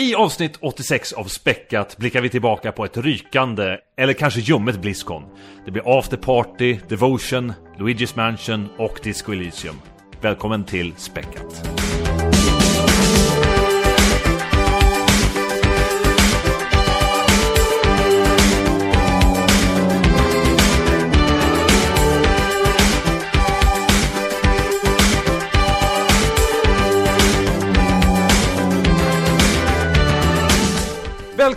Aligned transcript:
I 0.00 0.14
avsnitt 0.14 0.56
86 0.60 1.12
av 1.12 1.24
Späckat 1.24 1.96
blickar 1.96 2.20
vi 2.20 2.28
tillbaka 2.28 2.72
på 2.72 2.84
ett 2.84 2.96
rykande, 2.96 3.78
eller 3.96 4.12
kanske 4.12 4.40
ljummet 4.40 4.80
Blizzcon. 4.80 5.22
Det 5.64 5.70
blir 5.70 5.98
After 5.98 6.16
Party, 6.16 6.78
Devotion, 6.88 7.52
Luigi's 7.78 8.16
Mansion 8.16 8.68
och 8.78 9.00
Disco 9.02 9.32
Elysium. 9.32 9.74
Välkommen 10.20 10.64
till 10.64 10.94
Späckat. 10.96 11.79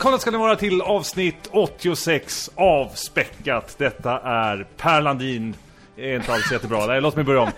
Välkomna 0.04 0.20
ska 0.20 0.32
ni 0.32 0.38
vara 0.38 0.56
till 0.56 0.82
avsnitt 0.82 1.50
86 1.52 2.52
av 2.56 2.90
Späckat. 2.94 3.76
Detta 3.78 4.20
är 4.20 4.68
Per 4.78 5.02
Landin. 5.02 5.56
Är 5.98 6.16
inte 6.16 6.34
alls 6.34 6.52
jättebra. 6.52 6.86
Nej, 6.86 7.02
låt 7.02 7.16
mig 7.16 7.26
börja 7.26 7.42
om. 7.42 7.52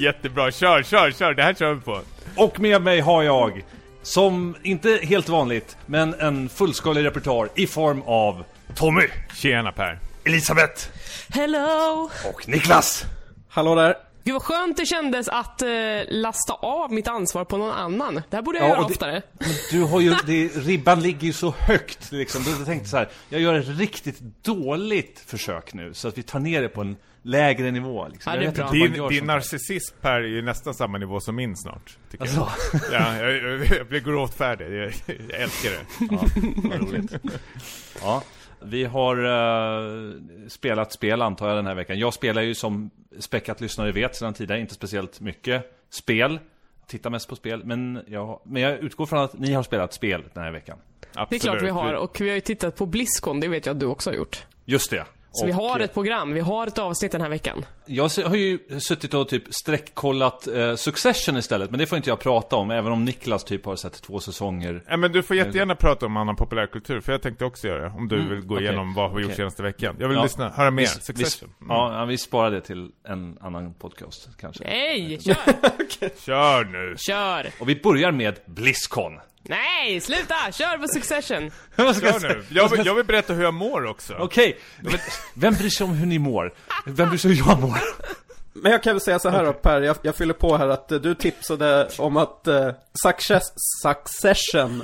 Jättebra, 0.00 0.50
kör, 0.50 0.82
kör, 0.82 1.10
kör, 1.10 1.34
det 1.34 1.42
här 1.42 1.54
kör 1.54 1.74
vi 1.74 1.80
på. 1.80 2.00
Och 2.36 2.60
med 2.60 2.82
mig 2.82 3.00
har 3.00 3.22
jag, 3.22 3.64
som 4.02 4.56
inte 4.62 5.00
helt 5.02 5.28
vanligt, 5.28 5.76
men 5.86 6.14
en 6.14 6.48
fullskalig 6.48 7.04
repertoar 7.04 7.48
i 7.54 7.66
form 7.66 8.02
av 8.02 8.44
Tommy, 8.74 9.06
Tjena 9.34 9.72
Per. 9.72 9.98
Elisabeth 10.24 10.88
Hello! 11.28 12.10
och 12.32 12.48
Niklas. 12.48 13.04
Hallå 13.48 13.74
där! 13.74 13.94
Gud 14.24 14.32
vad 14.34 14.42
skönt 14.42 14.76
det 14.76 14.86
kändes 14.86 15.28
att 15.28 15.62
eh, 15.62 15.68
lasta 16.08 16.52
av 16.52 16.92
mitt 16.92 17.08
ansvar 17.08 17.44
på 17.44 17.56
någon 17.56 17.70
annan. 17.72 18.14
Det 18.14 18.36
här 18.36 18.42
borde 18.42 18.58
jag 18.58 18.64
Ja, 18.64 18.68
göra 18.68 18.80
och 18.80 18.88
det- 18.88 18.94
oftare. 18.94 19.22
Men 19.38 19.48
du 19.70 19.82
har 19.82 20.00
ju, 20.00 20.14
det, 20.26 20.48
ribban 20.48 21.00
ligger 21.00 21.26
ju 21.26 21.32
så 21.32 21.54
högt 21.58 22.12
liksom. 22.12 22.42
Du 22.42 22.64
tänkte 22.64 22.88
så 22.88 22.96
här, 22.96 23.08
jag 23.28 23.40
gör 23.40 23.54
ett 23.54 23.78
riktigt 23.78 24.20
dåligt 24.42 25.22
försök 25.26 25.74
nu, 25.74 25.94
så 25.94 26.08
att 26.08 26.18
vi 26.18 26.22
tar 26.22 26.38
ner 26.38 26.62
det 26.62 26.68
på 26.68 26.80
en 26.80 26.96
lägre 27.22 27.70
nivå. 27.70 28.08
Liksom. 28.08 28.32
Ja, 28.32 28.38
det 28.40 28.46
är 28.46 28.58
Jag 28.58 28.72
Din, 28.72 28.92
din 28.92 29.00
här. 29.20 29.22
narcissism 29.22 29.96
Per 30.00 30.10
är 30.20 30.20
ju 30.26 30.42
nästan 30.42 30.74
samma 30.74 30.98
nivå 30.98 31.20
som 31.20 31.36
min 31.36 31.56
snart. 31.56 31.98
Tycker 32.10 32.24
Alltså, 32.24 32.48
jag. 32.72 32.80
Ja, 32.92 33.16
jag, 33.18 33.36
jag, 33.36 33.66
jag 33.78 33.86
blir 33.86 34.00
gråtfärdig. 34.00 34.64
Jag, 34.64 34.92
jag 35.06 35.40
älskar 35.40 35.70
det. 35.70 35.80
ja, 36.10 36.26
vad 36.70 36.80
roligt. 36.92 37.12
Ja, 38.02 38.22
vi 38.62 38.84
har 38.84 39.16
eh, 39.24 40.12
spelat 40.48 40.92
spel 40.92 41.22
antar 41.22 41.48
jag 41.48 41.56
den 41.58 41.66
här 41.66 41.74
veckan. 41.74 41.98
Jag 41.98 42.14
spelar 42.14 42.42
ju 42.42 42.54
som 42.54 42.90
späckat 43.18 43.60
lyssnare 43.60 43.92
vet 43.92 44.16
sedan 44.16 44.34
tidigare, 44.34 44.60
inte 44.60 44.74
speciellt 44.74 45.20
mycket 45.20 45.64
spel. 45.90 46.38
Tittar 46.86 47.10
mest 47.10 47.28
på 47.28 47.36
spel, 47.36 47.64
men 47.64 48.00
jag, 48.06 48.40
men 48.44 48.62
jag 48.62 48.78
utgår 48.78 49.06
från 49.06 49.18
att 49.18 49.38
ni 49.38 49.52
har 49.52 49.62
spelat 49.62 49.92
spel 49.92 50.24
den 50.34 50.42
här 50.42 50.52
veckan. 50.52 50.78
Absolut. 51.14 51.30
Det 51.30 51.36
är 51.36 51.50
klart 51.50 51.62
vi 51.62 51.70
har 51.70 51.94
och 51.94 52.20
vi 52.20 52.28
har 52.28 52.34
ju 52.34 52.40
tittat 52.40 52.76
på 52.76 52.86
Blizzcon, 52.86 53.40
det 53.40 53.48
vet 53.48 53.66
jag 53.66 53.74
att 53.74 53.80
du 53.80 53.86
också 53.86 54.10
har 54.10 54.14
gjort. 54.14 54.46
Just 54.64 54.90
det. 54.90 55.04
Så 55.36 55.46
vi 55.46 55.52
Och, 55.52 55.56
har 55.56 55.78
eh, 55.80 55.84
ett 55.84 55.94
program, 55.94 56.32
vi 56.32 56.40
har 56.40 56.66
ett 56.66 56.78
avsnitt 56.78 57.12
den 57.12 57.20
här 57.20 57.28
veckan. 57.28 57.64
Jag 57.86 58.08
har 58.26 58.36
ju 58.36 58.58
suttit 58.80 59.14
och 59.14 59.28
typ 59.28 59.42
sträckkollat 59.54 60.46
eh, 60.46 60.74
Succession 60.74 61.36
istället, 61.36 61.70
men 61.70 61.78
det 61.78 61.86
får 61.86 61.96
inte 61.96 62.10
jag 62.10 62.20
prata 62.20 62.56
om, 62.56 62.70
även 62.70 62.92
om 62.92 63.04
Niklas 63.04 63.44
typ 63.44 63.64
har 63.66 63.76
sett 63.76 64.02
två 64.02 64.20
säsonger. 64.20 64.82
Ja, 64.88 64.96
men 64.96 65.12
du 65.12 65.22
får 65.22 65.36
jättegärna 65.36 65.74
prata 65.74 66.06
om 66.06 66.16
annan 66.16 66.36
populärkultur, 66.36 67.00
för 67.00 67.12
jag 67.12 67.22
tänkte 67.22 67.44
också 67.44 67.68
göra 67.68 67.80
det. 67.82 67.94
Om 67.96 68.08
du 68.08 68.16
vill 68.16 68.26
gå 68.28 68.34
Mm, 68.34 68.50
okej. 68.54 68.64
igenom 68.66 68.94
vad 68.94 69.14
vi 69.14 69.22
gjort 69.22 69.26
Okej. 69.26 69.36
senaste 69.36 69.62
veckan. 69.62 69.96
Jag 70.00 70.08
vill 70.08 70.16
Ja. 70.16 70.22
lyssna, 70.22 70.48
höra 70.50 70.70
mer. 70.70 70.82
Vi- 70.82 70.86
Succession. 70.88 71.50
Vi, 71.58 71.64
Mm. 71.64 71.76
ja, 71.76 71.98
ja, 72.00 72.04
vi 72.04 72.18
sparar 72.18 72.50
det 72.50 72.60
till 72.60 72.90
en 73.08 73.38
annan 73.40 73.74
podcast 73.74 74.28
kanske. 74.40 74.64
Nej, 74.64 75.18
kör! 75.20 75.34
Kör 76.26 76.64
nu! 76.64 76.96
kör! 76.98 77.46
Och 77.60 77.68
vi 77.68 77.80
börjar 77.80 78.12
med 78.12 78.38
Blizzcon. 78.46 79.12
Nej, 79.48 80.00
sluta! 80.00 80.34
Kör 80.52 80.78
på 80.78 80.88
Succession! 80.88 81.50
Vad 81.76 81.96
ska 81.96 82.06
jag 82.06 82.14
Kör 82.14 82.20
säga? 82.28 82.34
nu. 82.34 82.44
Jag, 82.50 82.68
vill- 82.68 82.86
jag 82.86 82.94
vill 82.94 83.04
berätta 83.06 83.32
hur 83.32 83.42
jag 83.42 83.54
mår 83.54 83.86
också. 83.86 84.14
Okej, 84.18 84.58
men 84.82 84.98
vem 85.34 85.54
bryr 85.54 85.68
sig 85.68 85.84
om 85.84 85.90
hur 85.92 86.06
ni 86.06 86.18
mår? 86.18 86.54
Vem 86.86 87.08
bryr 87.08 87.18
sig 87.18 87.30
hur 87.34 87.48
jag 87.48 87.60
mår? 87.60 87.78
Men 88.52 88.72
jag 88.72 88.82
kan 88.82 88.92
väl 88.94 89.00
säga 89.00 89.18
så 89.18 89.28
här 89.28 89.44
då 89.44 89.52
Per, 89.52 89.80
jag, 89.80 89.96
jag 90.02 90.14
fyller 90.16 90.34
på 90.34 90.56
här 90.56 90.68
att 90.68 90.92
eh, 90.92 90.98
du 90.98 91.14
tipsade 91.14 91.88
om 91.98 92.16
att 92.16 92.48
uh, 92.48 92.70
success, 93.04 93.42
Succession 93.82 94.82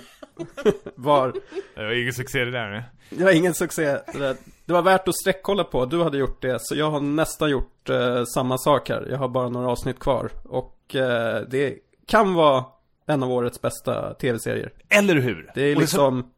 var, 0.95 1.33
Det 1.75 1.83
var 1.85 1.93
ingen 2.03 2.13
succé 2.13 2.45
det 2.45 2.51
där. 2.51 2.71
ne? 2.71 2.85
det 3.11 3.25
var 3.25 3.31
ingen 3.33 3.55
succé. 3.55 3.85
Det, 3.85 4.19
där. 4.19 4.37
det 4.67 4.73
var 4.73 4.83
värt 4.83 5.09
att 5.09 5.17
sträckkolla 5.17 5.65
på, 5.65 5.85
du 5.87 6.03
hade 6.03 6.19
gjort 6.19 6.43
det, 6.43 6.59
så 6.61 6.77
jag 6.77 6.91
har 6.91 7.01
nästan 7.01 7.51
gjort 7.51 7.89
eh, 7.89 8.25
samma 8.25 8.59
sak 8.59 8.89
här. 8.89 9.07
Jag 9.11 9.19
har 9.19 9.29
bara 9.29 9.49
några 9.49 9.69
avsnitt 9.71 9.99
kvar. 9.99 10.31
Och 10.45 10.95
eh, 10.95 11.41
det 11.51 11.75
kan 12.07 12.35
vara 12.35 12.65
en 13.11 13.23
av 13.23 13.33
årets 13.33 13.61
bästa 13.61 14.15
tv-serier. 14.15 14.73
Eller 14.89 15.15
hur? 15.15 15.51
Det 15.55 15.63
är 15.63 15.77
liksom 15.77 16.31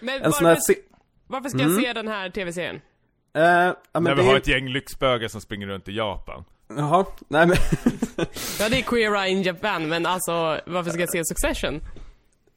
Men 0.00 0.22
en 0.22 0.32
sån 0.32 0.46
här... 0.46 0.58
varför, 1.26 1.48
ska 1.48 1.58
jag 1.58 1.82
se 1.82 1.92
den 1.92 2.08
här 2.08 2.30
tv-serien? 2.30 2.80
eh, 3.34 3.42
ja, 3.42 3.74
men 3.92 4.02
När 4.02 4.10
det 4.14 4.22
vi 4.22 4.26
har 4.28 4.34
är... 4.34 4.38
ett 4.38 4.46
gäng 4.48 4.68
lyxbögar 4.68 5.28
som 5.28 5.40
springer 5.40 5.66
runt 5.66 5.88
i 5.88 5.92
Japan. 5.92 6.44
Jaha, 6.76 7.04
nej 7.28 7.46
men... 7.46 7.56
Ja, 8.60 8.68
det 8.68 8.78
är 8.78 8.82
Queer 8.82 9.22
Eye 9.24 9.30
in 9.30 9.42
Japan, 9.42 9.88
men 9.88 10.06
alltså 10.06 10.60
varför 10.66 10.90
ska 10.90 11.00
jag 11.00 11.10
se 11.12 11.24
Succession? 11.24 11.80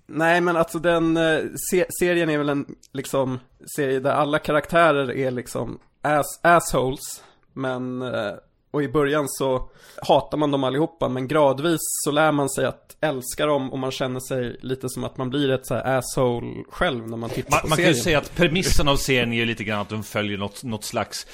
Nej 0.05 0.41
men 0.41 0.55
alltså 0.57 0.79
den, 0.79 1.17
eh, 1.17 1.39
se 1.71 1.85
serien 1.99 2.29
är 2.29 2.37
väl 2.37 2.49
en 2.49 2.75
liksom 2.91 3.39
serie 3.75 3.99
där 3.99 4.11
alla 4.11 4.39
karaktärer 4.39 5.11
är 5.11 5.31
liksom 5.31 5.79
ass 6.01 6.39
assholes. 6.43 7.23
Men, 7.53 8.01
eh, 8.01 8.33
och 8.73 8.83
i 8.83 8.87
början 8.87 9.25
så 9.29 9.69
hatar 10.07 10.37
man 10.37 10.51
dem 10.51 10.63
allihopa 10.63 11.09
men 11.09 11.27
gradvis 11.27 11.79
så 11.81 12.11
lär 12.11 12.31
man 12.31 12.49
sig 12.49 12.65
att 12.65 12.97
älska 13.01 13.45
dem 13.45 13.73
och 13.73 13.79
man 13.79 13.91
känner 13.91 14.19
sig 14.19 14.57
lite 14.61 14.89
som 14.89 15.03
att 15.03 15.17
man 15.17 15.29
blir 15.29 15.49
ett 15.51 15.65
så 15.67 15.73
här 15.73 15.97
asshole 15.97 16.63
själv 16.69 17.09
när 17.09 17.17
man 17.17 17.29
tittar 17.29 17.51
Man, 17.51 17.61
på 17.61 17.67
man 17.67 17.77
kan 17.77 17.85
ju 17.87 17.93
serien. 17.93 18.03
säga 18.03 18.17
att 18.17 18.35
premissen 18.35 18.87
av 18.87 18.95
serien 18.95 19.33
är 19.33 19.37
ju 19.37 19.45
lite 19.45 19.63
grann 19.63 19.79
att 19.79 19.89
de 19.89 20.03
följer 20.03 20.37
något, 20.37 20.63
något 20.63 20.83
slags 20.83 21.27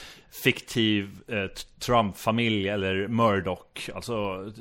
fiktiv 0.43 1.09
eh, 1.27 1.35
Trump-familj 1.79 2.69
eller 2.69 3.07
Murdoch. 3.07 3.89
Alltså 3.95 4.15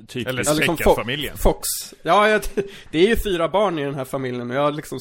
typ... 0.08 0.28
Eller 0.28 0.44
Ja, 0.46 0.52
liksom 0.52 0.76
Säcka 0.76 0.90
Fo- 0.90 0.94
familjen. 0.96 1.36
Fox. 1.36 1.66
Ja, 2.02 2.28
jag, 2.28 2.42
det 2.92 2.98
är 2.98 3.08
ju 3.08 3.16
fyra 3.16 3.48
barn 3.48 3.78
i 3.78 3.84
den 3.84 3.94
här 3.94 4.04
familjen 4.04 4.50
och 4.50 4.56
jag 4.56 4.62
har 4.62 4.72
liksom 4.72 4.98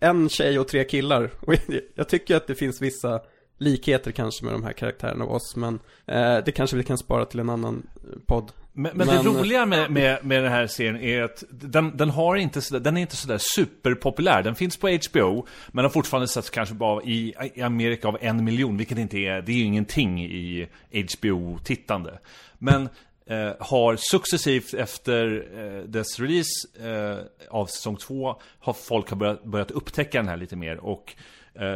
en 0.00 0.28
tjej 0.28 0.58
och 0.58 0.68
tre 0.68 0.84
killar. 0.84 1.30
Och 1.40 1.54
jag 1.94 2.08
tycker 2.08 2.36
att 2.36 2.46
det 2.46 2.54
finns 2.54 2.82
vissa 2.82 3.20
likheter 3.62 4.10
kanske 4.12 4.44
med 4.44 4.54
de 4.54 4.64
här 4.64 4.72
karaktärerna 4.72 5.24
och 5.24 5.34
oss, 5.34 5.56
men 5.56 5.80
eh, 6.06 6.38
det 6.44 6.52
kanske 6.52 6.76
vi 6.76 6.84
kan 6.84 6.98
spara 6.98 7.24
till 7.24 7.40
en 7.40 7.50
annan 7.50 7.86
eh, 7.96 8.18
podd. 8.26 8.52
Men, 8.72 8.96
men, 8.96 9.06
Men- 9.06 9.24
det 9.24 9.30
roliga 9.30 9.66
med, 9.66 9.90
med, 9.90 10.24
med 10.24 10.42
den 10.42 10.52
här 10.52 10.66
serien 10.66 10.96
är 10.96 11.22
att 11.22 11.44
den, 11.50 11.96
den, 11.96 12.10
har 12.10 12.36
inte 12.36 12.60
sådär, 12.60 12.80
den 12.80 12.96
är 12.96 13.00
inte 13.00 13.16
sådär 13.16 13.38
superpopulär. 13.56 14.42
Den 14.42 14.54
finns 14.54 14.76
på 14.76 14.98
HBO, 15.10 15.46
men 15.68 15.84
har 15.84 15.90
fortfarande 15.90 16.28
setts 16.28 16.50
kanske 16.50 16.74
bara 16.74 17.02
i, 17.02 17.34
i 17.54 17.62
Amerika 17.62 18.08
av 18.08 18.18
en 18.20 18.44
miljon, 18.44 18.76
vilket 18.76 18.98
inte 18.98 19.18
är, 19.18 19.42
det 19.42 19.52
är 19.52 19.56
ju 19.56 19.64
ingenting 19.64 20.24
i 20.24 20.68
HBO-tittande. 20.92 22.18
Men 22.58 22.88
eh, 23.26 23.52
har 23.60 23.96
successivt 23.96 24.74
efter 24.74 25.46
eh, 25.58 25.82
dess 25.88 26.20
release 26.20 26.68
eh, 26.80 27.18
av 27.50 27.66
säsong 27.66 27.96
två, 27.96 28.40
har 28.60 28.72
folk 28.72 29.10
har 29.10 29.16
börjat, 29.16 29.44
börjat 29.44 29.70
upptäcka 29.70 30.18
den 30.18 30.28
här 30.28 30.36
lite 30.36 30.56
mer. 30.56 30.76
Och 30.76 31.14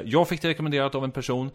jag 0.04 0.28
fick 0.28 0.42
det 0.42 0.48
rekommenderat 0.48 0.94
av 0.94 1.04
en 1.04 1.10
person, 1.10 1.50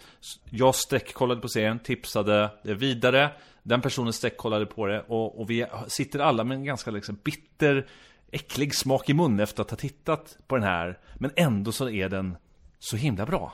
jag 0.50 0.76
sträckkollade 0.76 1.42
på 1.42 1.48
serien, 1.48 1.80
tipsade 1.80 2.50
det 2.64 2.74
vidare. 2.74 3.30
Den 3.64 3.82
personen 3.82 4.14
sträckkollade 4.14 4.66
på 4.66 4.88
det 4.88 5.02
och, 5.08 5.40
och 5.42 5.50
vi 5.50 5.66
sitter 5.88 6.20
alla 6.20 6.44
med 6.44 6.56
en 6.56 6.64
ganska 6.64 6.92
liksom 6.92 7.18
bitter, 7.24 7.88
äcklig 8.32 8.76
smak 8.76 9.10
i 9.10 9.14
mun 9.14 9.40
efter 9.40 9.62
att 9.62 9.70
ha 9.70 9.78
tittat 9.78 10.38
på 10.48 10.56
den 10.56 10.64
här. 10.64 11.00
Men 11.16 11.32
ändå 11.36 11.72
så 11.72 11.90
är 11.90 12.10
den 12.10 12.38
så 12.80 12.98
himla 12.98 13.26
bra. 13.26 13.54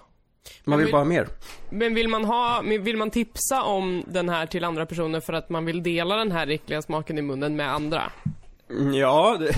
Man 0.63 0.78
vill 0.78 0.85
vill- 0.85 0.91
bara 0.91 0.99
ha 1.01 1.05
mer. 1.05 1.28
Men 1.69 1.94
vill 1.94 2.07
man 2.07 2.25
ha, 2.25 2.61
vill 2.61 2.97
man 2.97 3.09
tipsa 3.09 3.63
om 3.63 4.03
den 4.07 4.29
här 4.29 4.45
till 4.45 4.63
andra 4.63 4.85
personer 4.85 5.19
för 5.19 5.34
att 5.34 5.49
man 5.49 5.66
vill 5.66 5.84
dela 5.84 6.16
den 6.16 6.31
här 6.31 6.47
äckliga 6.47 6.81
smaken 6.81 7.17
i 7.17 7.22
munnen 7.22 7.55
med 7.55 7.72
andra? 7.73 8.11
Mm, 8.69 8.94
Ja, 8.94 9.38
det, 9.39 9.55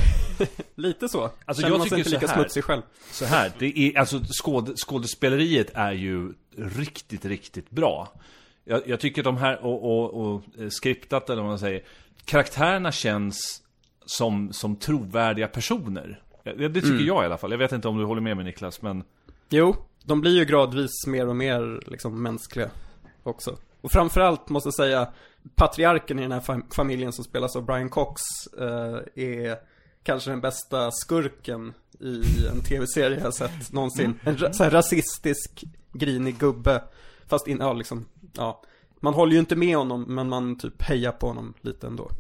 lite 0.76 1.10
så. 1.10 1.24
Alltså, 1.46 1.62
Känner 1.62 1.74
jag 1.74 1.80
man 1.80 1.90
sig 1.90 1.98
tycker 1.98 1.98
inte 1.98 2.10
lika 2.10 2.28
så 2.28 2.34
här. 2.34 2.42
smutsig 2.42 2.64
själv. 2.64 2.82
Så 3.12 3.26
här, 3.26 3.52
det 3.60 3.80
är, 3.80 4.00
alltså 4.00 4.20
skåd, 4.30 4.74
skådespeleriet 4.78 5.72
är 5.74 5.92
ju 5.92 6.34
riktigt, 6.58 7.26
riktigt 7.26 7.70
bra. 7.70 8.08
Jag, 8.66 8.82
jag 8.88 9.00
tycker 9.00 9.24
de 9.24 9.38
här, 9.38 9.66
och, 9.66 9.84
och, 9.84 10.14
och 10.34 10.42
eh, 10.60 10.70
skriptat 10.70 11.30
eller 11.30 11.42
vad 11.42 11.50
man 11.52 11.60
säger, 11.60 11.84
karaktärerna 12.26 12.92
känns 12.92 13.62
som, 14.06 14.54
som 14.54 14.76
trovärdiga 14.76 15.48
personer. 15.48 16.22
Ja, 16.44 16.54
Det 16.54 16.82
tycker 16.82 17.06
jag 17.06 17.24
i 17.24 17.26
alla 17.26 17.38
fall. 17.38 17.52
Jag 17.52 17.58
vet 17.58 17.72
inte 17.72 17.88
om 17.88 17.98
du 17.98 18.06
håller 18.06 18.22
med 18.22 18.36
mig 18.38 18.46
Niklas, 18.46 18.82
men... 18.82 19.04
Jo, 19.50 19.76
de 20.04 20.22
blir 20.22 20.32
ju 20.38 20.46
gradvis 20.46 21.08
mer 21.08 21.28
och 21.28 21.36
mer 21.36 21.90
liksom 21.92 22.24
mänskliga 22.24 22.70
också. 23.24 23.58
Och 23.82 23.92
framförallt 23.92 24.50
måste 24.50 24.68
jag 24.68 24.74
säga, 24.74 25.08
patriarken 25.56 26.20
i 26.20 26.22
den 26.22 26.32
här 26.32 26.40
fam- 26.40 26.74
familjen 26.74 27.14
som 27.14 27.24
spelas 27.24 27.56
av 27.56 27.66
Brian 27.66 27.90
Cox 27.90 28.22
eh, 28.60 29.24
är 29.24 29.58
kanske 30.04 30.30
den 30.30 30.42
bästa 30.42 30.92
skurken 30.92 31.74
i 32.00 32.48
en 32.52 32.64
tv-serie 32.64 33.18
jag 33.18 33.24
har 33.24 33.32
sett 33.32 33.72
någonsin. 33.74 34.20
En 34.24 34.38
ra- 34.38 34.52
så 34.52 34.64
här 34.64 34.72
rasistisk, 34.72 35.64
grinig 35.94 36.38
gubbe. 36.38 36.84
Fast 37.28 37.48
in, 37.48 37.58
ja 37.60 37.74
liksom, 37.74 38.06
ja. 38.34 38.62
Man 39.00 39.14
håller 39.14 39.34
ju 39.34 39.40
inte 39.40 39.56
med 39.56 39.78
honom, 39.78 40.04
men 40.16 40.30
man 40.30 40.58
typ 40.60 40.82
hejar 40.82 41.12
på 41.12 41.28
honom 41.28 41.54
lite 41.62 41.88
ändå. 41.88 42.12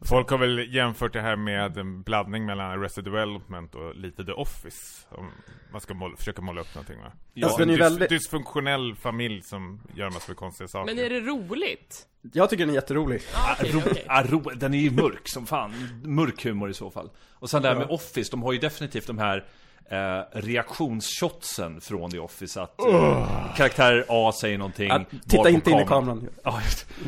Folk 0.00 0.30
har 0.30 0.38
väl 0.38 0.74
jämfört 0.74 1.12
det 1.12 1.20
här 1.20 1.36
med 1.36 1.78
en 1.78 2.02
blandning 2.02 2.46
mellan 2.46 2.70
Arrested 2.70 3.04
Development 3.04 3.74
och 3.74 3.94
lite 3.96 4.24
The 4.24 4.32
Office. 4.32 5.06
Om 5.10 5.30
man 5.72 5.80
ska 5.80 5.94
måla, 5.94 6.16
försöka 6.16 6.42
måla 6.42 6.60
upp 6.60 6.74
någonting 6.74 6.98
va? 7.00 7.12
Ja, 7.34 7.46
Alltså, 7.46 7.62
en 7.62 7.70
dys- 7.70 7.78
väldigt- 7.78 8.08
dysfunktionell 8.08 8.94
familj 8.94 9.42
som 9.42 9.80
gör 9.94 10.10
massor 10.10 10.30
med 10.30 10.36
konstiga 10.36 10.68
saker. 10.68 10.94
Men 10.94 11.04
är 11.04 11.10
det 11.10 11.20
roligt? 11.20 12.06
Jag 12.32 12.50
tycker 12.50 12.62
den 12.66 12.70
är 12.70 12.74
jätterolig. 12.74 13.22
Ah, 13.34 13.54
ro, 13.64 13.78
okej. 13.90 14.04
ah, 14.08 14.22
ro, 14.22 14.40
den 14.56 14.74
är 14.74 14.78
ju 14.78 14.90
mörk 14.90 15.28
som 15.28 15.46
fan. 15.46 16.00
Mörk 16.04 16.44
humor 16.44 16.70
i 16.70 16.74
så 16.74 16.90
fall. 16.90 17.10
Och 17.32 17.50
sen 17.50 17.62
det 17.62 17.68
här 17.68 17.74
Ja. 17.74 17.78
med 17.80 17.90
Office, 17.90 18.30
de 18.30 18.42
har 18.42 18.52
ju 18.52 18.58
definitivt 18.58 19.06
de 19.06 19.18
här 19.18 19.44
eh, 19.90 20.40
reaktionsshotsen 20.40 21.80
från 21.80 22.10
The 22.10 22.18
Office. 22.18 22.62
Att 22.62 22.80
eh, 22.80 23.54
karaktär 23.56 24.04
A 24.08 24.32
säger 24.40 24.58
någonting. 24.58 24.90
Att, 24.90 25.10
titta 25.28 25.50
inte 25.50 25.70
in 25.70 25.78
i 25.78 25.84
kameran. 25.86 26.28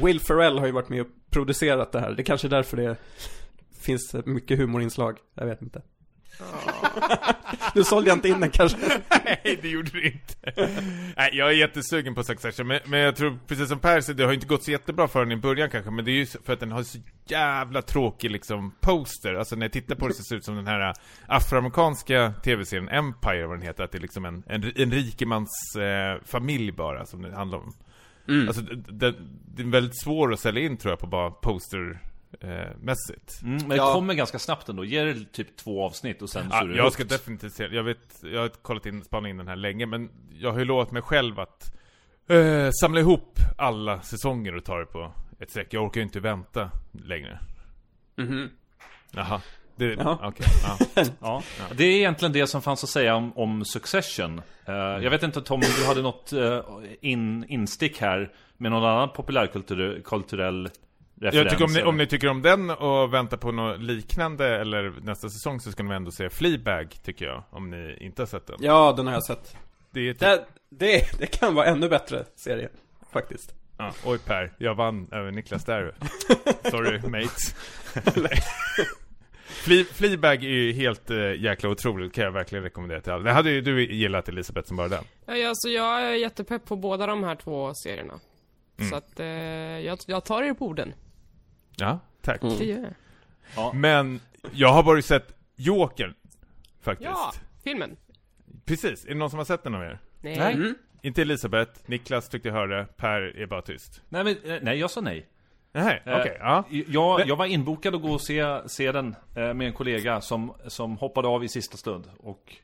Will 0.02 0.20
Ferrell 0.20 0.58
har 0.58 0.66
ju 0.66 0.72
varit 0.72 0.88
med 0.88 1.00
och 1.00 1.06
producerat 1.30 1.92
det 1.92 2.00
här. 2.00 2.10
Det 2.12 2.22
är 2.22 2.24
kanske 2.24 2.46
är 2.46 2.50
därför 2.50 2.76
det 2.76 2.96
finns 3.80 4.14
mycket 4.24 4.58
humorinslag. 4.58 5.18
Jag 5.34 5.46
vet 5.46 5.62
inte. 5.62 5.82
Nu 7.74 7.84
sålde 7.84 8.10
jag 8.10 8.16
inte 8.16 8.28
in 8.28 8.40
den 8.40 8.50
kanske. 8.50 8.78
Nej, 9.24 9.58
det 9.62 9.68
gjorde 9.68 9.90
det 9.90 10.06
inte. 10.06 10.34
Nej, 11.16 11.30
jag 11.32 11.48
är 11.48 11.52
jättesugen 11.52 12.14
på 12.14 12.22
Succession, 12.22 12.66
men, 12.66 12.80
men 12.86 13.00
jag 13.00 13.16
tror 13.16 13.38
precis 13.46 13.68
som 13.68 13.78
Per 13.78 14.00
säger, 14.00 14.16
det 14.16 14.24
har 14.24 14.32
inte 14.32 14.46
gått 14.46 14.64
så 14.64 14.70
jättebra 14.70 15.08
för 15.08 15.20
den 15.20 15.32
i 15.32 15.36
början 15.36 15.70
kanske, 15.70 15.90
men 15.90 16.04
det 16.04 16.10
är 16.10 16.14
ju 16.14 16.26
för 16.26 16.52
att 16.52 16.60
den 16.60 16.72
har 16.72 16.82
så 16.82 16.98
jävla 17.26 17.82
tråkig 17.82 18.30
liksom 18.30 18.74
poster. 18.80 19.34
Alltså 19.34 19.56
när 19.56 19.64
jag 19.64 19.72
tittar 19.72 19.94
på 19.94 20.08
det 20.08 20.14
så 20.14 20.22
ser 20.22 20.34
det 20.34 20.38
ut 20.38 20.44
som 20.44 20.56
den 20.56 20.66
här 20.66 20.94
afroamerikanska 21.26 22.32
tv-serien 22.44 22.88
Empire, 22.88 23.46
vad 23.46 23.56
den 23.56 23.66
heter, 23.66 23.84
att 23.84 23.92
det 23.92 23.98
är 23.98 24.02
liksom 24.02 24.24
en, 24.24 24.42
en, 24.46 24.72
en 24.76 24.90
rikemans 24.90 25.76
eh, 25.76 26.24
familj 26.26 26.72
bara 26.72 27.06
som 27.06 27.22
det 27.22 27.34
handlar 27.36 27.58
om. 27.58 27.72
Alltså 28.46 28.62
det, 28.62 28.74
det, 28.92 29.14
det 29.54 29.62
är 29.62 29.66
väldigt 29.66 30.00
svår 30.00 30.32
att 30.32 30.40
sälja 30.40 30.62
in 30.62 30.76
tror 30.76 30.92
jag 30.92 30.98
på 30.98 31.06
bara 31.06 31.30
poster 31.30 32.00
eh, 32.40 32.48
mässigt. 32.80 33.42
Mm, 33.42 33.56
men 33.56 33.68
det 33.68 33.76
Ja. 33.76 33.92
kommer 33.92 34.14
ganska 34.14 34.38
snabbt 34.38 34.68
ändå. 34.68 34.84
Ge 34.84 35.02
det 35.04 35.32
typ 35.32 35.56
två 35.56 35.84
avsnitt 35.84 36.22
och 36.22 36.30
sen 36.30 36.50
så 36.50 36.56
Ja, 36.56 36.62
är 36.62 36.66
det 36.68 36.76
jag 36.76 36.92
ska 36.92 37.02
hooked. 37.02 37.18
definitivt 37.18 37.52
se 37.52 37.64
Jag 37.72 37.82
vet, 37.82 38.22
jag 38.22 38.40
har 38.40 38.48
kollat 38.48 38.86
in, 38.86 39.04
spanat 39.04 39.28
in 39.28 39.36
den 39.36 39.48
här 39.48 39.56
länge 39.56 39.86
Men 39.86 40.10
jag 40.38 40.52
har 40.52 40.58
ju 40.58 40.64
lovat 40.64 40.90
mig 40.92 41.02
själv 41.02 41.40
att 41.40 41.76
eh, 42.28 42.70
Samla 42.80 43.00
ihop 43.00 43.38
alla 43.58 44.00
säsonger 44.00 44.56
och 44.56 44.64
ta 44.64 44.78
det 44.78 44.86
på 44.86 45.12
ett 45.40 45.50
streck 45.50 45.66
Jag 45.74 45.84
orkar 45.84 46.00
ju 46.00 46.04
inte 46.04 46.20
vänta 46.20 46.70
längre 46.92 47.38
Mhm. 48.16 48.50
Jaha 49.12 49.40
det, 49.76 49.94
Jaha. 49.94 50.18
okej, 50.22 50.46
ja. 50.64 51.04
Ja. 51.20 51.42
Det 51.74 51.84
är 51.84 51.96
egentligen 51.96 52.32
det 52.32 52.46
som 52.46 52.62
fanns 52.62 52.84
att 52.84 52.90
säga 52.90 53.14
om, 53.14 53.32
om 53.38 53.64
Succession. 53.64 54.42
Eh, 54.66 54.74
jag 54.74 55.10
vet 55.10 55.22
inte 55.22 55.42
Tom, 55.42 55.54
om 55.60 55.68
du 55.78 55.86
hade 55.86 56.02
något 56.02 56.32
eh, 56.32 56.60
in, 57.00 57.44
instick 57.48 58.00
här 58.00 58.32
med 58.56 58.70
någon 58.70 58.84
annan 58.84 59.08
populärkulturell? 59.08 60.68
Jag 61.22 61.50
tycker 61.50 61.64
om 61.64 61.72
ni, 61.72 61.82
om 61.82 61.96
ni 61.96 62.06
tycker 62.06 62.28
om 62.28 62.42
den 62.42 62.70
och 62.70 63.14
väntar 63.14 63.36
på 63.36 63.52
något 63.52 63.80
liknande 63.80 64.60
Eller 64.60 64.94
nästa 65.02 65.28
säsong 65.28 65.60
så 65.60 65.72
ska 65.72 65.82
ni 65.82 65.94
ändå 65.94 66.10
se 66.10 66.30
Fleabag 66.30 66.96
tycker 67.04 67.24
jag 67.24 67.44
Om 67.50 67.70
ni 67.70 67.96
inte 68.00 68.22
har 68.22 68.26
sett 68.26 68.46
den 68.46 68.56
Ja, 68.60 68.92
den 68.96 69.06
har 69.06 69.14
jag 69.14 69.24
sett. 69.24 69.56
Det 69.90 70.00
är 70.00 70.12
typ, 70.12 70.20
Det, 70.20 70.44
det, 70.68 71.18
det 71.18 71.26
kan 71.26 71.54
vara 71.54 71.66
ännu 71.66 71.88
bättre 71.88 72.24
serie, 72.34 72.68
faktiskt. 73.12 73.54
ja, 73.78 73.92
Oj 74.04 74.18
Per, 74.18 74.52
jag 74.58 74.74
vann 74.74 75.08
över 75.12 75.30
Niklas 75.30 75.64
där 75.64 75.94
Sorry 76.70 77.08
mates 77.08 77.54
Fle 79.50 79.84
Fleabag 79.84 80.44
är 80.44 80.48
ju 80.48 80.72
helt 80.72 81.10
uh, 81.10 81.34
jäkla 81.34 81.68
otroligt, 81.68 82.12
kan 82.12 82.24
jag 82.24 82.32
verkligen 82.32 82.64
rekommendera 82.64 83.00
till 83.00 83.12
alla. 83.12 83.24
Det 83.24 83.32
hade 83.32 83.50
ju 83.50 83.60
du 83.60 83.94
gillat 83.94 84.28
Elisabeth 84.28 84.68
som 84.68 84.76
bara 84.76 84.88
den. 84.88 85.04
Ja, 85.26 85.36
ja, 85.36 85.52
så 85.54 85.68
jag 85.68 86.02
är 86.02 86.14
jättepepp 86.14 86.64
på 86.64 86.76
båda 86.76 87.06
de 87.06 87.24
här 87.24 87.34
två 87.34 87.72
serierna. 87.74 88.20
Mm. 88.78 88.90
Så 88.90 88.96
att 88.96 89.20
eh, 89.20 89.26
jag, 89.26 89.98
jag 90.06 90.24
tar 90.24 90.42
er 90.42 90.54
på 90.54 90.66
orden. 90.66 90.94
Ja, 91.76 91.98
tack. 92.22 92.40
Det 92.40 92.64
gör 92.64 92.92
jag. 93.56 93.74
Men 93.74 94.20
jag 94.52 94.72
har 94.72 94.82
bara 94.82 95.02
sett 95.02 95.34
Jokern, 95.56 96.14
faktiskt. 96.80 97.10
Ja, 97.10 97.32
filmen. 97.64 97.96
Precis, 98.64 99.04
är 99.04 99.08
det 99.08 99.14
någon 99.14 99.30
som 99.30 99.38
har 99.38 99.44
sett 99.44 99.62
den 99.62 99.74
av 99.74 99.82
er? 99.82 99.98
Nej. 100.20 100.38
Nej. 100.38 100.54
Mm. 100.54 100.74
Inte 101.02 101.22
Elisabeth, 101.22 101.72
Niklas 101.86 102.28
tyckte 102.28 102.48
jag 102.48 102.54
hörde, 102.54 102.86
Per 102.96 103.20
är 103.36 103.46
bara 103.46 103.62
tyst. 103.62 104.02
Nej, 104.08 104.24
men, 104.24 104.36
eh, 104.52 104.58
nej, 104.62 104.78
jag 104.78 104.90
sa 104.90 105.00
nej. 105.00 105.26
Nej, 105.72 106.02
okej, 106.06 106.16
Eh, 106.30 106.36
ja. 106.40 106.64
Jag, 106.88 107.28
jag 107.28 107.36
var 107.36 107.46
inbokad 107.46 107.94
att 107.94 108.02
gå 108.02 108.12
och 108.12 108.20
se, 108.20 108.68
se 108.68 108.92
den 108.92 109.16
eh, 109.36 109.54
med 109.54 109.66
en 109.66 109.72
kollega 109.72 110.20
som, 110.20 110.52
som 110.66 110.96
hoppade 110.98 111.28
av 111.28 111.44
i 111.44 111.48
sista 111.48 111.76
stund. 111.76 112.10
Och 112.18 112.56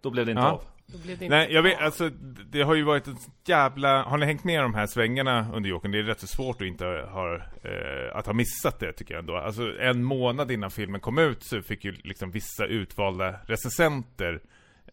då 0.00 0.10
blev 0.10 0.26
det 0.26 0.32
inte 0.32 0.42
Ja. 0.42 0.50
av. 0.50 0.62
Då 0.86 0.98
blir 0.98 1.16
det 1.16 1.24
inte 1.24 1.36
Nej, 1.36 1.52
jag 1.52 1.62
vet, 1.62 1.80
alltså 1.80 2.10
det 2.50 2.62
har 2.62 2.74
ju 2.74 2.82
varit 2.82 3.08
ett 3.08 3.28
jävla... 3.44 4.02
Har 4.02 4.18
ni 4.18 4.26
hängt 4.26 4.44
med 4.44 4.62
de 4.62 4.74
här 4.74 4.86
svängarna 4.86 5.46
under 5.54 5.70
Jokern? 5.70 5.92
Det 5.92 5.98
är 5.98 6.02
rätt 6.02 6.20
så 6.20 6.26
svårt 6.26 6.62
att 6.62 6.66
inte 6.66 6.84
ha, 6.84 7.34
eh, 7.36 8.16
att 8.16 8.26
ha 8.26 8.32
missat 8.32 8.78
det 8.78 8.92
tycker 8.92 9.14
jag 9.14 9.20
ändå. 9.20 9.36
Alltså 9.36 9.78
en 9.80 10.04
månad 10.04 10.50
innan 10.50 10.70
filmen 10.70 11.00
kom 11.00 11.18
ut 11.18 11.42
så 11.42 11.62
fick 11.62 11.84
ju 11.84 11.92
liksom 11.92 12.30
vissa 12.30 12.66
utvalda 12.66 13.34
recensenter 13.46 14.40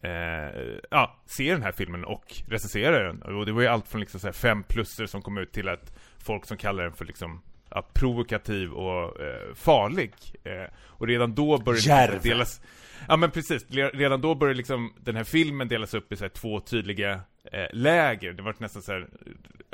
eh, 0.03 0.79
ja, 0.91 1.15
se 1.25 1.51
den 1.51 1.63
här 1.63 1.71
filmen 1.71 2.05
och 2.05 2.35
recensera 2.47 3.03
den. 3.03 3.21
Och 3.21 3.45
det 3.45 3.51
var 3.51 3.61
ju 3.61 3.67
allt 3.67 3.87
från 3.87 4.01
liksom 4.01 4.19
så 4.19 4.27
här 4.27 4.33
fem 4.33 4.63
plusser 4.63 5.05
som 5.05 5.21
kom 5.21 5.37
ut 5.37 5.51
till 5.51 5.69
att 5.69 5.97
folk 6.17 6.45
som 6.45 6.57
kallar 6.57 6.83
den 6.83 6.93
för 6.93 7.05
liksom 7.05 7.41
ja, 7.69 7.85
provokativ 7.93 8.71
och 8.71 9.21
eh, 9.21 9.53
farlig. 9.55 10.13
Eh, 10.43 10.73
och 10.75 11.07
redan 11.07 11.35
då 11.35 11.57
började 11.57 12.13
det 12.13 12.29
delas... 12.29 12.61
Ja 13.07 13.17
men 13.17 13.31
precis, 13.31 13.65
redan 13.69 14.21
då 14.21 14.35
började 14.35 14.57
liksom 14.57 14.93
den 14.99 15.15
här 15.15 15.23
filmen 15.23 15.67
delas 15.67 15.93
upp 15.93 16.11
i 16.11 16.15
så 16.15 16.29
två 16.29 16.59
tydliga 16.59 17.11
eh, 17.51 17.65
läger. 17.73 18.33
Det 18.33 18.43
var 18.43 18.55
nästan 18.57 18.81
så 18.81 18.91
här, 18.91 19.07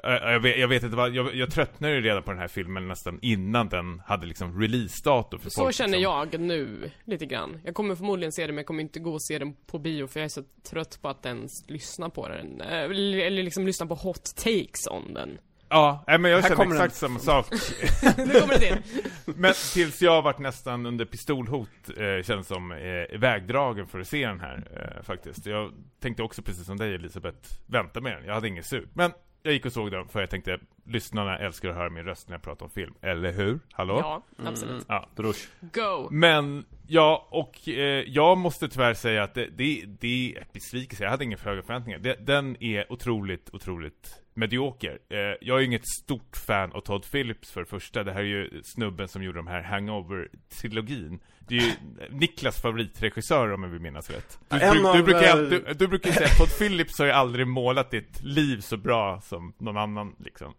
eh, 0.04 0.32
jag, 0.32 0.40
vet, 0.40 0.60
jag 0.60 0.68
vet 0.68 0.84
inte 0.84 0.96
vad, 0.96 1.16
jag, 1.16 1.36
jag 1.36 1.52
tröttnade 1.52 1.94
ju 1.94 2.02
redan 2.02 2.24
på 2.24 2.32
den 2.32 2.40
här 2.40 2.48
filmen 2.48 2.88
nästan 2.88 3.20
innan 3.22 3.70
den 3.70 4.02
hade 4.06 4.26
liksom 4.26 4.62
release-datum 4.62 5.40
för 5.40 5.50
Så 5.50 5.62
folk, 5.62 5.76
känner 5.76 5.98
liksom. 5.98 6.30
jag 6.32 6.40
nu, 6.42 6.92
lite 7.06 7.26
grann. 7.26 7.60
Jag 7.66 7.76
kommer 7.76 7.96
förmodligen 7.96 8.32
se 8.32 8.42
den, 8.42 8.56
men 8.56 8.58
jag 8.58 8.66
kommer 8.66 8.82
inte 8.84 9.00
gå 9.00 9.14
och 9.14 9.24
se 9.24 9.40
den 9.40 9.54
på 9.54 9.80
bio, 9.80 10.08
för 10.08 10.20
jag 10.20 10.26
är 10.26 10.30
så 10.30 10.44
trött 10.70 11.00
på 11.02 11.10
att 11.10 11.26
ens 11.26 11.70
lyssna 11.70 12.10
på 12.10 12.28
den. 12.28 12.62
Eh, 12.62 12.84
Eller 12.84 13.18
eller 13.18 13.44
liksom 13.44 13.66
lyssna 13.66 13.86
på 13.86 13.96
hot 13.96 14.36
takes 14.36 14.88
om 14.90 15.14
den. 15.14 15.38
Ja, 15.70 16.04
nej, 16.08 16.18
men 16.18 16.32
jag 16.32 16.38
Här 16.38 16.44
känner 16.44 16.56
kommer 16.56 16.76
exakt 16.76 16.96
samma 16.96 17.20
sak. 17.20 17.46
nu 18.18 18.40
kommer 18.40 18.54
det 18.54 18.60
till. 18.60 18.78
Men 19.26 19.54
tills 19.74 20.02
jag 20.02 20.22
varit 20.22 20.40
nästan 20.40 20.86
under 20.86 21.06
pistolhot, 21.06 21.70
eh, 21.98 22.24
känns 22.24 22.48
som, 22.48 22.72
eh, 22.72 23.20
vägdragen 23.20 23.88
för 23.88 24.00
att 24.00 24.08
se 24.08 24.28
den 24.28 24.40
här, 24.40 24.68
eh, 24.76 25.04
faktiskt. 25.04 25.46
Jag 25.46 25.72
tänkte 26.00 26.24
också 26.24 26.42
precis 26.42 26.66
som 26.66 26.78
dig 26.78 26.96
Elisabeth, 26.96 27.50
vänta 27.66 28.02
med 28.02 28.18
den. 28.18 28.26
Jag 28.26 28.34
hade 28.34 28.48
ingen 28.48 28.64
sug. 28.64 28.88
Men 28.94 29.12
jag 29.44 29.54
gick 29.54 29.66
och 29.66 29.74
såg 29.74 29.92
den 29.92 30.08
för 30.08 30.20
jag 30.20 30.30
tänkte, 30.30 30.60
lyssnarna 30.86 31.38
älskar 31.38 31.70
att 31.70 31.76
höra 31.76 31.90
min 31.90 32.04
röst 32.04 32.30
när 32.30 32.36
jag 32.36 32.42
pratar 32.42 32.66
om 32.66 32.72
film. 32.72 32.94
Eller 33.02 33.32
hur? 33.32 33.60
Hallå? 33.72 34.00
Ja, 34.00 34.24
absolut. 34.46 34.86
Ja. 34.88 35.10
Brush. 35.16 35.48
Go! 35.62 36.08
Men, 36.12 36.66
ja, 36.88 37.28
och 37.30 37.70
eh, 37.70 38.04
jag 38.08 38.38
måste 38.38 38.70
tyvärr 38.70 38.94
säga 38.94 39.24
att 39.24 39.34
det, 39.34 39.46
det, 39.46 39.84
det 40.00 40.36
är 40.38 40.48
besvikelse. 40.54 41.04
Jag 41.04 41.12
hade 41.12 41.24
inga 41.24 41.38
för 41.38 41.50
höga 41.50 41.62
förväntningar. 41.62 42.00
Det, 42.00 42.16
den 42.16 42.64
är 42.64 42.92
otroligt, 42.92 43.50
otroligt 43.54 44.22
medioker. 44.40 45.00
Eh, 45.10 45.18
jag 45.42 45.56
är 45.56 45.60
ju 45.60 45.66
inget 45.66 45.88
stort 45.88 46.38
fan 46.48 46.72
av 46.72 46.82
Todd 46.82 47.12
Phillips 47.12 47.52
för 47.52 47.60
det 47.60 47.66
första. 47.66 48.04
Det 48.04 48.12
här 48.12 48.20
är 48.20 48.24
ju 48.26 48.62
snubben 48.64 49.08
som 49.08 49.24
gjorde 49.24 49.40
de 49.40 49.48
här 49.48 49.62
Hangover-trilogin. 49.62 51.20
Det 51.40 51.58
är 51.58 51.62
ju 51.62 51.72
Niklas 52.10 52.62
favoritregissör 52.62 53.52
om 53.54 53.64
jag 53.64 53.70
vill 53.70 53.82
minnas 53.82 54.10
rätt. 54.10 54.40
Du, 54.48 54.58
du, 54.60 54.94
du, 54.94 55.04
brukar, 55.04 55.24
eh, 55.24 55.32
alltid- 55.32 55.66
du, 55.66 55.74
du 55.74 55.88
brukar 55.88 56.12
säga 56.12 56.26
att 56.26 56.38
Todd 56.38 56.58
Phillips 56.58 57.00
har 57.00 57.06
ju 57.06 57.12
aldrig 57.12 57.48
målat 57.48 57.92
ditt 57.92 58.24
liv 58.24 58.60
så 58.62 58.78
bra 58.78 59.22
som 59.22 59.54
någon 59.58 59.78
annan 59.78 60.16
liksom. 60.20 60.54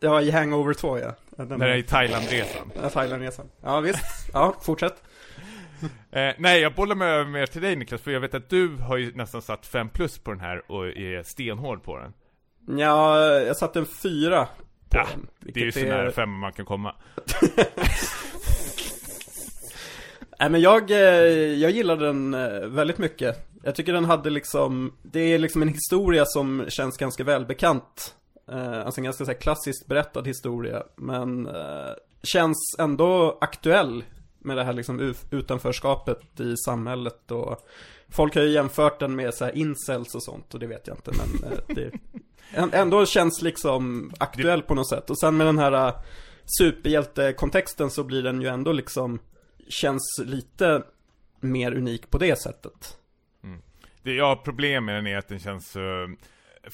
Ja, 0.00 0.22
i 0.22 0.30
Hangover 0.30 0.74
2 0.74 0.98
ja. 0.98 1.14
Den 1.36 1.48
När 1.48 1.66
det 1.68 1.72
är 1.74 1.76
i 1.76 1.82
Thailandresan. 1.82 2.72
Ja, 2.82 2.90
Thailandresan. 2.90 3.48
Ja, 3.62 3.80
visst. 3.80 4.30
Ja, 4.32 4.56
fortsätt. 4.62 5.02
Eh, 6.12 6.32
nej, 6.38 6.60
jag 6.60 6.74
bollar 6.74 6.96
mig 6.96 7.08
över 7.08 7.30
mer 7.30 7.46
till 7.46 7.62
dig 7.62 7.76
Niklas, 7.76 8.00
för 8.00 8.10
jag 8.10 8.20
vet 8.20 8.34
att 8.34 8.48
du 8.48 8.76
har 8.76 8.96
ju 8.96 9.14
nästan 9.14 9.42
satt 9.42 9.66
5 9.66 9.88
plus 9.88 10.18
på 10.18 10.30
den 10.30 10.40
här 10.40 10.72
och 10.72 10.86
är 10.86 11.22
stenhård 11.22 11.82
på 11.82 11.98
den. 11.98 12.12
Ja, 12.78 13.20
jag 13.28 13.56
satte 13.56 13.78
en 13.78 13.86
fyra 13.86 14.44
på 14.88 14.98
Ja, 14.98 15.06
den. 15.10 15.26
Det 15.54 15.60
är 15.60 15.64
ju 15.64 15.72
så 15.72 15.80
nära 15.80 16.10
5 16.12 16.30
man 16.30 16.52
kan 16.52 16.64
komma. 16.66 16.94
Nej 20.38 20.50
men 20.50 20.60
jag, 20.60 20.90
eh, 20.90 20.98
jag 21.54 21.70
gillade 21.70 22.06
den 22.06 22.34
eh, 22.34 22.60
väldigt 22.68 22.98
mycket. 22.98 23.48
Jag 23.62 23.74
tycker 23.74 23.92
den 23.92 24.04
hade 24.04 24.30
liksom, 24.30 24.92
det 25.02 25.20
är 25.20 25.38
liksom 25.38 25.62
en 25.62 25.68
historia 25.68 26.24
som 26.26 26.64
känns 26.68 26.96
ganska 26.96 27.24
välbekant. 27.24 28.14
Eh, 28.50 28.80
Alltså 28.80 29.00
en 29.00 29.04
ganska 29.04 29.24
så 29.24 29.30
här 29.30 29.38
klassiskt 29.40 29.86
berättad 29.86 30.22
historia. 30.26 30.82
Men 30.96 31.48
känns 32.22 32.76
ändå 32.78 33.38
aktuell 33.40 34.04
med 34.38 34.56
det 34.56 34.64
här 34.64 34.72
liksom 34.72 35.14
utanförskapet 35.30 36.40
i 36.40 36.56
samhället 36.56 37.30
och 37.30 37.66
Folk 38.12 38.34
har 38.34 38.42
ju 38.42 38.50
jämfört 38.50 39.00
den 39.00 39.16
med 39.16 39.34
så 39.34 39.44
här 39.44 39.56
incels 39.56 40.14
och 40.14 40.22
sånt 40.22 40.54
och 40.54 40.60
det 40.60 40.66
vet 40.66 40.86
jag 40.86 40.96
inte 40.96 41.10
men 41.10 41.50
det 41.76 41.90
Ändå 42.54 43.06
känns 43.06 43.42
liksom 43.42 44.12
aktuell 44.18 44.62
på 44.62 44.74
något 44.74 44.88
sätt 44.88 45.10
och 45.10 45.18
sen 45.18 45.36
med 45.36 45.46
den 45.46 45.58
här 45.58 45.94
superhjältekontexten 46.58 47.90
så 47.90 48.04
blir 48.04 48.22
den 48.22 48.40
ju 48.40 48.48
ändå 48.48 48.72
liksom 48.72 49.18
Känns 49.68 50.22
lite 50.24 50.82
mer 51.40 51.72
unik 51.72 52.10
på 52.10 52.18
det 52.18 52.42
sättet 52.42 52.98
mm. 53.44 53.62
Det 54.02 54.12
jag 54.12 54.26
har 54.26 54.36
problem 54.36 54.84
med 54.84 54.94
den 54.94 55.06
är 55.06 55.18
att 55.18 55.28
den 55.28 55.38
känns 55.38 55.76
uh, 55.76 56.08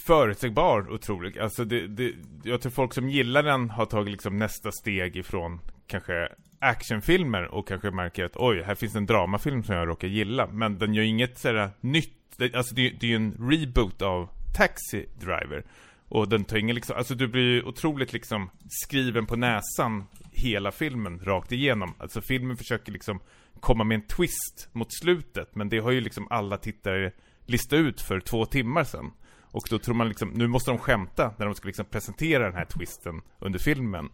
förutsägbar 0.07 0.93
otroligt. 0.93 1.39
Alltså 1.39 1.65
det, 1.65 1.87
det, 1.87 2.13
jag 2.45 2.61
tror 2.61 2.73
folk 2.73 2.95
som 2.95 3.09
gillar 3.09 3.43
den 3.43 3.71
har 3.71 3.87
tagit 3.87 4.11
liksom 4.11 4.39
nästa 4.39 4.73
steg 4.73 5.17
ifrån 5.17 5.61
kanske 5.87 6.29
actionfilmer 6.59 7.55
och 7.55 7.69
kanske 7.69 7.91
märker 7.91 8.25
att 8.25 8.37
oj, 8.37 8.63
här 8.63 8.75
finns 8.75 8.95
en 8.95 9.07
dramafilm 9.07 9.65
som 9.65 9.75
jag 9.75 9.89
råkar 9.89 10.09
gilla. 10.09 10.47
Men 10.47 10.79
den 10.79 10.95
gör 10.95 11.03
inget 11.03 11.39
sådär 11.39 11.71
nytt. 11.81 12.13
Det, 12.37 12.55
alltså 12.55 12.75
det, 12.75 12.91
det 13.01 13.07
är 13.07 13.11
ju 13.11 13.17
en 13.17 13.51
reboot 13.51 14.03
av 14.03 14.29
Taxi 14.57 15.07
Driver. 15.19 15.65
Och 16.09 16.29
den 16.29 16.45
tar 16.45 16.57
ingen 16.57 16.75
liksom, 16.75 16.97
alltså 16.97 17.15
du 17.15 17.29
blir 17.29 17.43
ju 17.43 17.63
otroligt 17.63 18.13
liksom 18.13 18.51
skriven 18.69 19.27
på 19.27 19.37
näsan 19.37 20.05
hela 20.33 20.73
filmen 20.73 21.21
rakt 21.25 21.53
igenom. 21.53 21.95
Alltså 21.99 22.21
filmen 22.21 22.57
försöker 22.57 22.93
liksom 22.93 23.21
komma 23.61 23.85
med 23.85 23.95
en 23.95 24.07
twist 24.07 24.69
mot 24.73 24.95
slutet. 25.01 25.55
Men 25.55 25.69
det 25.69 25.79
har 25.79 25.91
ju 25.91 26.01
liksom 26.01 26.27
alla 26.31 26.57
tittare 26.57 27.13
listat 27.47 27.77
ut 27.77 28.01
för 28.01 28.21
två 28.21 28.47
timmar 28.47 28.85
sedan. 28.85 29.11
Och 29.41 29.67
då 29.71 29.79
tror 29.79 29.95
man 29.95 30.09
liksom, 30.09 30.29
nu 30.29 30.47
måste 30.47 30.71
de 30.71 30.79
skämta 30.79 31.35
när 31.39 31.47
de 31.47 31.55
ska 31.55 31.67
liksom 31.67 31.85
presentera 31.85 32.45
den 32.45 32.55
här 32.55 32.65
twisten 32.65 33.23
under 33.39 33.59
filmen. 33.59 34.09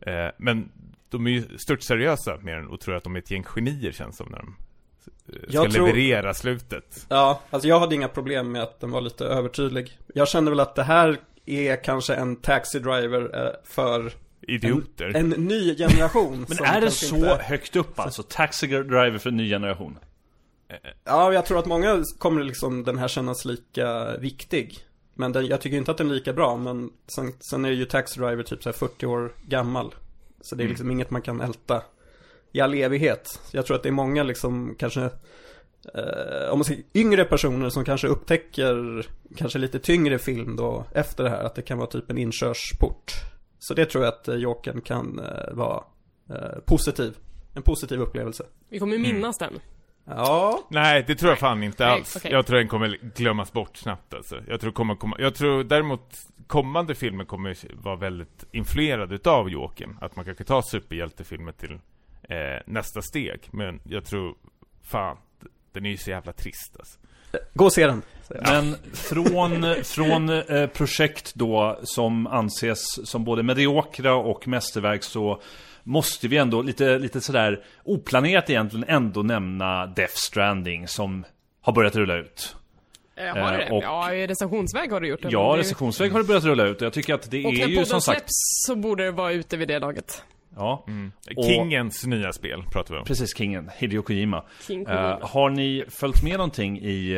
Eh, 0.00 0.28
men 0.38 0.72
de 1.08 1.26
är 1.26 1.30
ju 1.30 1.58
stört 1.58 1.82
seriösa 1.82 2.38
med 2.42 2.58
den 2.58 2.68
och 2.68 2.80
tror 2.80 2.94
att 2.94 3.04
de 3.04 3.14
är 3.14 3.18
ett 3.18 3.30
gäng 3.30 3.44
genier 3.44 3.92
känns 3.92 4.16
som 4.16 4.26
när 4.30 4.38
de 4.38 4.56
ska 5.02 5.46
Jag 5.48 5.72
tror- 5.72 5.86
leverera 5.86 6.34
slutet. 6.34 7.06
Ja, 7.08 7.40
alltså 7.50 7.68
jag 7.68 7.80
hade 7.80 7.94
inga 7.94 8.08
problem 8.08 8.52
med 8.52 8.62
att 8.62 8.80
den 8.80 8.90
var 8.90 9.00
lite 9.00 9.24
övertydlig. 9.24 9.98
Jag 10.14 10.28
kände 10.28 10.50
väl 10.50 10.60
att 10.60 10.74
det 10.74 10.82
här 10.82 11.20
är 11.46 11.84
kanske 11.84 12.14
en 12.14 12.36
taxi 12.36 12.78
driver 12.78 13.44
eh, 13.46 13.52
för 13.64 14.12
Idioter. 14.40 15.12
en 15.16 15.28
ny 15.30 15.76
generation. 15.76 16.38
Men 16.48 16.56
som 16.56 16.66
är 16.66 16.80
det 16.80 16.90
så 16.90 17.16
inte- 17.16 17.38
högt 17.42 17.76
upp 17.76 17.98
alltså? 17.98 18.22
Taxi 18.22 18.66
Driver 18.66 19.18
för 19.18 19.30
en 19.30 19.36
ny 19.36 19.48
generation? 19.50 19.98
Ja, 21.04 21.32
jag 21.32 21.46
tror 21.46 21.58
att 21.58 21.66
många 21.66 22.04
kommer 22.18 22.42
liksom 22.42 22.84
den 22.84 22.98
här 22.98 23.08
kännas 23.08 23.44
lika 23.44 24.16
viktig. 24.16 24.78
Men 25.14 25.32
den, 25.32 25.46
jag 25.46 25.60
tycker 25.60 25.76
inte 25.76 25.90
att 25.90 25.96
den 25.96 26.10
är 26.10 26.14
lika 26.14 26.32
bra, 26.32 26.56
men 26.56 26.90
sen, 27.06 27.32
sen 27.40 27.64
är 27.64 27.70
ju 27.70 27.84
Taxi 27.84 28.20
Driver 28.20 28.42
typ 28.42 28.62
så 28.62 28.68
här 28.68 28.74
40 28.76 29.06
år 29.06 29.32
gammal. 29.48 29.94
Så 30.40 30.54
det 30.54 30.64
är 30.64 30.68
liksom 30.68 30.90
inget 30.90 31.10
man 31.10 31.22
kan 31.22 31.40
älta 31.40 31.82
i 32.52 32.60
all 32.60 32.74
evighet. 32.74 33.40
Jag 33.52 33.66
tror 33.66 33.76
att 33.76 33.82
det 33.82 33.88
är 33.88 33.92
många 33.92 34.22
liksom 34.22 34.74
kanske, 34.78 35.00
eh, 35.94 36.50
om 36.50 36.58
man 36.58 36.64
säger 36.64 36.82
yngre 36.94 37.24
personer 37.24 37.68
som 37.70 37.84
kanske 37.84 38.06
upptäcker 38.08 39.06
kanske 39.36 39.58
lite 39.58 39.78
tyngre 39.78 40.18
film 40.18 40.56
då 40.56 40.84
efter 40.94 41.24
det 41.24 41.30
här. 41.30 41.44
Att 41.44 41.54
det 41.54 41.62
kan 41.62 41.78
vara 41.78 41.88
typ 41.90 42.10
en 42.10 42.18
inkörsport. 42.18 43.12
Så 43.58 43.74
det 43.74 43.86
tror 43.86 44.04
jag 44.04 44.12
att 44.12 44.28
eh, 44.28 44.34
Jokern 44.34 44.80
kan 44.80 45.18
eh, 45.18 45.54
vara 45.54 45.84
eh, 46.30 46.58
positiv. 46.66 47.16
En 47.54 47.62
positiv 47.62 48.00
upplevelse. 48.00 48.44
Vi 48.68 48.78
kommer 48.78 48.96
Mm. 48.96 49.12
minnas 49.14 49.38
den. 49.38 49.52
Ja, 50.04 50.62
Nej, 50.70 51.04
det 51.06 51.14
tror 51.14 51.30
jag 51.30 51.38
fan 51.38 51.62
inte 51.62 51.84
Nej, 51.86 51.92
alls. 51.94 52.16
okej. 52.16 52.32
Jag 52.32 52.46
tror 52.46 52.58
den 52.58 52.68
kommer 52.68 52.98
glömmas 53.16 53.52
bort 53.52 53.76
snabbt 53.76 54.14
alltså. 54.14 54.36
Jag 54.48 54.60
tror, 54.60 54.72
kommer 54.72 54.94
komma, 54.94 55.16
jag 55.18 55.34
tror 55.34 55.64
däremot 55.64 56.16
kommande 56.46 56.94
filmer 56.94 57.24
kommer 57.24 57.56
vara 57.82 57.96
väldigt 57.96 58.44
influerade 58.52 59.14
utav 59.14 59.50
Jokern. 59.50 59.98
Att 60.00 60.16
man 60.16 60.24
kanske 60.24 60.44
tar 60.44 60.62
superhjältefilmer 60.62 61.52
till 61.52 61.78
eh, 62.32 62.62
nästa 62.66 63.02
steg. 63.02 63.40
Men 63.52 63.80
jag 63.84 64.04
tror, 64.04 64.34
fan, 64.82 65.16
den 65.72 65.86
är 65.86 65.90
ju 65.90 65.96
så 65.96 66.10
jävla 66.10 66.32
trist 66.32 66.76
alltså. 66.78 66.98
gå 67.54 67.64
och 67.64 67.72
se 67.72 67.86
den. 67.86 68.02
jag. 68.28 68.42
Men 68.42 68.76
från, 68.94 69.74
från 69.84 70.28
eh, 70.28 70.66
projekt 70.66 71.34
då 71.34 71.78
som 71.82 72.26
anses 72.26 72.84
som 73.10 73.24
både 73.24 73.42
mediokra 73.42 74.14
och 74.14 74.48
mästerverk 74.48 75.02
så 75.02 75.42
måste 75.82 76.28
vi 76.28 76.36
ändå 76.36 76.62
lite, 76.62 76.98
lite 76.98 77.20
sådär 77.20 77.64
oplanerat 77.84 78.50
egentligen 78.50 78.84
ändå 78.88 79.22
nämna 79.22 79.86
Death 79.86 80.14
Stranding 80.14 80.88
som 80.88 81.24
har 81.60 81.72
börjat 81.72 81.96
rulla 81.96 82.14
ut. 82.16 82.56
Eh, 83.16 83.24
har 83.26 83.52
Eh, 83.52 83.58
det? 83.58 83.70
och- 83.70 83.82
Ja, 83.82 84.14
i 84.14 84.26
recensionsväg 84.26 84.90
har 84.92 85.00
du 85.00 85.08
gjort 85.08 85.22
det. 85.22 85.28
Ja, 85.30 85.54
recensionsväg 85.58 86.12
har 86.12 86.18
det 86.18 86.24
börjat 86.26 86.44
rulla 86.44 86.64
ut 86.66 86.76
och 86.80 86.86
jag 86.86 86.92
tycker 86.92 87.14
att 87.14 87.30
det 87.30 87.44
Och 87.46 87.52
är 87.52 87.58
när 87.58 87.66
ju 87.66 87.74
podden 87.74 87.86
som 87.86 88.00
sagt... 88.00 88.18
släpps 88.18 88.32
så 88.66 88.76
borde 88.76 89.04
det 89.04 89.10
vara 89.10 89.32
ute 89.32 89.56
vid 89.56 89.68
det 89.68 89.78
laget. 89.78 90.24
Ja, 90.56 90.84
Och- 91.36 91.44
Kingens 91.44 92.06
nya 92.06 92.32
spel 92.32 92.62
pratar 92.72 92.94
vi 92.94 93.00
om. 93.00 93.06
precis, 93.06 93.36
kingen, 93.36 93.70
Hideo 93.78 94.02
Kojima. 94.02 94.44
King 94.66 94.80
Eh, 94.80 94.86
Kojima. 94.86 95.18
har 95.22 95.50
ni 95.50 95.84
följt 95.88 96.22
med 96.22 96.32
någonting 96.36 96.78
i 96.78 97.12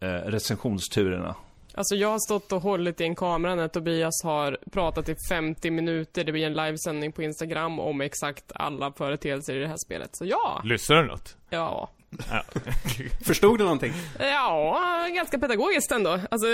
eh, 0.00 0.06
recensionsturerna? 0.06 1.34
Alltså 1.74 1.94
jag 1.94 2.08
har 2.08 2.18
stått 2.18 2.52
och 2.52 2.62
hållit 2.62 3.00
i 3.00 3.04
en 3.04 3.14
kamera 3.14 3.54
när 3.54 3.68
Tobias 3.68 4.22
har 4.24 4.58
pratat 4.72 5.08
i 5.08 5.14
50 5.28 5.70
minuter. 5.70 6.24
Det 6.24 6.32
blir 6.32 6.46
en 6.46 6.52
livesändning 6.54 7.12
på 7.12 7.22
Instagram 7.22 7.80
om 7.80 8.00
exakt 8.00 8.52
alla 8.54 8.92
företeelser 8.92 9.56
i 9.56 9.58
det 9.58 9.68
här 9.68 9.76
spelet. 9.86 10.10
Så 10.12 10.24
ja, 10.26 10.60
Lyssnar 10.64 10.96
du 11.02 11.08
något? 11.08 11.36
ja. 11.50 11.90
Ja. 12.30 12.42
Förstod 13.24 13.58
du 13.58 13.64
någonting? 13.64 13.92
Ja, 14.18 15.08
ganska 15.14 15.38
pedagogiskt 15.38 15.92
ändå. 15.92 16.10
Alltså, 16.30 16.46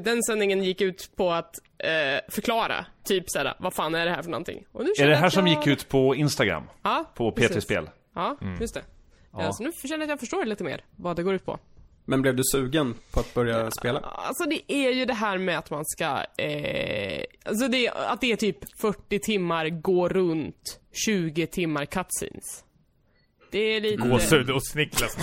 den 0.00 0.22
sändningen 0.22 0.62
gick 0.64 0.80
ut 0.80 1.10
på 1.16 1.32
att 1.32 1.54
eh, 1.78 2.20
förklara, 2.28 2.86
typ 3.04 3.24
såhär, 3.26 3.54
vad 3.58 3.74
fan 3.74 3.94
är 3.94 4.04
det 4.04 4.10
här 4.10 4.22
för 4.22 4.30
någonting? 4.30 4.64
Och 4.72 4.84
nu 4.84 4.90
Är 4.98 5.04
det 5.06 5.10
jag 5.12 5.18
här 5.18 5.26
att 5.26 5.32
som 5.32 5.46
jag- 5.46 5.56
gick 5.58 5.66
ut 5.66 5.88
på 5.88 6.14
Instagram? 6.14 6.62
Ja, 6.82 7.04
På 7.14 7.32
precis. 7.32 7.56
P3 7.56 7.60
Spel? 7.60 7.90
Ja, 8.14 8.36
just 8.60 8.74
det. 8.74 8.82
Ja. 9.32 9.52
så 9.52 9.62
nu 9.62 9.72
känner 9.72 9.96
jag 9.96 10.02
att 10.02 10.08
jag 10.08 10.20
förstår 10.20 10.44
lite 10.44 10.64
mer 10.64 10.84
vad 10.96 11.16
det 11.16 11.22
går 11.22 11.34
ut 11.34 11.44
på. 11.46 11.58
Men 12.04 12.22
blev 12.22 12.36
du 12.36 12.42
sugen 12.52 12.94
på 13.12 13.20
att 13.20 13.34
börja 13.34 13.70
spela? 13.70 14.00
Alltså 14.00 14.44
det 14.44 14.72
är 14.72 14.90
ju 14.90 15.04
det 15.04 15.14
här 15.14 15.38
med 15.38 15.58
att 15.58 15.70
man 15.70 15.84
ska, 15.86 16.04
eh, 16.38 17.22
alltså 17.44 17.68
det, 17.68 17.88
att 17.90 18.20
det 18.20 18.32
är 18.32 18.36
typ 18.36 18.58
40 18.80 19.18
timmar 19.18 19.68
gå 19.68 20.08
runt, 20.08 20.80
20 21.06 21.46
timmar 21.46 21.84
cutscenes. 21.84 22.64
Det 23.50 23.58
är 23.58 23.80
lite... 23.80 24.08
Gåshud 24.08 24.50
hos 24.50 24.74
Niklas. 24.74 25.16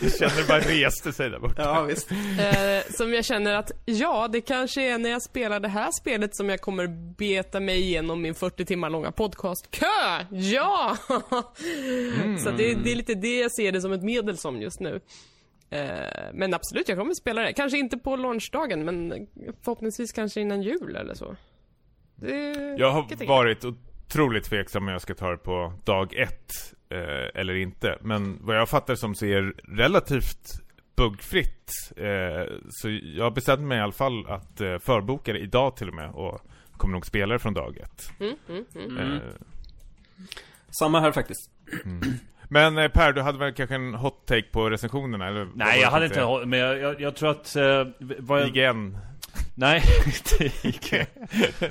jag 0.00 0.12
känner 0.18 0.40
det 0.40 0.48
bara 0.48 0.60
reste 0.60 1.12
sig 1.12 1.30
där 1.30 1.38
borta. 1.38 1.62
Ja, 1.62 1.82
visst. 1.82 2.10
Eh, 2.10 2.92
som 2.94 3.14
jag 3.14 3.24
känner 3.24 3.54
att, 3.54 3.70
ja, 3.84 4.28
det 4.28 4.40
kanske 4.40 4.82
är 4.82 4.98
när 4.98 5.10
jag 5.10 5.22
spelar 5.22 5.60
det 5.60 5.68
här 5.68 5.90
spelet 6.00 6.36
som 6.36 6.48
jag 6.48 6.60
kommer 6.60 6.86
beta 7.16 7.60
mig 7.60 7.80
igenom 7.80 8.22
min 8.22 8.34
40 8.34 8.64
timmar 8.64 8.90
långa 8.90 9.12
podcastkö! 9.12 9.86
Ja! 10.30 10.96
Så 12.44 12.50
det, 12.50 12.74
det 12.74 12.92
är 12.92 12.96
lite 12.96 13.14
det 13.14 13.40
jag 13.40 13.52
ser 13.52 13.72
det 13.72 13.80
som 13.80 13.92
ett 13.92 14.02
medel 14.02 14.38
som 14.38 14.62
just 14.62 14.80
nu. 14.80 15.00
Eh, 15.70 15.80
men 16.34 16.54
absolut, 16.54 16.88
jag 16.88 16.98
kommer 16.98 17.14
spela 17.14 17.42
det. 17.42 17.52
Kanske 17.52 17.78
inte 17.78 17.98
på 17.98 18.16
launchdagen, 18.16 18.84
men 18.84 19.26
förhoppningsvis 19.64 20.12
kanske 20.12 20.40
innan 20.40 20.62
jul 20.62 20.96
eller 20.96 21.14
så. 21.14 21.36
Det, 22.16 22.76
Jag 22.78 22.90
har 22.90 23.26
varit 23.26 23.64
otroligt 24.06 24.44
tveksam 24.44 24.82
om 24.82 24.88
jag 24.88 25.00
ska 25.00 25.14
ta 25.14 25.30
det 25.30 25.36
på 25.36 25.72
dag 25.84 26.14
ett 26.14 26.52
eh, 26.88 27.40
eller 27.40 27.54
inte. 27.54 27.98
Men 28.00 28.38
vad 28.40 28.56
jag 28.56 28.68
fattar 28.68 28.94
som 28.94 29.14
så 29.14 29.26
är 29.26 29.42
det 29.42 29.82
relativt 29.82 30.66
buggfritt. 30.96 31.70
Eh, 31.96 32.52
så 32.70 32.88
jag 32.90 33.24
har 33.24 33.30
bestämt 33.30 33.60
mig 33.60 33.78
i 33.78 33.80
alla 33.80 33.92
fall 33.92 34.26
att 34.26 34.60
eh, 34.60 34.78
förboka 34.78 35.32
det 35.32 35.38
idag 35.38 35.76
till 35.76 35.88
och 35.88 35.94
med 35.94 36.10
och 36.10 36.40
kommer 36.76 36.92
nog 36.92 37.06
spela 37.06 37.32
det 37.32 37.38
från 37.38 37.54
dag 37.54 37.78
ett. 37.78 38.12
Mm, 38.20 38.36
mm, 38.48 38.64
mm. 38.74 39.12
Eh, 39.12 39.20
Samma 40.78 41.00
här 41.00 41.12
faktiskt. 41.12 41.50
men 42.48 42.78
eh, 42.78 42.88
Per, 42.88 43.12
du 43.12 43.22
hade 43.22 43.38
väl 43.38 43.54
kanske 43.54 43.74
en 43.74 43.94
hot 43.94 44.26
take 44.26 44.46
på 44.52 44.70
recensionerna? 44.70 45.28
Eller 45.28 45.48
Nej, 45.54 45.80
jag 45.80 45.90
hade 45.90 46.06
inte 46.06 46.46
men 46.46 46.58
jag, 46.58 46.78
jag, 46.78 47.00
jag 47.00 47.16
tror 47.16 47.30
att... 47.30 47.56
Eh, 47.56 47.86
vad 48.18 48.40
jag, 48.42 48.48
IGN. 48.48 48.98
Nej, 49.58 49.82
inte 50.06 50.44
IGN. 50.68 51.06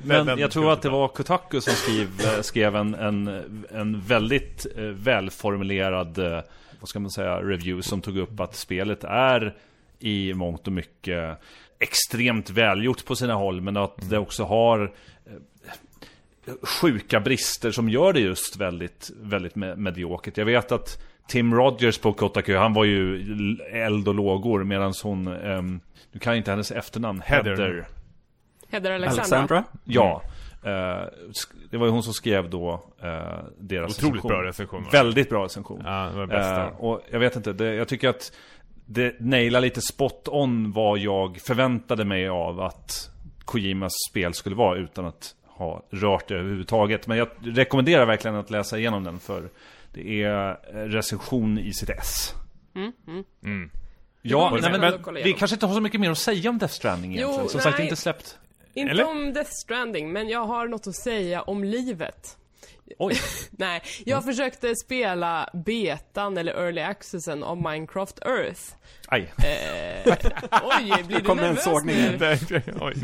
Nej, 0.03 0.23
Men 0.25 0.39
jag 0.39 0.51
tror 0.51 0.73
att 0.73 0.81
det 0.81 0.89
var 0.89 1.07
Kotaku 1.07 1.61
som 1.61 1.73
skrev, 1.73 2.07
eh, 2.21 2.41
skrev 2.41 2.75
en, 2.75 2.95
en, 2.95 3.27
en 3.71 4.01
väldigt 4.01 4.65
eh, 4.75 4.83
välformulerad, 4.83 6.17
eh, 6.17 6.41
vad 6.79 6.89
ska 6.89 6.99
man 6.99 7.11
säga, 7.11 7.41
review 7.41 7.81
som 7.81 8.01
tog 8.01 8.17
upp 8.17 8.39
att 8.39 8.55
spelet 8.55 9.03
är 9.03 9.55
i 9.99 10.33
mångt 10.33 10.67
och 10.67 10.73
mycket 10.73 11.37
extremt 11.79 12.49
välgjort 12.49 13.05
på 13.05 13.15
sina 13.15 13.33
håll, 13.33 13.61
men 13.61 13.77
att 13.77 14.09
det 14.09 14.17
också 14.17 14.43
har 14.43 14.93
sjuka 16.61 17.19
brister 17.19 17.71
som 17.71 17.89
gör 17.89 18.13
det 18.13 18.19
just 18.19 18.57
väldigt, 18.57 19.11
väldigt 19.21 19.53
me- 19.53 19.75
mediokert. 19.75 20.37
Jag 20.37 20.45
vet 20.45 20.71
att 20.71 21.01
Tim 21.27 21.53
Rogers 21.53 21.97
på 21.97 22.13
Kotaku, 22.13 22.55
han 22.55 22.73
var 22.73 22.83
ju 22.83 23.17
eld 23.71 24.07
och 24.07 24.15
lågor 24.15 24.63
medan 24.63 24.93
hon, 25.03 25.27
ehm, 25.27 25.79
du 26.11 26.19
kan 26.19 26.35
inte 26.35 26.51
hennes 26.51 26.71
efternamn, 26.71 27.21
Heather. 27.25 27.49
Heather. 27.49 27.87
Heather 28.69 28.91
Alexandra. 28.91 29.21
Alexandra? 29.21 29.63
Ja. 29.83 30.21
Sk- 30.63 31.53
det 31.71 31.77
var 31.77 31.85
ju 31.85 31.91
hon 31.91 32.03
som 32.03 32.13
skrev 32.13 32.49
då 32.49 32.73
eh, 33.01 33.09
deras 33.59 33.97
Otroligt 33.97 34.15
recension. 34.15 34.27
bra 34.29 34.43
recension. 34.43 34.85
Väldigt 34.91 35.29
bra 35.29 35.43
recension. 35.45 35.81
Ja, 35.85 36.07
det 36.11 36.15
var 36.15 36.21
det 36.21 36.27
bästa. 36.27 36.61
Eh, 36.67 36.67
och 36.67 37.01
jag 37.11 37.19
vet 37.19 37.35
inte, 37.35 37.53
det, 37.53 37.73
jag 37.75 37.87
tycker 37.87 38.09
att 38.09 38.31
det 38.85 39.19
nailar 39.19 39.61
lite 39.61 39.81
spot 39.81 40.27
on 40.27 40.71
vad 40.71 40.99
jag 40.99 41.37
förväntade 41.41 42.05
mig 42.05 42.27
av 42.29 42.61
att 42.61 43.09
Kojimas 43.45 43.93
spel 44.11 44.33
skulle 44.33 44.55
vara 44.55 44.77
utan 44.77 45.05
att 45.05 45.35
ha 45.47 45.83
rört 45.89 46.27
det 46.27 46.35
överhuvudtaget. 46.35 47.07
Men 47.07 47.17
jag 47.17 47.27
rekommenderar 47.43 48.05
verkligen 48.05 48.35
att 48.37 48.49
läsa 48.49 48.77
igenom 48.77 49.03
den 49.03 49.19
för 49.19 49.49
det 49.95 50.23
är 50.23 50.49
eh, 50.73 50.75
recension 50.75 51.59
i 51.59 51.73
sitt 51.73 51.89
S. 51.89 52.33
Mm. 52.75 53.69
Ja, 54.21 54.49
kommer 54.49 54.61
nej, 54.61 54.71
vi 54.71 54.77
men, 54.77 55.01
kolla 55.01 55.19
vi 55.23 55.33
kanske 55.33 55.55
inte 55.55 55.65
har 55.65 55.73
så 55.73 55.81
mycket 55.81 55.99
mer 55.99 56.11
att 56.11 56.17
säga 56.17 56.49
om 56.49 56.57
Death 56.57 56.73
Stranding 56.73 57.11
egentligen. 57.15 57.41
Jo, 57.43 57.49
Som 57.49 57.61
sagt, 57.61 57.77
nej. 57.77 57.85
inte 57.85 57.95
släppt. 57.95 58.37
Inte 58.73 58.91
Eller? 58.91 59.07
om 59.07 59.33
Death 59.33 59.51
Stranding, 59.51 60.11
men 60.11 60.29
jag 60.29 60.45
har 60.45 60.67
något 60.67 60.87
att 60.87 60.95
säga 60.95 61.41
om 61.41 61.63
livet. 61.63 62.37
Oj. 62.97 63.15
Nej, 63.51 63.81
jag 64.05 64.23
försökte 64.23 64.75
spela 64.75 65.49
betan 65.53 66.37
eller 66.37 66.53
early 66.53 66.81
accessen 66.81 67.43
av 67.43 67.57
Minecraft 67.57 68.19
Earth. 68.19 68.61
Aj. 69.07 69.33
Eh, 69.37 70.13
oj, 70.63 71.03
blir 71.07 71.19
du 71.19 71.31
en 71.31 71.37
nervös 71.37 71.63
sågning 71.63 71.95
nu? 71.95 72.17
Oj. 72.81 72.95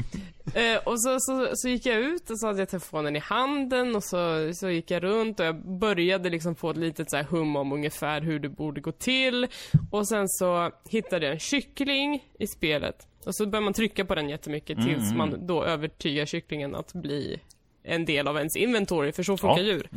Eh, 0.53 0.77
och 0.83 1.01
så, 1.01 1.19
så, 1.19 1.49
så 1.53 1.67
gick 1.67 1.85
jag 1.85 1.99
ut 1.99 2.29
och 2.29 2.39
så 2.39 2.47
hade 2.47 2.59
jag 2.59 2.69
telefonen 2.69 3.15
i 3.15 3.19
handen 3.19 3.95
och 3.95 4.03
så, 4.03 4.53
så 4.53 4.69
gick 4.69 4.91
jag 4.91 5.03
runt 5.03 5.39
och 5.39 5.45
jag 5.45 5.79
började 5.79 6.29
liksom 6.29 6.55
få 6.55 6.69
ett 6.69 6.77
litet 6.77 7.09
så 7.09 7.17
här 7.17 7.23
hum 7.23 7.55
om 7.55 7.71
ungefär 7.71 8.21
hur 8.21 8.39
det 8.39 8.49
borde 8.49 8.81
gå 8.81 8.91
till. 8.91 9.47
Och 9.91 10.07
sen 10.07 10.29
så 10.29 10.71
hittade 10.89 11.25
jag 11.25 11.33
en 11.33 11.39
kyckling 11.39 12.23
i 12.39 12.47
spelet. 12.47 13.07
Och 13.25 13.35
så 13.35 13.45
börjar 13.45 13.63
man 13.63 13.73
trycka 13.73 14.05
på 14.05 14.15
den 14.15 14.29
jättemycket 14.29 14.77
tills 14.85 15.13
man 15.13 15.47
då 15.47 15.63
övertygar 15.63 16.25
kycklingen 16.25 16.75
att 16.75 16.93
bli 16.93 17.39
en 17.83 18.05
del 18.05 18.27
av 18.27 18.37
ens 18.37 18.55
inventory, 18.55 19.11
för 19.11 19.23
så 19.23 19.37
funkar 19.37 19.61
Ja. 19.63 19.67
djur. 19.67 19.89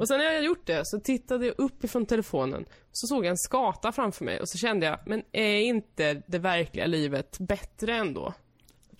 Och 0.00 0.08
sen 0.08 0.18
när 0.18 0.24
jag 0.24 0.44
gjort 0.44 0.66
det 0.66 0.80
så 0.84 1.00
tittade 1.00 1.46
jag 1.46 1.54
upp 1.58 1.84
ifrån 1.84 2.06
telefonen, 2.06 2.64
så 2.92 3.06
såg 3.06 3.24
jag 3.24 3.30
en 3.30 3.36
skata 3.38 3.92
framför 3.92 4.24
mig 4.24 4.40
och 4.40 4.48
så 4.48 4.58
kände 4.58 4.86
jag, 4.86 4.98
men 5.06 5.22
är 5.32 5.60
inte 5.60 6.22
det 6.26 6.38
verkliga 6.38 6.86
livet 6.86 7.36
bättre 7.38 7.94
ändå? 7.96 8.34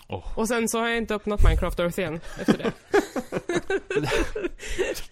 Oh. 0.09 0.39
Och 0.39 0.49
sen 0.49 0.69
så 0.69 0.79
har 0.79 0.89
jag 0.89 0.97
inte 0.99 1.15
öppnat 1.15 1.45
Minecraft 1.45 1.81
Earth 1.81 1.99
igen 1.99 2.21
efter 2.41 2.59
det. 2.59 2.73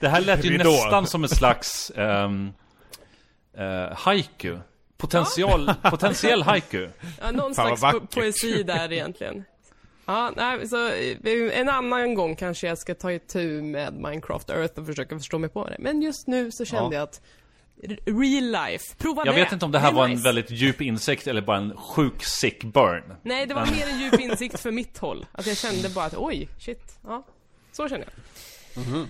Det 0.00 0.08
här 0.08 0.20
lät 0.20 0.44
ju 0.44 0.50
Ridå. 0.50 0.70
nästan 0.70 1.06
som 1.06 1.22
en 1.22 1.28
slags 1.28 1.92
um, 1.96 2.52
haiku. 3.92 4.58
Potential, 4.96 5.74
potentiell 5.90 6.42
haiku. 6.42 6.88
Ja, 7.20 7.30
någon 7.30 7.54
Fan, 7.54 7.76
slags 7.76 7.96
po- 7.96 8.06
poesi 8.14 8.62
där 8.62 8.92
egentligen. 8.92 9.44
Ja, 10.10 10.32
nej, 10.36 10.68
så 10.68 10.88
eh, 10.88 11.60
en 11.60 11.68
annan 11.68 12.14
gång 12.14 12.36
kanske 12.36 12.66
jag 12.66 12.78
ska 12.78 12.94
ta 12.94 13.12
itu 13.12 13.62
med 13.62 13.94
Minecraft 13.94 14.50
Earth 14.50 14.78
och 14.80 14.86
försöka 14.86 15.18
förstå 15.18 15.38
mig 15.38 15.50
på 15.50 15.64
det. 15.68 15.76
Men 15.78 16.02
just 16.02 16.26
nu 16.26 16.50
så 16.52 16.64
kände 16.64 16.94
Ja. 16.96 17.00
jag 17.00 17.02
att 17.02 17.20
real 18.06 18.68
life, 18.68 18.94
prova 18.98 19.22
Jag 19.26 19.34
det. 19.34 19.40
vet 19.44 19.52
inte 19.52 19.64
om 19.64 19.72
det 19.72 19.78
här 19.78 19.88
är 19.90 19.94
var 19.94 20.04
en 20.04 20.10
nice. 20.10 20.22
väldigt 20.22 20.50
djup 20.50 20.80
insikt 20.80 21.26
eller 21.26 21.42
bara 21.42 21.56
en 21.56 21.76
sjuk 21.76 22.24
sick 22.24 22.64
burn. 22.64 23.14
Nej, 23.22 23.46
det 23.46 23.54
var 23.54 23.66
mer 23.66 23.86
en 23.88 24.00
djup 24.00 24.20
insikt 24.20 24.60
för 24.60 24.70
mitt 24.70 24.98
håll. 24.98 25.26
Att 25.32 25.46
jag 25.46 25.56
kände 25.56 25.88
bara 25.88 26.04
att 26.04 26.14
oj, 26.16 26.48
shit. 26.60 26.98
Ja, 27.04 27.26
så 27.72 27.88
känner 27.88 28.06
jag. 28.74 28.86
Mhm. 28.86 29.06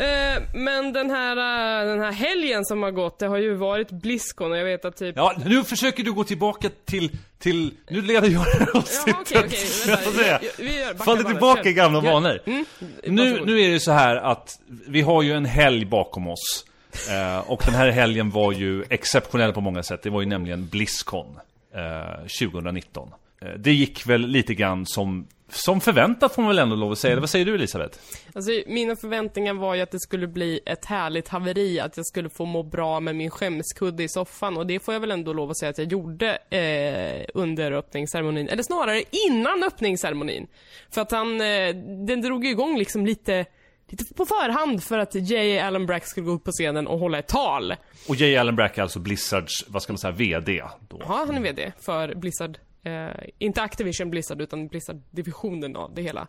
Eh, 0.00 0.42
men 0.54 0.92
den 0.92 1.10
här, 1.10 1.36
eh, 1.36 1.86
den 1.88 2.00
här 2.00 2.12
helgen 2.12 2.64
som 2.64 2.82
har 2.82 2.90
gått, 2.90 3.18
det 3.18 3.26
har 3.26 3.36
ju 3.36 3.54
varit 3.54 3.90
Blizzcon 3.90 4.52
och 4.52 4.58
jag 4.58 4.64
vet 4.64 4.84
att 4.84 4.96
typ... 4.96 5.16
Ja, 5.16 5.34
nu 5.44 5.64
försöker 5.64 6.04
du 6.04 6.12
gå 6.12 6.24
tillbaka 6.24 6.70
till, 6.84 7.10
till 7.38 7.74
nu 7.88 8.02
leder 8.02 8.28
jag 8.28 8.46
avsnittet. 8.74 9.30
Ja, 9.30 9.40
okej, 9.40 9.98
okej. 10.06 10.50
Vi, 10.58 10.78
gör, 10.78 10.94
Faller 10.94 11.24
tillbaka 11.24 11.68
i 11.68 11.72
gamla 11.72 12.00
vanor. 12.00 12.40
Mm, 12.46 12.64
Nu, 13.04 13.44
nu 13.44 13.60
är 13.60 13.70
det 13.70 13.80
så 13.80 13.92
här 13.92 14.16
att 14.16 14.58
vi 14.86 15.00
har 15.00 15.22
ju 15.22 15.32
en 15.32 15.44
helg 15.44 15.84
bakom 15.84 16.28
oss. 16.28 16.64
Eh, 17.10 17.50
och 17.50 17.62
den 17.64 17.74
här 17.74 17.90
helgen 17.90 18.30
var 18.30 18.52
ju 18.52 18.84
exceptionell 18.90 19.52
på 19.52 19.60
många 19.60 19.82
sätt. 19.82 20.02
Det 20.02 20.10
var 20.10 20.20
ju 20.20 20.26
nämligen 20.26 20.66
Blizzcon 20.68 21.38
eh, 21.74 22.26
2019. 22.50 23.08
Eh, 23.40 23.52
det 23.58 23.72
gick 23.72 24.06
väl 24.06 24.26
lite 24.26 24.54
grann 24.54 24.86
som, 24.86 25.26
som 25.48 25.80
förväntat 25.80 26.34
får 26.34 26.42
man 26.42 26.48
väl 26.48 26.58
ändå 26.58 26.76
lov 26.76 26.92
att 26.92 26.98
säga. 26.98 27.12
Eller 27.12 27.20
vad 27.20 27.30
säger 27.30 27.44
du 27.44 27.54
Elisabeth? 27.54 27.98
Alltså, 28.34 28.50
mina 28.66 28.96
förväntningar 28.96 29.54
var 29.54 29.74
ju 29.74 29.80
att 29.80 29.90
det 29.90 30.00
skulle 30.00 30.26
bli 30.26 30.60
ett 30.66 30.84
härligt 30.84 31.28
haveri, 31.28 31.80
att 31.80 31.96
jag 31.96 32.06
skulle 32.06 32.30
få 32.30 32.44
må 32.44 32.62
bra 32.62 33.00
med 33.00 33.16
min 33.16 33.30
skämskudde 33.30 34.02
i 34.02 34.08
soffan 34.08 34.56
och 34.56 34.66
det 34.66 34.80
får 34.80 34.94
jag 34.94 35.00
väl 35.00 35.10
ändå 35.10 35.32
lov 35.32 35.50
att 35.50 35.58
säga 35.58 35.70
att 35.70 35.78
jag 35.78 35.92
gjorde 35.92 36.38
eh, 36.50 37.26
under 37.34 37.72
öppningsceremonin, 37.72 38.48
eller 38.48 38.62
snarare 38.62 39.02
innan 39.28 39.62
öppningsceremonin. 39.62 40.46
För 40.90 41.00
att 41.00 41.10
han, 41.10 41.40
eh, 41.40 41.74
den 42.06 42.20
drog 42.20 42.46
igång 42.46 42.78
liksom 42.78 43.06
lite, 43.06 43.44
lite 43.88 44.14
på 44.14 44.26
förhand 44.26 44.82
för 44.82 44.98
att 44.98 45.14
J. 45.14 45.58
Allen 45.58 45.86
Brack 45.86 46.06
skulle 46.06 46.26
gå 46.26 46.32
upp 46.32 46.44
på 46.44 46.52
scenen 46.52 46.86
och 46.86 46.98
hålla 46.98 47.18
ett 47.18 47.28
tal. 47.28 47.74
Och 48.08 48.16
J. 48.16 48.36
Allen 48.36 48.56
Brack 48.56 48.78
är 48.78 48.82
alltså 48.82 48.98
Blizzards, 48.98 49.64
vad 49.68 49.82
ska 49.82 49.92
man 49.92 49.98
säga, 49.98 50.12
VD 50.12 50.62
då. 50.88 50.96
Ja, 51.00 51.24
han 51.26 51.36
är 51.36 51.40
VD 51.40 51.72
för 51.80 52.14
Blizzard. 52.14 52.58
Eh, 52.84 53.08
inte 53.38 53.62
Activision 53.62 54.10
Blizzard, 54.10 54.40
utan 54.42 54.68
Blizzard-divisionen 54.68 55.76
av 55.76 55.94
det 55.94 56.02
hela. 56.02 56.26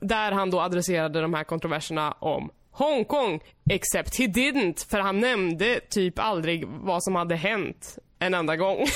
Där 0.00 0.32
han 0.32 0.50
då 0.50 0.60
adresserade 0.60 1.20
de 1.20 1.34
här 1.34 1.44
kontroverserna 1.44 2.12
om 2.12 2.50
Hongkong, 2.70 3.40
except 3.70 4.18
he 4.18 4.24
didn't, 4.24 4.90
för 4.90 4.98
han 4.98 5.20
nämnde 5.20 5.80
typ 5.90 6.18
aldrig 6.18 6.64
vad 6.68 7.04
som 7.04 7.14
hade 7.14 7.36
hänt 7.36 7.98
en 8.18 8.34
enda 8.34 8.56
gång. 8.56 8.78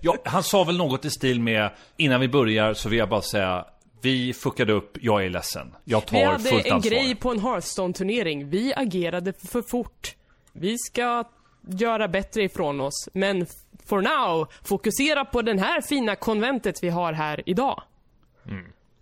Ja, 0.00 0.16
han 0.24 0.42
sa 0.42 0.64
väl 0.64 0.76
något 0.76 1.04
i 1.04 1.10
stil 1.10 1.40
med 1.40 1.70
Innan 1.96 2.20
vi 2.20 2.28
börjar 2.28 2.74
så 2.74 2.88
vill 2.88 2.98
jag 2.98 3.08
bara 3.08 3.22
säga 3.22 3.64
Vi 4.00 4.32
fuckade 4.32 4.72
upp, 4.72 4.98
jag 5.00 5.24
är 5.24 5.30
ledsen. 5.30 5.74
Jag 5.84 6.06
tar 6.06 6.16
Vi 6.16 6.24
hade 6.24 6.44
fullt 6.44 6.66
en 6.66 6.72
ansvar. 6.72 6.90
grej 6.90 7.14
på 7.14 7.30
en 7.30 7.40
Hearthstone-turnering. 7.40 8.48
Vi 8.50 8.72
agerade 8.76 9.32
för 9.32 9.62
fort. 9.70 10.14
Vi 10.52 10.78
ska 10.78 11.24
göra 11.68 12.08
bättre 12.08 12.42
ifrån 12.42 12.80
oss, 12.80 13.08
men 13.12 13.46
for 13.86 14.00
now, 14.00 14.48
fokusera 14.64 15.24
på 15.24 15.42
den 15.42 15.58
här 15.58 15.80
fina 15.80 16.16
konventet 16.16 16.82
vi 16.82 16.88
har 16.88 17.12
här 17.12 17.42
idag. 17.46 17.82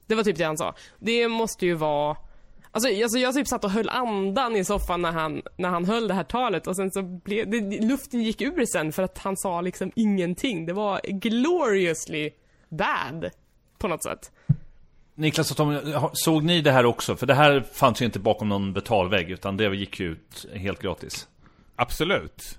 Det 0.07 0.15
var 0.15 0.23
typ 0.23 0.37
det 0.37 0.45
han 0.45 0.59
sa. 0.59 0.75
Det 0.99 1.29
måste 1.29 1.67
ju 1.67 1.75
vara... 1.75 2.17
Alltså, 2.71 3.03
alltså 3.03 3.19
jag 3.19 3.35
typ 3.35 3.49
satt 3.49 3.65
och 3.65 3.71
höll 3.71 3.89
andan 3.89 4.57
i 4.57 4.65
soffan 4.65 5.03
när 5.03 5.13
han, 5.13 5.43
när 5.57 5.69
han 5.69 5.85
höll 5.85 6.09
det 6.09 6.15
här 6.15 6.25
talet 6.25 6.67
och 6.67 6.77
sen 6.77 6.91
så 6.91 7.03
blev 7.03 7.51
det, 7.51 7.81
luften 7.81 8.23
gick 8.23 8.41
ur 8.41 8.67
sen 8.67 8.93
för 8.93 9.03
att 9.03 9.19
han 9.19 9.37
sa 9.37 9.61
liksom 9.61 9.93
ingenting. 9.97 10.67
Det 10.67 10.73
var 10.73 11.01
gloriously 11.05 12.31
bad. 12.69 13.31
På 13.79 13.89
något 13.89 14.05
sätt. 14.05 14.33
Niklas 15.15 15.51
och 15.51 15.57
Tom, 15.57 15.79
såg 16.13 16.45
ni 16.45 16.61
det 16.61 16.73
här 16.73 16.87
också? 16.87 17.17
För 17.17 17.27
det 17.27 17.35
här 17.35 17.65
fanns 17.73 18.03
ju 18.03 18.07
inte 18.07 18.19
bakom 18.19 18.49
någon 18.49 18.73
betalvägg 18.73 19.31
utan 19.31 19.57
det 19.57 19.77
gick 19.77 20.01
ju 20.01 20.13
ut 20.13 20.47
helt 20.55 20.83
gratis. 20.83 21.29
Absolut. 21.77 22.59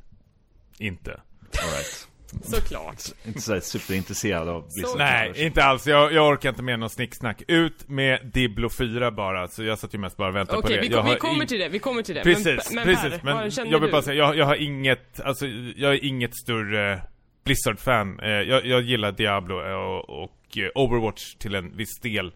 Inte. 0.78 1.12
All 1.12 1.70
right. 1.70 2.08
Såklart. 2.44 3.02
Inte 3.26 3.42
sådär 3.42 3.60
superintresserad 3.60 4.50
av 4.50 4.68
Blizzard. 4.76 4.98
Nej, 4.98 5.46
inte 5.46 5.64
alls. 5.64 5.88
Jag, 5.88 6.14
jag 6.14 6.28
orkar 6.32 6.50
inte 6.50 6.64
med 6.64 6.80
någon 6.80 6.90
snicksnack. 6.90 7.42
Ut 7.48 7.90
med 7.90 8.20
Diblo 8.34 8.70
4 8.70 9.12
bara. 9.12 9.48
Så 9.48 9.64
jag 9.64 9.80
satt 9.80 9.94
ju 9.94 9.98
mest 9.98 10.18
bara 10.18 10.30
och 10.30 10.36
väntade 10.36 10.60
Okej, 10.60 10.78
på 10.78 10.82
det. 10.84 10.90
vi, 10.90 10.96
kom, 10.96 11.06
vi 11.06 11.12
har 11.12 11.18
kommer 11.18 11.42
in- 11.42 11.48
till 11.48 11.60
det, 11.60 11.70
vi 11.70 11.80
kommer 11.80 12.02
till 12.02 12.16
det. 12.16 12.24
Precis, 12.24 12.46
men, 12.46 12.76
men 12.76 12.84
precis. 12.96 13.24
Men 13.24 13.36
vad 13.38 13.68
jag 13.68 13.80
vill 13.80 13.92
bara 13.92 14.02
säga, 14.02 14.16
jag, 14.18 14.38
jag 14.38 14.46
har 14.46 14.56
inget, 14.56 15.20
alltså 15.22 15.46
jag 15.76 15.94
är 15.94 16.06
inget 16.06 16.36
större 16.36 17.02
Blizzard-fan. 17.46 18.20
Eh, 18.20 18.30
jag, 18.30 18.66
jag 18.66 18.82
gillar 18.82 19.12
Diablo 19.12 19.62
eh, 19.68 19.74
och, 19.74 20.24
och 20.24 20.58
eh, 20.58 20.70
Overwatch 20.76 21.36
till 21.36 21.56
en 21.56 21.78
viss 21.78 22.00
del. 22.00 22.34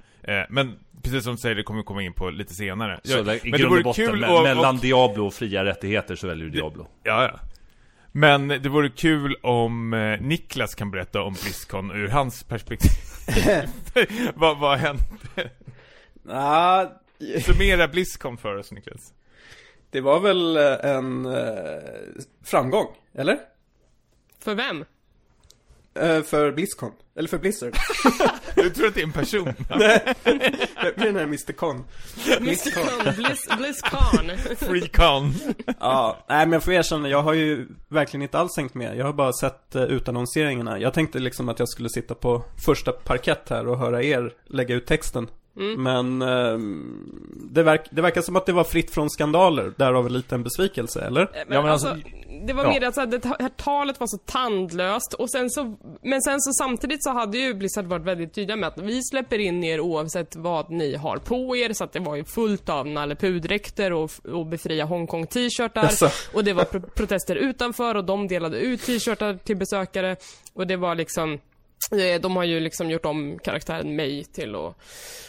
Men 0.50 0.76
precis 1.04 1.24
som 1.24 1.34
du 1.34 1.38
säger, 1.38 1.56
det 1.56 1.64
kommer 1.64 1.80
vi 1.80 1.84
komma 1.86 2.02
in 2.04 2.14
på 2.14 2.30
lite 2.30 2.54
senare. 2.54 3.00
Så 3.04 3.18
Jag, 3.18 3.28
i 3.36 3.40
men 3.44 3.60
grund 3.60 3.78
och 3.78 3.84
botten, 3.84 4.08
kul 4.08 4.24
att- 4.24 4.44
mellan 4.44 4.76
och- 4.76 4.82
Diablo 4.82 5.26
och 5.26 5.34
fria 5.34 5.66
rättigheter 5.66 6.16
så 6.16 6.28
väljer 6.28 6.46
du 6.46 6.52
Diablo. 6.52 6.88
Ja, 7.04 7.24
ja. 7.24 7.40
Men 8.12 8.48
det 8.48 8.70
vore 8.70 8.90
kul 8.90 9.36
om 9.42 9.94
eh, 9.94 10.22
Niklas 10.22 10.76
kan 10.76 10.92
berätta 10.92 11.22
om 11.22 11.34
Blizzcon 11.34 11.92
ur 11.92 12.08
hans 12.08 12.44
perspektiv. 12.44 12.92
vad, 14.36 14.60
vad 14.60 14.78
hänt? 14.78 15.02
Ja, 16.28 17.02
Summera 17.46 17.88
Blizzcon 17.88 18.38
för 18.38 18.56
oss 18.56 18.72
Niklas. 18.72 19.14
det 19.90 20.02
var 20.02 20.20
väl 20.20 20.58
eh, 20.58 20.92
en 20.96 21.26
eh, 21.26 21.82
framgång, 22.44 22.88
eller? 23.14 23.40
För 24.40 24.56
vem? 24.56 24.86
Eh, 26.00 26.24
för 26.24 26.52
Blizzcon, 26.52 26.92
eller 27.16 27.30
för 27.30 27.38
Blizzard. 27.38 27.74
Du 28.56 28.70
tror 28.70 28.88
att 28.88 28.94
det 28.94 29.02
är 29.02 29.04
en 29.04 29.12
person? 29.12 29.46
Det 30.84 30.96
blir 30.96 31.06
den 31.06 31.16
här 31.16 31.24
Mr. 31.24 31.54
Con. 31.54 31.84
Mr. 32.38 32.72
Con, 32.72 33.14
Blizz, 33.16 33.48
Blizzcon. 33.58 34.56
Freecon. 34.68 35.34
Ja, 35.80 36.26
nej 36.30 36.46
men 36.46 36.54
jag 36.54 36.64
får 36.64 36.74
erkänna, 36.74 37.10
jag 37.10 37.22
har 37.22 37.34
ju 37.34 37.68
verkligen 37.88 38.22
inte 38.22 38.40
alls 38.40 38.58
hängt 38.58 38.74
med. 38.74 38.98
Jag 38.98 39.06
har 39.06 39.14
bara 39.14 39.34
sett 39.34 39.76
uh, 39.76 39.84
utannonseringarna. 39.84 40.80
Jag 40.80 40.94
tänkte 40.94 41.20
liksom 41.20 41.50
att 41.50 41.60
jag 41.60 41.70
skulle 41.70 41.90
sitta 41.90 42.16
på 42.16 42.44
första 42.66 42.92
parkett 42.92 43.50
här 43.50 43.68
och 43.68 43.78
höra 43.78 44.04
er 44.04 44.34
lägga 44.48 44.76
ut 44.76 44.86
texten. 44.86 45.28
Men 45.54 46.22
ehm, 46.22 47.10
det, 47.52 47.64
verk, 47.64 47.88
det 47.92 48.02
verkar 48.02 48.22
som 48.22 48.36
att 48.36 48.46
det 48.46 48.54
var 48.54 48.64
fritt 48.64 48.92
från 48.92 49.10
skandaler, 49.10 49.74
därav 49.78 50.06
en 50.06 50.14
liten 50.14 50.44
besvikelse, 50.44 51.02
eller? 51.02 51.30
Men, 51.34 51.56
Ja, 51.56 51.62
men 51.62 51.72
alltså, 51.72 51.88
alltså- 51.88 52.08
det 52.48 52.54
var 52.54 52.64
ja. 52.64 52.70
mer 52.70 52.84
att 52.84 52.96
så 52.96 53.02
här, 53.02 53.08
det 53.08 53.26
här 53.26 53.50
talet 53.50 54.00
var 54.00 54.08
så 54.08 54.18
tandlöst 54.18 55.14
och 55.14 55.32
sen 55.32 55.50
så, 55.50 55.76
men 56.02 56.22
sen 56.22 56.42
så 56.42 56.52
samtidigt 56.54 57.04
så 57.04 57.10
hade 57.10 57.38
ju 57.38 57.54
Blizzard 57.54 57.86
varit 57.86 58.06
väldigt 58.06 58.34
tydliga 58.34 58.56
med 58.58 58.68
att 58.68 58.78
vi 58.78 59.04
släpper 59.04 59.40
in 59.40 59.64
er 59.64 59.80
oavsett 59.80 60.36
vad 60.36 60.70
ni 60.72 60.96
har 60.96 61.18
på 61.18 61.56
er, 61.56 61.74
så 61.74 61.84
att 61.84 61.94
det 61.94 62.00
var 62.00 62.16
ju 62.16 62.24
fullt 62.24 62.70
av 62.70 62.88
Nalle 62.88 63.16
Puh-dräkter 63.16 63.94
och, 63.94 64.12
och 64.32 64.46
befria 64.46 64.86
Hongkong 64.86 65.28
t-shirtar. 65.28 65.84
Jaså? 65.84 66.10
Och 66.34 66.44
det 66.44 66.54
var 66.54 66.64
pro 66.64 66.82
protester 66.82 67.36
utanför 67.36 67.96
och 67.96 68.06
de 68.06 68.28
delade 68.28 68.58
ut 68.60 68.82
t-shirtar 68.82 69.34
till 69.34 69.58
besökare. 69.58 70.16
Och 70.54 70.68
det 70.68 70.76
var 70.78 70.96
liksom, 70.96 71.34
eh, 71.34 71.40
de 72.22 72.36
har 72.36 72.44
ju 72.44 72.60
liksom 72.60 72.90
gjort 72.90 73.06
om 73.06 73.40
karaktären 73.44 73.96
mig 73.96 74.24
till 74.24 74.56
att 74.56 74.76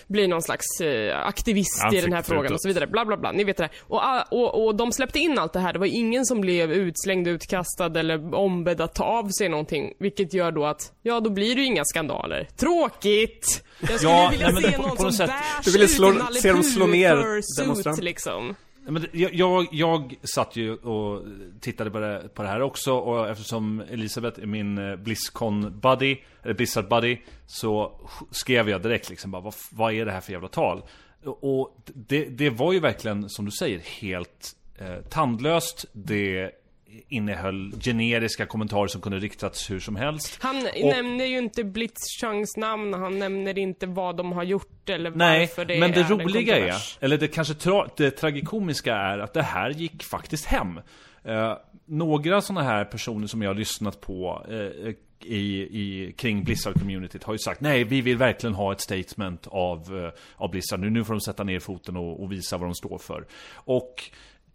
bli 0.07 0.27
någon 0.27 0.43
slags 0.43 0.81
eh, 0.81 1.27
aktivist 1.27 1.83
i 1.83 1.85
Ansiktet 1.85 2.05
den 2.05 2.13
här 2.13 2.23
frågan 2.23 2.53
och 2.53 2.63
så 2.63 2.69
vidare. 2.69 2.87
Bla 2.87 3.05
bla 3.05 3.17
bla, 3.17 3.33
ni 3.33 3.45
vet 3.45 3.57
det. 3.57 3.69
Och, 3.81 3.99
ah, 4.03 4.23
och, 4.31 4.65
och 4.67 4.75
de 4.75 4.93
släppte 4.93 5.19
in 5.19 5.39
allt 5.39 5.53
det 5.53 5.61
här. 5.61 5.73
Det 5.73 5.79
var 5.79 5.87
ingen 5.87 6.27
som 6.27 6.41
blev 6.41 6.73
utslängd, 6.73 7.29
utkastad 7.29 7.99
eller 8.01 8.35
ombedd 8.35 8.81
att 8.81 8.95
ta 8.95 9.05
av 9.05 9.29
sig 9.39 9.49
någonting. 9.49 9.93
Vilket 9.99 10.35
gör 10.35 10.53
då 10.53 10.65
att, 10.67 10.93
ja 11.03 11.21
då 11.21 11.31
blir 11.31 11.55
det 11.55 11.61
ju 11.61 11.67
inga 11.67 11.83
skandaler. 11.85 12.49
Tråkigt! 12.57 13.65
Jag 13.81 13.91
skulle 13.91 14.13
Ja, 14.13 14.29
vilja 14.31 14.51
nej, 14.51 14.63
se 14.63 14.79
någon 14.79 14.97
som 14.97 15.13
sätt- 15.13 15.31
bärs 15.65 15.77
ut 15.77 15.91
slå- 15.91 16.13
i 16.15 16.19
Nalle 16.19 16.41
se 16.41 16.53
dem 16.53 16.63
slå 16.63 16.87
ner 16.87 17.17
demonstranter. 17.63 18.03
liksom. 18.03 18.55
Men 18.87 19.07
jag, 19.13 19.35
jag, 19.35 19.67
jag 19.73 20.15
satt 20.23 20.57
ju 20.57 20.75
och 20.75 21.25
tittade 21.61 21.91
på 21.91 21.99
det, 21.99 22.29
på 22.35 22.43
det 22.43 22.49
här 22.49 22.63
också 22.63 22.93
och 22.93 23.29
eftersom 23.29 23.81
Elisabeth 23.91 24.41
är 24.41 24.47
min 24.47 24.79
eh, 24.79 24.97
Blizzcon-buddy, 24.97 26.17
eller 26.43 26.55
Blizzard-buddy 26.55 27.19
Så 27.47 28.01
skrev 28.31 28.69
jag 28.69 28.83
direkt 28.83 29.11
liksom 29.11 29.31
bara, 29.31 29.43
vad, 29.43 29.55
vad 29.71 29.93
är 29.93 30.05
det 30.05 30.13
här 30.13 30.21
för 30.21 30.33
jävla 30.33 30.49
tal? 30.49 30.83
Och 31.25 31.77
det, 31.85 32.25
det 32.25 32.51
var 32.51 32.73
ju 32.73 32.81
verkligen, 32.81 33.29
som 33.29 33.45
du 33.45 33.51
säger, 33.51 33.79
helt 33.79 34.57
eh, 34.79 34.97
tandlöst 35.09 35.85
Det 35.93 36.51
innehöll 37.09 37.73
generiska 37.81 38.47
kommentarer 38.47 38.87
som 38.87 39.01
kunde 39.01 39.19
riktats 39.19 39.71
hur 39.71 39.81
som 39.81 39.97
helst 39.97 40.39
Han 40.43 40.57
Och- 40.57 40.89
nämner 40.89 41.25
ju 41.25 41.39
inte 41.39 41.65
Blitzchungs 41.65 42.57
namn, 42.57 42.95
han 42.95 43.19
nämner 43.19 43.59
inte 43.59 43.87
vad 43.87 44.17
de 44.17 44.33
har 44.33 44.45
gjort 44.45 44.89
eller 44.89 45.11
Nej, 45.11 45.41
varför 45.41 45.65
det 45.65 45.81
men 45.81 45.93
det 45.93 46.01
är 46.01 46.05
en 46.13 46.21
roliga 46.21 46.59
är, 46.59 46.75
eller 47.01 47.19
det 47.19 47.29
kanske 47.29 47.55
tra 47.55 47.89
det 47.97 48.11
tragikomiska 48.11 48.95
är 48.95 49.19
att 49.19 49.35
det 49.35 49.43
här 49.43 49.71
gick 49.71 50.03
faktiskt 50.03 50.47
hem. 50.47 50.81
Eh, 51.25 51.57
några 51.85 52.41
sådana 52.41 52.63
här 52.63 52.85
personer 52.85 53.27
som 53.27 53.43
jag 53.43 53.51
har 53.51 53.55
lyssnat 53.55 54.01
på 54.01 54.47
eh, 54.49 54.95
i, 55.25 55.61
i, 55.61 56.13
kring 56.17 56.45
Blizzard-communityt 56.45 57.25
har 57.25 57.35
ju 57.35 57.39
sagt 57.39 57.61
nej, 57.61 57.85
vi 57.85 58.01
vill 58.01 58.17
verkligen 58.17 58.55
ha 58.55 58.73
ett 58.73 58.81
statement 58.81 59.47
av, 59.47 60.05
eh, 60.05 60.13
av 60.37 60.51
Blizzard. 60.51 60.81
Nu, 60.81 60.91
nu 60.91 61.05
får 61.05 61.15
de 61.15 61.21
sätta 61.21 61.45
ner 61.45 61.59
foten 61.59 61.97
och, 61.97 62.23
och 62.23 62.33
visa 62.33 62.57
vad 62.57 62.69
de 62.69 62.75
står 62.75 62.99
för. 62.99 63.27
Och 63.55 64.11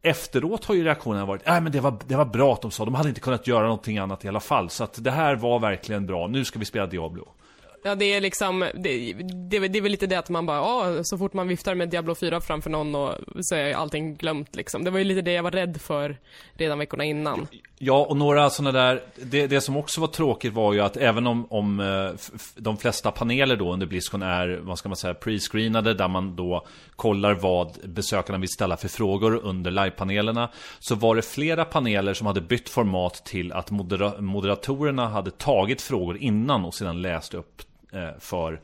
Efteråt 0.05 0.65
har 0.65 0.75
ju 0.75 0.83
reaktionerna 0.83 1.25
varit, 1.25 1.41
nej 1.45 1.61
men 1.61 1.71
det 1.71 1.79
var, 1.79 1.97
det 2.07 2.15
var 2.15 2.25
bra 2.25 2.53
att 2.53 2.61
de 2.61 2.71
sa, 2.71 2.85
de 2.85 2.95
hade 2.95 3.09
inte 3.09 3.21
kunnat 3.21 3.47
göra 3.47 3.63
någonting 3.63 3.97
annat 3.97 4.25
i 4.25 4.27
alla 4.27 4.39
fall. 4.39 4.69
Så 4.69 4.83
att 4.83 5.03
det 5.03 5.11
här 5.11 5.35
var 5.35 5.59
verkligen 5.59 6.05
bra, 6.05 6.27
nu 6.27 6.45
ska 6.45 6.59
vi 6.59 6.65
spela 6.65 6.85
Diablo. 6.87 7.27
Ja, 7.83 7.95
det 7.95 8.05
är 8.05 8.21
liksom, 8.21 8.59
det, 8.59 9.13
det, 9.13 9.67
det 9.67 9.77
är 9.77 9.81
väl 9.81 9.91
lite 9.91 10.07
det 10.07 10.15
att 10.15 10.29
man 10.29 10.45
bara, 10.45 10.57
ja, 10.57 11.03
så 11.03 11.17
fort 11.17 11.33
man 11.33 11.47
viftar 11.47 11.75
med 11.75 11.89
Diablo 11.89 12.15
4 12.15 12.41
framför 12.41 12.69
någon 12.69 12.95
och 12.95 13.15
så 13.41 13.55
är 13.55 13.73
allting 13.73 14.15
glömt 14.15 14.55
liksom. 14.55 14.83
Det 14.83 14.91
var 14.91 14.97
ju 14.99 15.03
lite 15.03 15.21
det 15.21 15.31
jag 15.31 15.43
var 15.43 15.51
rädd 15.51 15.81
för 15.81 16.17
redan 16.53 16.79
veckorna 16.79 17.03
innan. 17.03 17.47
Ja, 17.77 18.05
och 18.09 18.17
några 18.17 18.49
sådana 18.49 18.71
där, 18.79 19.03
det, 19.15 19.47
det 19.47 19.61
som 19.61 19.77
också 19.77 20.01
var 20.01 20.07
tråkigt 20.07 20.53
var 20.53 20.73
ju 20.73 20.81
att 20.81 20.97
även 20.97 21.27
om, 21.27 21.45
om 21.49 21.79
eh, 21.79 22.11
de 22.55 22.77
flesta 22.77 23.11
paneler 23.11 23.55
då 23.55 23.73
under 23.73 23.85
Blizzcon 23.85 24.21
är, 24.21 24.59
vad 24.61 24.77
ska 24.77 24.89
man 24.89 24.95
säga, 24.95 25.13
pre-screenade 25.13 25.93
där 25.93 26.07
man 26.07 26.35
då 26.35 26.65
kollar 26.95 27.33
vad 27.33 27.77
besökarna 27.83 28.39
vill 28.39 28.49
ställa 28.49 28.77
för 28.77 28.87
frågor 28.87 29.35
under 29.43 29.71
livepanelerna 29.71 30.49
Så 30.79 30.95
var 30.95 31.15
det 31.15 31.21
flera 31.21 31.65
paneler 31.65 32.13
som 32.13 32.27
hade 32.27 32.41
bytt 32.41 32.69
format 32.69 33.25
till 33.25 33.51
att 33.51 33.71
modera 33.71 34.21
moderatorerna 34.21 35.07
hade 35.07 35.31
tagit 35.31 35.81
frågor 35.81 36.17
innan 36.17 36.65
och 36.65 36.73
sedan 36.73 37.01
läst 37.01 37.33
upp 37.33 37.61
eh, 37.91 38.19
för 38.19 38.61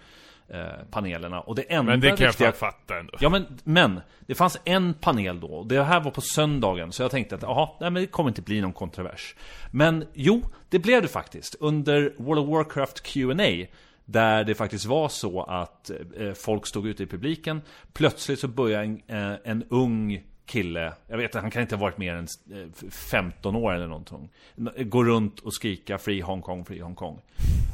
panelerna 0.91 1.41
Och 1.41 1.55
det 1.55 1.61
enda 1.61 1.91
Men 1.91 1.99
det 1.99 2.07
kan 2.07 2.17
jag 2.19 2.29
riktiga- 2.29 2.51
fan 2.51 2.71
fatta 2.71 2.99
ändå. 2.99 3.13
Ja 3.19 3.29
men, 3.29 3.45
men 3.63 4.01
det 4.19 4.35
fanns 4.35 4.57
en 4.65 4.93
panel 4.93 5.39
då, 5.39 5.47
och 5.47 5.67
det 5.67 5.83
här 5.83 5.99
var 5.99 6.11
på 6.11 6.21
söndagen, 6.21 6.91
så 6.91 7.01
jag 7.03 7.11
tänkte 7.11 7.35
att 7.35 7.41
jaha, 7.41 7.69
nej 7.79 7.89
men 7.91 8.01
det 8.01 8.07
kommer 8.07 8.29
inte 8.29 8.41
bli 8.41 8.61
någon 8.61 8.73
kontrovers. 8.73 9.35
Men 9.71 10.05
jo, 10.13 10.41
det 10.69 10.79
blev 10.79 11.01
det 11.01 11.07
faktiskt. 11.07 11.55
Under 11.59 12.13
World 12.17 12.39
of 12.41 12.49
Warcraft 12.49 13.03
Q&A 13.03 13.65
där 14.05 14.43
det 14.43 14.55
faktiskt 14.55 14.85
var 14.85 15.09
så 15.09 15.43
att 15.43 15.91
eh, 16.17 16.33
folk 16.33 16.67
stod 16.67 16.87
ute 16.87 17.03
i 17.03 17.05
publiken, 17.07 17.61
plötsligt 17.93 18.39
så 18.39 18.47
började 18.47 18.83
en, 18.83 19.01
eh, 19.07 19.37
en 19.43 19.63
ung 19.69 20.23
kille, 20.45 20.93
jag 21.07 21.17
vet 21.17 21.23
inte, 21.23 21.39
han 21.39 21.51
kan 21.51 21.61
inte 21.61 21.75
ha 21.75 21.81
varit 21.81 21.97
mer 21.97 22.15
än 22.15 22.27
eh, 22.53 22.89
15 23.11 23.55
år 23.55 23.73
eller 23.73 23.87
någonting, 23.87 24.29
gå 24.77 25.03
runt 25.03 25.39
och 25.39 25.53
skrika 25.53 25.97
'Free 25.97 26.21
Hong 26.21 26.41
Kong, 26.41 26.65
Free 26.65 26.79
Hong 26.81 26.95
Kong' 26.95 27.19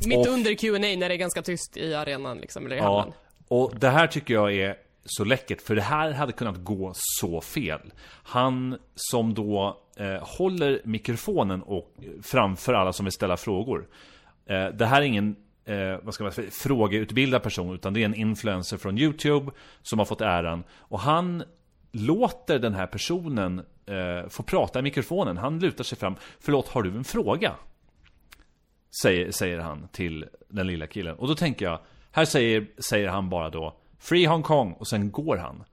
Mitt 0.07 0.17
Och- 0.17 0.33
under 0.33 0.53
Q&A 0.53 0.79
när 0.79 0.97
det 1.09 1.15
är 1.15 1.17
ganska 1.17 1.41
tyst 1.41 1.77
i 1.77 1.93
arenan 1.93 2.37
liksom, 2.37 2.65
eller 2.65 2.75
i 2.75 2.79
Ja, 2.79 2.99
hallen. 2.99 3.13
och 3.47 3.73
det 3.79 3.89
här 3.89 4.07
tycker 4.07 4.33
jag 4.33 4.53
är 4.55 4.75
så 5.05 5.23
läckert, 5.23 5.61
för 5.61 5.75
det 5.75 5.81
här 5.81 6.11
hade 6.11 6.31
kunnat 6.31 6.63
gå 6.63 6.91
så 6.95 7.41
fel. 7.41 7.79
Han 8.23 8.77
som 8.95 9.33
då 9.33 9.77
eh, 9.97 10.27
håller 10.27 10.81
mikrofonen 10.83 11.61
och 11.61 11.91
framför 12.23 12.73
alla 12.73 12.93
som 12.93 13.05
vill 13.05 13.11
ställa 13.13 13.37
frågor. 13.37 13.87
Eh, 14.45 14.65
det 14.67 14.85
här 14.85 15.01
är 15.01 15.05
ingen 15.05 15.35
eh, 15.65 15.97
vad 16.03 16.13
ska 16.13 16.23
man 16.23 16.33
säga, 16.33 16.51
frågeutbildad 16.51 17.43
person, 17.43 17.75
utan 17.75 17.93
det 17.93 18.01
är 18.01 18.05
en 18.05 18.15
influencer 18.15 18.77
från 18.77 18.97
YouTube 18.97 19.51
som 19.81 19.99
har 19.99 20.05
fått 20.05 20.21
äran. 20.21 20.63
Och 20.71 20.99
han 20.99 21.43
låter 21.97 22.59
den 22.59 22.73
här 22.73 22.87
personen 22.87 23.59
eh, 23.85 24.29
få 24.29 24.43
prata 24.43 24.79
i 24.79 24.81
mikrofonen. 24.81 25.37
Han 25.37 25.59
lutar 25.59 25.83
sig 25.83 25.97
fram. 25.97 26.15
Förlåt, 26.39 26.67
har 26.67 26.83
du 26.83 26.89
en 26.97 27.03
fråga? 27.03 27.53
Säger, 29.01 29.31
säger 29.31 29.59
han 29.59 29.87
till 29.91 30.25
den 30.49 30.67
lilla 30.67 30.87
killen. 30.87 31.15
Och 31.15 31.27
då 31.27 31.35
tänker 31.35 31.65
jag, 31.65 31.79
här 32.11 32.25
säger, 32.25 32.67
säger 32.77 33.07
han 33.07 33.29
bara 33.29 33.49
då 33.49 33.77
Free 33.99 34.25
Hong 34.25 34.43
Kong 34.43 34.73
och 34.73 34.87
sen 34.87 35.11
går 35.11 35.37
han. 35.37 35.63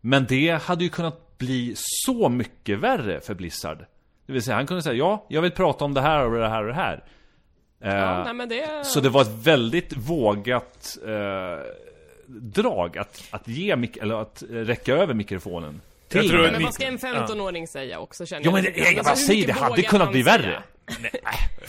Men 0.00 0.26
det 0.28 0.62
hade 0.62 0.84
ju 0.84 0.90
kunnat 0.90 1.38
bli 1.38 1.74
så 1.76 2.28
mycket 2.28 2.78
värre 2.78 3.20
för 3.20 3.34
Blizzard. 3.34 3.78
Det 4.26 4.32
vill 4.32 4.42
säga, 4.42 4.56
han 4.56 4.66
kunde 4.66 4.82
säga 4.82 4.94
ja, 4.94 5.26
jag 5.28 5.42
vill 5.42 5.50
prata 5.50 5.84
om 5.84 5.94
det 5.94 6.00
här 6.00 6.24
och 6.26 6.38
det 6.38 6.48
här 6.48 6.62
och 6.62 6.68
det 6.68 6.74
här. 6.74 7.04
Eh, 7.80 7.94
Ja, 7.94 8.24
nej 8.24 8.34
men 8.34 8.48
det... 8.48 8.84
så 8.86 9.00
det 9.00 9.08
var 9.08 9.22
ett 9.22 9.46
väldigt 9.46 9.96
vågat 9.96 10.98
eh, 11.06 11.12
drag 12.40 12.98
att, 12.98 13.22
att 13.30 13.48
ge 13.48 13.76
mik- 13.76 13.96
eller 14.02 14.14
att 14.14 14.42
räcka 14.50 14.94
över 14.94 15.14
mikrofonen. 15.14 15.80
Jag 16.08 16.28
tror 16.28 16.42
Men 16.42 16.62
vad 16.62 16.74
ska 16.74 16.84
en 16.86 16.98
15-åring 16.98 17.68
säga 17.68 17.98
också 17.98 18.26
känner 18.26 18.44
Ja 18.46 18.50
men 18.52 18.62
grann. 18.62 18.72
jag 18.76 18.86
Alltså, 18.86 19.04
bara 19.04 19.16
säger, 19.16 19.46
det 19.46 19.52
hade 19.52 19.82
kunnat 19.82 20.10
bli 20.12 20.22
säga? 20.22 20.62
Värre. 20.86 21.10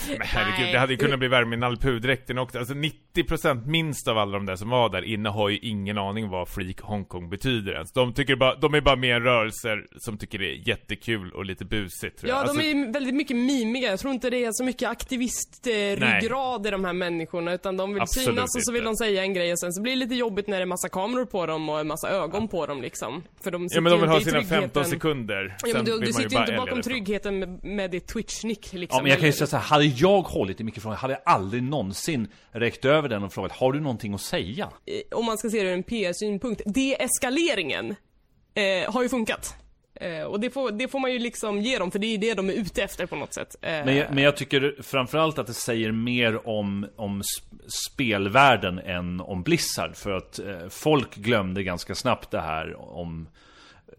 Men 0.17 0.28
herregud, 0.28 0.60
Nej. 0.60 0.73
det 0.73 0.80
hade 0.80 0.93
ju 0.93 0.97
kunnat 0.97 1.19
bli 1.19 1.28
värre 1.28 1.45
med 1.45 1.60
nalpudräkten 1.60 2.38
också. 2.38 2.60
Alltså 2.60 2.73
90% 2.73 3.67
minst 3.67 4.08
av 4.08 4.17
alla 4.17 4.32
de 4.32 4.45
där 4.45 4.56
som 4.56 4.69
var 4.69 4.89
där 4.89 5.01
inne 5.01 5.30
har 5.30 5.49
ju 5.49 5.58
ingen 5.58 5.97
aning 5.97 6.30
vad 6.30 6.47
Freak 6.49 6.82
Hongkong 6.82 7.30
betyder 7.30 7.73
ens. 7.73 7.91
De 7.91 8.13
tycker 8.13 8.36
bara, 8.36 8.56
de 8.56 8.73
är 8.73 8.82
bara 8.82 8.95
mer 8.95 9.19
rörelser 9.21 9.86
som 9.97 10.17
tycker 10.17 10.39
det 10.39 10.45
är 10.45 10.67
jättekul 10.67 11.32
och 11.32 11.45
lite 11.45 11.65
busigt 11.65 12.19
tror 12.19 12.30
jag. 12.30 12.38
Ja, 12.38 12.41
Alltså, 12.41 12.58
de 12.58 12.71
är 12.71 12.93
väldigt 12.93 13.15
mycket 13.15 13.38
mimiga. 13.38 13.89
Jag 13.89 13.99
tror 13.99 14.13
inte 14.13 14.30
det 14.30 14.45
är 14.45 14.51
så 14.54 14.63
mycket 14.63 14.89
aktivist-ryggrad 14.89 16.67
i 16.67 16.69
de 16.71 16.86
här 16.86 16.93
människorna, 16.93 17.54
utan 17.54 17.78
de 17.78 17.93
vill 17.93 18.01
Absolut 18.01 18.25
synas 18.28 18.56
och 18.56 18.63
så 18.65 18.71
vill 18.71 18.82
inte. 18.82 18.89
de 18.89 18.95
säga 18.95 19.21
en 19.23 19.34
grej 19.34 19.51
och 19.51 19.60
sen 19.60 19.73
så 19.73 19.82
blir 19.82 19.91
det 19.93 19.97
lite 19.99 20.15
jobbigt 20.15 20.47
när 20.47 20.58
det 20.58 20.63
är 20.63 20.65
massa 20.65 20.89
kameror 20.89 21.25
på 21.25 21.45
dem 21.45 21.69
och 21.69 21.80
en 21.80 21.88
massa 21.88 22.10
ögon 22.10 22.47
på 22.47 22.65
dem 22.65 22.82
liksom. 22.82 23.23
För 23.43 23.51
de 23.51 23.67
Ja 23.71 23.82
men 23.82 23.91
de 23.91 23.97
sitter 23.97 24.01
vill 24.01 24.10
ha 24.10 24.17
inte 24.17 24.30
i 24.30 24.32
sina 24.32 24.39
tryggheten. 24.41 24.62
15 24.62 24.86
sekunder. 24.86 25.56
Ja 25.65 25.73
men 25.73 25.86
du, 25.86 25.99
du 25.99 26.06
sitter 26.13 26.19
ju 26.19 26.25
inte 26.25 26.51
bakom 26.51 26.65
därifrån. 26.65 26.82
tryggheten 26.82 27.39
med, 27.39 27.63
med 27.63 27.91
ditt 27.91 28.13
twitch-nick 28.13 28.73
liksom. 28.73 29.04
Ja, 29.04 29.04
men 29.05 29.09
jag 29.11 29.19
kan 29.19 29.27
ju 29.27 29.33
säga 29.33 29.47
så 29.47 29.57
här, 29.57 29.63
hade 29.63 29.85
jag 29.85 30.21
hållit 30.21 30.61
i 30.61 30.63
mikrofonen 30.63 30.97
hade 30.97 31.13
jag 31.13 31.21
aldrig 31.33 31.63
någonsin 31.63 32.27
räckt 32.51 32.85
över 32.85 33.09
den 33.09 33.23
och 33.23 33.33
frågat 33.33 33.51
Har 33.51 33.71
du 33.73 33.79
någonting 33.79 34.13
att 34.13 34.21
säga? 34.21 34.69
eh, 34.85 35.17
om 35.17 35.25
man 35.25 35.37
ska 35.37 35.49
se 35.49 35.63
det 35.63 35.69
ur 35.69 35.73
en 35.73 35.83
PR-synpunkt, 35.83 36.61
deeskaleringen 36.65 37.95
eh, 38.53 38.93
har 38.93 39.03
ju 39.03 39.09
funkat. 39.09 39.55
Eh, 40.01 40.23
och 40.23 40.39
det 40.39 40.49
får, 40.49 40.71
det 40.71 40.87
får 40.87 40.99
man 40.99 41.11
ju 41.11 41.19
liksom 41.19 41.61
ge 41.61 41.77
dem, 41.79 41.91
för 41.91 41.99
det 41.99 42.07
är 42.07 42.17
det 42.17 42.33
de 42.33 42.49
är 42.49 42.53
ute 42.53 42.83
efter 42.83 43.05
på 43.05 43.15
något 43.15 43.33
sätt. 43.33 43.55
Eh, 43.61 43.69
Men 43.71 43.95
jag, 43.95 44.13
men 44.13 44.23
jag 44.23 44.37
tycker 44.37 44.75
framförallt 44.83 45.39
att 45.39 45.47
det 45.47 45.53
säger 45.53 45.91
mer 45.91 46.47
om, 46.47 46.87
om 46.95 47.21
sp- 47.21 47.69
spelvärlden 47.93 48.79
än 48.79 49.21
om 49.21 49.43
Blizzard 49.43 49.95
För 49.95 50.11
att 50.11 50.39
eh, 50.39 50.69
folk 50.69 51.15
glömde 51.15 51.63
ganska 51.63 51.95
snabbt 51.95 52.31
det 52.31 52.41
här 52.41 52.75
om 52.97 53.27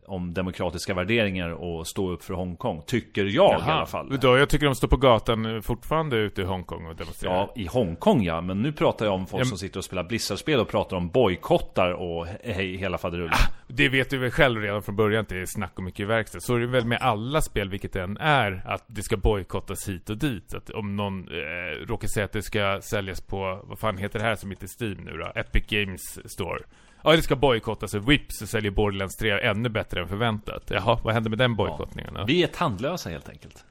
om 0.08 0.34
demokratiska 0.34 0.94
värderingar 0.94 1.50
och 1.50 1.86
stå 1.86 2.10
upp 2.10 2.22
för 2.22 2.34
Hongkong, 2.34 2.82
tycker 2.86 3.24
jag 3.24 3.60
i 3.60 3.70
alla 3.70 3.86
fall. 3.86 4.18
Då, 4.20 4.38
jag 4.38 4.48
tycker 4.48 4.66
de 4.66 4.74
står 4.74 4.88
på 4.88 4.96
gatan 4.96 5.62
fortfarande 5.62 6.16
ute 6.16 6.42
i 6.42 6.44
Hongkong 6.44 6.86
och 6.86 6.96
demonstrerar. 6.96 7.34
Ja, 7.34 7.52
i 7.56 7.66
Hongkong 7.66 8.22
ja, 8.22 8.40
men 8.40 8.62
nu 8.62 8.72
pratar 8.72 9.06
jag 9.06 9.14
om 9.14 9.26
folk 9.26 9.40
Ja, 9.40 9.44
som 9.44 9.58
sitter 9.58 9.78
och 9.78 9.84
spelar 9.84 10.04
Blizzard-spel 10.04 10.60
och 10.60 10.68
pratar 10.68 10.96
om 10.96 11.08
bojkottar 11.08 11.92
och 11.92 12.26
hej, 12.44 12.76
hela 12.76 12.98
faderullen. 12.98 13.34
Det 13.68 13.88
vet 13.88 14.10
du 14.10 14.18
väl 14.18 14.30
själv 14.30 14.62
redan 14.62 14.82
från 14.82 14.96
början 14.96 15.22
att 15.22 15.28
det 15.28 15.40
är 15.40 15.46
snack 15.46 15.72
och 15.76 15.82
mycket 15.82 16.08
verkstad. 16.08 16.40
Så 16.40 16.54
är 16.54 16.60
det 16.60 16.66
väl 16.66 16.84
med 16.84 16.98
alla 17.00 17.40
spel, 17.40 17.70
vilket 17.70 17.92
det 17.92 18.02
än 18.02 18.16
är, 18.16 18.62
att 18.66 18.84
det 18.86 19.02
ska 19.02 19.16
bojkottas 19.16 19.88
hit 19.88 20.10
och 20.10 20.18
dit. 20.18 20.54
Att 20.54 20.70
om 20.70 20.96
någon 20.96 21.28
eh, 21.28 21.86
råkar 21.86 22.08
säga 22.08 22.24
att 22.24 22.32
det 22.32 22.42
ska 22.42 22.80
säljas 22.82 23.20
på, 23.20 23.60
vad 23.64 23.78
fan 23.78 23.98
heter 23.98 24.18
det 24.18 24.24
här 24.24 24.36
som 24.36 24.50
inte 24.50 24.66
Steam 24.80 24.96
nu 25.04 25.16
då? 25.16 25.32
Epic 25.40 25.66
Games 25.68 26.32
Store. 26.32 26.58
Ja, 27.06 27.16
det 27.16 27.22
ska 27.22 27.36
bojkottas 27.36 27.94
och 27.94 28.10
Whips 28.10 28.34
säljer 28.38 28.70
Borderlands 28.70 29.16
3 29.16 29.30
ännu 29.40 29.68
bättre 29.68 30.00
än 30.00 30.08
förväntat. 30.08 30.62
Jaha, 30.68 31.00
vad 31.04 31.14
hände 31.14 31.30
med 31.30 31.38
den 31.38 31.56
bojkottningen 31.56 32.14
då? 32.14 32.24
Vi 32.24 32.42
är 32.42 32.46
tandlösa 32.46 33.10
helt 33.10 33.28
enkelt. 33.28 33.64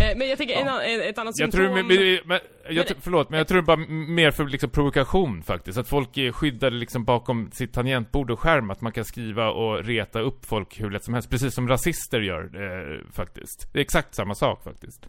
eh, 0.00 0.16
men 0.18 0.28
jag 0.28 0.38
tänker 0.38 0.54
en, 0.56 0.68
an- 0.68 0.80
ett 0.84 1.18
annat 1.18 1.38
Jag 1.38 1.52
symptom... 1.52 1.74
tror, 1.74 1.82
men, 1.82 2.20
men, 2.26 2.40
jag, 2.76 2.86
tror- 2.86 2.98
förlåt, 3.00 3.30
men 3.30 3.38
jag 3.38 3.48
tror 3.48 3.62
bara 3.62 3.76
mer 3.90 4.30
för 4.30 4.44
liksom 4.44 4.70
provokation 4.70 5.42
faktiskt. 5.42 5.78
Att 5.78 5.88
folk 5.88 6.16
är 6.16 6.32
skyddade 6.32 6.76
liksom 6.76 7.04
bakom 7.04 7.50
sitt 7.52 7.72
tangentbord 7.72 8.30
och 8.30 8.40
skärm. 8.40 8.70
Att 8.70 8.80
man 8.80 8.92
kan 8.92 9.04
skriva 9.04 9.50
och 9.50 9.84
reta 9.84 10.20
upp 10.20 10.44
folk 10.46 10.80
hur 10.80 10.90
lätt 10.90 11.04
som 11.04 11.14
helst. 11.14 11.30
Precis 11.30 11.54
som 11.54 11.68
rasister 11.68 12.20
gör 12.20 12.42
eh, 12.44 13.12
faktiskt. 13.12 13.68
Det 13.72 13.78
är 13.78 13.82
exakt 13.82 14.14
samma 14.14 14.34
sak 14.34 14.64
faktiskt. 14.64 15.06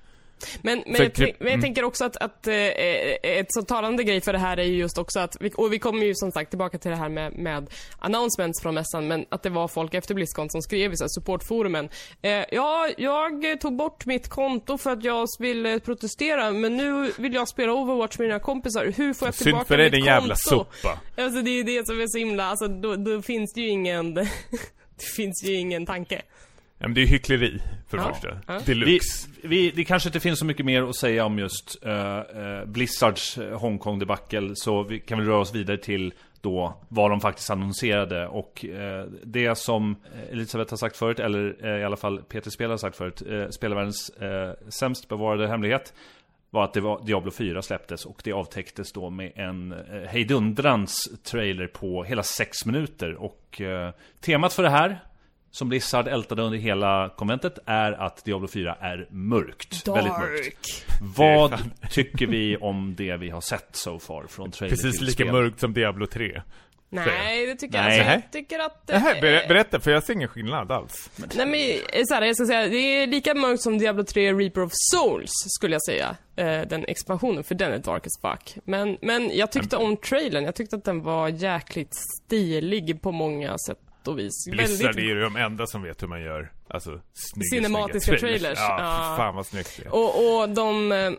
Men, 0.62 0.84
men, 0.86 1.02
jag, 1.02 1.14
typ- 1.14 1.40
men 1.40 1.48
jag 1.48 1.54
mm. 1.54 1.62
tänker 1.62 1.84
också 1.84 2.06
att, 2.06 2.18
att 2.18 2.48
eh, 2.48 2.56
ett 2.56 3.48
så 3.50 3.62
talande 3.62 4.04
grej 4.04 4.22
för 4.22 4.34
det 4.34 4.40
här 4.40 4.58
är 4.58 4.64
ju 4.64 4.78
just 4.78 4.98
också 4.98 5.20
att, 5.20 5.38
vi, 5.40 5.52
och 5.56 5.74
vi 5.74 5.80
kommer 5.80 6.06
ju 6.06 6.16
som 6.16 6.32
sagt 6.32 6.50
tillbaka 6.50 6.78
till 6.78 6.92
det 6.92 6.98
här 6.98 7.10
med, 7.10 7.34
med 7.34 7.70
announcements 8.00 8.62
från 8.62 8.76
mässan, 8.76 9.08
men 9.08 9.26
att 9.30 9.44
det 9.44 9.50
var 9.50 9.68
folk 9.68 9.94
efter 9.94 10.16
Blizzcon 10.16 10.50
som 10.50 10.62
skrev 10.62 10.94
i 10.94 10.98
så 10.98 11.04
här 11.04 11.10
supportforumen. 11.10 11.90
Eh, 12.22 12.32
ja, 12.52 12.90
jag 12.98 13.62
tog 13.62 13.76
bort 13.76 14.06
mitt 14.06 14.28
konto 14.30 14.78
för 14.78 14.90
att 14.92 15.04
jag 15.04 15.28
ville 15.40 15.80
protestera, 15.80 16.52
men 16.52 16.78
nu 16.78 17.12
vill 17.18 17.34
jag 17.34 17.48
spela 17.48 17.74
Overwatch 17.74 18.18
med 18.18 18.28
mina 18.28 18.40
kompisar. 18.40 18.94
Hur 18.98 19.14
får 19.14 19.28
jag 19.28 19.36
Synd 19.36 19.46
tillbaka 19.46 19.66
för 19.66 19.78
dig 19.78 19.86
mitt 19.86 19.94
din 19.94 20.06
jävla 20.06 20.36
konto? 20.36 20.66
sopa. 20.82 21.00
Alltså 21.18 21.42
det 21.42 21.50
är 21.50 21.56
ju 21.56 21.64
det 21.64 21.88
som 21.88 22.02
är 22.02 22.08
så 22.08 22.18
himla, 22.18 22.46
alltså 22.46 22.68
då, 22.68 22.96
då 22.96 23.22
finns 23.22 23.54
det 23.54 23.62
ju 23.62 23.68
ingen, 23.68 24.14
det 24.14 24.28
finns 25.16 25.44
ju 25.44 25.54
ingen 25.54 25.86
tanke. 25.86 26.22
Ja, 26.82 26.88
men 26.88 26.94
det 26.94 27.02
är 27.02 27.06
ju 27.06 27.08
hyckleri, 27.12 27.60
för 27.90 27.98
det 27.98 28.04
Ja. 28.04 28.14
första. 28.14 28.38
Ja. 28.48 28.60
Vi, 28.66 28.74
Deluxe. 28.74 29.30
vi, 29.44 29.72
det 29.72 29.84
kanske 29.84 30.10
inte 30.10 30.20
finns 30.20 30.40
så 30.40 30.46
mycket 30.46 30.66
mer 30.66 30.84
att 30.84 30.96
säga 30.96 31.26
om 31.26 31.40
just 31.40 31.78
eh, 31.86 32.18
eh, 32.20 32.66
Blizzards 32.66 33.38
eh, 33.38 33.60
Hongkong-debacle, 33.60 34.52
så 34.56 34.84
vi 34.84 35.00
kan 35.00 35.18
väl 35.18 35.28
röra 35.28 35.40
oss 35.40 35.56
vidare 35.56 35.78
till 35.78 36.14
då 36.42 36.74
vad 36.90 37.12
de 37.12 37.22
faktiskt 37.22 37.50
annonserade 37.50 38.28
och 38.28 38.66
eh, 38.66 39.06
det 39.24 39.56
som 39.58 39.96
Elisabeth 40.32 40.72
har 40.72 40.78
sagt 40.78 40.98
förut, 40.98 41.20
eller 41.20 41.56
eh, 41.66 41.82
i 41.82 41.84
alla 41.84 41.98
fall 41.98 42.22
Peter 42.22 42.52
Spel 42.52 42.70
har 42.70 42.78
sagt 42.78 42.98
förut, 42.98 43.22
eh, 43.30 43.50
spelarvärldens 43.50 44.10
eh, 44.10 44.52
sämst 44.70 45.08
bevarade 45.10 45.48
hemlighet 45.48 45.94
var 46.50 46.64
att 46.64 46.74
det 46.74 46.82
var 46.82 47.06
Diablo 47.06 47.32
4 47.32 47.62
släpptes 47.62 48.06
och 48.06 48.22
det 48.24 48.32
avtäcktes 48.34 48.92
då 48.94 49.10
med 49.10 49.32
en 49.36 49.76
hejdundrans 50.08 51.10
trailer 51.24 51.68
på 51.68 52.04
hela 52.04 52.24
sex 52.24 52.66
minuter 52.66 53.16
och 53.16 53.62
eh, 53.62 53.92
temat 54.22 54.54
för 54.54 54.64
det 54.64 54.70
här 54.70 55.00
som 55.52 55.70
Blizzard 55.70 56.08
ältade 56.08 56.42
under 56.42 56.58
hela 56.60 57.10
konventet 57.18 57.60
är 57.66 57.92
att 57.92 58.26
Diablo 58.26 58.48
4 58.48 58.76
är 58.80 59.08
mörkt. 59.10 59.88
Väldigt 59.88 60.14
mörkt. 60.14 60.86
Vad 61.18 61.58
tycker 61.92 62.28
vi 62.28 62.58
om 62.58 62.96
det 62.98 63.18
vi 63.18 63.30
har 63.30 63.42
sett 63.42 63.76
so 63.76 64.00
far 64.00 64.26
från 64.30 64.52
trailer 64.52 64.76
Precis 64.76 64.98
till 64.98 65.06
lika 65.06 65.24
spel? 65.24 65.32
mörkt 65.32 65.60
som 65.60 65.74
Diablo 65.74 66.08
3. 66.08 66.42
Nej, 66.94 67.46
det 67.46 67.56
tycker 67.56 67.78
jag 67.78 67.86
Nej. 67.86 68.00
alltså, 68.00 68.14
Jag 68.14 68.32
tycker 68.32 68.60
att... 68.60 68.90
eh, 68.90 69.04
Nähä, 69.04 69.22
ber, 69.22 69.48
berätta, 69.48 69.80
för 69.80 69.92
jag 69.92 70.04
ser 70.04 70.14
ingen 70.14 70.28
skillnad 70.28 70.72
alls. 70.72 71.10
Nej 71.36 71.46
men 71.46 71.60
eh, 72.00 72.04
så 72.06 72.14
här, 72.14 72.22
jag 72.22 72.36
ska 72.36 72.46
säga, 72.46 72.68
det 72.68 72.78
är 72.78 73.08
lika 73.08 73.34
mörkt 73.36 73.62
som 73.62 73.78
Diablo 73.78 74.04
3 74.04 74.34
Reaper 74.34 74.62
of 74.62 74.72
Souls, 74.74 75.32
skulle 75.34 75.76
jag 75.76 75.84
säga. 75.84 76.16
Eh, 76.36 76.62
den 76.68 76.86
expansionen, 76.88 77.44
för 77.44 77.56
den 77.56 77.74
är 77.74 77.78
dark 77.78 78.06
as 78.06 78.22
fuck. 78.22 78.58
Men, 78.66 78.98
men 79.02 79.32
jag 79.38 79.52
tyckte 79.52 79.78
om 79.78 79.98
trailern, 79.98 80.44
jag 80.44 80.56
tyckte 80.56 80.76
att 80.76 80.84
den 80.86 81.04
var 81.04 81.28
jäkligt 81.28 81.96
stilig 82.26 83.02
på 83.02 83.12
många 83.12 83.58
sätt 83.68 83.78
och 84.08 84.20
vis. 84.20 84.46
Blizzard 84.52 84.96
är 85.00 85.04
ju 85.04 85.22
de 85.22 85.36
enda 85.36 85.68
som 85.68 85.82
vet 85.84 86.04
hur 86.04 86.08
man 86.08 86.22
gör, 86.22 86.52
alltså, 86.68 86.90
snygga, 87.14 87.50
Cinematiska 87.50 88.18
snygga 88.18 88.20
trailers. 88.20 88.60
Ja, 88.60 88.76
Ja. 88.80 89.14
fy 89.16 89.22
fan 89.22 89.36
vad 89.36 89.46
snyggt 89.46 89.78
det 89.78 89.86
är. 89.86 89.94
Och, 89.96 90.40
och 90.42 90.50
de... 90.50 90.92
eh, 90.92 91.12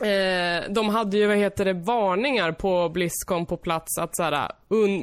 Eh, 0.00 0.64
de 0.70 0.88
hade 0.88 1.16
ju, 1.16 1.26
vad 1.26 1.36
heter 1.36 1.64
det, 1.64 1.72
varningar 1.72 2.52
på 2.52 2.88
Blizzcon 2.88 3.46
på 3.46 3.56
plats 3.56 3.98
att 3.98 4.16
såhär, 4.16 4.32
un, 4.32 4.48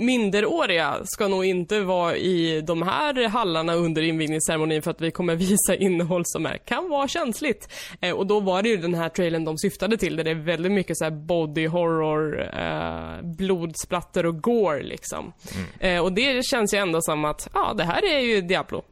minderåriga 0.06 0.98
ska 1.04 1.28
nog 1.28 1.46
inte 1.46 1.80
vara 1.80 2.16
i 2.16 2.62
de 2.62 2.82
här 2.82 3.28
hallarna 3.28 3.74
under 3.74 4.02
invigningsceremonin 4.02 4.82
för 4.82 4.92
att 4.92 5.02
vi 5.02 5.12
kommer 5.12 5.36
visa 5.50 5.76
innehåll 5.76 6.22
som 6.26 6.46
är, 6.46 6.58
kan 6.58 6.90
vara 6.90 7.08
känsligt. 7.08 7.70
Eh, 8.02 8.16
och 8.16 8.28
då 8.28 8.40
var 8.40 8.62
det 8.64 8.70
ju 8.70 8.78
den 8.78 8.94
här 8.94 9.10
trailern 9.10 9.46
de 9.46 9.58
syftade 9.58 9.98
till, 9.98 10.16
där 10.16 10.24
det 10.24 10.32
är 10.32 10.36
väldigt 10.36 10.72
mycket 10.72 10.98
så 10.98 11.04
här 11.04 11.12
body 11.12 11.68
horror, 11.68 12.42
eh, 12.60 13.22
blodsplatter 13.24 14.26
och 14.26 14.42
gore 14.42 14.84
liksom. 14.84 15.34
Eh, 15.80 16.04
och 16.04 16.14
det 16.14 16.46
känns 16.46 16.74
ju 16.74 16.78
ändå 16.78 17.02
som 17.02 17.26
att, 17.26 17.50
ja, 17.54 17.74
det 17.78 17.84
här 17.84 18.14
är 18.16 18.20
ju 18.20 18.42
Diablo. 18.42 18.84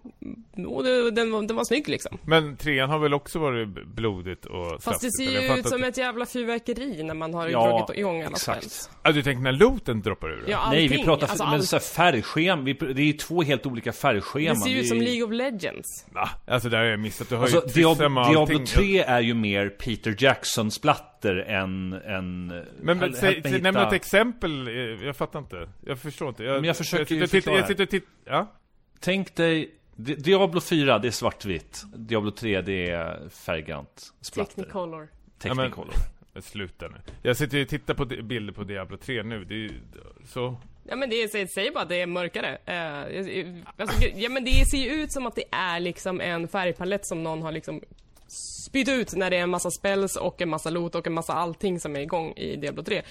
Och 0.68 0.84
det, 0.84 1.12
den, 1.12 1.32
var- 1.32 1.42
den 1.42 1.56
var 1.56 1.64
snygg 1.64 1.88
liksom. 1.90 2.18
Men 2.26 2.58
trean 2.58 2.90
har 2.90 3.00
väl 3.00 3.14
också 3.14 3.40
varit 3.40 3.68
blodigt 3.96 4.46
och 4.46 4.66
Fast 4.84 4.86
det 4.86 4.92
saftigt, 4.94 5.18
ser 5.18 5.24
eller? 5.28 5.48
Jag 5.48 5.56
ju 5.56 5.60
ut 5.60 5.68
som 5.70 5.78
inte. 5.78 5.88
ett 5.88 5.98
jävla 5.98 6.26
fyrverkeri 6.26 7.04
när 7.04 7.14
man 7.14 7.34
har 7.34 7.48
Ja, 7.50 7.68
dragit 7.68 7.98
igång 7.98 8.22
alla 8.22 8.30
exakt. 8.32 8.58
spells. 8.62 8.90
Ja, 9.04 9.12
du 9.12 9.24
tänker 9.24 9.42
när 9.44 9.52
looten 9.52 10.02
droppar 10.02 10.30
ur? 10.30 10.44
Ja, 10.48 10.58
Nej, 10.69 10.88
vi 10.88 10.93
allting. 10.93 11.06
pratar 11.06 11.28
alltså, 11.28 11.45
men 11.45 11.63
så 11.63 11.76
här 11.76 11.82
färgschema, 11.84 12.62
vi, 12.62 12.74
det 12.74 13.02
är 13.02 13.06
ju 13.06 13.13
två 13.13 13.43
helt 13.43 13.65
olika 13.65 13.91
färgscheman. 13.93 14.56
Det 14.56 14.62
ser 14.62 14.69
ju 14.69 14.80
ut 14.80 14.88
som 14.88 14.97
League 15.02 15.24
of 15.24 15.32
Legends. 15.32 16.06
Va? 16.12 16.30
Alltså 16.47 16.69
där 16.69 16.78
har 16.78 16.86
jag 16.86 17.00
missat, 17.00 17.30
du 17.30 17.36
har 17.36 17.43
Alltså, 17.43 17.63
ju 17.67 17.74
Diablo, 17.74 18.19
allting. 18.19 18.34
Diablo 18.58 18.65
3 18.65 19.00
är 19.04 19.19
ju 19.21 19.34
mer 19.34 19.69
Peter 19.69 20.15
Jackson-splatter 20.19 21.36
än... 21.36 21.93
än 21.93 22.47
Men, 22.47 22.65
men 22.82 23.00
help 23.00 23.15
säg, 23.15 23.36
hitta- 23.36 23.50
nämn 23.63 23.78
något 23.78 23.93
exempel, 23.93 24.67
eh, 24.67 24.74
jag 25.06 25.15
fattar 25.15 25.39
inte. 25.39 25.69
Jag 25.86 26.00
förstår 26.00 26.30
inte. 26.30 26.43
Jag, 26.43 26.56
Men 26.56 26.63
jag 26.63 26.78
försöker 26.78 27.15
jag, 27.15 27.30
sitter- 27.30 27.52
jag 27.52 27.67
sitter 27.67 27.84
och 27.84 27.89
tittar, 27.89 28.10
ja? 28.26 28.52
Tänk 29.00 29.36
dig, 29.36 29.71
Di- 29.95 30.15
Diablo 30.15 30.62
4 30.62 31.00
det 31.00 31.08
är 31.08 31.12
svartvitt. 31.12 31.84
Diablo 31.95 32.32
3 32.32 32.62
det 32.62 32.89
är 32.89 33.30
färggrant. 33.30 34.13
Splatter. 34.21 34.56
Technicolor. 34.56 35.08
Technicolor. 35.39 35.88
Men 35.88 36.21
Sluta 36.39 36.88
nu. 36.88 36.98
Jag 37.22 37.38
sitter 37.38 37.58
ju 37.58 37.63
och 37.63 37.70
tittar 37.70 37.94
på 37.94 38.06
bilder 38.06 38.54
på 38.54 38.63
Diablo 38.63 38.98
3 38.98 39.24
nu, 39.24 39.46
det 39.46 39.54
är 39.54 39.58
ju 39.58 39.72
så... 40.26 40.58
Ja 40.84 40.96
men 40.96 41.10
det 41.10 41.15
är, 41.15 41.48
säg 41.48 41.72
bara 41.72 41.84
att 41.84 41.89
det 41.89 42.02
är 42.02 42.06
mörkare. 42.08 42.52
Uh, 42.52 43.63
alltså, 43.78 44.06
ja 44.15 44.30
men 44.30 44.44
det 44.44 44.65
ser 44.65 44.78
ju 44.78 44.89
ut 44.89 45.12
som 45.12 45.26
att 45.26 45.36
det 45.36 45.44
är 45.52 45.80
liksom 45.80 46.22
en 46.22 46.48
färgpalett 46.48 47.06
som 47.06 47.24
någon 47.24 47.41
har 47.41 47.52
liksom 47.52 47.82
spytt 48.67 48.89
ut 48.89 49.15
när 49.15 49.30
det 49.30 49.38
är 49.38 49.44
en 49.44 49.50
massa 49.50 49.72
spells 49.72 50.15
och 50.15 50.41
en 50.41 50.50
massa 50.50 50.70
loot 50.70 50.96
och 50.96 51.08
en 51.08 51.13
massa 51.13 51.34
allting 51.34 51.80
som 51.80 51.96
är 51.96 52.00
igång 52.00 52.34
i 52.36 52.56
Diablo 52.56 52.84
3. 52.84 53.02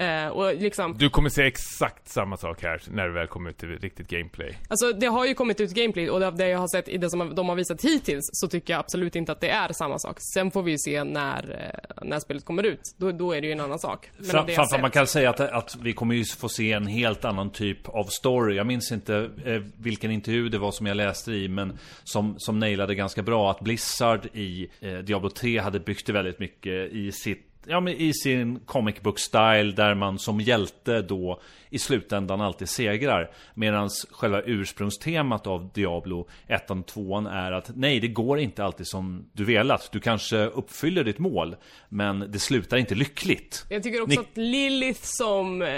Eh, 0.00 0.28
och 0.28 0.54
liksom, 0.54 0.94
Du 0.98 1.10
kommer 1.10 1.28
se 1.28 1.42
exakt 1.42 2.08
samma 2.08 2.36
sak 2.36 2.62
här 2.62 2.82
när 2.90 3.06
det 3.08 3.12
väl 3.14 3.26
kommer 3.26 3.50
ut 3.50 3.58
till 3.58 3.68
riktigt 3.78 4.08
gameplay. 4.08 4.58
alltså 4.68 4.92
det 4.92 5.06
har 5.06 5.26
ju 5.26 5.34
kommit 5.34 5.60
ut 5.60 5.70
gameplay 5.70 6.10
och 6.10 6.22
av 6.22 6.36
det 6.36 6.48
jag 6.48 6.58
har 6.58 6.68
sett 6.68 6.88
i 6.88 6.98
det 6.98 7.10
som 7.10 7.34
de 7.34 7.48
har 7.48 7.56
visat 7.56 7.84
hittills 7.84 8.28
så 8.32 8.48
tycker 8.48 8.72
jag 8.72 8.80
absolut 8.80 9.16
inte 9.16 9.32
att 9.32 9.40
det 9.40 9.50
är 9.50 9.72
samma 9.72 9.98
sak. 9.98 10.16
Sen 10.34 10.50
får 10.50 10.62
vi 10.62 10.70
ju 10.70 10.78
se 10.78 11.04
när, 11.04 11.72
eh, 11.74 12.04
när 12.08 12.18
spelet 12.20 12.44
kommer 12.44 12.62
ut. 12.62 12.80
Då, 12.96 13.12
då 13.12 13.32
är 13.32 13.40
det 13.40 13.46
ju 13.46 13.52
en 13.52 13.60
annan 13.60 13.78
sak. 13.78 14.10
Men 14.16 14.26
av 14.26 14.30
Fram, 14.32 14.46
det 14.46 14.52
jag 14.52 14.56
framför 14.56 14.76
sett- 14.76 14.82
man 14.82 14.90
kan 14.90 15.06
säga 15.06 15.30
att, 15.30 15.40
att 15.40 15.76
vi 15.82 15.92
kommer 15.92 16.14
ju 16.14 16.24
få 16.24 16.48
se 16.48 16.72
en 16.72 16.86
helt 16.86 17.24
annan 17.24 17.50
typ 17.50 17.88
av 17.88 18.04
story. 18.04 18.56
Jag 18.56 18.66
minns 18.66 18.92
inte 18.92 19.30
eh, 19.44 19.62
vilken 19.78 20.10
intervju 20.10 20.48
det 20.48 20.58
var 20.58 20.72
som 20.72 20.86
jag 20.86 20.96
läste 20.96 21.32
i, 21.32 21.48
men 21.48 21.78
som, 22.04 22.34
som 22.38 22.58
nailade 22.58 22.94
ganska 22.94 23.22
bra 23.22 23.50
att 23.50 23.60
Blizzard 23.60 24.26
i 24.32 24.68
eh, 24.80 24.98
Diablo 24.98 25.30
3 25.30 25.58
hade 25.58 25.80
byggt 25.80 26.06
det 26.06 26.12
väldigt 26.12 26.38
mycket 26.38 26.92
i 26.92 27.12
sitt 27.12 27.46
Ja 27.66 27.80
men 27.80 27.94
i 27.94 28.12
sin 28.14 28.60
comic 28.60 29.00
book 29.00 29.18
style 29.18 29.72
där 29.76 29.94
man 29.94 30.18
som 30.18 30.40
hjälte 30.40 31.02
då 31.02 31.40
i 31.70 31.78
slutändan 31.78 32.40
alltid 32.40 32.68
segrar. 32.68 33.30
Medan 33.54 33.88
själva 34.10 34.42
ursprungstemat 34.42 35.46
av 35.46 35.70
Diablo 35.74 36.28
1 36.46 36.70
och 36.70 36.86
2 36.86 37.18
är 37.18 37.52
att 37.52 37.70
nej, 37.76 38.00
det 38.00 38.08
går 38.08 38.38
inte 38.38 38.64
alltid 38.64 38.86
som 38.86 39.30
du 39.32 39.44
velat. 39.44 39.92
Du 39.92 40.00
kanske 40.00 40.36
uppfyller 40.44 41.04
ditt 41.04 41.18
mål, 41.18 41.56
men 41.88 42.24
det 42.32 42.38
slutar 42.38 42.76
inte 42.76 42.94
lyckligt. 42.94 43.66
Jag 43.68 43.82
tycker 43.82 44.02
också 44.02 44.20
Ni- 44.20 44.26
att 44.26 44.36
Lilith 44.36 45.00
som 45.02 45.62
eh, 45.62 45.68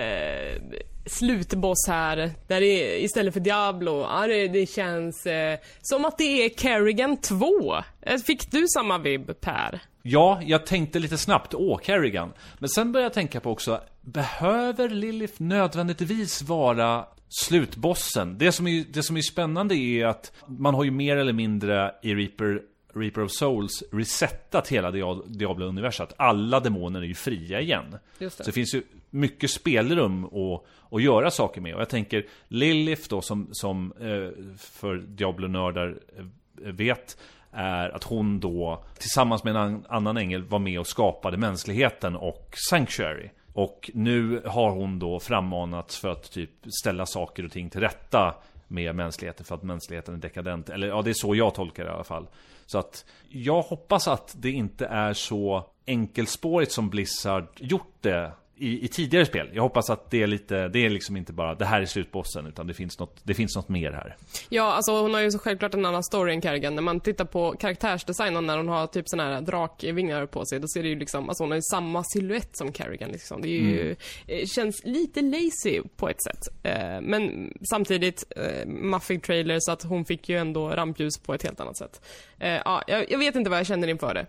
slutboss 1.06 1.86
här, 1.88 2.30
där 2.48 2.60
det 2.60 3.02
istället 3.02 3.34
för 3.34 3.40
Diablo, 3.40 4.00
ja, 4.00 4.26
det, 4.26 4.48
det 4.48 4.66
känns 4.66 5.26
eh, 5.26 5.58
som 5.82 6.04
att 6.04 6.18
det 6.18 6.44
är 6.44 6.48
Kerrigan 6.48 7.16
2. 7.16 7.74
Eh, 8.02 8.16
Fick 8.26 8.50
du 8.50 8.66
samma 8.68 8.98
vibb 8.98 9.40
Per? 9.40 9.80
Ja, 10.02 10.40
jag 10.46 10.66
tänkte 10.66 10.98
lite 10.98 11.18
snabbt, 11.18 11.54
åh, 11.54 11.80
Kerrigan. 11.82 12.32
Men 12.58 12.68
sen 12.68 12.92
började 12.92 13.04
jag 13.06 13.12
tänka 13.12 13.40
på 13.40 13.50
också, 13.50 13.80
behöver 14.00 14.88
Lilith 14.88 15.42
nödvändigtvis 15.42 16.42
vara 16.42 17.06
slutbossen? 17.28 18.38
Det 18.38 18.52
som, 18.52 18.66
är, 18.66 18.84
det 18.92 19.02
som 19.02 19.16
är 19.16 19.20
spännande 19.20 19.74
är 19.74 20.06
att 20.06 20.32
man 20.46 20.74
har 20.74 20.84
ju 20.84 20.90
mer 20.90 21.16
eller 21.16 21.32
mindre 21.32 21.94
i 22.02 22.14
Reaper, 22.14 22.62
Reaper 22.94 23.22
of 23.22 23.32
Souls 23.32 23.82
resetat 23.92 24.68
hela 24.68 24.90
Dia- 24.90 25.22
Diablo-universat. 25.26 26.14
Alla 26.16 26.60
demoner 26.60 27.00
är 27.00 27.04
ju 27.06 27.14
fria 27.14 27.60
igen. 27.60 27.96
Just 28.18 28.38
det. 28.38 28.44
Så 28.44 28.50
det 28.50 28.54
finns 28.54 28.74
ju 28.74 28.82
mycket 29.10 29.50
spelrum 29.50 30.24
att, 30.24 30.64
att 30.90 31.02
göra 31.02 31.30
saker 31.30 31.60
med. 31.60 31.74
Och 31.74 31.80
jag 31.80 31.88
tänker 31.88 32.26
Lilith 32.48 33.08
då 33.08 33.22
som, 33.22 33.48
som 33.52 33.92
eh, 34.00 34.54
för 34.58 34.96
Diablo-nördar 34.96 35.98
eh, 36.18 36.72
vet 36.72 37.16
är 37.52 37.90
att 37.90 38.04
hon 38.04 38.40
då 38.40 38.84
tillsammans 38.98 39.44
med 39.44 39.56
en 39.56 39.84
annan 39.88 40.16
ängel 40.16 40.44
var 40.44 40.58
med 40.58 40.80
och 40.80 40.86
skapade 40.86 41.36
mänskligheten 41.36 42.16
och 42.16 42.54
Sanctuary. 42.70 43.30
Och 43.52 43.90
nu 43.94 44.42
har 44.46 44.70
hon 44.70 44.98
då 44.98 45.20
frammanats 45.20 45.98
för 45.98 46.08
att 46.08 46.30
typ 46.32 46.50
ställa 46.82 47.06
saker 47.06 47.44
och 47.44 47.52
ting 47.52 47.70
till 47.70 47.80
rätta 47.80 48.34
med 48.68 48.94
mänskligheten 48.94 49.44
för 49.44 49.54
att 49.54 49.62
mänskligheten 49.62 50.14
är 50.14 50.18
dekadent. 50.18 50.68
Eller 50.68 50.88
ja, 50.88 51.02
det 51.02 51.10
är 51.10 51.14
så 51.14 51.34
jag 51.34 51.54
tolkar 51.54 51.84
det 51.84 51.90
i 51.90 51.94
alla 51.94 52.04
fall. 52.04 52.26
Så 52.66 52.78
att 52.78 53.04
jag 53.28 53.62
hoppas 53.62 54.08
att 54.08 54.34
det 54.38 54.50
inte 54.50 54.86
är 54.86 55.12
så 55.12 55.66
enkelspårigt 55.86 56.72
som 56.72 56.90
Blizzard 56.90 57.46
gjort 57.56 57.94
det 58.00 58.32
i, 58.62 58.84
i 58.84 58.88
tidigare 58.88 59.26
spel. 59.26 59.50
Jag 59.52 59.62
hoppas 59.62 59.90
att 59.90 60.10
det 60.10 60.22
är 60.22 60.26
lite, 60.26 60.68
det 60.68 60.86
är 60.86 60.90
liksom 60.90 61.16
inte 61.16 61.32
bara 61.32 61.54
det 61.54 61.64
här 61.64 61.80
är 61.80 61.86
slutbossen 61.86 62.46
utan 62.46 62.66
det 62.66 62.74
finns 62.74 62.98
något, 62.98 63.20
det 63.22 63.34
finns 63.34 63.56
något 63.56 63.68
mer 63.68 63.92
här. 63.92 64.16
Ja, 64.48 64.72
alltså 64.72 65.02
hon 65.02 65.14
har 65.14 65.20
ju 65.20 65.30
så 65.30 65.38
självklart 65.38 65.74
en 65.74 65.84
annan 65.84 66.04
story 66.04 66.32
än 66.34 66.42
Kerrigan. 66.42 66.74
När 66.74 66.82
man 66.82 67.00
tittar 67.00 67.24
på 67.24 67.52
karaktärsdesignen 67.52 68.46
när 68.46 68.56
hon 68.56 68.68
har 68.68 68.86
typ 68.86 69.08
såna 69.08 69.22
här 69.22 69.40
drakvingar 69.40 70.26
på 70.26 70.44
sig, 70.46 70.60
då 70.60 70.68
ser 70.68 70.82
det 70.82 70.88
ju 70.88 70.98
liksom, 70.98 71.28
alltså 71.28 71.42
hon 71.42 71.50
har 71.50 71.56
ju 71.56 71.62
samma 71.62 72.04
silhuett 72.04 72.56
som 72.56 72.72
Kerrigan 72.72 73.10
liksom. 73.10 73.42
Det 73.42 73.48
är 73.48 73.60
ju, 73.60 73.96
eh, 74.26 74.46
känns 74.46 74.84
lite 74.84 75.20
lazy 75.20 75.82
på 75.96 76.08
ett 76.08 76.22
sätt. 76.22 76.48
Eh, 76.62 77.00
men 77.00 77.52
samtidigt, 77.70 78.24
eh, 78.36 78.66
maffig 78.66 79.22
trailer 79.22 79.58
så 79.60 79.72
att 79.72 79.82
hon 79.82 80.04
fick 80.04 80.28
ju 80.28 80.38
ändå 80.38 80.70
rampljus 80.70 81.18
på 81.18 81.34
ett 81.34 81.42
helt 81.42 81.60
annat 81.60 81.76
sätt. 81.76 82.00
Ja, 82.38 82.82
jag 82.88 83.18
vet 83.18 83.36
inte 83.36 83.50
vad 83.50 83.58
jag 83.58 83.66
känner 83.66 83.88
inför 83.88 84.14
det. 84.14 84.26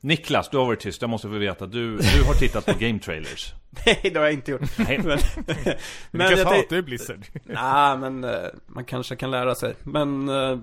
Niklas, 0.00 0.48
du 0.48 0.56
har 0.56 0.64
varit 0.66 0.80
tyst. 0.80 1.00
Jag 1.02 1.10
måste 1.10 1.28
få 1.28 1.34
veta. 1.34 1.66
Du, 1.66 1.96
du 1.96 2.22
har 2.26 2.34
tittat 2.34 2.66
på 2.66 2.72
game 2.78 2.98
trailers. 2.98 3.52
Nej, 3.86 4.00
det 4.12 4.18
har 4.18 4.26
jag 4.26 4.32
inte 4.32 4.50
gjort. 4.50 4.78
Nej. 4.78 4.98
Men, 5.04 5.18
men 6.10 6.30
jag 6.30 6.44
hatar 6.44 6.76
ju 6.76 6.82
Blizzard? 6.82 7.26
Nej, 7.44 7.96
men 7.98 8.24
eh, 8.24 8.30
man 8.66 8.84
kanske 8.84 9.16
kan 9.16 9.30
lära 9.30 9.54
sig. 9.54 9.74
Men 9.82 10.28
eh, 10.28 10.58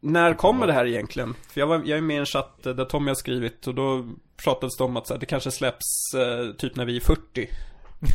när 0.00 0.34
kommer 0.34 0.66
det 0.66 0.72
här 0.72 0.86
egentligen? 0.86 1.34
För 1.50 1.60
jag, 1.60 1.66
var, 1.66 1.82
jag 1.84 1.98
är 1.98 2.02
med 2.02 2.14
i 2.16 2.18
en 2.18 2.26
chatt 2.26 2.66
eh, 2.66 2.74
där 2.74 2.84
Tommy 2.84 3.10
har 3.10 3.14
skrivit 3.14 3.66
och 3.66 3.74
då 3.74 4.06
pratades 4.44 4.76
det 4.76 4.84
om 4.84 4.96
att 4.96 5.06
så 5.06 5.14
här, 5.14 5.20
det 5.20 5.26
kanske 5.26 5.50
släpps 5.50 6.14
eh, 6.16 6.52
typ 6.56 6.76
när 6.76 6.84
vi 6.84 6.96
är 6.96 7.00
40. 7.00 7.48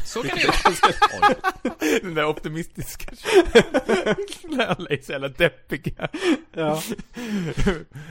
Så 0.06 0.24
kan 0.24 0.38
det 0.38 0.48
vara. 0.48 1.69
Den 2.02 2.13
där 2.13 2.26
optimistiska 2.26 3.12
alla 4.67 4.89
är 4.89 5.06
så 5.06 5.12
jävla 5.12 5.28
deppiga. 5.28 6.08
Ja. 6.54 6.82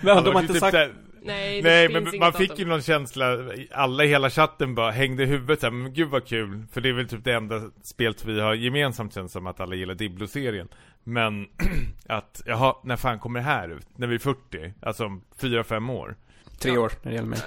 Men 0.01 0.19
Alla 0.19 0.33
de 0.33 0.39
inte 0.41 0.53
typ 0.53 0.61
sagt... 0.61 0.73
där- 0.73 0.95
Nej, 1.29 1.63
det 1.63 1.69
Nej 1.69 1.89
men 1.89 2.05
man 2.05 2.19
datum. 2.21 2.33
fick 2.39 2.59
ju 2.59 2.65
någon 2.65 2.83
känsla, 2.83 3.37
alla 3.71 4.05
i 4.05 4.09
hela 4.09 4.31
chatten 4.31 4.75
bara 4.75 4.91
hängde 4.91 5.23
i 5.23 5.27
huvudet 5.27 5.61
såhär, 5.61 5.71
men 5.73 5.93
gud 5.95 6.09
vad 6.09 6.27
kul 6.27 6.63
För 6.73 6.81
det 6.81 6.89
är 6.89 6.93
väl 6.93 7.09
typ 7.09 7.25
det 7.25 7.33
enda 7.33 7.71
spelet 7.95 8.25
vi 8.25 8.41
har 8.41 8.55
gemensamt 8.55 9.15
känns 9.15 9.33
som 9.33 9.47
att 9.47 9.61
alla 9.61 9.75
gillar 9.75 9.95
Diblo-serien 9.95 10.69
Men 11.05 11.47
att, 12.09 12.43
jaha, 12.47 12.75
när 12.85 12.97
fan 12.97 13.19
kommer 13.19 13.41
det 13.41 13.45
här 13.47 13.69
ut? 13.69 13.87
När 13.97 14.07
vi 14.07 14.15
är 14.15 14.19
40? 14.19 14.73
Alltså 14.83 15.05
om 15.05 15.23
4-5 15.41 15.93
år? 15.93 16.17
Tre 16.59 16.73
Ja. 16.73 16.81
år 16.81 16.93
när 17.03 17.11
det 17.11 17.15
gäller 17.15 17.29
mig. 17.29 17.39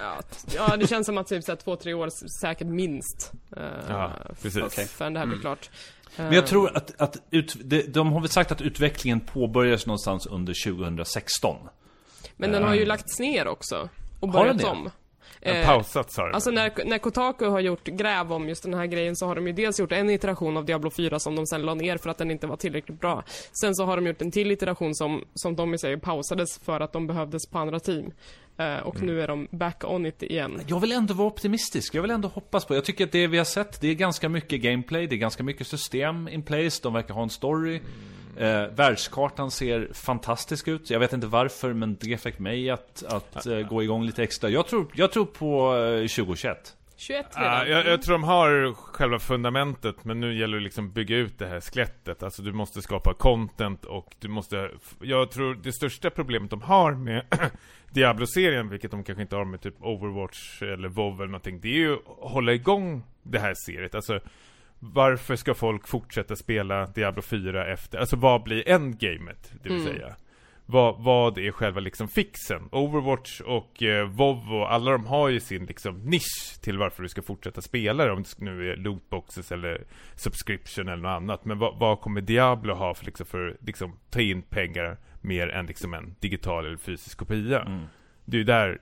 Ja, 0.54 0.76
det 0.76 0.86
känns 0.86 1.06
som 1.06 1.18
att 1.18 1.26
typ 1.26 1.44
så 1.44 1.52
här, 1.52 1.56
två, 1.56 1.76
tre 1.76 1.94
år 1.94 2.08
säkert 2.40 2.66
minst. 2.66 3.32
Uh, 3.56 3.62
Ja, 3.88 4.12
precis. 4.42 4.62
Okej. 4.62 4.86
Förrän 4.86 5.12
det 5.14 5.18
här 5.20 5.26
blir 5.26 5.38
klart. 5.38 5.70
Men 6.16 6.32
jag 6.32 6.46
tror 6.46 6.76
att, 6.76 7.00
att 7.00 7.16
ut, 7.30 7.56
de, 7.64 7.82
de 7.82 8.12
har 8.12 8.20
väl 8.20 8.28
sagt 8.28 8.52
att 8.52 8.60
utvecklingen 8.62 9.20
påbörjas 9.20 9.86
någonstans 9.86 10.26
under 10.26 10.64
2016. 10.64 11.56
Men 12.36 12.52
den 12.52 12.62
har 12.64 12.74
ju 12.74 12.84
lagts 12.84 13.18
ner 13.18 13.48
också. 13.48 13.88
Och 14.20 14.28
börjat 14.28 14.64
om. 14.64 14.90
Eh, 15.44 15.66
pausat 15.66 16.12
sa 16.12 16.26
du 16.26 16.32
Alltså 16.32 16.50
när, 16.50 16.72
när 16.84 16.98
Kotaku 16.98 17.46
har 17.46 17.60
gjort 17.60 17.84
gräv 17.84 18.32
om 18.32 18.48
just 18.48 18.62
den 18.62 18.74
här 18.74 18.86
grejen 18.86 19.16
så 19.16 19.26
har 19.26 19.34
de 19.34 19.46
ju 19.46 19.52
dels 19.52 19.80
gjort 19.80 19.92
en 19.92 20.10
iteration 20.10 20.56
av 20.56 20.64
Diablo 20.64 20.90
4 20.90 21.18
som 21.18 21.36
de 21.36 21.46
sen 21.46 21.62
la 21.62 21.74
ner 21.74 21.96
för 21.96 22.10
att 22.10 22.18
den 22.18 22.30
inte 22.30 22.46
var 22.46 22.56
tillräckligt 22.56 23.00
bra. 23.00 23.22
Sen 23.52 23.74
så 23.74 23.84
har 23.84 23.96
de 23.96 24.06
gjort 24.06 24.22
en 24.22 24.30
till 24.30 24.50
iteration 24.50 24.94
som, 24.94 25.24
som 25.34 25.56
Tommy 25.56 25.78
säger 25.78 25.96
pausades 25.96 26.58
för 26.58 26.80
att 26.80 26.92
de 26.92 27.06
behövdes 27.06 27.46
på 27.46 27.58
andra 27.58 27.80
team. 27.80 28.12
Eh, 28.56 28.76
och 28.76 28.96
Mm. 28.96 29.06
nu 29.06 29.22
är 29.22 29.28
de 29.28 29.48
back 29.50 29.84
on 29.84 30.06
it 30.06 30.22
igen. 30.22 30.60
Jag 30.66 30.80
vill 30.80 30.92
ändå 30.92 31.14
vara 31.14 31.28
optimistisk, 31.28 31.94
jag 31.94 32.02
vill 32.02 32.10
ändå 32.10 32.28
hoppas 32.28 32.64
på 32.64 32.74
Jag 32.74 32.84
tycker 32.84 33.04
att 33.04 33.12
det 33.12 33.26
vi 33.26 33.38
har 33.38 33.44
sett, 33.44 33.80
det 33.80 33.88
är 33.88 33.94
ganska 33.94 34.28
mycket 34.28 34.60
gameplay, 34.60 35.06
det 35.06 35.14
är 35.14 35.18
ganska 35.18 35.42
mycket 35.42 35.66
system 35.66 36.28
in 36.28 36.42
place, 36.42 36.80
de 36.82 36.92
verkar 36.92 37.14
ha 37.14 37.22
en 37.22 37.30
story 37.30 37.80
eh, 38.36 38.66
Världskartan 38.66 39.50
ser 39.50 39.88
fantastisk 39.92 40.68
ut, 40.68 40.90
jag 40.90 41.00
vet 41.00 41.12
inte 41.12 41.26
varför 41.26 41.72
men 41.72 41.96
det 42.00 42.20
fick 42.20 42.38
mig 42.38 42.70
att, 42.70 43.04
att 43.08 43.46
eh, 43.46 43.58
gå 43.58 43.82
igång 43.82 44.04
lite 44.04 44.22
extra. 44.22 44.50
Jag 44.50 44.66
tror, 44.66 44.86
jag 44.94 45.12
tror 45.12 45.24
på 45.24 45.76
eh, 45.76 46.08
2021 46.08 46.76
21 46.96 47.26
Ja, 47.34 47.40
redan. 47.40 47.70
jag, 47.70 47.86
jag 47.86 48.02
tror 48.02 48.12
de 48.12 48.24
har 48.24 48.74
själva 48.74 49.18
fundamentet 49.18 50.04
Men 50.04 50.20
nu 50.20 50.38
gäller 50.38 50.56
det 50.56 50.64
liksom 50.64 50.86
att 50.86 50.94
bygga 50.94 51.16
ut 51.16 51.38
det 51.38 51.46
här 51.46 51.60
skelettet. 51.60 52.22
Alltså 52.22 52.42
du 52.42 52.52
måste 52.52 52.82
skapa 52.82 53.14
content 53.14 53.84
och 53.84 54.14
du 54.18 54.28
måste 54.28 54.70
Jag 55.00 55.30
tror 55.30 55.54
det 55.54 55.72
största 55.72 56.10
problemet 56.10 56.50
de 56.50 56.62
har 56.62 56.92
med 56.92 57.24
Diablo-serien 57.90 58.68
Vilket 58.68 58.90
de 58.90 59.04
kanske 59.04 59.22
inte 59.22 59.36
har 59.36 59.44
med 59.44 59.60
typ 59.60 59.74
Overwatch 59.80 60.62
eller 60.62 60.88
WoW 60.88 61.14
eller 61.14 61.26
någonting 61.26 61.60
Det 61.60 61.68
är 61.68 61.78
ju 61.78 61.94
att 61.94 62.32
hålla 62.32 62.52
igång 62.52 63.02
det 63.22 63.38
här 63.38 63.54
seriet. 63.66 63.94
Alltså 63.94 64.20
Varför 64.84 65.36
ska 65.36 65.54
folk 65.54 65.88
fortsätta 65.88 66.36
spela 66.36 66.86
Diablo 66.86 67.22
4 67.22 67.66
efter 67.66 67.98
Alltså 67.98 68.16
vad 68.16 68.42
blir 68.42 68.68
endgamet 68.68 69.52
Det 69.62 69.68
vill 69.68 69.80
Mm. 69.80 69.94
säga 69.94 70.16
vad, 70.66 71.02
vad 71.02 71.38
är 71.38 71.50
själva 71.52 71.80
liksom 71.80 72.08
fixen? 72.08 72.68
Overwatch 72.72 73.40
och 73.40 73.82
eh, 73.82 74.08
WoW 74.08 74.52
och 74.54 74.72
alla 74.72 74.90
de 74.90 75.06
har 75.06 75.28
ju 75.28 75.40
sin 75.40 75.66
liksom 75.66 75.98
nisch 75.98 76.60
till 76.62 76.78
varför 76.78 77.02
du 77.02 77.08
ska 77.08 77.22
fortsätta 77.22 77.60
spela 77.60 78.04
det. 78.04 78.12
Om 78.12 78.22
det 78.22 78.44
nu 78.44 78.70
är 78.72 78.76
lootboxes 78.76 79.52
eller 79.52 79.84
subscription 80.14 80.88
eller 80.88 81.02
något 81.02 81.16
annat. 81.22 81.44
Men 81.44 81.58
vad, 81.58 81.78
vad 81.78 82.00
kommer 82.00 82.20
Diablo 82.20 82.74
ha 82.74 82.94
för 82.94 83.04
liksom 83.04 83.26
för 83.26 83.56
liksom 83.60 83.98
ta 84.10 84.20
in 84.20 84.42
pengar 84.42 84.98
mer 85.20 85.48
än 85.48 85.66
liksom 85.66 85.94
en 85.94 86.14
digital 86.20 86.66
eller 86.66 86.76
fysisk 86.76 87.18
kopia? 87.18 87.60
Mm. 87.60 87.82
Det 88.24 88.36
är 88.36 88.38
ju 88.38 88.44
där, 88.44 88.78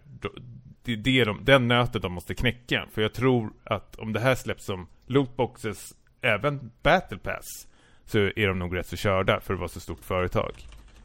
det 0.84 0.92
är 0.92 0.96
det 0.96 1.24
de, 1.24 1.44
den 1.44 1.68
nöten 1.68 2.00
de 2.00 2.12
måste 2.12 2.34
knäcka. 2.34 2.86
För 2.92 3.02
jag 3.02 3.14
tror 3.14 3.52
att 3.64 3.96
om 3.96 4.12
det 4.12 4.20
här 4.20 4.34
släpps 4.34 4.64
som 4.64 4.86
lootboxes, 5.10 5.94
även 6.22 6.70
battle 6.82 7.18
pass, 7.18 7.66
så 8.06 8.18
är 8.18 8.46
de 8.46 8.58
nog 8.58 8.76
rätt 8.76 8.86
så 8.86 8.96
körda 8.96 9.40
för 9.40 9.54
att 9.54 9.60
vara 9.60 9.68
så 9.68 9.80
stort 9.80 10.04
företag. 10.04 10.52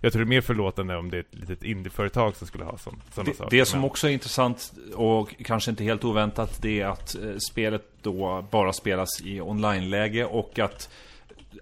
Jag 0.02 0.14
tror 0.14 0.20
det 0.26 0.28
är 0.28 0.30
mer 0.30 0.42
förlåtande 0.42 0.96
om 0.98 1.12
det 1.12 1.18
är 1.18 1.22
ett 1.22 1.36
litet 1.36 1.64
indieföretag 1.64 2.36
som 2.36 2.48
skulle 2.48 2.64
ha 2.64 2.78
sån, 2.78 3.02
sådana 3.14 3.32
Det, 3.32 3.38
saker. 3.38 3.58
det 3.58 3.66
som 3.66 3.86
också 3.86 4.08
är 4.08 4.12
intressant 4.12 4.74
och 4.96 5.36
kanske 5.46 5.72
inte 5.72 5.84
helt 5.84 6.04
oväntat 6.04 6.62
Det 6.62 6.82
är 6.82 6.88
att 6.88 7.16
eh, 7.16 7.22
spelet 7.50 7.84
då 8.02 8.48
bara 8.52 8.74
spelas 8.74 9.22
i 9.24 9.42
online-läge 9.42 10.26
och 10.26 10.60
att 10.60 10.90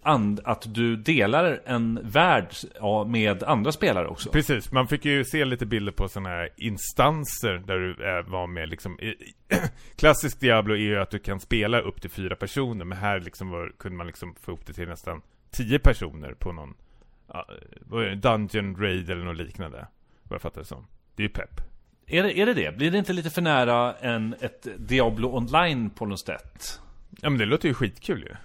and, 0.01 0.39
att 0.43 0.73
du 0.73 0.95
delar 0.95 1.61
en 1.65 1.99
värld 2.03 2.47
ja, 2.79 3.03
med 3.03 3.43
andra 3.43 3.71
spelare 3.71 4.07
också 4.07 4.31
Precis, 4.31 4.71
man 4.71 4.87
fick 4.87 5.05
ju 5.05 5.23
se 5.23 5.45
lite 5.45 5.65
bilder 5.65 5.91
på 5.91 6.07
sådana 6.07 6.29
här 6.29 6.49
instanser 6.57 7.63
där 7.67 7.79
du 7.79 8.17
eh, 8.17 8.31
var 8.31 8.47
med 8.47 8.69
liksom 8.69 8.99
i, 8.99 9.07
i, 9.07 9.15
Klassisk 9.95 10.39
Diablo 10.39 10.73
är 10.73 10.79
ju 10.79 10.99
att 10.99 11.09
du 11.09 11.19
kan 11.19 11.39
spela 11.39 11.79
upp 11.79 12.01
till 12.01 12.09
fyra 12.09 12.35
personer 12.35 12.85
Men 12.85 12.97
här 12.97 13.19
liksom 13.19 13.49
var, 13.49 13.71
kunde 13.79 13.97
man 13.97 14.07
liksom 14.07 14.35
få 14.41 14.51
upp 14.51 14.65
det 14.65 14.73
till 14.73 14.87
nästan 14.87 15.21
tio 15.51 15.79
personer 15.79 16.33
på 16.33 16.51
någon 16.51 16.73
det, 17.91 18.15
Dungeon 18.15 18.75
Raid 18.75 19.09
eller 19.09 19.23
något 19.23 19.37
liknande 19.37 19.87
Vad 20.23 20.35
jag 20.35 20.41
fattar 20.41 20.61
det 20.61 20.67
som 20.67 20.87
Det 21.15 21.23
är 21.23 21.27
ju 21.27 21.33
pepp 21.33 21.61
Är 22.07 22.23
det, 22.23 22.39
är 22.39 22.45
det 22.45 22.53
det? 22.53 22.77
Blir 22.77 22.91
det 22.91 22.97
inte 22.97 23.13
lite 23.13 23.29
för 23.29 23.41
nära 23.41 23.93
än 23.93 24.35
ett 24.41 24.67
Diablo 24.77 25.37
online 25.37 25.89
på 25.89 26.05
något 26.05 26.19
sätt? 26.19 26.79
Ja 27.21 27.29
men 27.29 27.39
det 27.39 27.45
låter 27.45 27.67
ju 27.67 27.73
skitkul 27.73 28.23
ju 28.23 28.35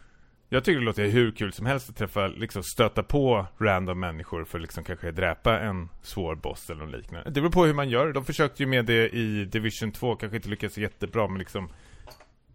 Jag 0.50 0.64
tycker 0.64 0.78
det 0.78 0.84
låter 0.84 1.06
hur 1.06 1.30
kul 1.30 1.52
som 1.52 1.66
helst 1.66 1.90
att 1.90 1.96
träffa, 1.96 2.26
liksom 2.26 2.62
stöta 2.62 3.02
på 3.02 3.46
random 3.58 4.00
människor 4.00 4.44
för 4.44 4.58
liksom 4.58 4.84
kanske 4.84 5.10
dräpa 5.10 5.60
en 5.60 5.88
svår 6.02 6.34
boss 6.34 6.70
eller 6.70 6.84
något 6.84 6.94
liknande 6.94 7.30
Det 7.30 7.40
beror 7.40 7.52
på 7.52 7.64
hur 7.64 7.74
man 7.74 7.88
gör, 7.88 8.12
de 8.12 8.24
försökte 8.24 8.62
ju 8.62 8.66
med 8.66 8.84
det 8.84 9.08
i 9.08 9.44
Division 9.44 9.92
2, 9.92 10.16
kanske 10.16 10.36
inte 10.36 10.48
lyckades 10.48 10.78
jättebra 10.78 11.28
men 11.28 11.38
liksom 11.38 11.68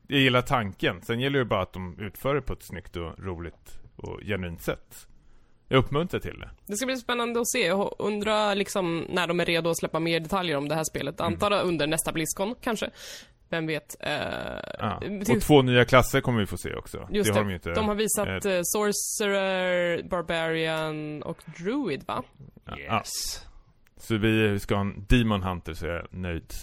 Jag 0.08 0.20
gillar 0.20 0.42
tanken, 0.42 1.02
sen 1.02 1.20
gäller 1.20 1.40
det 1.40 1.46
bara 1.46 1.62
att 1.62 1.74
de 1.74 2.00
utför 2.00 2.36
det 2.36 2.42
på 2.42 2.54
ett 2.54 2.64
snyggt 2.64 2.96
och 2.96 3.20
roligt 3.20 3.80
och 3.96 4.20
genuint 4.26 4.62
sätt 4.62 5.08
Jag 5.68 5.78
uppmuntrar 5.78 6.20
till 6.20 6.40
det 6.40 6.50
Det 6.66 6.76
ska 6.76 6.86
bli 6.86 6.98
spännande 6.98 7.40
att 7.40 7.50
se. 7.50 7.68
Jag 7.68 7.96
undrar 8.00 8.56
liksom 8.56 9.08
när 9.10 9.28
de 9.28 9.40
är 9.40 9.46
redo 9.46 9.70
att 9.70 9.78
släppa 9.78 10.00
mer 10.00 10.20
detaljer 10.20 10.58
om 10.58 10.68
det 10.68 10.76
här 10.76 10.84
spelet. 10.84 11.20
Mm. 11.20 11.34
Antar 11.34 11.64
under 11.64 11.88
nästa 11.88 12.12
Blizzcon, 12.12 12.56
kanske. 12.62 12.90
Vem 13.54 13.68
vet? 13.68 13.96
Eh, 14.00 14.14
ja. 14.80 15.02
Och 15.30 15.42
två 15.42 15.62
nya 15.62 15.86
klasser 15.86 16.22
kommer 16.22 16.40
vi 16.40 16.46
få 16.46 16.58
se 16.58 16.76
också 16.76 17.08
Just 17.12 17.28
det 17.28 17.34
det, 17.34 17.40
har 17.40 17.44
de 17.44 17.50
ju 17.50 17.56
inte 17.56 17.74
de 17.74 17.88
har 17.88 17.96
visat 17.96 18.46
eh, 18.46 18.52
eh, 18.52 18.62
Sorcerer, 18.64 20.04
Barbarian 20.04 21.24
och 21.24 21.38
Druid, 21.58 22.04
va? 22.08 22.24
ja. 22.88 23.04
Så 23.98 24.18
vi 24.18 24.60
ska 24.60 24.76
ha 24.76 24.82
en 24.82 25.06
Demon 25.10 25.44
Hunter 25.44 25.74
så 25.74 25.86
är 25.86 25.90
jag 25.90 26.08
nöjd 26.10 26.54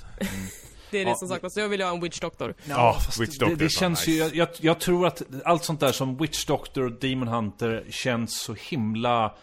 Det 0.91 0.99
är 0.99 1.05
det 1.05 1.11
Ja, 1.11 1.17
som 1.17 1.29
saknas. 1.29 1.57
Jag 1.57 1.69
vill 1.69 1.81
ju 1.81 1.87
ha 1.87 1.95
en 1.95 2.01
Witch 2.01 2.21
Doctor. 2.21 2.55
Ja, 2.65 2.99
fast 3.05 3.21
Witch 3.21 3.39
det, 3.39 3.45
Doctor 3.45 3.53
är 3.53 3.57
det 3.57 3.65
fan 3.65 3.81
känns 3.81 4.09
ju, 4.09 4.25
nice. 4.25 4.37
jag, 4.37 4.49
jag 4.61 4.81
tror 4.81 5.07
att 5.07 5.23
allt 5.45 5.65
sånt 5.65 5.81
där 5.81 5.93
som 5.93 6.17
Witch 6.17 6.45
Doctor 6.47 6.85
och 6.85 6.93
Demon 6.93 7.29
Hunter 7.29 7.85
känns 7.91 8.41
så 8.41 8.55
himla 8.55 9.35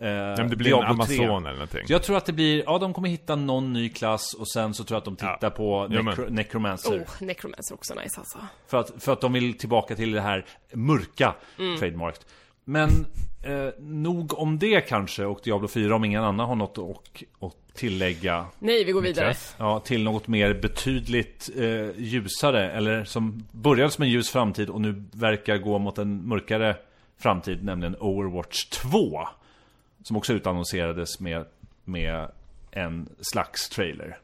eh, 0.00 0.08
Ja, 0.08 0.34
men 0.36 0.50
det 0.50 0.56
blir 0.56 0.72
en 0.74 0.80
Diablo 0.80 1.04
3. 1.04 1.14
Amazon 1.18 1.46
eller 1.46 1.52
någonting 1.58 1.86
Så 1.86 1.92
jag 1.92 2.02
tror 2.02 2.16
att 2.16 2.26
det 2.26 2.32
blir, 2.32 2.62
ja 2.66 2.78
de 2.78 2.94
kommer 2.94 3.08
hitta 3.08 3.36
någon 3.36 3.72
ny 3.72 3.88
klass 3.88 4.34
och 4.34 4.48
sen 4.48 4.74
så 4.74 4.84
tror 4.84 4.94
jag 4.96 4.98
att 4.98 5.04
de 5.04 5.16
tittar 5.16 5.38
Ja. 5.40 5.50
på 5.50 5.86
necro, 5.88 6.26
Necromancer. 6.28 6.98
Oh, 6.98 7.22
Necromancer 7.26 7.74
också 7.74 7.94
nice 7.94 8.18
alltså. 8.20 8.38
För, 8.66 8.78
att, 8.80 8.92
för 8.98 9.12
att 9.12 9.20
de 9.20 9.32
vill 9.32 9.58
tillbaka 9.58 9.96
till 9.96 10.12
det 10.12 10.20
här 10.20 10.44
mörka 10.72 11.34
Mm. 11.58 11.78
trademarket. 11.78 12.26
Men 12.66 12.90
eh, 13.42 13.68
nog 13.78 14.38
om 14.38 14.58
det 14.58 14.80
kanske 14.80 15.24
och 15.24 15.40
Diablo 15.44 15.68
4 15.68 15.94
om 15.96 16.04
ingen 16.04 16.24
annan 16.24 16.48
har 16.48 16.56
något 16.56 16.78
att, 16.78 17.22
att 17.46 17.74
tillägga. 17.74 18.46
Nej, 18.58 18.84
vi 18.84 18.92
går 18.92 19.02
vidare. 19.02 19.26
Niklas? 19.28 19.54
Ja, 19.58 19.80
till 19.80 20.02
något 20.04 20.28
mer 20.28 20.54
betydligt 20.54 21.50
eh, 21.56 21.90
ljusare, 21.96 22.70
eller 22.70 23.04
som 23.04 23.44
började 23.50 23.90
som 23.90 24.02
en 24.04 24.10
ljus 24.10 24.30
framtid 24.30 24.68
och 24.70 24.80
nu 24.80 25.04
verkar 25.12 25.58
gå 25.58 25.78
mot 25.78 25.98
en 25.98 26.28
mörkare 26.28 26.76
framtid, 27.18 27.64
nämligen 27.64 27.96
Overwatch 28.00 28.64
2. 28.64 29.20
Som 30.04 30.16
också 30.16 30.32
utannonserades 30.32 31.20
med, 31.20 31.44
med 31.84 32.28
en 32.70 33.08
slags 33.20 33.68
trailer. 33.68 34.18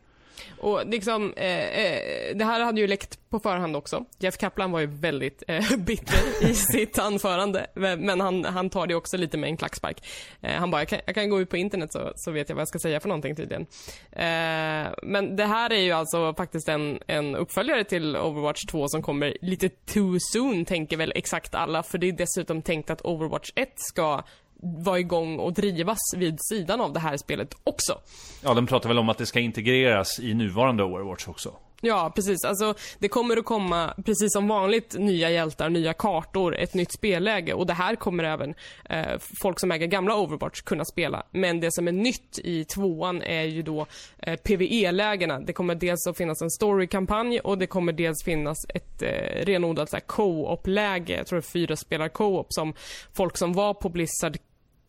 Och 0.59 0.87
liksom, 0.87 1.33
eh, 1.37 1.69
eh, 1.69 2.37
det 2.37 2.45
här 2.45 2.61
hade 2.61 2.81
ju 2.81 2.87
läckt 2.87 3.31
på 3.31 3.38
förhand 3.38 3.77
också. 3.77 4.05
Jeff 4.19 4.37
Kaplan 4.37 4.71
var 4.71 4.81
ju 4.81 4.87
väldigt 4.87 5.43
eh, 5.49 5.77
bitter 5.79 6.51
i 6.51 6.55
sitt 6.55 6.99
anförande. 6.99 7.66
Men 7.75 8.21
han, 8.21 8.45
han 8.45 8.71
tar 8.71 8.87
det 8.87 8.95
också 8.95 9.16
lite 9.16 9.38
med 9.38 9.51
en 9.51 9.57
klackspark. 9.57 10.07
Eh, 10.40 10.53
han 10.53 10.71
bara, 10.71 10.81
jag 10.81 10.88
kan, 10.88 11.01
jag 11.07 11.14
kan 11.14 11.31
gå 11.31 11.40
ut 11.40 11.51
på 11.51 11.57
internet 11.57 11.93
så, 11.93 12.12
så 12.16 12.31
vet 12.31 12.49
jag 12.49 12.57
vad 12.57 12.61
jag 12.61 12.69
ska 12.69 12.79
säga 12.79 13.01
för 13.01 13.09
någonting 13.09 13.37
tydligen. 13.37 13.66
Eh, 14.12 14.93
men 15.03 15.37
det 15.37 15.47
här 15.47 15.73
är 15.73 15.81
ju 15.81 15.93
alltså 15.93 16.35
faktiskt 16.35 16.69
en, 16.69 16.99
en 17.07 17.37
uppföljare 17.37 17.85
till 17.85 18.16
Overwatch 18.16 18.64
2 18.71 18.88
som 18.88 19.03
kommer 19.03 19.37
lite 19.40 19.69
too 19.69 20.16
soon, 20.21 20.64
tänker 20.64 20.97
väl 20.97 21.12
exakt 21.14 21.55
alla. 21.55 21.83
För 21.83 21.99
det 21.99 22.09
är 22.09 22.12
dessutom 22.12 22.62
tänkt 22.62 22.90
att 22.90 23.03
Overwatch 23.03 23.51
1 23.55 23.73
ska 23.77 24.23
vara 24.63 24.99
igång 24.99 25.39
och 25.39 25.53
drivas 25.53 25.99
vid 26.17 26.39
sidan 26.49 26.81
av 26.81 26.93
det 26.93 27.01
här 27.01 27.17
spelet 27.17 27.55
också. 27.65 27.99
Ja, 28.45 28.55
de 28.55 28.67
pratar 28.67 28.89
väl 28.89 28.99
om 28.99 29.09
att 29.09 29.19
det 29.19 29.27
ska 29.27 29.41
integreras 29.41 30.21
i 30.21 30.35
nuvarande 30.35 30.85
Overwatch 30.85 31.29
också. 31.29 31.53
Ja, 31.83 32.13
precis. 32.15 32.45
Alltså, 32.45 32.75
det 32.99 33.09
kommer 33.09 33.37
att 33.37 33.45
komma, 33.45 33.95
precis 33.97 34.33
som 34.33 34.49
vanligt, 34.49 34.99
nya 34.99 35.31
hjältar, 35.31 35.69
nya 35.69 35.93
kartor, 35.93 36.57
ett 36.57 36.75
nytt 36.75 36.93
spelläge. 36.93 37.55
Och 37.55 37.67
det 37.67 37.73
här 37.73 37.97
kommer 37.97 38.25
även 38.25 38.55
eh, 38.85 39.19
folk 39.43 39.61
som 39.61 39.73
äger 39.73 39.87
gamla 39.87 40.17
Overwatch 40.17 40.61
kunna 40.61 40.85
spela. 40.85 41.23
Men 41.31 41.61
det 41.61 41.73
som 41.73 41.89
är 41.89 41.93
nytt 41.93 42.39
i 42.39 42.65
tvåan 42.65 43.23
är 43.23 43.43
ju 43.43 43.63
då 43.63 43.87
eh, 44.19 44.37
PVE-lägena. 44.37 45.41
Det 45.41 45.53
kommer 45.53 45.75
dels 45.75 46.07
att 46.07 46.17
finnas 46.17 46.43
en 46.43 46.51
story-kampanj 46.51 47.41
och 47.41 47.59
det 47.59 47.67
kommer 47.67 47.93
dels 47.93 48.25
finnas 48.25 48.57
ett 48.75 49.03
eh, 49.03 49.45
renodlat 49.45 50.07
co-op-läge. 50.07 51.17
Jag 51.17 51.27
tror 51.27 51.37
det 51.37 51.47
är 51.47 51.51
fyra 51.51 51.77
spelar 51.77 52.09
co-op 52.09 52.47
som 52.51 52.75
folk 53.13 53.37
som 53.37 53.53
var 53.53 53.75
på 53.75 53.89
Blizzard 53.89 54.39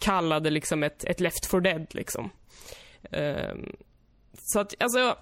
kallade 0.01 0.49
liksom 0.49 0.83
ett, 0.83 1.03
ett 1.03 1.19
Left 1.19 1.45
for 1.45 1.61
Dead 1.61 1.87
liksom. 1.91 2.29
Um, 3.11 3.75
så 4.33 4.59
att, 4.59 4.73
alltså... 4.79 5.15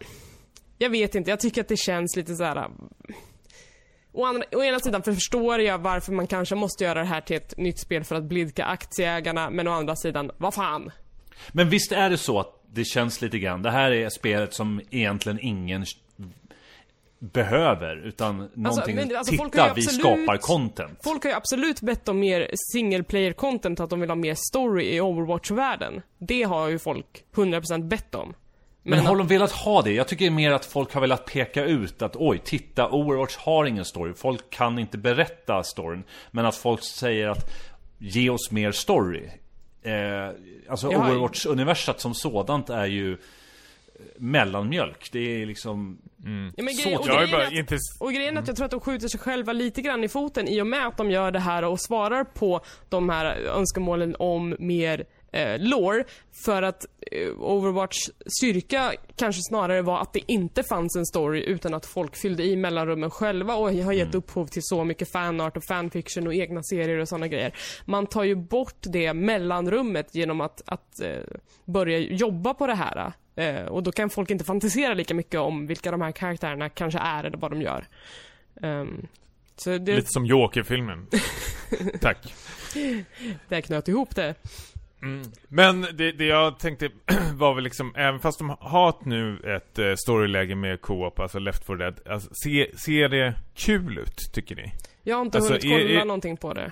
Jag 0.82 0.90
vet 0.90 1.16
inte, 1.16 1.30
jag 1.30 1.40
tycker 1.40 1.62
att 1.62 1.68
det 1.68 1.78
känns 1.78 2.16
lite 2.16 2.36
så 2.36 2.44
här. 2.44 2.68
Å, 4.12 4.26
andra, 4.26 4.44
å 4.52 4.64
ena 4.64 4.80
sidan 4.80 5.04
förstår 5.04 5.62
jag 5.62 5.78
varför 5.78 6.12
man 6.12 6.28
kanske 6.28 6.56
måste 6.56 6.84
göra 6.84 7.00
det 7.00 7.06
här 7.06 7.22
till 7.22 7.36
ett 7.36 7.58
nytt 7.58 7.80
spel 7.80 8.04
för 8.04 8.16
att 8.16 8.24
blidka 8.24 8.66
aktieägarna, 8.66 9.50
men 9.50 9.68
å 9.68 9.72
andra 9.72 9.96
sidan, 9.96 10.32
vad 10.38 10.54
fan? 10.54 10.92
Men 11.52 11.70
visst 11.70 11.92
är 11.92 12.10
det 12.10 12.18
så 12.18 12.40
att 12.40 12.64
det 12.72 12.86
känns 12.86 13.22
lite 13.22 13.40
grann, 13.40 13.62
det 13.62 13.72
här 13.72 13.92
är 13.92 14.10
spelet 14.10 14.54
som 14.54 14.82
egentligen 14.90 15.40
ingen 15.42 15.86
behöver, 17.20 17.96
utan 18.08 18.50
någonting, 18.54 18.96
men 18.96 19.16
alltså, 19.18 19.36
folk 19.36 19.56
har 19.58 19.64
titta 19.64 19.74
vi 19.74 19.82
absolut- 19.82 20.00
skapar 20.00 20.38
content. 20.38 21.00
Folk 21.04 21.24
har 21.24 21.30
ju 21.32 21.36
absolut 21.38 21.82
bett 21.82 22.10
om 22.10 22.20
mer 22.20 22.50
single 22.74 23.04
player 23.04 23.34
content, 23.34 23.80
att 23.80 23.90
de 23.90 24.00
vill 24.00 24.10
ha 24.10 24.16
mer 24.16 24.36
story 24.36 24.84
i 24.96 25.02
Overwatch-världen. 25.02 26.02
Det 26.18 26.44
har 26.44 26.68
ju 26.68 26.80
folk 26.80 27.24
100% 27.36 27.84
bett 27.88 28.16
om. 28.16 28.34
Men, 28.84 29.00
att- 29.00 29.06
har 29.06 29.16
de 29.16 29.28
velat 29.28 29.52
ha 29.52 29.82
det? 29.82 29.92
Jag 29.92 30.08
tycker 30.08 30.32
mer 30.32 30.52
att 30.52 30.66
folk 30.66 30.94
har 30.94 31.02
velat 31.02 31.26
peka 31.26 31.64
ut 31.66 32.02
att 32.02 32.16
oj, 32.16 32.42
titta, 32.46 32.90
Overwatch 32.90 33.36
har 33.38 33.66
ingen 33.66 33.86
story. 33.86 34.14
Folk 34.14 34.50
kan 34.50 34.80
inte 34.80 34.98
berätta 34.98 35.64
storyn. 35.64 36.04
Men 36.32 36.46
att 36.46 36.56
folk 36.56 36.84
säger 36.84 37.28
att 37.28 37.52
ge 37.98 38.30
oss 38.30 38.52
mer 38.52 38.72
story. 38.72 39.30
Eh, 39.84 39.94
alltså 40.70 40.92
Ja. 40.92 40.98
Overwatch-universat 41.00 42.00
som 42.00 42.14
sådant 42.14 42.70
är 42.70 42.86
ju 42.86 43.18
mellanmjölk. 44.18 45.10
Det 45.12 45.42
är 45.42 45.46
liksom... 45.46 45.98
Ja, 46.56 46.64
men 46.64 46.74
Så 46.74 46.90
grej, 46.90 46.98
och, 46.98 47.06
grejen 47.06 47.48
att, 47.48 47.54
inte... 47.54 47.78
och 48.00 48.14
grejen 48.14 48.38
är 48.38 48.42
att 48.42 48.48
jag 48.48 48.56
tror 48.56 48.66
att 48.66 48.72
de 48.72 48.80
skjuter 48.80 49.08
sig 49.08 49.20
själva 49.20 49.54
lite 49.54 49.82
grann 49.82 50.04
i 50.04 50.08
foten 50.08 50.48
i 50.48 50.62
och 50.62 50.68
med 50.68 50.88
att 50.88 50.98
de 50.98 51.12
gör 51.12 51.32
det 51.32 51.40
här 51.40 51.64
och 51.64 51.82
svarar 51.82 52.24
på 52.24 52.62
de 52.90 53.10
här 53.10 53.36
önskemålen 53.36 54.16
om 54.20 54.56
mer 54.60 55.06
eh, 55.32 55.60
lore. 55.60 56.04
För 56.46 56.62
att 56.62 56.86
eh, 57.12 57.30
Overwatch 57.40 58.10
styrka 58.26 58.94
kanske 59.16 59.42
snarare 59.42 59.82
var 59.82 60.02
att 60.02 60.14
det 60.14 60.32
inte 60.32 60.64
fanns 60.64 60.96
en 60.96 61.06
story 61.06 61.44
utan 61.44 61.74
att 61.74 61.86
folk 61.86 62.16
fyllde 62.16 62.44
i 62.44 62.56
mellanrummen 62.56 63.12
själva 63.12 63.56
och 63.56 63.74
har 63.74 63.94
gett 63.94 64.16
upphov 64.16 64.48
till 64.48 64.64
så 64.64 64.84
mycket 64.84 65.12
fanart 65.12 65.58
och 65.58 65.64
fanfiction 65.64 66.28
och 66.28 66.34
egna 66.34 66.64
serier 66.64 67.00
och 67.00 67.10
sådana 67.10 67.28
grejer. 67.28 67.54
Man 67.86 68.08
tar 68.08 68.24
ju 68.24 68.36
bort 68.36 68.80
det 68.82 69.14
mellanrummet 69.14 70.16
genom 70.16 70.42
att, 70.42 70.62
att 70.66 71.02
eh, 71.02 71.38
börja 71.66 71.98
jobba 72.00 72.54
på 72.54 72.68
det 72.68 72.76
här. 72.76 73.14
Eh, 73.40 73.66
och 73.66 73.84
då 73.84 73.92
kan 73.92 74.10
folk 74.10 74.32
inte 74.32 74.46
fantisera 74.46 74.94
lika 74.94 75.14
mycket 75.14 75.40
om 75.40 75.68
vilka 75.68 75.92
de 75.92 76.02
här 76.02 76.12
karaktärerna 76.12 76.70
kanske 76.70 77.00
är 77.00 77.24
eller 77.24 77.38
vad 77.38 77.52
de 77.52 77.62
gör. 77.62 77.86
Så 79.56 79.70
det, 79.78 79.96
Lite 79.96 80.08
som 80.12 80.26
Joker-filmen. 80.26 81.08
Tack. 82.02 82.34
det 83.48 83.62
knöt 83.62 83.88
ihop 83.88 84.16
det. 84.16 84.36
Men 85.48 85.82
det, 85.82 86.12
det 86.12 86.26
jag 86.26 86.60
tänkte 86.60 86.90
var 87.34 87.54
väl 87.56 87.64
liksom, 87.64 87.96
även 87.96 88.20
fast 88.20 88.40
de 88.40 88.56
har 88.60 88.94
nu 89.04 89.40
ett 89.56 89.80
eh, 89.80 89.94
storyläge 89.96 90.56
med 90.56 90.82
co-op, 90.82 91.20
alltså 91.20 91.40
Left 91.40 91.66
4 91.68 91.76
Dead, 91.78 92.00
alltså, 92.08 92.30
se, 92.44 92.78
ser 92.78 93.10
det 93.10 93.34
kul 93.56 93.98
ut, 93.98 94.18
tycker 94.34 94.56
ni? 94.56 94.72
Jag 95.04 95.16
har 95.16 95.22
inte 95.26 95.38
Alltså, 95.38 95.54
hunnit 95.54 95.66
är- 95.66 95.70
kolla 95.88 96.02
är- 96.02 96.06
någonting 96.06 96.38
på 96.38 96.54
det. 96.54 96.72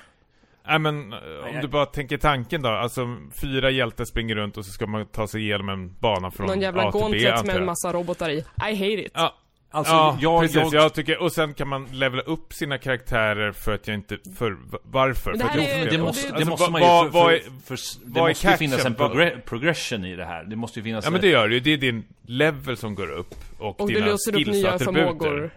Nej 0.68 0.80
men, 0.80 1.13
eh, 1.13 1.20
om 1.55 1.61
du 1.61 1.68
bara 1.68 1.86
tänker 1.86 2.18
tanken 2.18 2.61
då, 2.61 2.70
alltså 2.70 3.07
fyra 3.41 3.70
hjältar 3.70 4.05
springer 4.05 4.36
runt 4.36 4.57
och 4.57 4.65
så 4.65 4.72
ska 4.72 4.88
man 4.88 5.05
ta 5.05 5.28
sig 5.28 5.41
igenom 5.41 5.70
en 5.70 5.95
bana 5.99 6.32
från 6.32 6.47
Någon 6.47 6.61
jävla 6.61 6.84
A 6.88 6.91
till 6.91 6.99
B, 7.01 7.07
gauntlet 7.07 7.32
antar 7.34 7.45
med 7.45 7.55
en 7.55 7.65
massa 7.65 7.93
robotar 7.93 8.30
i. 8.30 8.38
I 8.38 8.43
hate 8.76 8.86
it. 9.05 9.11
Ja, 9.15 9.36
Alltså, 9.72 9.93
ja 9.93 10.18
jag, 10.22 10.41
precis, 10.41 10.55
jag, 10.57 10.74
jag... 10.74 10.93
tycker, 10.93 11.22
och 11.22 11.32
sen 11.32 11.53
kan 11.53 11.68
man 11.68 11.86
levela 11.91 12.22
upp 12.22 12.53
sina 12.53 12.78
karaktärer 12.78 13.51
för 13.51 13.74
att 13.74 13.88
jag 13.88 13.93
inte, 13.95 14.18
för 14.38 14.57
varför? 14.84 15.32
Men 15.32 15.39
det 15.39 15.45
för 15.45 15.59
att 15.59 15.65
här 15.65 15.78
jag 15.78 15.88
är- 15.88 15.91
det 15.91 15.97
måste, 15.97 16.28
det 16.28 16.34
Alltså, 16.36 16.49
måste 16.49 16.72
man 16.72 16.82
ju, 16.82 16.88
för, 16.88 17.11
för, 17.11 17.39
för, 17.65 17.78
det 18.05 18.22
måste 18.22 18.47
ju 18.51 18.57
finnas 18.57 18.86
en 18.86 18.95
progre 18.95 19.38
progression 19.45 20.05
i 20.05 20.15
det 20.15 20.26
här. 20.26 20.43
Det 20.43 20.55
måste 20.55 20.80
ju 20.80 20.84
finnas 20.84 21.05
Ja 21.05 21.11
men 21.11 21.22
det 21.22 21.28
gör 21.28 21.47
det 21.47 21.53
ju, 21.53 21.59
det 21.59 21.74
är 21.74 21.78
din 21.78 22.03
level 22.26 22.78
som 22.78 22.95
går 22.95 23.11
upp 23.11 23.36
och, 23.57 23.82
Och 23.82 23.88
du 23.88 23.93
dina 23.93 24.05
löser 24.05 24.32
upp 24.32 24.36
skills 24.36 24.47
och 24.49 24.53
nya 24.55 24.72
attributer. 24.72 25.05
förmågor. 25.05 25.51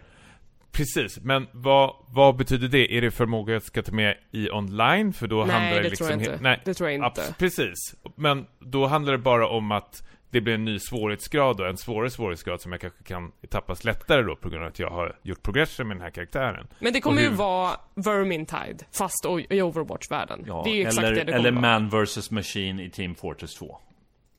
Precis, 0.72 1.20
men 1.20 1.46
vad, 1.52 1.94
vad 2.08 2.36
betyder 2.36 2.68
det? 2.68 2.96
Är 2.96 3.00
det 3.00 3.10
förmåga 3.10 3.52
jag 3.52 3.62
ska 3.62 3.82
ta 3.82 3.92
med 3.92 4.16
i 4.30 4.50
online? 4.50 5.12
För 5.12 5.26
då 5.26 5.38
handlar 5.38 5.58
Nej, 5.60 5.74
det 5.74 5.82
det 5.82 5.88
liksom... 5.88 6.06
tror 6.06 6.20
jag 6.20 6.28
he- 6.28 6.32
inte. 6.32 6.42
Nej, 6.42 6.60
Det 6.64 6.74
tror 6.74 6.90
jag 6.90 6.94
inte. 7.08 7.20
abs- 7.20 7.34
precis. 7.38 7.76
Men 8.16 8.46
då 8.58 8.86
handlar 8.86 9.12
det 9.12 9.18
bara 9.18 9.48
om 9.48 9.72
att 9.72 10.06
det 10.30 10.40
blir 10.40 10.54
en 10.54 10.64
ny 10.64 10.78
svårighetsgrad 10.78 11.56
då, 11.56 11.64
en 11.64 11.76
svårare 11.76 12.10
svårighetsgrad 12.10 12.60
som 12.60 12.72
jag 12.72 12.80
kanske 12.80 13.02
kan 13.04 13.32
tappas 13.48 13.84
lättare 13.84 14.22
då 14.22 14.36
på 14.36 14.48
grund 14.48 14.62
av 14.62 14.68
att 14.68 14.78
jag 14.78 14.90
har 14.90 15.16
gjort 15.22 15.42
progression 15.42 15.88
med 15.88 15.96
den 15.96 16.02
här 16.02 16.10
karaktären. 16.10 16.66
Men 16.78 16.92
det 16.92 17.00
kommer 17.00 17.16
Och 17.16 17.22
ju 17.22 17.28
hur- 17.28 17.36
vara 17.36 17.70
Vermintide, 17.94 18.84
fast 18.92 19.24
i 19.50 19.62
Overwatch-världen. 19.62 20.44
Ja, 20.46 20.62
det 20.64 20.70
är 20.70 20.74
ju 20.74 20.82
exakt 20.82 20.98
eller, 20.98 21.10
det 21.16 21.24
det 21.24 21.32
kommer 21.32 21.48
eller. 21.48 21.50
Man 21.60 21.88
vs 22.04 22.30
Machine 22.30 22.80
i 22.80 22.90
Team 22.90 23.14
Fortress 23.14 23.54
2. 23.54 23.78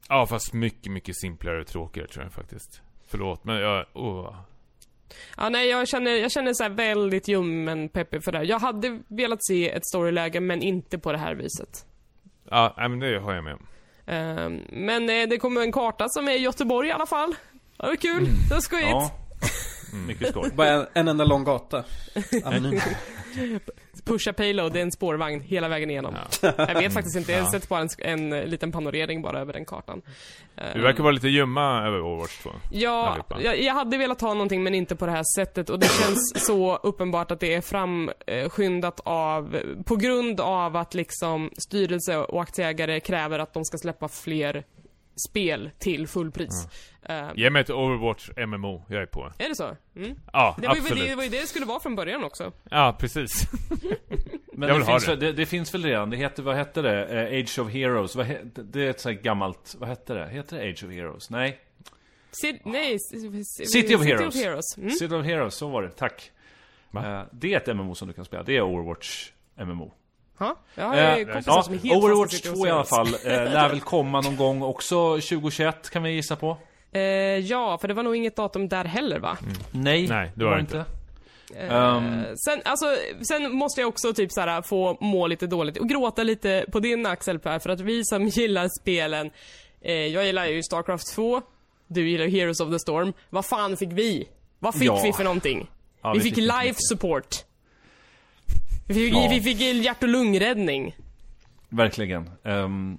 Ja, 0.09 0.25
fast 0.25 0.53
mycket, 0.53 0.91
mycket 0.91 1.15
simplare 1.17 1.61
och 1.61 1.67
tråkigare 1.67 2.07
tror 2.07 2.23
jag 2.25 2.33
faktiskt. 2.33 2.81
Förlåt, 3.07 3.43
men 3.43 3.55
jag... 3.55 3.85
Åh. 3.93 4.35
Ja, 5.37 5.49
nej, 5.49 5.69
jag 5.69 5.87
känner, 5.87 6.11
jag 6.11 6.31
känner 6.31 6.53
så 6.53 6.63
här 6.63 6.69
väldigt 6.69 7.27
ljummen 7.27 7.89
peppig 7.89 8.23
för 8.23 8.31
det. 8.31 8.37
här. 8.37 8.45
Jag 8.45 8.59
hade 8.59 8.99
velat 9.07 9.45
se 9.45 9.69
ett 9.69 9.85
storyläge, 9.85 10.39
men 10.39 10.61
inte 10.61 10.97
på 10.99 11.11
det 11.11 11.17
här 11.17 11.35
viset. 11.35 11.85
Ja, 12.49 12.73
men 12.77 12.99
det 12.99 13.19
har 13.19 13.33
jag 13.33 13.43
med. 13.43 13.57
Ehm, 14.05 14.61
men 14.69 15.09
eh, 15.09 15.27
det 15.29 15.37
kommer 15.37 15.61
en 15.61 15.71
karta 15.71 16.05
som 16.09 16.27
är 16.27 16.31
i 16.31 16.37
Göteborg 16.37 16.89
i 16.89 16.91
alla 16.91 17.05
fall. 17.05 17.35
Det 17.77 17.85
är 17.85 17.95
kul. 17.95 18.27
Det 18.49 18.55
är 18.55 18.59
skojigt. 18.59 18.89
Ja. 18.91 19.11
Mycket 19.93 20.29
skoj. 20.29 20.51
Bara 20.55 20.69
en, 20.69 20.85
en 20.93 21.07
enda 21.07 21.23
lång 21.23 21.43
gata. 21.43 21.83
Anonym. 22.43 22.79
Pusha 24.05 24.33
payload, 24.33 24.73
det 24.73 24.79
är 24.79 24.83
en 24.83 24.91
spårvagn 24.91 25.41
hela 25.41 25.67
vägen 25.67 25.89
igenom. 25.89 26.15
Jag 26.41 26.79
vet 26.79 26.93
faktiskt 26.93 27.17
inte, 27.17 27.31
jag 27.31 27.43
har 27.43 27.51
sett 27.51 27.69
bara 27.69 27.81
en, 27.81 27.89
en 27.97 28.33
eh, 28.33 28.45
liten 28.45 28.71
panorering 28.71 29.21
bara 29.21 29.39
över 29.39 29.53
den 29.53 29.65
kartan. 29.65 30.01
Du 30.73 30.81
verkar 30.81 31.03
vara 31.03 31.11
lite 31.11 31.27
ljumma 31.27 31.87
över 31.87 32.01
Overwatch 32.01 32.37
2. 32.37 32.49
Ja, 32.71 33.25
jag, 33.41 33.61
jag 33.61 33.73
hade 33.73 33.97
velat 33.97 34.21
ha 34.21 34.33
någonting 34.33 34.63
men 34.63 34.75
inte 34.75 34.95
på 34.95 35.05
det 35.05 35.11
här 35.11 35.23
sättet 35.35 35.69
och 35.69 35.79
det 35.79 35.89
känns 35.89 36.33
så 36.45 36.75
uppenbart 36.75 37.31
att 37.31 37.39
det 37.39 37.53
är 37.53 37.61
framskyndat 37.61 38.99
av, 39.03 39.57
på 39.85 39.95
grund 39.95 40.39
av 40.39 40.75
att 40.75 40.93
liksom 40.93 41.49
styrelse 41.57 42.17
och 42.17 42.41
aktieägare 42.41 42.99
kräver 42.99 43.39
att 43.39 43.53
de 43.53 43.65
ska 43.65 43.77
släppa 43.77 44.07
fler 44.07 44.63
spel 45.29 45.69
till 45.79 46.07
fullpris. 46.07 46.67
Eh, 47.03 47.27
Ge 47.35 47.49
mig 47.49 47.61
ett 47.61 47.69
Overwatch 47.69 48.29
MMO, 48.47 48.85
jag 48.89 49.01
är 49.01 49.05
på. 49.05 49.31
Är 49.37 49.49
det 49.49 49.55
så? 49.55 49.75
Mm. 49.95 50.15
Ja, 50.33 50.55
Det 50.61 50.67
var, 50.67 50.75
ju, 50.75 50.81
absolut. 50.81 51.03
det, 51.03 51.09
det 51.09 51.15
var 51.15 51.23
ju 51.23 51.29
det 51.29 51.41
det 51.41 51.47
skulle 51.47 51.65
vara 51.65 51.79
från 51.79 51.95
början 51.95 52.23
också. 52.23 52.51
Ja, 52.69 52.95
precis. 52.99 53.47
Men 54.53 54.69
Jag 54.69 54.69
det 54.69 54.73
vill 54.73 54.87
ha 54.87 54.93
finns, 54.93 55.05
det. 55.05 55.11
väl- 55.11 55.19
det. 55.19 55.31
Det 55.33 55.45
finns 55.45 55.73
väl 55.73 55.83
redan, 55.83 56.09
det 56.09 56.17
heter, 56.17 56.43
vad 56.43 56.55
hette 56.55 56.81
det? 56.81 57.05
Eh, 57.05 57.39
Age 57.43 57.59
of 57.59 57.71
Heroes, 57.71 58.15
vad 58.15 58.25
he, 58.25 58.39
det 58.43 58.85
är 58.85 58.89
ett 58.89 58.99
sånt 58.99 59.15
här 59.15 59.23
gammalt, 59.23 59.75
vad 59.79 59.89
hette 59.89 60.13
det? 60.13 60.29
Heter 60.29 60.57
det 60.57 60.63
Age 60.69 60.83
of 60.83 60.91
Heroes? 60.91 61.29
Nej? 61.29 61.59
City, 62.31 62.61
nej, 62.65 62.97
c- 62.99 63.43
c- 63.43 63.65
City 63.65 63.95
of 63.95 64.03
Heroes. 64.03 64.35
Heroes. 64.35 64.77
Mm. 64.77 64.89
City 64.91 65.15
of 65.15 65.25
Heroes, 65.25 65.55
så 65.55 65.67
var 65.69 65.81
det, 65.83 65.89
tack. 65.89 66.31
Va? 66.91 67.19
Eh, 67.19 67.25
det 67.31 67.53
är 67.53 67.57
ett 67.57 67.75
MMO 67.75 67.95
som 67.95 68.07
du 68.07 68.13
kan 68.13 68.25
spela, 68.25 68.43
det 68.43 68.57
är 68.57 68.61
Overwatch 68.61 69.31
MMO. 69.55 69.93
Ha? 70.41 70.55
Jag 70.75 71.19
Eh, 71.21 71.27
ja, 71.45 71.63
som 71.63 71.73
är 71.73 71.77
helt 71.77 72.03
Overwatch 72.03 72.33
i 72.33 72.37
City 72.37 72.49
of 72.49 72.55
2 72.55 72.67
i 72.67 72.69
alla 72.69 72.83
fall, 72.83 73.07
eh, 73.07 73.31
lär 73.31 73.69
väl 73.69 73.81
komma 73.81 74.21
någon 74.21 74.35
gång 74.37 74.61
också 74.61 75.09
2021 75.21 75.89
kan 75.89 76.03
vi 76.03 76.11
gissa 76.11 76.35
på? 76.35 76.57
Eh, 76.91 77.01
ja, 77.01 77.77
för 77.77 77.87
det 77.87 77.93
var 77.93 78.03
nog 78.03 78.15
inget 78.15 78.35
datum 78.35 78.69
där 78.69 78.85
heller 78.85 79.19
va? 79.19 79.37
Nej, 79.71 80.07
Nej, 80.07 80.31
det 80.35 80.45
var 80.45 80.55
det 80.55 80.59
inte. 80.61 80.85
Ehm. 81.57 82.23
sen, 82.45 82.61
alltså, 82.65 82.85
sen 83.21 83.51
måste 83.55 83.81
jag 83.81 83.87
också 83.87 84.13
typ 84.13 84.31
såhär 84.31 84.61
få 84.61 84.97
må 85.01 85.27
lite 85.27 85.47
dåligt 85.47 85.77
och 85.77 85.89
gråta 85.89 86.23
lite 86.23 86.65
på 86.71 86.79
din 86.79 87.05
axel 87.05 87.39
Per, 87.39 87.59
för 87.59 87.69
att 87.69 87.79
vi 87.79 88.05
som 88.05 88.27
gillar 88.27 88.69
spelen, 88.81 89.31
eh, 89.81 89.93
jag 89.93 90.25
gillar 90.25 90.45
ju 90.45 90.63
Starcraft 90.63 91.15
2, 91.15 91.41
du 91.87 92.09
gillar 92.09 92.27
Heroes 92.27 92.59
of 92.59 92.71
the 92.71 92.79
Storm, 92.79 93.13
vad 93.29 93.45
fan 93.45 93.77
fick 93.77 93.91
vi? 93.91 94.27
Vad 94.59 94.73
fick 94.75 94.87
Ja. 94.87 95.01
vi 95.03 95.13
för 95.13 95.23
någonting? 95.23 95.69
Ja, 96.01 96.13
vi, 96.13 96.19
fick, 96.19 96.37
inte 96.37 96.41
life 96.41 96.63
mycket. 96.63 96.87
support. 96.87 97.35
Vi 98.87 98.93
fick, 98.93 99.13
Ja. 99.13 99.27
vi 99.31 99.41
fick 99.41 99.59
hjärt 99.61 100.03
och 100.03 100.09
lungräddning. 100.09 100.95
Verkligen. 101.69 102.29
Ehm, 102.43 102.97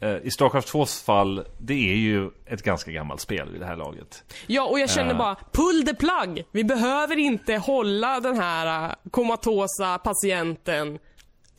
eh, 0.00 0.16
I 0.22 0.30
Starcraft 0.30 0.68
2s 0.72 1.04
fall, 1.04 1.44
det 1.58 1.92
är 1.92 1.96
ju 1.96 2.30
ett 2.46 2.62
ganska 2.62 2.90
gammalt 2.90 3.20
spel 3.20 3.50
vid 3.52 3.60
det 3.60 3.66
här 3.66 3.76
laget. 3.76 4.24
Ja, 4.46 4.62
och 4.62 4.80
jag 4.80 4.90
känner 4.90 5.10
Eh. 5.10 5.18
bara, 5.18 5.36
pull 5.52 5.86
the 5.86 5.94
plug! 5.94 6.44
Vi 6.52 6.64
behöver 6.64 7.16
inte 7.18 7.56
hålla 7.56 8.20
den 8.20 8.36
här 8.40 8.88
eh, 8.88 8.94
komatosa 9.10 9.98
patienten 9.98 10.98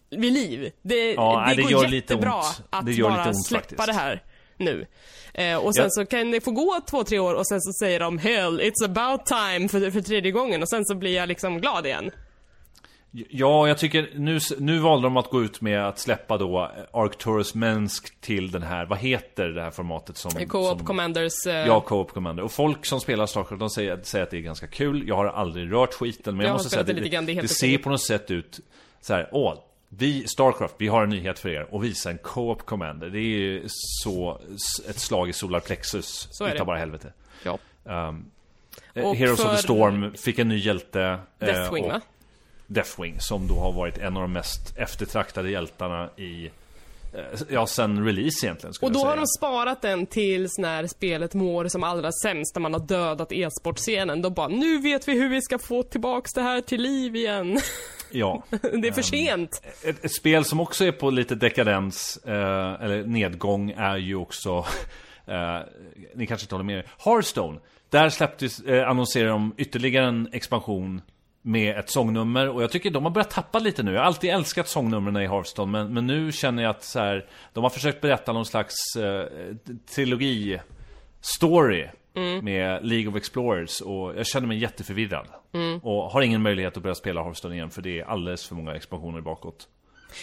vid 0.10 0.34
liv. 0.34 0.72
Det, 0.82 1.14
Ja, 1.14 1.46
det 1.50 1.56
det 1.56 1.62
går 1.62 1.72
gör 1.72 1.82
lite 1.88 1.96
jättebra 1.96 2.36
ont. 2.36 2.62
att 2.70 2.86
bara 3.02 3.28
ont 3.28 3.46
släppa 3.48 3.62
faktiskt. 3.64 3.86
det 3.88 3.94
här 3.94 4.24
nu. 4.58 4.86
Eh, 5.34 5.56
och 5.58 5.76
sen 5.76 5.84
Ja. 5.84 5.90
så 5.90 6.06
kan 6.06 6.32
det 6.32 6.42
få 6.42 6.52
gå 6.52 6.80
två, 6.90 7.04
tre 7.04 7.20
år 7.20 7.34
och 7.34 7.48
sen 7.48 7.62
så 7.62 7.72
säger 7.74 8.00
de 8.00 8.18
Hell, 8.18 8.62
it's 8.62 8.86
about 8.86 9.26
time 9.26 9.70
för, 9.70 9.92
för 9.92 10.02
tredje 10.02 10.32
gången 10.32 10.62
och 10.62 10.70
sen 10.70 10.86
så 10.86 10.96
blir 10.96 11.16
jag 11.16 11.28
liksom 11.30 11.58
glad 11.62 11.86
igen. 11.86 12.12
Ja, 13.12 13.68
jag 13.68 13.78
tycker 13.78 14.10
nu, 14.16 14.40
nu 14.60 14.80
valde 14.80 15.06
de 15.06 15.18
att 15.18 15.30
gå 15.30 15.44
ut 15.44 15.62
med 15.62 15.88
att 15.88 16.00
släppa 16.00 16.38
då 16.38 16.72
Arcturus 16.94 17.56
Mensk 17.56 18.22
till 18.22 18.52
den 18.52 18.64
här, 18.64 18.86
vad 18.86 18.98
heter 18.98 19.48
det 19.48 19.62
här 19.62 19.72
formatet 19.72 20.18
som... 20.18 20.32
Co-op 20.32 20.78
som, 20.78 20.88
Commanders. 20.88 21.46
Eh, 21.48 21.54
Ja, 21.68 21.80
Co-op 21.82 22.12
Commander. 22.14 22.44
Och 22.44 22.52
folk 22.52 22.86
som 22.86 23.00
spelar 23.00 23.26
Starcraft, 23.26 23.60
de 23.60 23.70
säger, 23.70 24.00
säger 24.04 24.24
att 24.24 24.32
det 24.32 24.38
är 24.38 24.42
ganska 24.42 24.68
kul. 24.68 25.08
Jag 25.08 25.16
har 25.16 25.26
aldrig 25.26 25.72
rört 25.74 25.94
skiten, 25.94 26.38
men 26.38 26.44
jag, 26.46 26.50
Jag 26.50 26.56
måste 26.56 26.70
säga 26.70 26.82
att 26.82 26.88
det, 26.88 26.94
det 26.94 27.22
det 27.22 27.42
det, 27.42 27.48
ser 27.48 27.78
på 27.78 27.90
något 27.90 28.02
sätt 28.02 28.32
ut 28.32 28.60
så 29.02 29.14
här, 29.14 29.30
åh, 29.32 29.54
vi, 29.90 30.28
Starcraft, 30.28 30.76
vi 30.78 30.88
har 30.88 31.04
en 31.04 31.10
nyhet 31.10 31.40
för 31.40 31.50
er 31.50 31.68
och 31.74 31.84
visa 31.84 32.10
en 32.12 32.18
Co-op 32.18 32.66
Commander. 32.66 33.10
Det 33.10 33.20
är 33.20 33.22
ju 33.40 33.64
så, 33.68 34.42
ett 34.90 35.00
slag 35.00 35.30
i 35.30 35.34
solar 35.34 35.60
plexus. 35.60 36.28
Så 36.32 36.44
är 36.46 36.56
det. 36.56 36.66
Bara 36.66 36.78
helvete. 36.78 37.14
ja. 37.44 37.58
Um, 37.84 38.26
Och 39.04 39.16
Heroes 39.16 39.40
of 39.46 39.52
the 39.52 39.58
Storm 39.58 40.14
fick 40.14 40.40
en 40.40 40.48
ny 40.48 40.58
hjälte. 40.58 41.02
eh, 41.40 41.46
Deathwing 41.48 41.84
och- 41.86 41.92
va? 41.92 42.02
Deathwing 42.68 43.20
som 43.20 43.48
då 43.48 43.60
har 43.60 43.72
varit 43.72 43.98
en 43.98 44.18
av 44.18 44.22
de 44.22 44.34
mest 44.34 44.78
eftertraktade 44.78 45.50
hjältarna 45.50 46.10
i 46.18 46.46
eh, 47.14 47.22
Ja, 47.50 47.68
sen 47.68 48.06
release 48.06 48.46
egentligen 48.46 48.74
skulle 48.74 48.88
Och 48.88 48.94
då 48.94 49.00
har 49.00 49.16
de 49.16 49.28
sparat 49.28 49.82
den 49.82 50.06
tills 50.06 50.58
när 50.58 50.88
spelet 50.88 51.34
mår 51.34 51.68
som 51.68 51.84
allra 51.84 52.12
sämst, 52.24 52.56
när 52.56 52.62
man 52.62 52.74
har 52.74 52.80
dödat 52.80 53.32
e-sportscenen. 53.32 54.22
De 54.22 54.34
bara, 54.34 54.48
nu 54.48 54.78
vet 54.78 55.08
vi 55.08 55.14
hur 55.14 55.30
vi 55.30 55.42
ska 55.42 55.60
få 55.60 55.84
tillbaks 55.84 56.34
det 56.34 56.42
här 56.42 56.62
till 56.62 56.82
liv 56.82 57.16
igen. 57.16 57.60
Ja. 58.12 58.44
det 58.50 58.88
är 58.88 58.92
för 58.92 59.02
sent. 59.02 59.62
Ett, 59.84 60.06
ett 60.06 60.16
spel 60.16 60.46
som 60.46 60.60
också 60.60 60.86
är 60.86 60.92
på 60.92 61.10
lite 61.10 61.36
dekadens, 61.36 62.18
eh, 62.26 62.82
eller 62.82 63.04
nedgång, 63.04 63.72
är 63.72 63.98
ju 63.98 64.16
också 64.16 64.58
eh, 65.26 65.60
Ni 66.16 66.28
kanske 66.28 66.46
inte 66.46 66.56
håller 66.56 66.66
med 66.66 66.84
Hearthstone 67.06 67.60
Där 67.90 68.10
släpptes, 68.10 68.60
eh, 68.60 68.90
annonserade 68.90 69.32
de 69.32 69.54
ytterligare 69.58 70.06
en 70.06 70.30
expansion 70.32 71.02
Med 71.48 71.78
ett 71.78 71.90
sångnummer. 71.90 72.50
Och 72.50 72.64
jag 72.64 72.72
tycker 72.72 72.92
de 72.92 73.04
har 73.04 73.12
börjat 73.12 73.30
tappa 73.30 73.60
lite 73.60 73.84
nu. 73.84 73.94
Jag 73.94 74.00
har 74.00 74.06
alltid 74.06 74.30
älskat 74.30 74.68
sångnumren 74.68 75.18
i 75.18 75.28
Hearthstone 75.28 75.72
men, 75.72 75.94
men 75.94 76.08
nu 76.08 76.32
känner 76.32 76.64
jag 76.64 76.70
att 76.70 76.84
så 76.84 77.00
här, 77.00 77.26
De 77.54 77.64
har 77.64 77.70
försökt 77.70 78.02
berätta 78.02 78.34
någon 78.34 78.46
slags 78.46 78.76
eh, 78.96 79.26
trilogi 79.96 80.60
Story 81.22 81.88
med 82.42 82.86
League 82.86 83.10
of 83.10 83.16
Explorers. 83.16 83.82
Och 83.82 84.16
jag 84.18 84.28
känner 84.28 84.48
mig 84.48 84.58
jätteförvirrad. 84.58 85.28
Och 85.82 86.04
har 86.04 86.22
ingen 86.22 86.42
möjlighet 86.42 86.78
att 86.78 86.84
börja 86.84 86.96
spela 86.96 87.24
Hearthstone 87.24 87.56
igen 87.56 87.70
för 87.70 87.82
det 87.82 88.00
är 88.00 88.06
alldeles 88.06 88.48
för 88.48 88.56
många 88.56 88.76
expansioner 88.76 89.22
bakåt. 89.22 89.68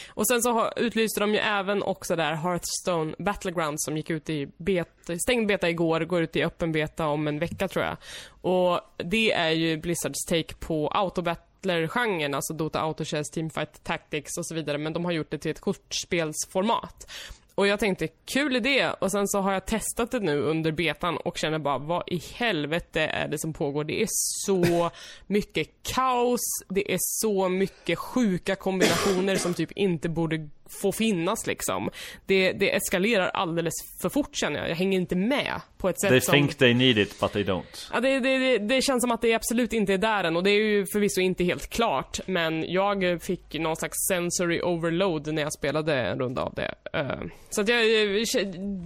Och 0.09 0.29
sen 0.29 0.43
så 0.43 0.53
har, 0.53 0.73
utlyste 0.77 1.21
de 1.21 1.35
ju 1.35 1.39
även 1.39 1.83
också 1.83 2.17
där 2.17 2.35
Hearthstone 2.35 3.15
Battlegrounds 3.19 3.85
som 3.85 3.97
gick 3.97 4.11
ut 4.11 4.31
i 4.31 4.49
beta, 4.57 5.17
stängd 5.19 5.47
beta 5.47 5.71
igår, 5.71 6.01
går 6.01 6.23
ut 6.23 6.37
i 6.37 6.45
öppen 6.45 6.73
beta 6.73 7.07
om 7.07 7.29
en 7.29 7.39
vecka 7.39 7.69
tror 7.69 7.85
jag. 7.85 7.97
Och 8.41 8.81
det 8.97 9.33
är 9.33 9.51
ju 9.51 9.77
Blizzards 9.77 10.25
take 10.25 10.55
på 10.55 10.89
autobattler-genren, 10.89 12.35
alltså 12.35 12.55
Dota 12.55 12.81
Autochess, 12.81 13.31
Teamfight 13.31 13.85
Tactics 13.85 14.39
och 14.39 14.47
så 14.47 14.55
vidare, 14.55 14.79
men 14.79 14.93
de 14.93 15.05
har 15.05 15.13
gjort 15.13 15.31
det 15.31 15.39
till 15.39 15.51
ett 15.51 15.61
kortspelsformat. 15.61 17.07
Och 17.55 17.67
jag 17.67 17.81
tänkte, 17.81 18.09
kul 18.25 18.57
idé, 18.57 18.91
och 18.99 19.11
sen 19.11 19.29
så 19.29 19.39
har 19.41 19.53
jag 19.53 19.67
testat 19.67 20.11
det 20.11 20.21
nu 20.21 20.41
under 20.41 20.73
betan 20.73 21.17
och 21.17 21.39
känner 21.39 21.59
bara, 21.59 21.79
vad 21.79 22.03
i 22.07 22.23
helvete 22.35 23.01
är 23.01 23.29
det 23.29 23.39
som 23.39 23.53
pågår? 23.53 23.85
Det 23.85 24.03
är 24.03 24.09
så 24.47 24.91
mycket 25.27 25.69
kaos, 25.83 26.41
det 26.69 26.93
är 26.93 26.99
så 27.01 27.49
mycket 27.49 27.99
sjuka 27.99 28.57
kombinationer 28.57 29.37
som 29.37 29.55
typ 29.55 29.73
inte 29.73 30.09
borde 30.09 30.49
få 30.69 30.93
finnas 30.93 31.47
liksom. 31.47 31.91
Det, 32.27 32.53
det 32.53 32.75
eskalerar 32.77 33.29
alldeles 33.29 33.75
för 34.03 34.09
fort 34.09 34.37
känner 34.37 34.61
jag, 34.61 34.71
jag 34.71 34.77
hänger 34.77 34.99
inte 34.99 35.17
med 35.17 35.61
på 35.79 35.89
ett 35.89 36.01
sätt 36.01 36.11
They 36.11 36.21
som... 36.21 36.33
think 36.33 36.55
they 36.55 36.75
need 36.75 36.99
it 36.99 37.21
but 37.21 37.33
they 37.33 37.45
don't. 37.45 37.91
Ja, 37.93 38.01
det, 38.01 38.21
det, 38.21 38.59
det, 38.59 38.83
känns 38.83 39.03
som 39.03 39.11
att 39.11 39.23
det 39.23 39.35
absolut 39.35 39.73
inte 39.73 39.93
är 39.93 39.99
där 39.99 40.25
än 40.25 40.37
och 40.37 40.43
det 40.43 40.51
är 40.51 40.65
ju 40.65 40.87
förvisso 40.87 41.21
inte 41.21 41.45
helt 41.45 41.71
klart. 41.71 42.21
Men 42.27 42.73
jag 42.73 43.23
fick 43.23 43.55
någon 43.55 43.77
slags 43.77 43.97
sensory 44.09 44.61
overload 44.63 45.35
när 45.35 45.43
jag 45.43 45.53
spelade 45.53 45.95
en 45.95 46.19
runda 46.19 46.43
av 46.43 46.55
det. 46.55 46.75
Eh, 46.93 47.21
Så 47.51 47.61
att 47.61 47.69
jag, 47.69 47.81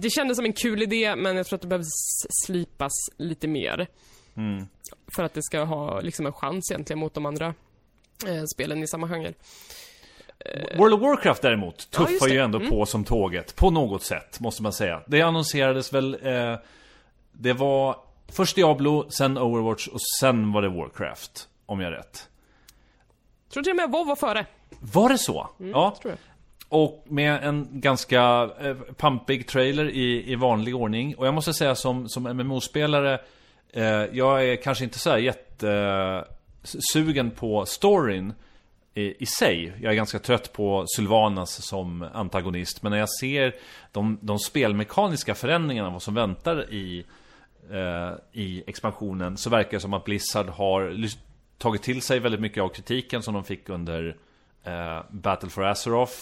det 0.01 0.09
kändes 0.09 0.37
som 0.37 0.45
en 0.45 0.53
kul 0.53 0.81
idé 0.81 1.15
men 1.15 1.37
jag 1.37 1.45
tror 1.45 1.57
att 1.57 1.61
det 1.61 1.67
behövs 1.67 2.25
slipas 2.45 2.91
lite 3.17 3.47
mer. 3.47 3.87
För 5.15 5.23
att 5.23 5.33
det 5.33 5.43
ska 5.43 5.63
ha 5.63 6.01
liksom 6.01 6.25
en 6.25 6.33
chans 6.33 6.71
egentligen 6.71 6.99
mot 6.99 7.13
de 7.13 7.25
andra 7.25 7.53
eh, 8.27 8.43
spelen 8.55 8.83
i 8.83 8.87
samma 8.87 9.07
genre. 9.07 9.33
World 10.77 10.93
of 10.93 11.01
Warcraft 11.01 11.41
däremot 11.41 11.87
Ja, 11.91 11.97
tuffar 11.97 12.27
ju 12.27 12.35
det. 12.37 12.43
ändå 12.43 12.59
på 12.59 12.85
som 12.85 13.03
tåget. 13.03 13.55
På 13.55 13.69
något 13.71 14.03
sätt, 14.03 14.39
måste 14.39 14.63
man 14.63 14.73
säga. 14.73 15.01
Det 15.07 15.21
annonserades 15.21 15.93
väl... 15.93 16.17
Eh, 16.21 16.55
det 17.31 17.53
var 17.53 17.95
först 18.27 18.55
Diablo, 18.55 19.09
sen 19.09 19.37
Overwatch 19.37 19.87
och 19.87 20.01
sen 20.19 20.51
var 20.51 20.61
det 20.61 20.69
Warcraft. 20.69 21.47
Om 21.65 21.79
jag 21.79 21.87
har 21.87 21.91
rätt. 21.97 22.29
tror 23.53 23.63
till 23.63 23.71
och 23.71 23.75
med 23.75 23.91
WoW 23.91 24.07
var 24.07 24.15
före. 24.15 24.45
Var 24.79 25.09
det 25.09 25.17
så? 25.17 25.49
ja. 25.57 25.97
tror 26.01 26.11
jag. 26.11 26.19
Och 26.69 27.05
med 27.07 27.43
en 27.43 27.67
ganska 27.71 28.49
eh, 28.61 28.75
pampig 28.75 29.47
trailer 29.47 29.89
i, 29.89 30.31
i 30.31 30.35
vanlig 30.35 30.75
ordning. 30.75 31.15
Och 31.15 31.27
jag 31.27 31.33
måste 31.33 31.53
säga 31.53 31.75
som, 31.75 32.09
som 32.09 32.23
MMO-spelare, 32.23 33.19
eh, 33.73 33.83
jag 34.11 34.45
är 34.45 34.55
kanske 34.55 34.83
inte 34.83 34.99
så 34.99 35.09
här 35.09 35.17
jätte 35.17 35.71
eh, 35.71 36.23
sugen 36.93 37.31
på 37.31 37.65
storyn 37.65 38.33
i, 38.93 39.25
sig. 39.25 39.73
Jag 39.81 39.91
är 39.91 39.95
ganska 39.95 40.19
trött 40.19 40.53
på 40.53 40.85
Sylvanas 40.87 41.65
som 41.65 42.01
antagonist. 42.13 42.83
Men 42.83 42.91
när 42.91 42.99
jag 42.99 43.09
ser 43.09 43.55
de, 43.91 44.19
de 44.21 44.39
spelmekaniska 44.39 45.35
förändringarna, 45.35 45.89
vad 45.89 46.01
som 46.01 46.13
väntar 46.13 46.73
i, 46.73 47.05
eh, 47.71 48.13
i 48.31 48.63
expansionen, 48.67 49.37
så 49.37 49.49
verkar 49.49 49.71
det 49.71 49.79
som 49.79 49.93
att 49.93 50.05
Blizzard 50.05 50.47
har 50.49 50.95
tagit 51.57 51.83
till 51.83 52.01
sig 52.01 52.19
väldigt 52.19 52.41
mycket 52.41 52.63
av 52.63 52.69
kritiken 52.69 53.23
som 53.23 53.33
de 53.33 53.43
fick 53.43 53.69
under 53.69 54.17
eh, 54.63 55.01
Battle 55.09 55.49
for 55.49 55.65
Azeroth 55.65 56.17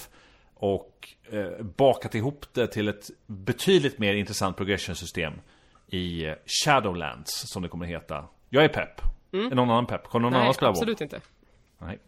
och 0.54 1.10
eh, 1.32 1.64
bakat 1.64 2.16
ihop 2.16 2.46
det 2.54 2.68
till 2.68 2.88
ett 2.88 3.10
betydligt 3.26 4.00
mer 4.00 4.14
intressant 4.14 4.58
progression-system 4.58 5.34
i 5.88 6.26
eh, 6.26 6.34
Shadowlands, 6.46 7.50
som 7.50 7.62
det 7.62 7.70
kommer 7.70 7.86
heta. 7.86 8.26
Jag 8.50 8.64
är 8.64 8.70
pepp. 8.70 9.02
Är 9.32 9.56
någon 9.56 9.70
annan 9.70 9.86
pepp? 9.86 10.04
Kommer 10.04 10.24
någon 10.24 10.34
Nej, 10.34 10.42
annan 10.42 10.54
spela 10.54 10.70
absolut 10.70 11.02
inte. 11.02 11.22
Nej. 11.80 12.00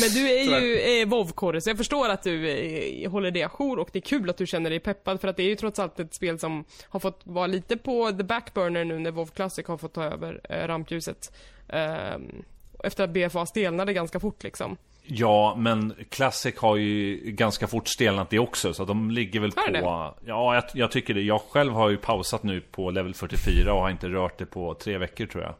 Men 0.00 0.10
du 0.14 0.30
är 0.30 0.60
ju 0.60 1.00
eh, 1.00 1.08
WoW-korre, 1.08 1.60
så 1.60 1.70
jag 1.70 1.76
förstår 1.76 2.08
att 2.08 2.22
du 2.22 2.48
eh, 2.48 3.10
håller 3.10 3.30
det 3.30 3.42
ajour 3.42 3.78
och 3.78 3.88
det 3.92 3.98
är 3.98 4.00
kul 4.00 4.30
att 4.30 4.36
du 4.36 4.46
känner 4.46 4.70
dig 4.70 4.80
peppad 4.80 5.20
för 5.20 5.28
att 5.28 5.36
det 5.36 5.42
är 5.42 5.48
ju 5.48 5.56
trots 5.56 5.78
allt 5.78 6.00
ett 6.00 6.14
spel 6.14 6.38
som 6.38 6.64
har 6.88 7.00
fått 7.00 7.20
vara 7.24 7.46
lite 7.46 7.76
på 7.76 8.12
the 8.12 8.24
backburner 8.24 8.84
nu 8.84 8.98
när 8.98 9.10
WoW 9.10 9.26
Classic 9.26 9.66
har 9.66 9.76
fått 9.76 9.94
ta 9.94 10.04
över 10.04 10.40
eh, 10.48 10.66
rampljuset. 10.66 11.32
Ehm, 11.68 12.44
efter 12.84 13.04
att 13.04 13.10
BFA 13.10 13.46
stelnade 13.46 13.92
ganska 13.92 14.20
fort 14.20 14.42
liksom. 14.42 14.76
Ja, 15.06 15.54
men 15.58 15.94
Classic 16.08 16.58
har 16.58 16.76
ju 16.76 17.16
ganska 17.16 17.66
fort 17.66 17.88
stelnat 17.88 18.30
det 18.30 18.38
också, 18.38 18.74
så 18.74 18.84
de 18.84 19.10
ligger 19.10 19.40
väl 19.40 19.52
på... 19.52 19.60
det? 19.72 19.78
Ja, 19.78 20.16
jag, 20.24 20.64
jag 20.74 20.90
tycker 20.90 21.14
det. 21.14 21.22
Jag 21.22 21.40
själv 21.40 21.72
har 21.72 21.88
ju 21.88 21.96
pausat 21.96 22.42
nu 22.42 22.60
på 22.60 22.90
level 22.90 23.14
44 23.14 23.74
och 23.74 23.80
har 23.80 23.90
inte 23.90 24.08
rört 24.08 24.38
det 24.38 24.46
på 24.46 24.74
tre 24.74 24.98
veckor 24.98 25.26
tror 25.26 25.42
jag. 25.42 25.54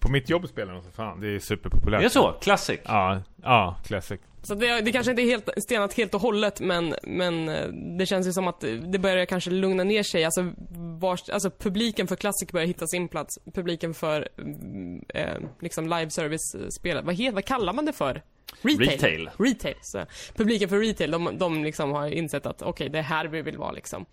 På 0.00 0.10
mitt 0.10 0.30
jobb 0.30 0.48
spelar 0.48 0.72
de 0.72 0.82
så 0.82 0.90
fan, 0.90 1.20
det 1.20 1.28
är 1.28 1.38
superpopulärt. 1.38 2.00
Är 2.00 2.04
det 2.04 2.10
så? 2.10 2.32
Classic? 2.32 2.80
Ja, 2.84 3.22
ja, 3.42 3.76
classic. 3.86 4.20
Så 4.42 4.54
det, 4.54 4.80
det 4.80 4.92
kanske 4.92 5.10
inte 5.10 5.22
är 5.22 5.26
helt 5.26 5.48
stenat 5.56 5.92
helt 5.92 6.14
och 6.14 6.20
hållet 6.20 6.60
men, 6.60 6.94
men 7.02 7.48
eh, 7.48 7.68
det 7.98 8.06
känns 8.06 8.26
ju 8.26 8.32
som 8.32 8.48
att 8.48 8.60
det 8.60 8.98
börjar 8.98 9.24
kanske 9.24 9.50
lugna 9.50 9.84
ner 9.84 10.02
sig. 10.02 10.24
Alltså, 10.24 10.52
vars, 10.98 11.28
alltså 11.28 11.50
publiken 11.50 12.06
för 12.06 12.16
Classic 12.16 12.52
börjar 12.52 12.66
hitta 12.66 12.86
sin 12.86 13.08
plats. 13.08 13.38
Publiken 13.54 13.94
för 13.94 14.28
mm, 14.38 15.04
eh, 15.08 15.36
liksom 15.60 15.84
live 15.84 16.10
service-spelet. 16.10 17.04
Vad, 17.04 17.14
heter, 17.14 17.34
vad 17.34 17.44
kallar 17.44 17.72
man 17.72 17.84
det 17.84 17.92
för? 17.92 18.22
Retail. 18.62 18.88
Retail. 18.88 19.30
Retail. 19.38 19.74
Så, 19.82 20.06
publiken 20.34 20.68
för 20.68 20.78
retail, 20.78 21.10
de, 21.10 21.38
de 21.38 21.64
liksom 21.64 21.92
har 21.92 22.06
insett 22.06 22.46
att 22.46 22.62
okej, 22.62 22.88
det 22.88 22.98
är 22.98 23.02
här 23.02 23.26
vi 23.26 23.42
vill 23.42 23.58
vara 23.58 23.72
liksom. 23.72 24.06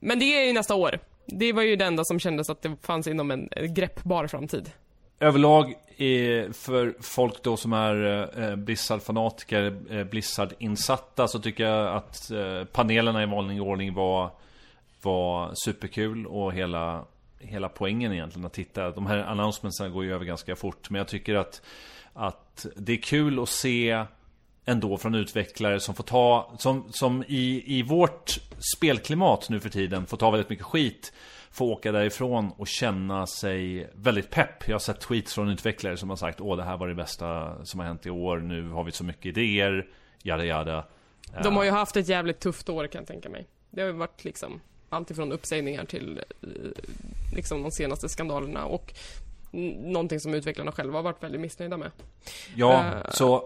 Men 0.00 0.18
det 0.18 0.24
är 0.24 0.46
ju 0.46 0.52
nästa 0.52 0.74
år. 0.74 0.98
Det 1.26 1.52
var 1.52 1.62
ju 1.62 1.76
det 1.76 1.84
enda 1.84 2.04
som 2.04 2.20
kändes 2.20 2.50
att 2.50 2.62
det 2.62 2.76
fanns 2.82 3.06
inom 3.06 3.30
en 3.30 3.48
eh, 3.52 3.64
greppbar 3.64 4.26
framtid. 4.26 4.70
Överlag 5.22 5.74
eh, 5.96 6.52
för 6.52 6.94
folk 7.00 7.42
då 7.42 7.56
som 7.56 7.72
är 7.72 8.04
eh, 8.04 8.44
eh, 8.44 8.56
Blizzard-fanatiker, 8.56 10.04
Blizzard-insatta 10.04 11.28
så 11.28 11.38
tycker 11.38 11.64
jag 11.64 11.96
att 11.96 12.30
panelerna 12.72 13.22
i 13.22 13.26
vanlig 13.26 13.62
ordning 13.62 13.94
var, 13.94 14.30
var 15.02 15.52
superkul 15.54 16.26
och 16.26 16.52
hela, 16.52 17.04
hela 17.38 17.68
poängen 17.68 18.12
egentligen 18.12 18.46
att 18.46 18.52
titta. 18.52 18.90
De 18.90 19.06
här 19.06 19.18
announcementsen 19.18 19.92
går 19.92 20.04
ju 20.04 20.14
över 20.14 20.24
ganska 20.24 20.56
fort 20.56 20.90
men 20.90 20.98
jag 20.98 21.08
tycker 21.08 21.34
att, 21.34 21.62
att 22.12 22.66
det 22.76 22.92
är 22.92 23.02
kul 23.02 23.42
att 23.42 23.48
se 23.48 24.04
ändå 24.64 24.96
från 24.96 25.14
utvecklare 25.14 25.80
som 25.80 25.94
får 25.94 26.04
ta, 26.04 26.52
som, 26.58 26.84
som 26.92 27.24
i, 27.28 27.62
i 27.78 27.82
vårt 27.82 28.40
spelklimat 28.76 29.48
nu 29.50 29.60
för 29.60 29.68
tiden 29.68 30.06
får 30.06 30.16
ta 30.16 30.30
väldigt 30.30 30.50
mycket 30.50 30.64
skit 30.64 31.12
Få 31.52 31.66
åka 31.66 31.92
därifrån 31.92 32.52
och 32.56 32.68
känna 32.68 33.26
sig 33.26 33.90
väldigt 33.94 34.30
pepp. 34.30 34.68
Jag 34.68 34.74
har 34.74 34.78
sett 34.80 35.00
tweets 35.00 35.34
från 35.34 35.48
utvecklare 35.48 35.96
som 35.96 36.10
har 36.10 36.16
sagt 36.16 36.40
Åh 36.40 36.56
det 36.56 36.64
här 36.64 36.76
var 36.76 36.88
det 36.88 36.94
bästa 36.94 37.56
som 37.64 37.80
har 37.80 37.86
hänt 37.86 38.06
i 38.06 38.10
år. 38.10 38.38
Nu 38.38 38.68
har 38.68 38.84
vi 38.84 38.92
så 38.92 39.04
mycket 39.04 39.26
idéer. 39.26 39.88
Jada 40.22 40.44
jada. 40.44 40.84
De 41.42 41.56
har 41.56 41.64
ju 41.64 41.70
haft 41.70 41.96
ett 41.96 42.08
jävligt 42.08 42.40
tufft 42.40 42.68
år 42.68 42.86
kan 42.86 43.00
jag 43.00 43.08
tänka 43.08 43.28
mig. 43.28 43.46
Det 43.70 43.80
har 43.80 43.88
ju 43.88 43.94
varit 43.94 44.24
liksom 44.24 44.60
alltifrån 44.88 45.32
uppsägningar 45.32 45.84
till 45.84 46.18
eh, 46.18 46.48
liksom 47.34 47.62
de 47.62 47.70
senaste 47.70 48.08
skandalerna 48.08 48.64
och 48.64 48.94
någonting 49.84 50.20
som 50.20 50.34
utvecklarna 50.34 50.72
själva 50.72 50.98
har 50.98 51.02
varit 51.02 51.22
väldigt 51.22 51.40
missnöjda 51.40 51.76
med. 51.76 51.90
Ja, 52.56 52.84
Eh, 52.84 53.10
så... 53.10 53.44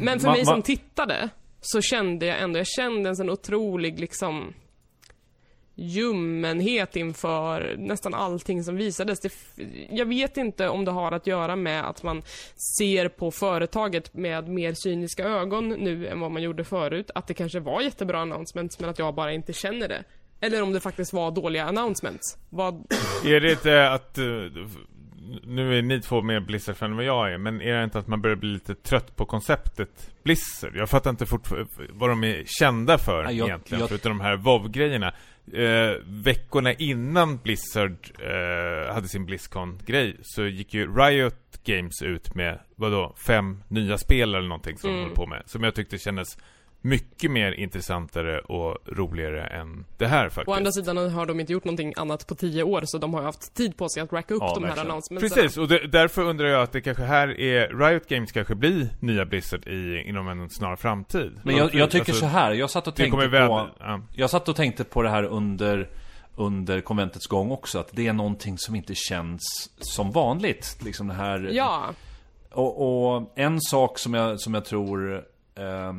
Men 0.00 0.20
för 0.20 0.30
mig 0.30 0.44
som 0.44 0.62
tittade 0.62 1.28
så 1.60 1.80
kände 1.80 2.26
jag 2.26 2.40
ändå, 2.40 2.58
jag 2.58 2.66
kände 2.66 3.08
en 3.08 3.16
sån 3.16 3.30
otrolig 3.30 4.00
liksom 4.00 4.54
ljummenhet 5.80 6.96
inför 6.96 7.76
nästan 7.78 8.14
allting 8.14 8.64
som 8.64 8.76
visades. 8.76 9.20
Det, 9.20 9.32
jag 9.90 10.06
vet 10.06 10.36
inte 10.36 10.68
om 10.68 10.84
det 10.84 10.90
har 10.90 11.12
att 11.12 11.26
göra 11.26 11.56
med 11.56 11.88
att 11.88 12.02
man 12.02 12.22
ser 12.56 13.08
på 13.08 13.30
företaget 13.30 14.14
med 14.14 14.48
mer 14.48 14.74
cyniska 14.74 15.24
ögon 15.24 15.68
nu 15.68 16.08
än 16.08 16.20
vad 16.20 16.30
man 16.30 16.42
gjorde 16.42 16.64
förut. 16.64 17.10
Att 17.14 17.26
det 17.26 17.34
kanske 17.34 17.60
var 17.60 17.80
jättebra 17.82 18.20
announcements 18.20 18.80
men 18.80 18.90
att 18.90 18.98
jag 18.98 19.14
bara 19.14 19.32
inte 19.32 19.52
känner 19.52 19.88
det. 19.88 20.04
Eller 20.40 20.62
om 20.62 20.72
det 20.72 20.80
faktiskt 20.80 21.12
var 21.12 21.30
dåliga 21.30 21.64
announcements. 21.64 22.38
Vad... 22.50 22.74
Är 23.24 23.40
det 23.40 23.50
inte 23.50 23.90
att... 23.90 24.18
Eh, 24.18 24.24
nu 25.44 25.78
är 25.78 25.82
ni 25.82 26.00
två 26.00 26.22
mer 26.22 26.40
Blizzard-fan 26.40 26.90
än 26.90 26.96
vad 26.96 27.04
jag 27.04 27.32
är, 27.32 27.38
men 27.38 27.60
är 27.62 27.78
det 27.78 27.84
inte 27.84 27.98
att 27.98 28.08
man 28.08 28.20
börjar 28.22 28.36
bli 28.36 28.48
lite 28.48 28.74
trött 28.74 29.16
på 29.16 29.24
konceptet 29.24 30.10
Blizzard? 30.24 30.76
Jag 30.76 30.90
fattar 30.90 31.10
inte 31.10 31.26
fortfarande 31.26 31.68
vad 31.90 32.10
de 32.10 32.24
är 32.24 32.42
kända 32.46 32.98
för 32.98 33.24
Ja, 33.24 33.30
jag- 33.30 33.48
egentligen, 33.48 33.80
jag- 33.80 33.88
förutom 33.88 34.18
de 34.18 34.20
här 34.24 34.36
WoW-grejerna. 34.36 35.14
Eh, 35.52 35.92
veckorna 36.06 36.72
innan 36.72 37.36
Blizzard 37.38 37.96
eh, 38.18 38.94
hade 38.94 39.08
sin 39.08 39.26
Blizzcon-grej 39.26 40.16
så 40.22 40.46
gick 40.46 40.74
ju 40.74 40.94
Riot 40.96 41.34
Games 41.64 42.02
ut 42.02 42.34
med, 42.34 42.58
vadå, 42.76 43.14
fem 43.26 43.62
nya 43.68 43.98
spel 43.98 44.34
eller 44.34 44.48
någonting 44.48 44.78
som 44.78 44.90
de 44.90 44.94
Mm. 44.96 45.02
håller 45.04 45.16
på 45.16 45.26
med. 45.26 45.42
Som 45.46 45.64
jag 45.64 45.74
tyckte 45.74 45.98
kändes 45.98 46.38
mycket 46.82 47.30
mer 47.30 47.52
intressantare 47.52 48.38
och 48.38 48.78
roligare 48.86 49.46
än 49.46 49.84
det 49.98 50.06
här 50.06 50.28
faktiskt. 50.28 50.48
Å 50.48 50.52
andra 50.52 50.72
sidan 50.72 50.96
har 51.12 51.26
de 51.26 51.40
inte 51.40 51.52
gjort 51.52 51.64
någonting 51.64 51.92
annat 51.96 52.26
på 52.26 52.34
tio 52.34 52.62
år 52.62 52.82
så 52.84 52.98
de 52.98 53.14
har 53.14 53.20
ju 53.20 53.26
haft 53.26 53.54
tid 53.54 53.76
på 53.76 53.88
sig 53.88 54.02
att 54.02 54.12
racka 54.12 54.34
upp 54.34 54.42
Ja, 54.42 54.54
de 54.54 54.64
här 54.64 54.78
announcements. 54.80 55.34
Precis, 55.34 55.56
och 55.58 55.68
det, 55.68 55.86
därför 55.86 56.22
undrar 56.22 56.46
jag 56.46 56.62
att 56.62 56.72
det 56.72 56.80
kanske 56.80 57.02
här 57.04 57.40
är 57.40 57.68
Riot 57.88 58.08
Games 58.08 58.32
kanske 58.32 58.54
blir 58.54 58.88
nya 59.00 59.24
Blizzard 59.26 59.66
i, 59.68 60.02
inom 60.08 60.28
en 60.28 60.50
snar 60.50 60.76
framtid. 60.76 61.40
Men 61.44 61.56
jag, 61.56 61.74
jag 61.74 61.90
tycker 61.90 62.12
Alltså, 62.12 62.20
så 62.20 62.26
här. 62.26 62.52
jag 62.52 62.70
satt 62.70 62.86
och 62.86 62.92
Det 62.92 62.96
tänkte 62.96 63.10
kommer 63.10 63.46
på... 63.48 63.54
väl, 63.56 63.68
ja. 63.78 64.00
Jag 64.14 64.30
satt 64.30 64.48
och 64.48 64.56
tänkte 64.56 64.84
på 64.84 65.02
det 65.02 65.10
här 65.10 65.22
under, 65.22 65.88
under 66.36 66.80
konventets 66.80 67.26
gång 67.26 67.50
också, 67.50 67.78
att 67.78 67.88
det 67.92 68.06
är 68.06 68.12
någonting 68.12 68.58
som 68.58 68.74
inte 68.74 68.94
känns 68.94 69.70
som 69.78 70.10
vanligt. 70.12 70.78
Liksom 70.84 71.08
det 71.08 71.14
här... 71.14 71.48
Ja, 71.52 71.84
Och, 72.50 73.12
och 73.14 73.32
en 73.36 73.60
sak 73.60 73.98
som 73.98 74.14
jag, 74.14 74.40
som 74.40 74.54
jag 74.54 74.64
tror 74.64 75.16
eh, 75.58 75.92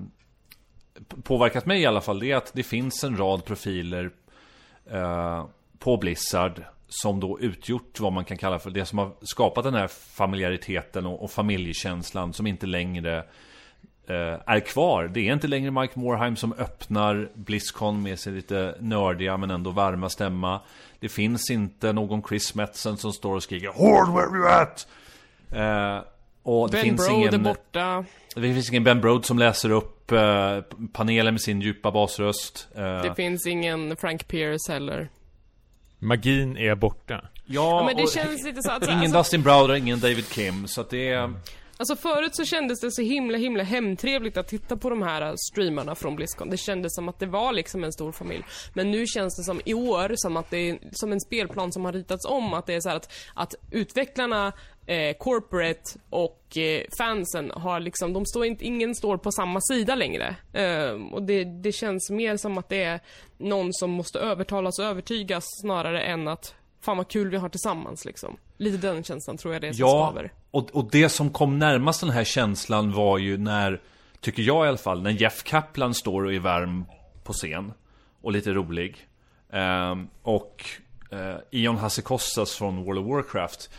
påverkat 1.24 1.66
mig 1.66 1.82
i 1.82 1.86
alla 1.86 2.02
fall, 2.02 2.20
det 2.20 2.32
är 2.32 2.36
att 2.36 2.54
det 2.54 2.64
finns 2.64 3.04
en 3.04 3.18
rad 3.18 3.46
profiler 3.46 4.12
eh, 4.92 5.46
på 5.80 5.98
Blizzard 5.98 6.64
som 6.88 7.20
då 7.20 7.40
utgjort 7.40 8.00
vad 8.00 8.14
man 8.14 8.26
kan 8.26 8.38
kalla 8.38 8.60
för 8.60 8.70
det 8.70 8.86
som 8.86 8.98
har 8.98 9.12
skapat 9.22 9.64
den 9.64 9.74
här 9.74 9.88
familjariteten 9.88 11.06
och, 11.06 11.24
och 11.24 11.32
familjekänslan 11.32 12.34
som 12.34 12.48
inte 12.48 12.66
längre 12.66 13.18
eh, 14.08 14.40
är 14.46 14.60
kvar. 14.60 15.08
Det 15.14 15.30
är 15.30 15.34
inte 15.34 15.48
längre 15.48 15.72
Mike 15.72 16.00
Morheim 16.00 16.36
som 16.36 16.54
öppnar 16.54 17.30
Blizzcon 17.34 18.04
med 18.04 18.20
sin 18.20 18.36
lite 18.36 18.76
nördiga 18.80 19.38
men 19.38 19.52
ändå 19.52 19.72
varma 19.72 20.10
stämma. 20.10 20.62
Det 21.00 21.10
finns 21.10 21.52
inte 21.52 21.94
någon 21.94 22.24
Chris 22.24 22.56
Metzen 22.56 22.98
som 22.98 23.14
står 23.14 23.36
och 23.36 23.44
skriker 23.44 23.68
Hård 23.68 24.16
where 24.16 24.38
you 24.38 24.48
at? 24.48 24.88
Eh, 25.52 26.08
och 26.44 26.70
det 26.70 26.78
Ben 26.78 26.84
finns 26.84 27.10
är 27.10 27.14
ingen... 27.14 27.44
borta. 27.44 28.06
Det 28.36 28.42
finns 28.54 28.70
ingen 28.70 28.84
Ben 28.84 29.02
Brode 29.02 29.24
som 29.28 29.40
läser 29.40 29.70
upp 29.70 30.12
eh, 30.12 30.60
panelen 30.94 31.34
med 31.34 31.42
sin 31.42 31.62
djupa 31.62 31.92
basröst. 31.92 32.68
Eh, 32.76 33.02
Det 33.02 33.16
finns 33.16 33.48
ingen 33.48 33.98
Frank 33.98 34.28
Pierce 34.28 34.70
heller. 34.72 35.10
Magin 36.00 36.58
är 36.58 36.76
borta. 36.76 37.14
ja, 37.46 37.80
Ja, 37.80 37.86
men 37.86 37.96
det 37.96 38.04
och 38.04 38.10
känns 38.10 38.44
lite 38.44 38.62
så 38.64 38.72
att... 38.72 38.84
Ingen 38.84 39.00
alltså, 39.00 39.18
Dustin 39.18 39.44
Browder, 39.44 39.76
ingen 39.76 40.00
David 40.00 40.30
Kim. 40.30 40.68
Så 40.68 40.82
att 40.82 40.90
det 40.90 41.10
är... 41.10 41.34
alltså 41.78 41.96
förut 41.96 42.36
så 42.36 42.46
kändes 42.46 42.80
det 42.80 42.92
så 42.92 43.02
himla 43.02 43.38
himla 43.38 43.64
hemtrevligt 43.64 44.38
att 44.38 44.48
titta 44.48 44.78
på 44.78 44.90
de 44.90 45.02
här 45.02 45.22
äh, 45.22 45.34
streamarna 45.52 45.96
från 45.96 46.16
Blizzcon. 46.16 46.50
Det 46.50 46.58
kändes 46.58 46.96
som 46.96 47.10
att 47.10 47.20
det 47.20 47.26
var 47.26 47.54
liksom 47.54 47.84
en 47.84 47.94
stor 47.94 48.12
familj. 48.12 48.44
Men 48.74 48.92
nu 48.92 49.08
känns 49.08 49.38
det 49.38 49.44
som 49.44 49.62
i 49.66 49.74
år 49.74 50.12
som 50.16 50.38
att 50.38 50.50
det 50.50 50.70
är 50.70 50.80
som 50.92 51.12
en 51.12 51.20
spelplan 51.22 51.72
som 51.72 51.86
har 51.86 51.94
ritats 51.94 52.26
om. 52.26 52.54
Att 52.54 52.66
det 52.66 52.74
är 52.74 52.82
så 52.82 52.90
här 52.90 52.96
att, 52.96 53.12
att 53.34 53.56
utvecklarna, 53.72 54.54
eh, 54.94 55.14
corporate 55.18 56.00
och 56.10 56.58
eh, 56.58 56.84
fansen 56.98 57.52
har 57.56 57.80
liksom, 57.80 58.14
de 58.14 58.26
står 58.26 58.46
inte, 58.46 58.66
ingen 58.66 58.96
står 58.96 59.18
på 59.18 59.32
samma 59.32 59.62
sida 59.62 59.96
längre. 59.96 60.36
Eh, 60.54 61.14
och 61.14 61.24
det, 61.24 61.44
det 61.44 61.72
känns 61.72 62.10
mer 62.10 62.38
som 62.38 62.58
att 62.58 62.70
det 62.70 62.84
är 62.84 63.00
någon 63.38 63.74
som 63.74 63.90
måste 63.92 64.20
övertalas 64.20 64.80
och 64.80 64.86
övertygas 64.86 65.44
snarare 65.62 66.02
än 66.02 66.28
att 66.28 66.56
Fan 66.84 66.98
vad 66.98 67.08
kul 67.08 67.30
vi 67.30 67.38
har 67.38 67.50
tillsammans 67.50 68.06
liksom. 68.06 68.38
Lite 68.58 68.88
den 68.88 69.04
känslan 69.04 69.38
tror 69.38 69.54
jag 69.54 69.62
det 69.62 69.68
är 69.68 69.74
som 69.74 69.80
Ja, 69.80 70.08
skaver. 70.12 70.34
och, 70.52 70.70
och 70.76 70.90
det 70.92 71.10
som 71.10 71.30
kom 71.30 71.60
närmast 71.60 72.02
den 72.02 72.10
här 72.10 72.24
känslan 72.24 72.92
var 72.92 73.18
ju 73.18 73.38
när, 73.38 73.82
tycker 74.20 74.44
jag 74.44 74.66
i 74.66 74.70
alla 74.70 74.78
fall, 74.78 75.02
när 75.02 75.12
Jeff 75.12 75.44
Kaplan 75.44 75.94
står 75.94 76.26
och 76.26 76.34
är 76.34 76.40
varm 76.40 76.86
på 77.24 77.34
scen. 77.34 77.74
Och 78.22 78.32
lite 78.32 78.52
rolig. 78.52 78.98
Ehm, 79.54 80.08
och 80.22 80.64
eh, 81.12 81.36
Ion 81.52 81.78
Hasekostas 81.78 82.56
från 82.56 82.84
World 82.84 83.00
of 83.00 83.08
Warcraft. 83.08 83.70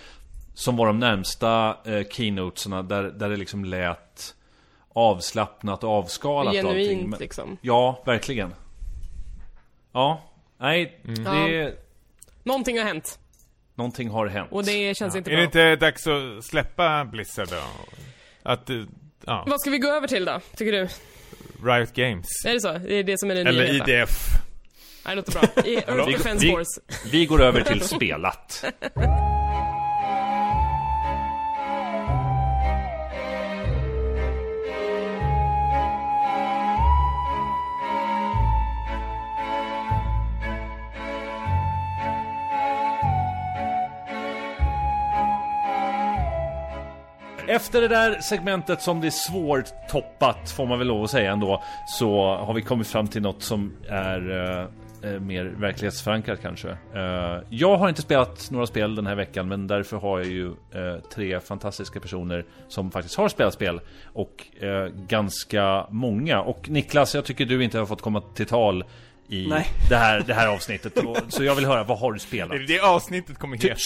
Som 0.54 0.76
var 0.76 0.86
de 0.86 0.98
närmsta 0.98 1.76
eh, 1.86 2.06
keynotesarna 2.10 2.82
där, 2.82 3.02
där 3.02 3.30
det 3.30 3.36
liksom 3.36 3.64
lät 3.64 4.34
avslappnat 4.94 5.84
och 5.84 5.90
avskalat 5.90 6.52
och 6.54 6.58
allting. 6.60 6.74
Genuint 6.86 7.08
Men- 7.10 7.20
liksom. 7.20 7.56
Ja, 7.62 8.02
verkligen. 8.06 8.54
Ja, 9.92 10.22
nej, 10.58 11.00
det... 11.04 11.74
Någonting 12.44 12.78
har 12.78 12.84
hänt. 12.84 13.18
Någonting 13.74 14.08
har 14.10 14.26
hänt. 14.26 14.48
Och 14.52 14.64
det 14.64 14.96
känns 14.96 15.16
inte 15.16 15.30
Är 15.30 15.32
bra. 15.32 15.38
det 15.40 15.44
inte 15.44 15.76
dags 15.76 16.06
att 16.06 16.44
släppa 16.44 17.04
Blizzard 17.04 17.48
då? 17.48 17.62
Att, 18.42 18.70
eh, 18.70 18.76
ja, 19.26 19.44
Vad 19.46 19.60
ska 19.60 19.70
vi 19.70 19.78
gå 19.78 19.88
över 19.88 20.08
till 20.08 20.24
då, 20.24 20.40
tycker 20.56 20.72
du? 20.72 20.88
Riot 21.70 21.92
Games. 21.92 22.26
Är 22.46 22.52
det 22.54 22.60
så? 22.60 22.72
Det 22.72 22.94
är 22.94 23.04
det 23.04 23.18
som 23.18 23.30
är 23.30 23.34
det 23.34 23.40
Eller 23.40 23.72
nya? 23.72 23.84
IDF. 23.88 24.28
Nej, 25.04 25.14
det 25.14 25.14
låter 25.14 25.32
bra. 25.32 25.64
I 25.64 25.76
Earth 25.86 26.06
Vi- 26.06 26.12
Defense 26.12 26.46
vi- 26.46 26.52
Force. 26.52 26.80
Vi 27.12 27.26
går 27.26 27.42
över 27.42 27.60
till 27.60 27.80
spelat. 27.80 28.64
Efter 47.52 47.80
det 47.80 47.88
där 47.88 48.20
segmentet 48.20 48.82
som 48.82 49.00
det 49.00 49.06
är 49.06 49.10
svårt 49.10 49.88
toppat 49.88 50.50
får 50.50 50.66
man 50.66 50.78
väl 50.78 50.88
lov 50.88 51.04
att 51.04 51.10
säga 51.10 51.32
ändå 51.32 51.62
Så 51.86 52.36
har 52.36 52.54
vi 52.54 52.62
kommit 52.62 52.86
fram 52.86 53.08
till 53.08 53.22
något 53.22 53.42
som 53.42 53.76
är 53.88 54.30
eh, 54.30 55.10
eh, 55.10 55.20
mer 55.20 55.44
verklighetsförankrat 55.44 56.42
kanske 56.42 56.70
eh, 56.70 57.38
Jag 57.50 57.76
har 57.76 57.88
inte 57.88 58.02
spelat 58.02 58.50
några 58.50 58.66
spel 58.66 58.94
den 58.94 59.06
här 59.06 59.14
veckan 59.14 59.48
men 59.48 59.66
därför 59.66 59.96
har 59.96 60.18
jag 60.18 60.28
ju 60.28 60.46
eh, 60.46 61.00
tre 61.14 61.40
fantastiska 61.40 62.00
personer 62.00 62.44
som 62.68 62.90
faktiskt 62.90 63.16
har 63.16 63.28
spelat 63.28 63.54
spel 63.54 63.80
Och 64.12 64.62
eh, 64.62 64.86
ganska 64.86 65.86
många 65.90 66.40
Och 66.40 66.68
Niklas, 66.68 67.14
jag 67.14 67.24
tycker 67.24 67.46
du 67.46 67.64
inte 67.64 67.78
har 67.78 67.86
fått 67.86 68.02
komma 68.02 68.20
till 68.20 68.46
tal 68.46 68.84
i 69.28 69.46
Nej. 69.48 69.66
det 69.88 69.96
här, 69.96 70.20
det 70.26 70.34
här 70.34 70.48
avsnittet 70.48 70.98
Så 71.28 71.44
jag 71.44 71.54
vill 71.54 71.66
höra, 71.66 71.84
vad 71.84 71.98
har 71.98 72.12
du 72.12 72.18
spelat? 72.18 72.54
Är 72.54 72.58
det 72.58 72.66
det 72.66 72.80
avsnittet 72.80 73.38
kommer 73.38 73.56
heta? 73.56 73.76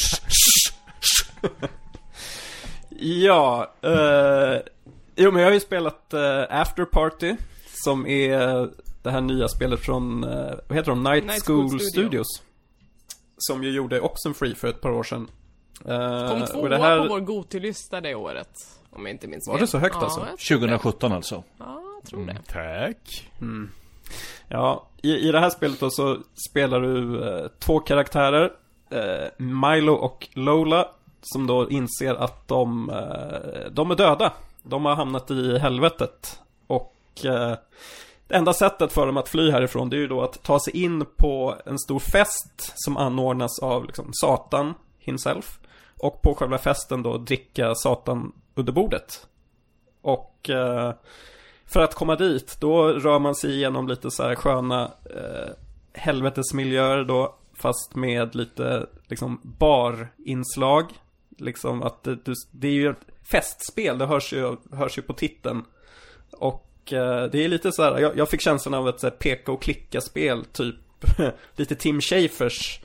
Ja, 2.99 3.73
eh, 3.83 4.61
jo 5.17 5.31
men 5.31 5.43
jag 5.43 5.49
har 5.49 5.55
ju 5.55 5.61
spelat 5.61 6.15
eh, 6.15 6.43
After 6.51 6.85
Party 6.85 7.37
Som 7.85 8.07
är 8.07 8.69
det 9.03 9.11
här 9.11 9.21
nya 9.21 9.49
spelet 9.49 9.81
från, 9.81 10.25
eh, 10.25 10.55
vad 10.69 10.79
heter 10.79 10.91
de? 10.91 11.03
Night, 11.03 11.25
Night 11.27 11.47
School, 11.47 11.69
School 11.69 11.81
Studio. 11.81 11.91
Studios 11.91 12.43
Som 13.39 13.63
ju 13.65 13.71
gjorde 13.71 14.01
Oxenfree 14.01 14.55
för 14.55 14.69
ett 14.69 14.81
par 14.81 14.91
år 14.91 15.03
sedan 15.03 15.31
Eh, 15.85 16.29
Kom 16.31 16.43
och 16.43 16.49
tvåa 16.49 16.69
det 16.69 16.77
här, 16.77 17.03
på 17.03 17.09
vår 17.09 17.21
Gotylista 17.21 18.01
det 18.01 18.15
året. 18.15 18.49
Om 18.91 19.07
jag 19.07 19.15
inte 19.15 19.27
minns 19.29 19.49
Var 19.49 19.55
fel. 19.55 19.61
det 19.61 19.67
så 19.67 19.79
högt 19.79 19.97
ja, 20.01 20.05
alltså? 20.05 20.21
jag 20.21 20.39
tror 20.39 20.59
det. 20.59 20.67
2017 20.79 21.13
alltså 21.13 21.43
Ja, 21.59 21.83
jag 22.03 22.11
tror 22.11 22.27
det. 22.27 22.39
Tack. 22.49 23.31
Ja, 24.49 24.89
i, 25.03 25.13
i 25.29 25.33
det 25.33 25.41
här 25.41 25.51
spelet 25.51 25.81
då 25.81 25.91
så 25.91 26.19
spelar 26.51 26.81
du 26.81 27.25
eh, 27.29 27.47
två 27.59 27.81
karaktärer 27.81 28.53
eh, 28.91 29.29
Milo 29.39 29.93
och 29.93 30.29
Lola 30.33 30.89
som 31.33 31.47
då 31.47 31.71
inser 31.71 32.15
att 32.15 32.49
de, 32.49 32.91
eh, 32.91 33.71
de 33.71 33.91
är 33.91 33.95
döda. 33.95 34.33
De 34.63 34.85
har 34.85 34.95
hamnat 34.95 35.31
i 35.31 35.59
helvetet. 35.59 36.41
Och 36.67 36.95
eh, 37.25 37.55
Det 38.27 38.35
enda 38.35 38.53
sättet 38.53 38.93
för 38.93 39.07
dem 39.07 39.17
att 39.17 39.29
fly 39.29 39.51
härifrån 39.51 39.91
det 39.91 39.97
är 39.97 40.01
ju 40.01 40.09
då 40.09 40.23
att 40.23 40.43
ta 40.43 40.61
sig 40.61 40.77
in 40.77 41.05
på 41.17 41.55
en 41.67 41.79
stor 41.79 41.99
fest 41.99 42.73
Som 42.75 42.97
anordnas 42.97 43.59
av 43.63 43.85
liksom 43.85 44.11
Satan 44.13 44.75
himself. 44.99 45.59
Och 45.99 46.23
på 46.23 46.35
själva 46.35 46.59
festen 46.59 47.03
då 47.03 47.19
dricka 47.19 47.75
Satan 47.75 48.33
under 48.55 48.73
bordet. 48.73 49.27
Och 50.03 50.51
eh, 50.51 50.95
för 51.67 51.81
att 51.81 51.95
komma 51.95 52.17
dit, 52.17 52.57
då 52.61 52.89
rör 52.89 53.19
man 53.19 53.35
sig 53.35 53.55
igenom 53.55 53.89
lite 53.89 54.11
så 54.11 54.23
här 54.23 54.35
sköna 54.35 54.85
eh, 54.85 55.53
helvetesmiljöer 55.93 57.05
då, 57.05 57.35
fast 57.55 57.95
med 57.95 58.35
lite 58.35 58.87
liksom 59.07 59.41
barinslag. 59.43 60.85
Liksom 61.37 61.83
att 61.83 62.03
det, 62.03 62.15
du- 62.25 62.35
det 62.51 62.69
är 62.69 62.73
ju 62.73 62.91
ett 62.91 63.07
festspel, 63.31 63.99
det 63.99 64.07
hörs 64.07 64.33
ju, 64.33 64.57
hörs 64.73 64.99
ju 64.99 65.03
på 65.03 65.13
titeln. 65.13 65.65
Och 66.31 66.93
eh, 66.93 67.25
det 67.25 67.45
är 67.45 67.49
lite 67.49 67.73
så 67.73 67.83
här, 67.83 67.99
jag, 67.99 68.17
jag 68.17 68.29
fick 68.29 68.41
känslan 68.41 68.75
av 68.75 68.89
ett 68.89 69.01
så 69.01 69.07
här, 69.07 69.15
peka 69.17 69.53
och 69.53 69.63
klicka-spel, 69.63 70.45
typ 70.45 70.75
lite 71.57 71.75
Tim 71.75 72.01
Schafers 72.01 72.81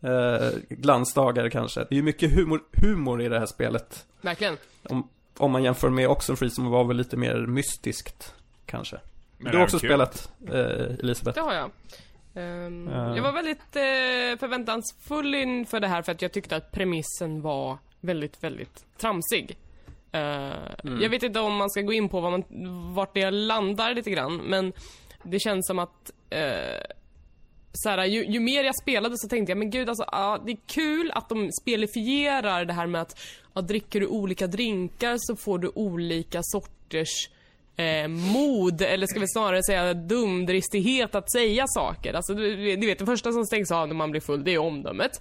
eh, 0.00 0.50
glansdagar 0.68 1.48
kanske. 1.50 1.80
Det 1.80 1.90
är 1.94 1.96
ju 1.96 2.02
mycket 2.02 2.30
humor, 2.34 2.60
humor 2.72 3.22
i 3.22 3.28
det 3.28 3.38
här 3.38 3.46
spelet. 3.46 4.06
Verkligen. 4.20 4.56
Om, 4.88 5.08
om 5.38 5.50
man 5.52 5.62
jämför 5.62 5.88
med 5.88 6.08
Oxenfree 6.08 6.50
som 6.50 6.70
var 6.70 6.84
väl 6.84 6.96
lite 6.96 7.16
mer 7.16 7.36
mystiskt, 7.46 8.34
kanske. 8.66 9.00
Men 9.38 9.52
du 9.52 9.58
har 9.58 9.64
också 9.64 9.78
kul. 9.78 9.88
spelat, 9.90 10.30
eh, 10.48 10.94
Elisabeth. 10.98 11.34
Det 11.34 11.40
har 11.44 11.54
jag. 11.54 11.70
Ehm, 12.34 12.88
Ja. 12.92 13.16
Jag 13.16 13.22
var 13.22 13.32
väldigt 13.32 13.76
eh, 13.76 14.38
förväntansfull 14.40 15.34
inför 15.34 15.80
det 15.80 15.86
här 15.88 16.02
för 16.02 16.12
att 16.12 16.22
jag 16.22 16.32
tyckte 16.32 16.56
att 16.56 16.70
premissen 16.72 17.42
var 17.42 17.78
väldigt, 18.00 18.44
väldigt 18.44 18.84
tramsig. 18.98 19.56
Eh, 20.12 20.20
Jag 21.02 21.08
vet 21.08 21.22
inte 21.22 21.40
om 21.40 21.56
man 21.56 21.70
ska 21.70 21.80
gå 21.80 21.92
in 21.92 22.08
på 22.08 22.20
vad 22.20 22.32
man, 22.32 22.44
vart 22.94 23.14
det 23.14 23.30
landar 23.30 23.94
lite 23.94 24.10
grann, 24.10 24.36
men 24.36 24.72
det 25.22 25.38
känns 25.40 25.66
som 25.66 25.78
att 25.78 26.10
eh, 26.30 26.82
så 27.72 27.88
här, 27.88 28.04
ju, 28.04 28.24
ju 28.26 28.40
mer 28.40 28.64
jag 28.64 28.76
spelade 28.82 29.18
så 29.18 29.28
tänkte 29.28 29.50
jag, 29.50 29.58
men 29.58 29.70
gud 29.70 29.88
alltså, 29.88 30.04
ja, 30.12 30.42
det 30.46 30.52
är 30.52 30.58
kul 30.66 31.10
att 31.14 31.28
de 31.28 31.50
spelifierar 31.62 32.64
det 32.64 32.72
här 32.72 32.86
med 32.86 33.00
att 33.02 33.20
ja, 33.54 33.60
dricker 33.60 34.00
du 34.00 34.06
olika 34.06 34.46
drinkar 34.46 35.16
så 35.18 35.36
får 35.36 35.58
du 35.58 35.72
olika 35.74 36.40
sorters 36.42 37.28
eh, 37.78 38.08
mod, 38.08 38.82
eller 38.82 39.06
ska 39.06 39.20
vi 39.20 39.28
snarare 39.28 39.62
säga 39.62 39.94
dumdristighet 39.94 41.14
att 41.14 41.32
säga 41.32 41.64
saker. 41.66 42.14
Alltså 42.14 42.34
du, 42.34 42.76
du 42.76 42.86
vet, 42.86 42.98
det 42.98 43.06
första 43.06 43.32
som 43.32 43.44
stängs 43.44 43.70
av 43.70 43.88
när 43.88 43.94
man 43.94 44.10
blir 44.10 44.20
full, 44.20 44.44
det 44.44 44.54
är 44.54 44.58
omdömet. 44.58 45.20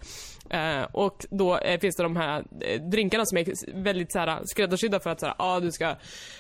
Eh, 0.50 0.84
och 0.92 1.26
då 1.30 1.58
eh, 1.58 1.80
finns 1.80 1.96
det 1.96 2.04
de 2.04 2.16
här 2.16 2.44
eh, 2.62 2.82
drinkarna 2.82 3.26
som 3.26 3.38
är 3.38 3.74
väldigt 3.84 4.12
så 4.12 4.20
här, 4.20 4.40
skräddarsydda 4.46 5.00
för 5.00 5.10
att 5.10 5.20
säga, 5.20 5.36
ah, 5.38 5.60
du 5.60 5.72
ska 5.72 5.96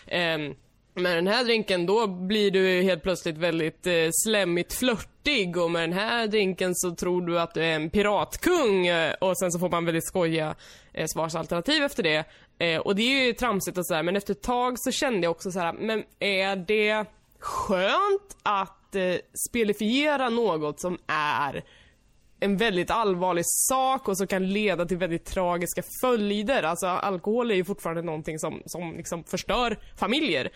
ehm, 0.07 0.55
med 0.97 1.17
den 1.17 1.27
här 1.27 1.43
drinken 1.43 1.85
då 1.85 2.07
blir 2.07 2.51
du 2.51 2.81
helt 2.81 3.03
plötsligt 3.03 3.37
väldigt 3.37 3.87
eh, 3.87 3.93
slemmigt 4.11 4.73
flörtig 4.73 5.57
och 5.57 5.71
med 5.71 5.81
den 5.81 5.93
här 5.93 6.27
drinken 6.27 6.75
så 6.75 6.95
tror 6.95 7.21
du 7.21 7.39
att 7.39 7.53
du 7.53 7.63
är 7.63 7.75
en 7.75 7.89
piratkung 7.89 8.87
eh, 8.87 9.13
och 9.13 9.37
sen 9.37 9.51
så 9.51 9.59
får 9.59 9.69
man 9.69 9.85
väldigt 9.85 10.07
skojiga 10.07 10.55
eh, 10.93 11.05
svarsalternativ 11.07 11.83
efter 11.83 12.03
det. 12.03 12.25
Eh, 12.59 12.79
och 12.79 12.95
det 12.95 13.01
är 13.01 13.25
ju 13.25 13.33
tramsigt 13.33 13.77
och 13.77 13.85
sådär 13.87 14.03
men 14.03 14.15
efter 14.15 14.33
ett 14.33 14.41
tag 14.41 14.79
så 14.79 14.91
kände 14.91 15.19
jag 15.19 15.31
också 15.31 15.51
så 15.51 15.59
här, 15.59 15.73
men 15.73 16.03
är 16.19 16.55
det 16.55 17.05
skönt 17.39 18.37
att 18.43 18.95
eh, 18.95 19.15
spelifiera 19.49 20.29
något 20.29 20.79
som 20.81 20.97
är 21.07 21.63
en 22.39 22.57
väldigt 22.57 22.91
allvarlig 22.91 23.43
sak 23.45 24.07
och 24.07 24.17
som 24.17 24.27
kan 24.27 24.49
leda 24.49 24.85
till 24.85 24.97
väldigt 24.97 25.25
tragiska 25.25 25.83
följder. 26.01 26.63
Alltså 26.63 26.87
alkohol 26.87 27.51
är 27.51 27.55
ju 27.55 27.65
fortfarande 27.65 28.01
någonting 28.01 28.39
som, 28.39 28.61
som 28.65 28.93
liksom 28.97 29.23
förstör 29.23 29.77
familjer. 29.99 30.49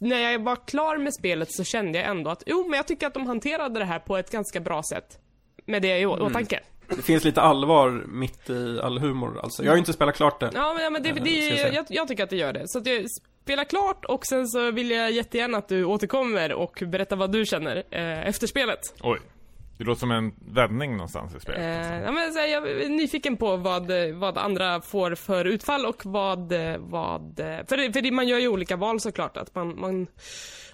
När 0.00 0.18
jag 0.32 0.42
var 0.44 0.56
klar 0.66 0.98
med 0.98 1.14
spelet 1.14 1.52
så 1.52 1.64
kände 1.64 1.98
jag 1.98 2.08
ändå 2.08 2.30
att 2.30 2.42
jo, 2.46 2.66
men 2.68 2.76
jag 2.76 2.86
tycker 2.86 3.06
att 3.06 3.14
de 3.14 3.26
hanterade 3.26 3.78
det 3.78 3.84
här 3.84 3.98
på 3.98 4.16
ett 4.16 4.30
ganska 4.30 4.60
bra 4.60 4.82
sätt. 4.82 5.18
Med 5.66 5.82
det 5.82 5.98
i 5.98 6.06
å- 6.06 6.26
åtanke. 6.26 6.60
Det 6.96 7.02
finns 7.02 7.24
lite 7.24 7.40
allvar 7.42 8.04
mitt 8.08 8.50
i 8.50 8.80
all 8.82 8.98
humor 8.98 9.40
alltså. 9.42 9.62
Jag 9.64 9.70
har 9.70 9.76
ju 9.76 9.78
inte 9.78 9.92
spelat 9.92 10.16
klart 10.16 10.40
det. 10.40 10.50
Ja, 10.54 10.72
men, 10.74 10.84
ja, 10.84 10.90
men 10.90 11.02
det, 11.02 11.08
Eh, 11.08 11.14
det, 11.14 11.48
jag 11.48 11.74
jag, 11.74 11.86
jag 11.88 12.08
tycker 12.08 12.24
att 12.24 12.30
det 12.30 12.36
gör 12.36 12.52
det. 12.52 12.68
Så 12.68 12.78
att 12.78 12.86
jag 12.86 13.06
spelar 13.42 13.64
klart 13.64 14.04
och 14.04 14.26
sen 14.26 14.48
så 14.48 14.70
vill 14.70 14.90
jag 14.90 15.10
jättegärna 15.12 15.58
att 15.58 15.68
du 15.68 15.84
återkommer 15.84 16.52
och 16.52 16.82
berättar 16.86 17.16
vad 17.16 17.32
du 17.32 17.44
känner 17.46 17.76
eh, 17.90 18.28
efter 18.28 18.46
spelet. 18.46 18.80
Oj. 19.00 19.18
Det 19.78 19.84
låter 19.84 20.00
som 20.00 20.10
en 20.10 20.34
vändning 20.52 20.92
någonstans 20.92 21.34
i 21.34 21.40
spelet. 21.40 21.60
Eh, 21.60 22.00
ja, 22.00 22.12
men, 22.12 22.32
så 22.32 22.38
här, 22.38 22.46
jag 22.46 22.68
är 22.70 22.88
nyfiken 22.88 23.36
på 23.36 23.56
vad, 23.56 23.90
vad 24.14 24.38
andra 24.38 24.80
får 24.80 25.14
för 25.14 25.44
utfall 25.44 25.86
och 25.86 26.06
vad... 26.06 26.52
vad 26.78 27.32
för, 27.68 27.76
det- 27.76 27.92
för 27.92 28.10
man 28.12 28.28
gör 28.28 28.38
ju 28.38 28.48
olika 28.48 28.76
val 28.76 29.00
såklart. 29.00 29.36
Att 29.36 29.54
man, 29.54 29.80
man, 29.80 30.06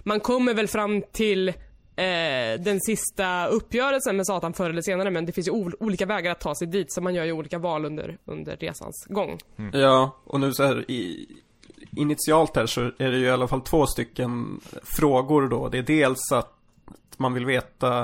man 0.03 0.19
kommer 0.19 0.53
väl 0.53 0.67
fram 0.67 1.01
till 1.11 1.53
eh, 1.95 2.59
den 2.61 2.79
sista 2.81 3.47
uppgörelsen 3.47 4.17
med 4.17 4.25
Satan 4.25 4.53
förr 4.53 4.69
eller 4.69 4.81
senare 4.81 5.11
men 5.11 5.25
det 5.25 5.31
finns 5.31 5.47
ju 5.47 5.51
ol- 5.51 5.75
olika 5.79 6.05
vägar 6.05 6.31
att 6.31 6.39
ta 6.39 6.55
sig 6.55 6.67
dit 6.67 6.93
så 6.93 7.01
man 7.01 7.15
gör 7.15 7.25
ju 7.25 7.31
olika 7.31 7.57
val 7.59 7.85
under, 7.85 8.17
under 8.25 8.55
resans 8.57 9.05
gång. 9.09 9.37
Ja, 9.73 10.15
och 10.23 10.39
nu 10.39 10.53
så 10.53 10.63
här 10.63 10.91
i, 10.91 11.27
initialt 11.97 12.55
här 12.55 12.65
så 12.65 12.81
är 12.81 13.11
det 13.11 13.17
ju 13.17 13.25
i 13.25 13.29
alla 13.29 13.47
fall 13.47 13.61
två 13.61 13.85
stycken 13.87 14.59
frågor 14.83 15.47
då. 15.47 15.69
Det 15.69 15.77
är 15.77 15.83
dels 15.83 16.31
att 16.31 16.53
man 17.17 17.33
vill 17.33 17.45
veta 17.45 17.99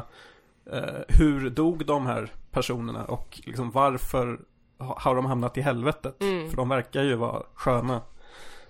eh, 0.71 0.83
hur 1.07 1.49
dog 1.49 1.85
de 1.85 2.05
här 2.05 2.31
personerna 2.51 3.05
och 3.05 3.41
liksom 3.45 3.71
varför 3.71 4.39
ha- 4.77 4.99
har 4.99 5.15
de 5.15 5.25
hamnat 5.25 5.57
i 5.57 5.61
helvetet? 5.61 6.15
För 6.49 6.55
de 6.57 6.69
verkar 6.69 7.03
ju 7.03 7.15
vara 7.15 7.43
sköna 7.53 8.01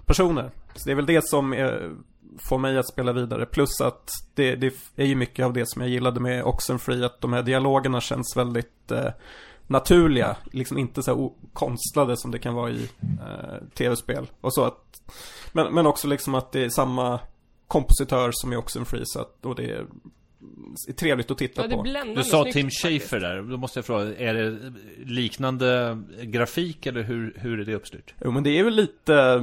personer. 0.05 0.51
Så 0.75 0.81
det 0.85 0.91
är 0.91 0.95
väl 0.95 1.05
det 1.05 1.25
som 1.27 1.53
är, 1.53 1.91
får 2.39 2.57
mig 2.57 2.77
att 2.77 2.87
spela 2.87 3.13
vidare. 3.13 3.45
Plus 3.45 3.81
att 3.81 4.09
det, 4.33 4.55
det 4.55 4.73
är 4.95 5.05
ju 5.05 5.15
mycket 5.15 5.45
av 5.45 5.53
det 5.53 5.65
som 5.65 5.81
jag 5.81 5.91
gillade 5.91 6.19
med 6.19 6.43
Oxenfree, 6.43 7.05
att 7.05 7.21
de 7.21 7.33
här 7.33 7.43
dialogerna 7.43 8.01
känns 8.01 8.37
väldigt 8.37 8.91
eh, 8.91 9.11
naturliga. 9.67 10.37
Liksom 10.51 10.77
inte 10.77 11.03
så 11.03 11.33
konstlade 11.53 12.17
som 12.17 12.31
det 12.31 12.39
kan 12.39 12.53
vara 12.53 12.69
i 12.71 12.89
eh, 13.01 13.67
tv-spel. 13.73 14.29
Och 14.41 14.53
så 14.53 14.63
att, 14.63 15.01
men, 15.51 15.73
men 15.73 15.87
också 15.87 16.07
liksom 16.07 16.35
att 16.35 16.51
det 16.51 16.63
är 16.63 16.69
samma 16.69 17.19
kompositör 17.67 18.31
som 18.33 18.53
i 18.53 18.55
Oxenfree, 18.55 19.03
så 19.05 19.21
att, 19.21 19.45
och 19.45 19.55
det 19.55 19.71
är, 19.71 19.85
är 20.89 20.93
trevligt 20.93 21.31
att 21.31 21.37
titta 21.37 21.61
Ja, 21.61 21.67
det 21.67 21.75
på. 21.75 22.13
Du 22.15 22.23
sa 22.23 22.45
Tim. 22.51 22.69
Schafer 22.69 23.19
där, 23.19 23.41
då 23.41 23.57
måste 23.57 23.77
jag 23.79 23.85
fråga, 23.85 24.15
är 24.15 24.33
det 24.33 24.73
liknande 25.05 26.01
grafik 26.21 26.85
eller 26.85 27.03
hur, 27.03 27.33
hur 27.37 27.59
är 27.59 27.65
det 27.65 27.75
uppstyrt? 27.75 28.13
Jo 28.23 28.31
men 28.31 28.43
det 28.43 28.59
är 28.59 28.63
väl 28.63 28.75
lite, 28.75 29.41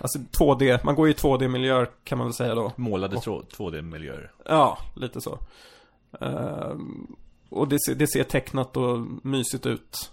alltså 0.00 0.18
2D, 0.18 0.80
man 0.84 0.94
går 0.94 1.06
ju 1.06 1.12
i 1.12 1.16
2D-miljöer 1.16 1.88
kan 2.04 2.18
man 2.18 2.26
väl 2.26 2.34
säga 2.34 2.54
då. 2.54 2.72
Målade 2.76 3.16
2D-miljöer. 3.16 4.30
Ja, 4.44 4.78
lite 4.96 5.20
så. 5.20 5.38
Ehm, 6.20 7.06
och 7.48 7.68
det 7.68 7.78
ser, 7.86 7.94
det 7.94 8.06
ser 8.06 8.24
tecknat 8.24 8.76
och 8.76 8.98
mysigt 9.22 9.66
ut. 9.66 10.10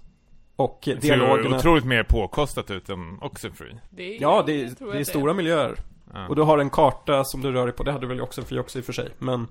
Och 0.55 0.79
Det 0.85 0.91
ser 0.91 0.99
dialogerna. 1.01 1.57
otroligt 1.57 1.85
mer 1.85 2.03
påkostat 2.03 2.71
ut 2.71 2.89
än 2.89 3.17
Oxenfree. 3.21 3.79
Det 3.89 4.15
är, 4.17 4.21
Ja, 4.21 4.43
det, 4.45 4.61
är- 4.61 4.69
det 4.79 4.91
är 4.91 4.95
jag 4.95 5.07
stora 5.07 5.33
miljöer. 5.33 5.75
Ja. 6.13 6.27
Och 6.27 6.35
du 6.35 6.41
har 6.41 6.57
en 6.57 6.69
karta 6.69 7.23
som 7.23 7.41
du 7.41 7.51
rör 7.51 7.65
dig 7.67 7.75
på. 7.75 7.83
Det 7.83 7.91
hade 7.91 8.07
väl 8.07 8.21
också 8.21 8.41
Free 8.41 8.59
också 8.59 8.77
i 8.77 8.81
och 8.81 8.85
för 8.85 8.93
sig. 8.93 9.09
Men 9.19 9.47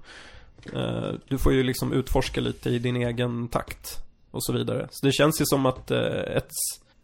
eh, 0.75 1.11
du 1.29 1.39
får 1.39 1.53
ju 1.53 1.63
liksom 1.63 1.93
utforska 1.93 2.41
lite 2.41 2.71
i 2.71 2.79
din 2.79 2.97
egen 2.97 3.49
takt. 3.49 3.97
Och 4.31 4.45
så 4.45 4.53
vidare. 4.53 4.89
Så 4.91 5.07
det 5.07 5.13
känns 5.13 5.41
ju 5.41 5.45
som 5.45 5.67
att 5.67 5.91
eh, 5.91 5.99
ett, 6.37 6.51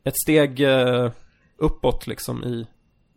ett 0.04 0.16
steg 0.22 0.60
eh, 0.60 1.10
uppåt 1.56 2.06
liksom 2.06 2.44
i 2.44 2.66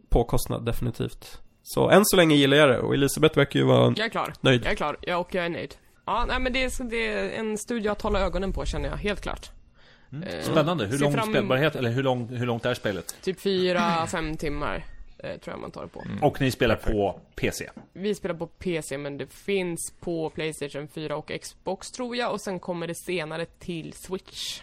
påkostnad 0.09 0.65
definitivt. 0.65 1.41
Så 1.63 1.89
än 1.89 2.05
så 2.05 2.15
länge 2.15 2.35
gillar 2.35 2.57
jag 2.57 2.69
det. 2.69 2.79
Och 2.79 2.93
Elisabeth 2.93 3.37
verkar 3.37 3.59
ju 3.59 3.65
vara 3.65 3.93
Jag 3.97 4.05
är 4.05 4.09
klar. 4.09 4.33
nöjd. 4.41 4.65
Jag 4.65 4.71
är 4.71 4.75
klar. 4.75 4.97
Ja, 5.01 5.17
och 5.17 5.35
jag 5.35 5.45
är 5.45 5.49
nöjd. 5.49 5.75
Ja, 6.05 6.25
nej 6.27 6.39
men 6.39 6.53
det 6.53 6.63
är, 6.63 6.83
det 6.83 7.07
är 7.07 7.29
en 7.39 7.57
studie 7.57 7.87
att 7.89 8.01
hålla 8.01 8.19
ögonen 8.19 8.53
på 8.53 8.65
känner 8.65 8.89
jag, 8.89 8.97
helt 8.97 9.21
klart. 9.21 9.51
Eh, 10.27 10.41
Spännande. 10.43 10.85
Hur 10.85 10.97
lång 10.99 11.13
fram- 11.13 11.29
spelbarhet, 11.29 11.75
eller 11.75 11.89
hur, 11.91 12.03
lång, 12.03 12.27
hur 12.27 12.45
långt 12.45 12.65
är 12.65 12.73
spelet? 12.73 13.15
Typ 13.21 13.39
fyra, 13.41 14.07
fem 14.07 14.37
timmar 14.37 14.85
eh, 15.17 15.37
tror 15.39 15.53
jag 15.53 15.59
man 15.61 15.71
tar 15.71 15.81
det 15.81 15.87
på. 15.87 16.03
Och 16.21 16.41
ni 16.41 16.51
spelar 16.51 16.75
på 16.75 17.19
PC? 17.35 17.69
Vi 17.93 18.15
spelar 18.15 18.35
på 18.35 18.47
PC 18.47 18.97
men 18.97 19.17
det 19.17 19.27
finns 19.33 19.93
på 19.99 20.29
Playstation 20.29 20.87
4 20.87 21.15
och 21.17 21.31
Xbox 21.41 21.91
tror 21.91 22.15
jag 22.15 22.31
och 22.31 22.41
sen 22.41 22.59
kommer 22.59 22.87
det 22.87 22.95
senare 22.95 23.45
till 23.45 23.93
Switch. 23.93 24.61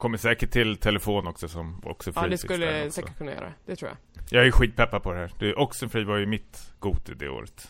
Kommer 0.00 0.18
säkert 0.18 0.50
till 0.50 0.76
telefon 0.76 1.26
också 1.26 1.48
som 1.48 1.82
Oxenfree 1.84 2.24
Ja, 2.24 2.28
det 2.28 2.38
skulle 2.38 2.86
också. 2.86 2.92
säkert 3.00 3.18
kunna 3.18 3.32
göra. 3.32 3.52
Det 3.66 3.76
tror 3.76 3.90
jag. 3.90 3.98
Jag 4.38 4.46
är 4.46 4.50
skitpeppad 4.50 5.02
på 5.02 5.12
det 5.12 5.18
här. 5.18 5.32
Det, 5.38 5.54
Oxenfree 5.54 6.04
var 6.04 6.16
ju 6.16 6.26
mitt 6.26 6.72
Goti 6.78 7.12
det 7.14 7.28
året. 7.28 7.68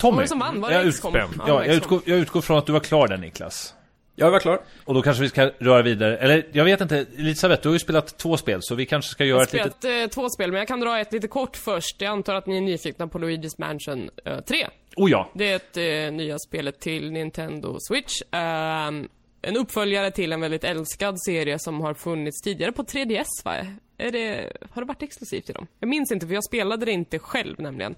Tommy! 0.00 0.22
Det 0.22 0.28
som 0.28 0.38
vann? 0.38 0.60
Var 0.60 0.68
det 0.68 0.74
jag, 0.74 0.84
utgår, 0.84 1.16
Ja, 1.16 1.28
ja, 1.46 1.64
jag, 1.66 1.74
utgår, 1.74 2.00
jag 2.04 2.18
utgår 2.18 2.40
från 2.40 2.58
att 2.58 2.66
du 2.66 2.72
var 2.72 2.80
klar 2.80 3.08
där 3.08 3.16
Niklas. 3.16 3.74
Jag 4.16 4.30
var 4.30 4.40
klar. 4.40 4.60
Och 4.84 4.94
då 4.94 5.02
kanske 5.02 5.22
vi 5.22 5.28
ska 5.28 5.50
röra 5.58 5.82
vidare, 5.82 6.16
eller 6.18 6.46
jag 6.52 6.64
vet 6.64 6.80
inte, 6.80 7.06
Elisabeth, 7.18 7.62
du 7.62 7.68
har 7.68 7.74
ju 7.74 7.78
spelat 7.78 8.18
två 8.18 8.36
spel 8.36 8.58
så 8.62 8.74
vi 8.74 8.86
kanske 8.86 9.10
ska 9.10 9.24
Jag 9.24 9.28
göra 9.28 9.38
har 9.38 9.44
ett 9.44 9.52
litet... 9.52 9.74
spelat 9.78 10.02
eh, 10.04 10.10
två 10.10 10.28
spel 10.28 10.50
men 10.52 10.58
jag 10.58 10.68
kan 10.68 10.80
dra 10.80 10.98
ett 10.98 11.12
lite 11.12 11.28
kort 11.28 11.56
först. 11.56 12.00
Jag 12.00 12.10
antar 12.10 12.34
att 12.34 12.46
ni 12.46 12.56
är 12.56 12.60
nyfikna 12.60 13.08
på 13.08 13.18
Luigi's 13.18 13.54
Mansion 13.58 14.10
eh, 14.24 14.40
3. 14.40 14.66
Oh 14.96 15.10
ja! 15.10 15.30
Det 15.34 15.52
är 15.52 15.56
ett 15.56 15.76
eh, 15.76 16.16
nya 16.16 16.38
spelet 16.38 16.80
till 16.80 17.12
Nintendo 17.12 17.76
Switch. 17.80 18.22
Ehm, 18.30 19.08
en 19.44 19.56
uppföljare 19.56 20.10
till 20.10 20.32
en 20.32 20.40
väldigt 20.40 20.64
älskad 20.64 21.22
serie 21.22 21.58
som 21.58 21.80
har 21.80 21.94
funnits 21.94 22.42
tidigare 22.42 22.72
på 22.72 22.82
3DS 22.82 23.44
va? 23.44 23.54
Är 23.98 24.12
det, 24.12 24.52
har 24.70 24.82
det 24.82 24.88
varit 24.88 25.02
exklusivt 25.02 25.46
till 25.46 25.54
dem? 25.54 25.66
Jag 25.80 25.88
minns 25.88 26.12
inte 26.12 26.26
för 26.26 26.34
jag 26.34 26.44
spelade 26.44 26.86
det 26.86 26.92
inte 26.92 27.18
själv 27.18 27.60
nämligen. 27.60 27.94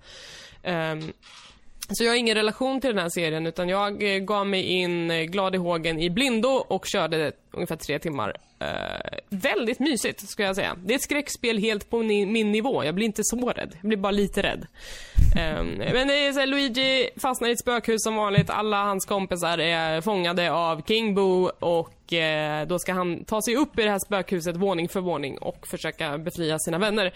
Um, 0.65 1.13
så 1.89 2.05
jag 2.05 2.11
har 2.11 2.17
ingen 2.17 2.35
relation 2.35 2.81
till 2.81 2.91
den 2.91 2.99
här 2.99 3.09
serien 3.09 3.47
utan 3.47 3.69
jag 3.69 4.15
eh, 4.15 4.19
gav 4.19 4.47
mig 4.47 4.63
in 4.63 5.11
eh, 5.11 5.23
glad 5.23 5.55
i 5.55 5.59
hågen 5.59 6.01
i 6.01 6.11
blindo 6.11 6.49
och 6.49 6.87
körde 6.87 7.33
ungefär 7.57 7.77
tre 7.77 7.99
timmar. 7.99 8.37
Eh, 8.59 9.19
väldigt 9.29 9.79
mysigt, 9.79 10.29
ska 10.29 10.43
jag 10.43 10.57
säga. 10.57 10.77
Det 10.85 10.95
är 10.95 10.97
ett 10.97 11.03
skräckspel 11.03 11.59
helt 11.59 11.91
på 11.91 12.03
ni- 12.03 12.27
min 12.27 12.53
nivå. 12.53 12.85
Jag 12.85 12.95
blir 12.95 13.07
inte 13.07 13.23
så 13.25 13.37
rädd. 13.51 13.77
Jag 13.81 13.89
blir 13.89 13.99
bara 13.99 14.11
lite 14.13 14.43
rädd. 14.43 14.67
Eh, 15.37 15.63
men 15.93 16.09
det 16.09 16.27
är 16.27 16.33
så 16.33 16.41
här, 16.41 16.47
Luigi 16.47 17.11
fastnar 17.17 17.49
i 17.49 17.53
ett 17.53 17.61
spökhus 17.61 18.03
som 18.03 18.17
vanligt. 18.17 18.51
Alla 18.51 18.85
hans 18.85 19.05
kompisar 19.07 19.59
är 19.59 20.01
fångade 20.01 20.53
av 20.53 20.83
King 20.89 21.15
Boo 21.15 21.51
och 21.59 22.13
eh, 22.13 22.67
då 22.67 22.79
ska 22.79 22.93
han 22.93 23.25
ta 23.25 23.43
sig 23.43 23.57
upp 23.57 23.79
i 23.79 23.83
det 23.83 23.91
här 23.91 23.99
spökhuset 23.99 24.57
våning 24.57 24.89
för 24.89 25.01
våning 25.01 25.39
och 25.39 25.67
försöka 25.67 26.19
befria 26.19 26.59
sina 26.59 26.79
vänner. 26.79 27.13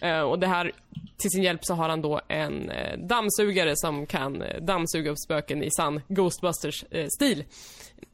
Eh, 0.00 0.20
och 0.20 0.38
det 0.38 0.46
här, 0.46 0.72
till 1.18 1.30
sin 1.30 1.42
hjälp 1.42 1.60
så 1.62 1.74
har 1.74 1.88
han 1.88 2.02
då 2.02 2.20
en 2.28 2.70
eh, 2.70 2.98
dammsugare 2.98 3.72
som 3.76 4.06
kan 4.06 4.42
eh, 4.42 4.60
dammsuga 4.62 5.10
upp 5.10 5.18
spöken 5.18 5.62
i 5.62 5.70
sann 5.76 6.00
Ghostbusters-stil. 6.08 7.38
Eh, 7.40 7.44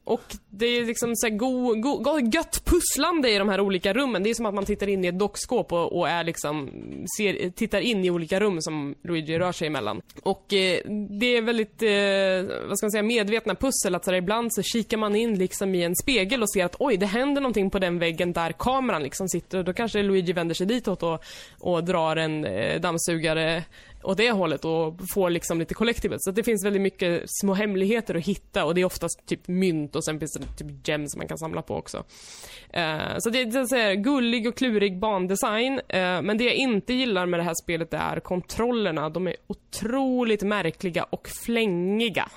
och 0.08 0.36
det 0.50 0.66
är 0.66 0.84
liksom 0.84 1.16
så 1.16 1.26
här 1.26 1.34
go, 1.34 1.74
go, 1.74 1.98
go, 1.98 2.20
gött 2.32 2.64
pusslande 2.64 3.30
i 3.30 3.38
de 3.38 3.48
här 3.48 3.60
olika 3.60 3.92
rummen. 3.92 4.22
Det 4.22 4.30
är 4.30 4.34
som 4.34 4.46
att 4.46 4.54
man 4.54 4.64
tittar 4.64 4.88
in 4.88 5.04
i 5.04 5.08
ett 5.08 5.18
dockskåp 5.18 5.72
och, 5.72 5.98
och 5.98 6.08
är 6.08 6.24
liksom, 6.24 6.70
ser, 7.18 7.50
tittar 7.50 7.80
in 7.80 8.04
i 8.04 8.10
olika 8.10 8.40
rum 8.40 8.62
som 8.62 8.94
Luigi 9.02 9.38
rör 9.38 9.52
sig 9.52 9.66
emellan. 9.66 10.02
Och 10.22 10.52
eh, 10.52 10.80
det 11.10 11.36
är 11.36 11.42
väldigt, 11.42 11.82
eh, 11.82 12.58
vad 12.68 12.78
ska 12.78 12.84
man 12.84 12.90
säga, 12.90 13.02
medvetna 13.02 13.54
pussel. 13.54 13.94
Att 13.94 14.04
så 14.04 14.10
här, 14.10 14.18
ibland 14.18 14.54
så 14.54 14.62
kikar 14.62 14.96
man 14.96 15.16
in 15.16 15.38
liksom 15.38 15.74
i 15.74 15.82
en 15.82 15.96
spegel 15.96 16.42
och 16.42 16.50
ser 16.50 16.64
att 16.64 16.76
oj, 16.78 16.96
det 16.96 17.06
händer 17.06 17.40
någonting 17.40 17.70
på 17.70 17.78
den 17.78 17.98
väggen 17.98 18.32
där 18.32 18.52
kameran 18.52 19.02
liksom 19.02 19.28
sitter. 19.28 19.58
Och 19.58 19.64
då 19.64 19.72
kanske 19.72 20.02
Luigi 20.02 20.32
vänder 20.32 20.54
sig 20.54 20.66
ditåt 20.66 21.02
och, 21.02 21.24
och 21.60 21.84
drar 21.84 22.16
en 22.16 22.44
eh, 22.44 22.80
dammsugare 22.80 23.64
åt 24.02 24.16
det 24.16 24.30
hållet 24.30 24.64
och 24.64 25.00
får 25.14 25.30
liksom 25.30 25.58
lite 25.58 25.74
collectibles. 25.74 26.18
Så 26.22 26.30
det 26.30 26.42
finns 26.42 26.64
väldigt 26.64 26.82
mycket 26.82 27.22
små 27.26 27.54
hemligheter 27.54 28.14
att 28.14 28.24
hitta 28.24 28.64
och 28.64 28.74
det 28.74 28.80
är 28.80 28.84
oftast 28.84 29.26
typ 29.26 29.48
mynt 29.48 29.96
och 29.96 30.04
sen 30.04 30.18
finns 30.18 30.32
det 30.32 30.64
typ 30.64 30.88
gems 30.88 31.16
man 31.16 31.28
kan 31.28 31.38
samla 31.38 31.62
på 31.62 31.76
också. 31.76 31.96
Uh, 31.98 33.18
så 33.18 33.30
det 33.30 33.40
är 33.40 33.66
så 33.66 33.76
här, 33.76 33.94
gullig 33.94 34.48
och 34.48 34.56
klurig 34.56 34.98
bandesign. 34.98 35.72
Uh, 35.74 36.22
men 36.22 36.38
det 36.38 36.44
jag 36.44 36.54
inte 36.54 36.92
gillar 36.92 37.26
med 37.26 37.40
det 37.40 37.44
här 37.44 37.54
spelet 37.62 37.94
är 37.94 38.20
kontrollerna. 38.20 39.10
De 39.10 39.26
är 39.28 39.36
otroligt 39.46 40.42
märkliga 40.42 41.04
och 41.04 41.28
flängiga. 41.44 42.28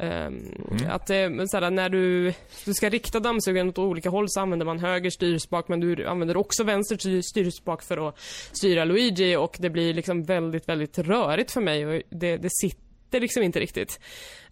Um, 0.00 0.54
Att 0.88 1.10
eh, 1.10 1.30
men 1.30 1.74
när 1.74 1.88
du, 1.88 2.32
du 2.64 2.74
ska 2.74 2.88
rikta 2.88 3.20
dammsugaren 3.20 3.68
åt 3.68 3.78
olika 3.78 4.10
håll 4.10 4.26
så 4.28 4.40
använder 4.40 4.66
man 4.66 4.78
höger 4.78 5.10
styrspak 5.10 5.68
men 5.68 5.80
du 5.80 6.06
använder 6.06 6.36
också 6.36 6.64
vänster 6.64 6.96
styr- 6.96 7.22
styrspak 7.22 7.82
för 7.82 8.08
att 8.08 8.18
styra 8.52 8.84
Luigi 8.84 9.36
och 9.36 9.56
det 9.58 9.70
blir 9.70 9.94
liksom 9.94 10.22
väldigt, 10.22 10.68
väldigt 10.68 10.98
rörigt 10.98 11.50
för 11.50 11.60
mig 11.60 11.86
och 11.86 12.02
det, 12.10 12.36
det 12.36 12.48
sitter 12.50 13.20
liksom 13.20 13.42
inte 13.42 13.60
riktigt. 13.60 14.00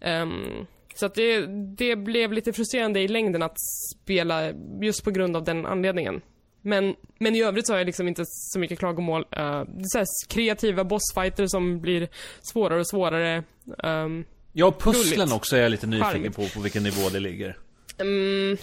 Ehm, 0.01 0.65
så 0.95 1.05
att 1.05 1.15
det, 1.15 1.45
det 1.77 1.95
blev 1.95 2.33
lite 2.33 2.53
frustrerande 2.53 2.99
i 2.99 3.07
längden 3.07 3.43
att 3.43 3.57
spela 3.95 4.51
just 4.81 5.03
på 5.03 5.11
grund 5.11 5.35
av 5.35 5.43
den 5.43 5.65
anledningen. 5.65 6.21
Men, 6.61 6.95
men 7.19 7.35
i 7.35 7.43
övrigt 7.43 7.67
så 7.67 7.73
har 7.73 7.77
jag 7.77 7.85
liksom 7.85 8.07
inte 8.07 8.23
så 8.25 8.59
mycket 8.59 8.79
klagomål. 8.79 9.25
Uh, 9.39 9.63
så 9.83 10.03
kreativa 10.27 10.83
bossfighter 10.83 11.47
som 11.47 11.81
blir 11.81 12.07
svårare 12.41 12.79
och 12.79 12.87
svårare. 12.87 13.43
Ehm, 13.83 14.25
Ja, 14.53 14.71
pusslen 14.71 15.15
Gulligt. 15.17 15.33
också 15.33 15.55
är 15.55 15.61
jag 15.61 15.71
lite 15.71 15.87
nyfiken 15.87 16.33
på, 16.33 16.47
på 16.47 16.59
vilken 16.59 16.83
nivå 16.83 17.09
det 17.09 17.19
ligger. 17.19 17.57
mm, 17.99 18.57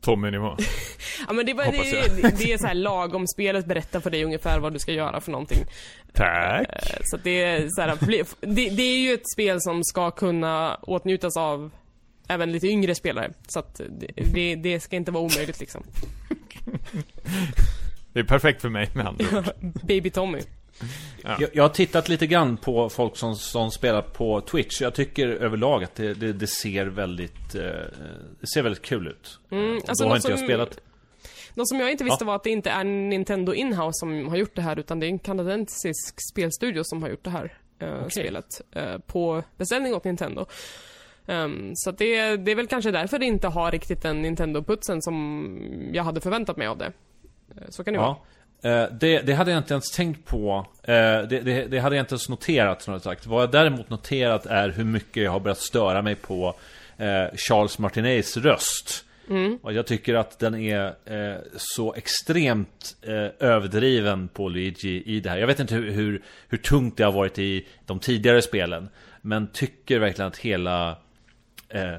Tommy-nivå. 0.00 0.56
Ja 1.26 1.32
men 1.32 1.46
det, 1.46 1.54
var, 1.54 1.64
det, 1.64 2.38
det 2.38 2.52
är 2.52 2.58
så 2.58 2.66
här 2.66 2.74
lagom 2.74 3.26
spelet 3.26 3.66
berättar 3.66 4.00
för 4.00 4.10
dig 4.10 4.24
ungefär 4.24 4.58
vad 4.58 4.72
du 4.72 4.78
ska 4.78 4.92
göra 4.92 5.20
för 5.20 5.32
någonting. 5.32 5.64
Tack. 6.12 6.68
Eh, 6.68 6.98
Så 7.04 7.16
det 7.16 7.42
är 7.42 7.66
så 7.70 7.80
här, 7.82 7.96
det, 8.40 8.68
det 8.70 8.82
är 8.82 8.98
ju 8.98 9.14
ett 9.14 9.30
spel 9.32 9.60
som 9.60 9.84
ska 9.84 10.10
kunna 10.10 10.74
åtnjutas 10.74 11.36
av 11.36 11.70
även 12.28 12.52
lite 12.52 12.66
yngre 12.66 12.94
spelare. 12.94 13.32
Så 13.48 13.58
att 13.58 13.80
det, 13.98 14.12
det, 14.34 14.54
det 14.54 14.80
ska 14.80 14.96
inte 14.96 15.10
vara 15.10 15.24
omöjligt 15.24 15.60
liksom. 15.60 15.82
Det 18.12 18.20
är 18.20 18.24
perfekt 18.24 18.62
för 18.62 18.68
mig 18.68 18.90
med 18.94 19.06
andra 19.06 19.38
ord. 19.38 19.44
Baby 19.86 20.10
Tommy. 20.10 20.40
Jag, 21.24 21.50
jag 21.52 21.64
har 21.64 21.68
tittat 21.68 22.08
lite 22.08 22.26
grann 22.26 22.56
på 22.56 22.88
folk 22.88 23.16
som, 23.16 23.34
som 23.36 23.70
spelar 23.70 24.02
på 24.02 24.40
Twitch. 24.40 24.80
Jag 24.80 24.94
tycker 24.94 25.28
överlag 25.28 25.84
att 25.84 25.94
det, 25.94 26.14
det, 26.14 26.32
det 26.32 26.46
ser 26.46 26.86
väldigt 26.86 27.54
eh, 27.54 27.62
Det 28.40 28.46
ser 28.54 28.62
väldigt 28.62 28.82
kul 28.82 29.08
ut. 29.08 29.38
Mm, 29.50 29.74
alltså 29.74 30.04
Då 30.04 30.08
har 30.10 30.14
något 30.14 30.16
inte 30.24 30.30
jag 30.32 30.38
som- 30.38 30.46
spelat. 30.46 30.80
Något 31.54 31.68
som 31.68 31.80
jag 31.80 31.90
inte 31.90 32.04
visste 32.04 32.24
var 32.24 32.34
att 32.36 32.44
det 32.44 32.50
inte 32.50 32.70
är 32.70 32.84
Nintendo 32.84 33.54
Inhouse 33.54 33.98
som 33.98 34.28
har 34.28 34.36
gjort 34.36 34.54
det 34.56 34.62
här 34.62 34.78
utan 34.78 35.00
det 35.00 35.06
är 35.06 35.08
en 35.08 35.18
kanadensisk 35.18 36.14
spelstudio 36.32 36.82
som 36.84 37.02
har 37.02 37.10
gjort 37.10 37.24
det 37.24 37.30
här 37.30 37.52
eh, 37.78 38.08
spelet 38.08 38.60
eh, 38.72 38.98
på 38.98 39.42
beställning 39.56 39.94
åt 39.94 40.04
Nintendo. 40.04 40.46
Ehm, 41.26 41.70
så 41.74 41.90
det, 41.90 42.36
det 42.36 42.50
är 42.50 42.54
väl 42.56 42.66
kanske 42.66 42.90
därför 42.90 43.18
det 43.18 43.26
inte 43.26 43.48
har 43.48 43.70
riktigt 43.70 44.02
den 44.02 44.22
Nintendo-putsen 44.24 45.00
som 45.00 45.90
jag 45.92 46.04
hade 46.04 46.20
förväntat 46.20 46.56
mig 46.56 46.66
av 46.66 46.78
det. 46.78 46.92
Eh, 47.56 47.62
Så 47.68 47.84
kan 47.84 47.94
det 47.94 48.00
vara. 48.00 48.08
Ja. 48.08 48.24
Eh, 48.39 48.39
det, 48.62 49.26
det 49.26 49.32
hade 49.32 49.50
jag 49.50 49.58
inte 49.58 49.74
ens 49.74 49.90
tänkt 49.90 50.24
på. 50.24 50.66
Eh, 50.82 50.92
det, 50.92 51.24
det, 51.44 51.66
det 51.66 51.78
hade 51.78 51.96
jag 51.96 52.02
inte 52.02 52.12
ens 52.12 52.28
noterat, 52.28 52.84
jag 52.86 53.02
sagt. 53.02 53.26
Vad 53.26 53.42
jag 53.42 53.50
däremot 53.50 53.90
noterat 53.90 54.46
är 54.46 54.68
hur 54.68 54.84
mycket 54.84 55.22
jag 55.22 55.30
har 55.30 55.40
börjat 55.40 55.58
störa 55.58 56.02
mig 56.02 56.14
på 56.14 56.54
eh, 56.96 57.36
Charles 57.36 57.78
Martinets 57.78 58.36
röst. 58.36 59.04
Och 59.62 59.72
jag 59.72 59.86
tycker 59.86 60.14
att 60.14 60.38
den 60.38 60.54
är 60.54 60.86
eh, 60.86 61.38
så 61.56 61.94
extremt 61.94 62.96
eh, 63.02 63.48
överdriven 63.48 64.28
på 64.28 64.48
Luigi 64.48 65.02
i 65.06 65.20
det 65.20 65.30
här. 65.30 65.38
Jag 65.38 65.46
vet 65.46 65.60
inte 65.60 65.74
hur, 65.74 65.90
hur, 65.90 66.22
hur 66.48 66.58
tungt 66.58 66.96
det 66.96 67.04
har 67.04 67.12
varit 67.12 67.38
i 67.38 67.66
de 67.86 67.98
tidigare 67.98 68.42
spelen. 68.42 68.88
Men 69.20 69.46
tycker 69.52 69.98
verkligen 69.98 70.28
att 70.28 70.38
hela... 70.38 70.90
Eh, 71.68 71.94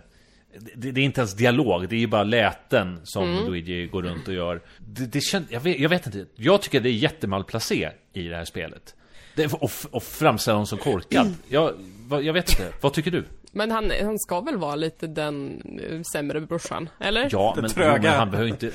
det, 0.76 0.92
det 0.92 1.02
är 1.02 1.06
inte 1.06 1.22
ens 1.22 1.34
dialog, 1.34 1.90
det 1.90 1.96
är 1.96 2.00
ju 2.00 2.08
bara 2.08 2.24
läten 2.24 3.00
som 3.04 3.46
Luigi 3.46 3.88
går 3.88 4.04
runt 4.04 4.28
och 4.28 4.34
gör. 4.34 4.62
Det, 4.78 5.06
det 5.06 5.22
känns, 5.22 5.52
jag, 5.52 5.60
vet, 5.60 5.80
jag 5.80 5.90
vet 5.90 6.06
inte, 6.06 6.26
jag 6.36 6.62
tycker 6.62 6.80
det 6.80 6.90
är 6.90 6.94
jättemalplacé 6.94 7.90
i 8.14 8.28
det 8.28 8.36
här 8.36 8.46
spelet. 8.46 8.96
Det, 9.36 9.54
och, 9.54 9.72
och 9.92 10.04
framställa 10.04 10.56
honom 10.56 10.68
som 10.68 10.78
korkad. 10.78 11.34
Jag, 11.50 11.74
jag 12.10 12.34
vet 12.34 12.50
inte, 12.50 12.68
vad 12.82 12.94
tycker 12.94 13.12
du? 13.12 13.24
Men 13.54 13.72
han, 13.72 13.92
han 14.04 14.20
ska 14.20 14.42
väl 14.42 14.58
vara 14.58 14.76
lite 14.76 15.08
den 15.08 15.62
eh, 15.90 16.02
sämre 16.14 16.42
brorsan, 16.42 16.90
eller? 17.00 17.28
Ja, 17.32 17.54
Det 17.56 17.62
men, 17.62 17.72
tröga. 17.72 17.96
jo, 17.96 18.02
men 18.02 18.12
han 18.12 18.32
behöver 18.32 18.50
inte... 18.50 18.72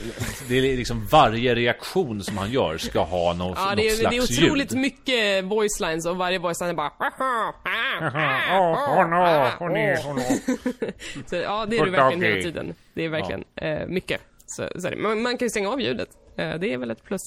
Det 0.48 0.54
är 0.56 0.76
liksom 0.76 1.06
varje 1.06 1.54
reaktion 1.54 2.22
som 2.22 2.38
han 2.38 2.50
gör 2.50 2.78
ska 2.78 3.00
ha 3.04 3.32
någon, 3.34 3.54
Ja, 3.56 3.64
något 3.68 3.76
det 3.76 3.86
är, 3.88 3.90
slags 3.90 4.28
det 4.28 4.42
är 4.44 4.46
otroligt 4.46 4.72
ljud. 4.72 4.80
mycket 4.80 5.44
voice 5.44 5.80
lines 5.80 6.06
och 6.06 6.16
varje 6.16 6.38
voice 6.38 6.60
line 6.60 6.70
är 6.70 6.74
bara... 6.74 6.90
Så, 11.26 11.36
ja, 11.36 11.66
det 11.66 11.78
är 11.78 11.84
det 11.84 11.90
verkligen 11.90 12.22
hela 12.22 12.42
tiden. 12.42 12.74
Det 12.94 13.04
är 13.04 13.08
verkligen 13.08 13.44
eh, 13.56 13.86
mycket. 13.86 14.20
Så, 14.46 14.68
så 14.80 14.86
är 14.86 14.90
det. 14.90 14.96
Man, 14.96 15.22
man 15.22 15.38
kan 15.38 15.46
ju 15.46 15.50
stänga 15.50 15.68
av 15.70 15.80
ljudet. 15.80 16.08
Eh, 16.36 16.54
det 16.54 16.72
är 16.72 16.78
väl 16.78 16.90
ett 16.90 17.04
plus. 17.04 17.20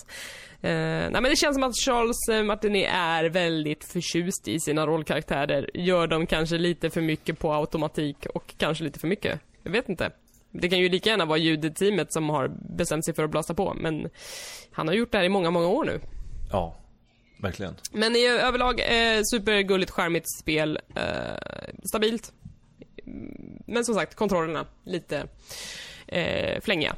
Eh, 0.61 0.71
nej 0.71 1.11
men 1.11 1.23
det 1.23 1.35
känns 1.35 1.55
som 1.55 1.63
att 1.63 1.75
Charles 1.85 2.17
eh, 2.31 2.43
Martinet 2.43 2.89
är 2.93 3.23
väldigt 3.25 3.83
förtjust 3.83 4.47
i 4.47 4.59
sina 4.59 4.87
rollkaraktärer. 4.87 5.69
Gör 5.73 6.07
dem 6.07 6.25
kanske 6.27 6.57
lite 6.57 6.89
för 6.89 7.01
mycket 7.01 7.39
på 7.39 7.53
automatik 7.53 8.25
och 8.33 8.53
kanske 8.57 8.83
lite 8.83 8.99
för 8.99 9.07
mycket. 9.07 9.39
Jag 9.63 9.71
vet 9.71 9.89
inte. 9.89 10.11
Det 10.51 10.69
kan 10.69 10.79
ju 10.79 10.89
lika 10.89 11.09
gärna 11.09 11.25
vara 11.25 11.37
ljudteamet 11.37 12.13
som 12.13 12.29
har 12.29 12.47
bestämt 12.77 13.05
sig 13.05 13.13
för 13.13 13.23
att 13.23 13.29
blåsa 13.29 13.53
på, 13.53 13.73
men 13.73 14.09
han 14.71 14.87
har 14.87 14.95
gjort 14.95 15.11
det 15.11 15.17
här 15.17 15.25
i 15.25 15.29
många, 15.29 15.51
många 15.51 15.67
år 15.67 15.85
nu. 15.85 15.99
Ja, 16.51 16.75
verkligen. 17.41 17.75
Men 17.91 18.15
i 18.15 18.25
överlag, 18.27 18.79
eh, 18.79 19.21
supergulligt, 19.31 19.91
charmigt 19.91 20.25
spel. 20.39 20.79
Eh, 20.95 21.03
stabilt. 21.83 22.31
Mm, 23.05 23.59
Men 23.67 23.85
som 23.85 23.95
sagt, 23.95 24.15
kontrollerna 24.15 24.65
lite 24.85 25.27
eh, 26.07 26.61
flängiga. 26.61 26.95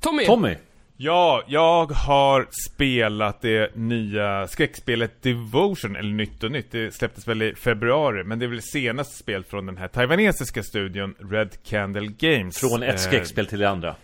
Tommy! 0.00 0.26
Tommy! 0.26 0.56
Ja, 0.98 1.42
jag 1.46 1.86
har 1.92 2.46
spelat 2.70 3.40
det 3.42 3.76
nya 3.76 4.46
skräckspelet 4.46 5.22
Devotion, 5.22 5.96
eller 5.96 6.10
nytt 6.12 6.42
och 6.42 6.50
nytt. 6.52 6.70
Det 6.70 6.94
släpptes 6.94 7.28
väl 7.28 7.42
i 7.42 7.54
februari, 7.54 8.24
men 8.24 8.38
det 8.38 8.44
är 8.46 8.48
väl 8.48 8.62
senaste 8.62 9.16
spel 9.18 9.44
från 9.44 9.66
den 9.66 9.76
här 9.76 9.88
taiwanesiska 9.88 10.62
studion 10.62 11.14
Red 11.30 11.50
Candle 11.64 12.06
Games. 12.18 12.58
Från 12.60 12.82
ett 12.82 12.90
Eh, 12.94 12.96
skräckspel 12.96 13.46
till 13.46 13.58
det 13.58 13.68
andra. 13.68 13.94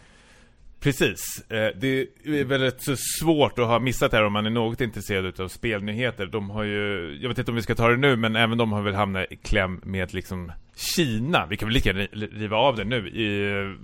Precis. 0.81 1.21
Eh, 1.51 1.69
Det 1.77 2.07
är 2.25 2.45
väl 2.45 2.61
rätt 2.61 2.83
så 2.83 2.95
svårt 3.21 3.59
att 3.59 3.67
ha 3.67 3.79
missat 3.79 4.11
det 4.11 4.17
här 4.17 4.25
om 4.25 4.33
man 4.33 4.47
är 4.47 4.51
något 4.51 4.81
intresserad 4.81 5.41
av 5.41 5.49
spelnyheter. 5.49 6.27
De 6.27 6.51
har 6.51 6.63
ju, 6.65 7.19
jag 7.23 7.29
vet 7.29 7.39
inte 7.39 7.51
om 7.51 7.55
vi 7.57 7.63
ska 7.63 7.75
ta 7.75 7.89
det 7.89 7.97
nu, 7.97 8.17
men 8.17 8.37
även 8.37 8.59
de 8.59 8.73
har 8.73 8.83
väl 8.83 8.95
hamnat 8.95 9.33
i 9.33 9.37
kläm 9.37 9.81
med 9.85 10.15
liksom 10.15 10.53
Kina. 10.97 11.47
Vi 11.47 11.57
kan 11.57 11.69
väl 11.69 11.75
lika 11.75 11.89
gärna 11.89 12.01
ri- 12.05 12.39
riva 12.39 12.57
av 12.57 12.77
det 12.77 12.85
nu. 12.85 13.09
I, 13.09 13.77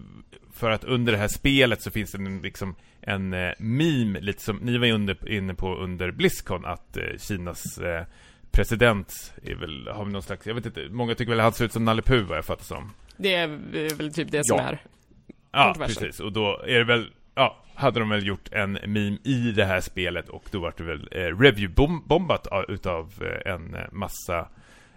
för 0.54 0.70
att 0.70 0.84
under 0.84 1.12
det 1.12 1.18
här 1.18 1.28
spelet 1.28 1.82
så 1.82 1.90
finns 1.90 2.12
det 2.12 2.18
en, 2.18 2.42
liksom 2.42 2.74
en 3.09 3.32
eh, 3.32 3.52
meme, 3.59 4.20
lite 4.20 4.42
som 4.42 4.56
ni 4.56 4.78
var 4.78 4.86
ju 4.86 4.92
under, 4.92 5.28
inne 5.28 5.54
på 5.54 5.74
under 5.76 6.11
Blizzcon, 6.11 6.64
att 6.64 6.96
eh, 6.96 7.04
Kinas 7.18 7.78
eh, 7.78 8.04
president 8.50 9.34
är 9.42 9.54
väl, 9.54 9.88
har 9.88 10.04
vi 10.04 10.12
någon 10.12 10.22
slags, 10.22 10.46
jag 10.46 10.54
vet 10.54 10.66
inte, 10.66 10.88
många 10.90 11.14
tycker 11.14 11.30
väl 11.30 11.40
att 11.40 11.44
han 11.44 11.52
ser 11.52 11.64
ut 11.64 11.72
som 11.72 11.84
Nalle 11.84 12.02
Puh 12.02 12.26
vad 12.28 12.38
jag 12.38 12.44
fattar 12.44 12.64
som. 12.64 12.92
Det 13.16 13.34
är 13.34 13.46
väl 13.96 14.12
typ 14.14 14.30
det 14.30 14.40
som 14.46 14.56
Ja. 14.56 14.62
är. 14.62 14.78
Ja, 15.52 15.74
precis. 15.78 16.20
Och 16.20 16.32
då 16.32 16.62
är 16.66 16.78
det 16.78 16.84
väl, 16.84 17.11
ja, 17.34 17.64
hade 17.74 18.00
de 18.00 18.09
väl 18.09 18.26
gjort 18.26 18.52
en 18.52 18.72
meme 18.72 19.18
i 19.24 19.52
det 19.56 19.64
här 19.64 19.80
spelet 19.80 20.28
och 20.28 20.44
då 20.50 20.61
var 20.61 20.74
det 20.76 20.82
väl 20.84 21.09
eh, 21.12 21.18
review-bombat 21.18 22.46
av, 22.46 22.64
utav 22.70 23.12
eh, 23.44 23.52
en 23.52 23.74
eh, 23.74 23.80
massa, 23.92 24.48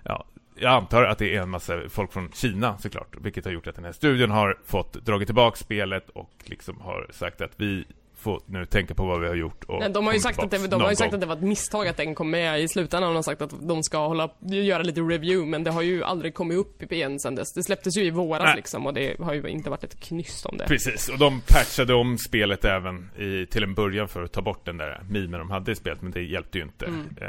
ja, 0.03 0.25
jag 0.55 0.71
antar 0.73 1.03
att 1.03 1.17
det 1.17 1.35
är 1.35 1.41
en 1.41 1.49
massa 1.49 1.89
folk 1.89 2.13
från 2.13 2.31
Kina 2.31 2.77
såklart, 2.77 3.15
vilket 3.21 3.45
har 3.45 3.51
gjort 3.51 3.67
att 3.67 3.75
den 3.75 3.85
här 3.85 3.91
studion 3.91 4.31
har 4.31 4.57
fått 4.65 4.93
dragit 4.93 5.27
tillbaka 5.27 5.55
spelet 5.57 6.09
och 6.09 6.31
liksom 6.45 6.81
har 6.81 7.07
sagt 7.11 7.41
att 7.41 7.53
vi 7.57 7.85
får 8.21 8.41
nu 8.45 8.65
tänka 8.65 8.93
på 8.93 9.05
vad 9.05 9.21
vi 9.21 9.27
har 9.27 9.35
gjort 9.35 9.63
och 9.63 9.79
Nej, 9.79 9.89
de 9.89 10.05
har 10.05 10.13
ju 10.13 10.19
sagt, 10.19 10.39
att 10.39 10.51
det, 10.51 10.67
de 10.67 10.81
har 10.81 10.89
ju 10.89 10.95
sagt 10.95 11.11
gång. 11.11 11.15
att 11.15 11.21
det 11.21 11.27
var 11.27 11.35
ett 11.35 11.41
misstag 11.41 11.87
att 11.87 11.97
den 11.97 12.15
kom 12.15 12.29
med 12.31 12.61
i 12.61 12.67
slutändan. 12.67 13.09
De 13.09 13.15
har 13.15 13.23
sagt 13.23 13.41
att 13.41 13.67
de 13.67 13.83
ska 13.83 14.07
hålla, 14.07 14.29
göra 14.49 14.83
lite 14.83 15.01
review, 15.01 15.45
men 15.51 15.63
det 15.63 15.71
har 15.71 15.81
ju 15.81 16.03
aldrig 16.03 16.33
kommit 16.33 16.57
upp 16.57 16.91
igen 16.91 17.19
sen 17.19 17.35
dess. 17.35 17.53
Det 17.53 17.63
släpptes 17.63 17.97
ju 17.97 18.03
i 18.03 18.09
våras 18.09 18.43
Nej. 18.45 18.55
liksom 18.55 18.85
och 18.85 18.93
det 18.93 19.19
har 19.19 19.33
ju 19.33 19.47
inte 19.47 19.69
varit 19.69 19.83
ett 19.83 19.99
knyst 19.99 20.45
om 20.45 20.57
det. 20.57 20.65
Precis, 20.67 21.09
och 21.09 21.17
de 21.17 21.41
patchade 21.47 21.93
om 21.93 22.17
spelet 22.17 22.65
även 22.65 23.09
i, 23.19 23.45
till 23.45 23.63
en 23.63 23.73
början 23.73 24.07
för 24.07 24.23
att 24.23 24.31
ta 24.31 24.41
bort 24.41 24.65
den 24.65 24.77
där 24.77 25.01
mimen 25.09 25.39
de 25.39 25.51
hade 25.51 25.71
i 25.71 25.75
spelet, 25.75 26.01
men 26.01 26.11
det 26.11 26.21
hjälpte 26.21 26.57
ju 26.57 26.63
inte. 26.63 26.85
Mm. 26.85 27.07
Eh, 27.21 27.27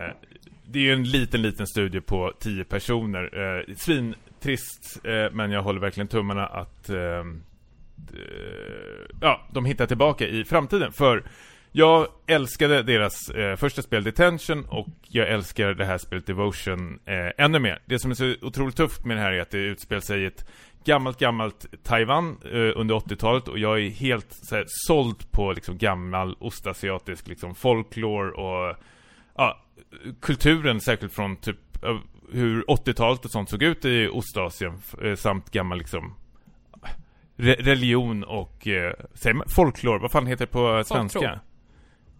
det 0.66 0.78
är 0.78 0.82
ju 0.82 0.92
en 0.92 1.04
liten, 1.04 1.42
liten 1.42 1.66
studie 1.66 2.00
på 2.00 2.32
10 2.40 2.64
personer. 2.64 3.22
Eh, 3.58 3.74
svintrist, 3.76 5.00
eh, 5.04 5.32
men 5.32 5.50
jag 5.50 5.62
håller 5.62 5.80
verkligen 5.80 6.08
tummarna 6.08 6.46
att 6.46 6.88
eh, 6.88 6.96
d- 6.96 7.40
Eh, 8.12 9.16
ja, 9.20 9.46
de 9.52 9.64
hittar 9.64 9.86
tillbaka 9.86 10.26
i 10.26 10.44
framtiden. 10.44 10.92
För 10.92 11.24
jag 11.72 12.06
älskade 12.26 12.82
deras 12.82 13.28
eh, 13.28 13.56
första 13.56 13.82
spel 13.82 14.04
Detention 14.04 14.64
och 14.64 14.88
jag 15.08 15.28
älskar 15.28 15.74
det 15.74 15.84
här 15.84 15.98
spelet 15.98 16.26
Devotion 16.26 16.98
eh, 17.04 17.44
ännu 17.44 17.58
mer. 17.58 17.78
Det 17.86 17.98
som 17.98 18.10
är 18.10 18.14
så 18.14 18.34
otroligt 18.46 18.76
tufft 18.76 19.04
med 19.04 19.16
det 19.16 19.20
här 19.20 19.32
är 19.32 19.40
att 19.40 19.50
det 19.50 19.58
utspelar 19.58 20.00
sig 20.00 20.22
i 20.22 20.26
ett 20.26 20.46
gammalt, 20.84 21.18
gammalt 21.18 21.66
Taiwan 21.82 22.38
eh, 22.44 22.80
under 22.80 22.94
80-talet 22.94 23.48
och 23.48 23.58
jag 23.58 23.80
är 23.80 23.90
helt 23.90 24.26
så 24.30 24.56
här, 24.56 24.64
såld 24.68 25.30
på 25.30 25.52
liksom 25.52 25.78
gammal 25.78 26.36
ostasiatisk 26.40 27.28
liksom 27.28 27.54
folklore 27.54 28.30
och 28.30 28.76
ja, 29.36 29.62
kulturen 30.20 30.80
särskilt 30.80 31.14
från 31.14 31.36
typ 31.36 31.58
hur 32.32 32.62
80-talet 32.62 33.24
och 33.24 33.30
sånt 33.30 33.50
såg 33.50 33.62
ut 33.62 33.84
i 33.84 34.08
Ostasien 34.08 34.78
eh, 35.02 35.14
samt 35.14 35.50
gammal 35.50 35.78
liksom 35.78 36.14
re 37.42 37.54
religion 37.58 38.24
och 38.24 38.68
eh, 38.68 38.92
folklore, 39.54 39.98
vad 39.98 40.10
fan 40.10 40.26
heter 40.26 40.46
det 40.46 40.52
på 40.52 40.84
svenska? 40.84 41.20
Folktro. 41.20 41.38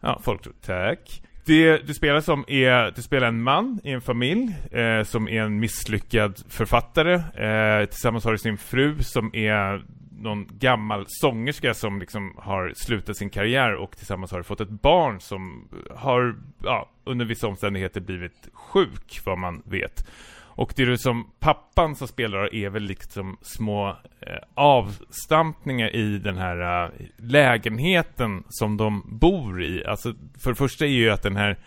Ja, 0.01 0.21
folktro, 0.25 0.53
tack. 0.61 1.23
Det 1.45 1.87
du 1.87 1.95
spelar 1.95 2.21
som 2.21 2.45
är, 2.49 2.93
du 2.97 3.03
spelar 3.03 3.29
en 3.29 3.43
man 3.43 3.81
i 3.85 3.91
en 3.91 4.01
familj 4.01 4.57
eh, 4.71 5.03
som 5.03 5.29
är 5.29 5.43
en 5.43 5.61
misslyckad 5.61 6.43
författare. 6.49 7.15
Eh, 7.15 7.87
tillsammans 7.87 8.25
har 8.25 8.33
du 8.33 8.39
sin 8.39 8.59
fru 8.59 9.03
som 9.03 9.35
är 9.35 9.85
någon 10.23 10.49
gammal 10.51 11.05
sångerska 11.09 11.75
som 11.75 12.01
liksom 12.01 12.35
har 12.39 12.73
slutat 12.77 13.17
sin 13.17 13.31
karriär 13.31 13.75
och 13.75 13.97
tillsammans 13.97 14.33
har 14.33 14.43
fått 14.43 14.61
ett 14.61 14.71
barn 14.71 15.21
som 15.21 15.69
har, 15.91 16.37
ja, 16.63 16.91
under 17.05 17.25
vissa 17.25 17.47
omständigheter 17.47 18.01
blivit 18.01 18.49
sjuk, 18.53 19.21
vad 19.25 19.39
man 19.39 19.63
vet. 19.65 20.07
Och 20.55 20.73
det 20.77 20.83
är 20.83 20.97
som 20.97 21.31
pappan 21.41 21.97
som 21.97 22.09
spelar 22.09 22.55
är 22.55 22.71
väl 22.71 22.83
liksom 22.83 23.37
små 23.43 23.89
eh, 24.21 24.37
avstampningar 24.55 25.97
i 25.97 26.19
den 26.19 26.39
här 26.39 26.85
eh, 26.85 26.91
lägenheten 27.17 28.45
som 28.49 28.77
de 28.77 29.03
bor 29.07 29.63
i. 29.63 29.85
Alltså, 29.85 30.15
för 30.43 30.51
det 30.51 30.57
första 30.57 30.85
är 30.85 30.89
ju 30.89 31.11
att 31.11 31.23
den 31.23 31.37
här 31.37 31.59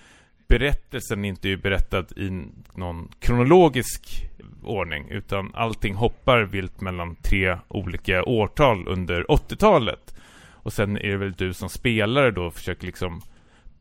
berättelsen 0.48 1.26
inte 1.26 1.50
är 1.50 1.58
berättad 1.58 2.06
i 2.16 2.46
någon 2.74 3.12
kronologisk 3.20 4.30
ordning, 4.64 5.10
utan 5.10 5.52
allting 5.54 5.96
hoppar 5.96 6.42
vilt 6.42 6.82
mellan 6.82 7.16
tre 7.16 7.58
olika 7.68 8.24
årtal 8.24 8.88
under 8.88 9.24
80-talet. 9.24 10.16
Och 10.52 10.74
sen 10.74 10.98
är 10.98 11.12
det 11.12 11.18
väl 11.18 11.34
du 11.34 11.54
som 11.54 11.70
spelare 11.70 12.32
då 12.32 12.52
försöker 12.52 12.86
liksom 12.86 13.22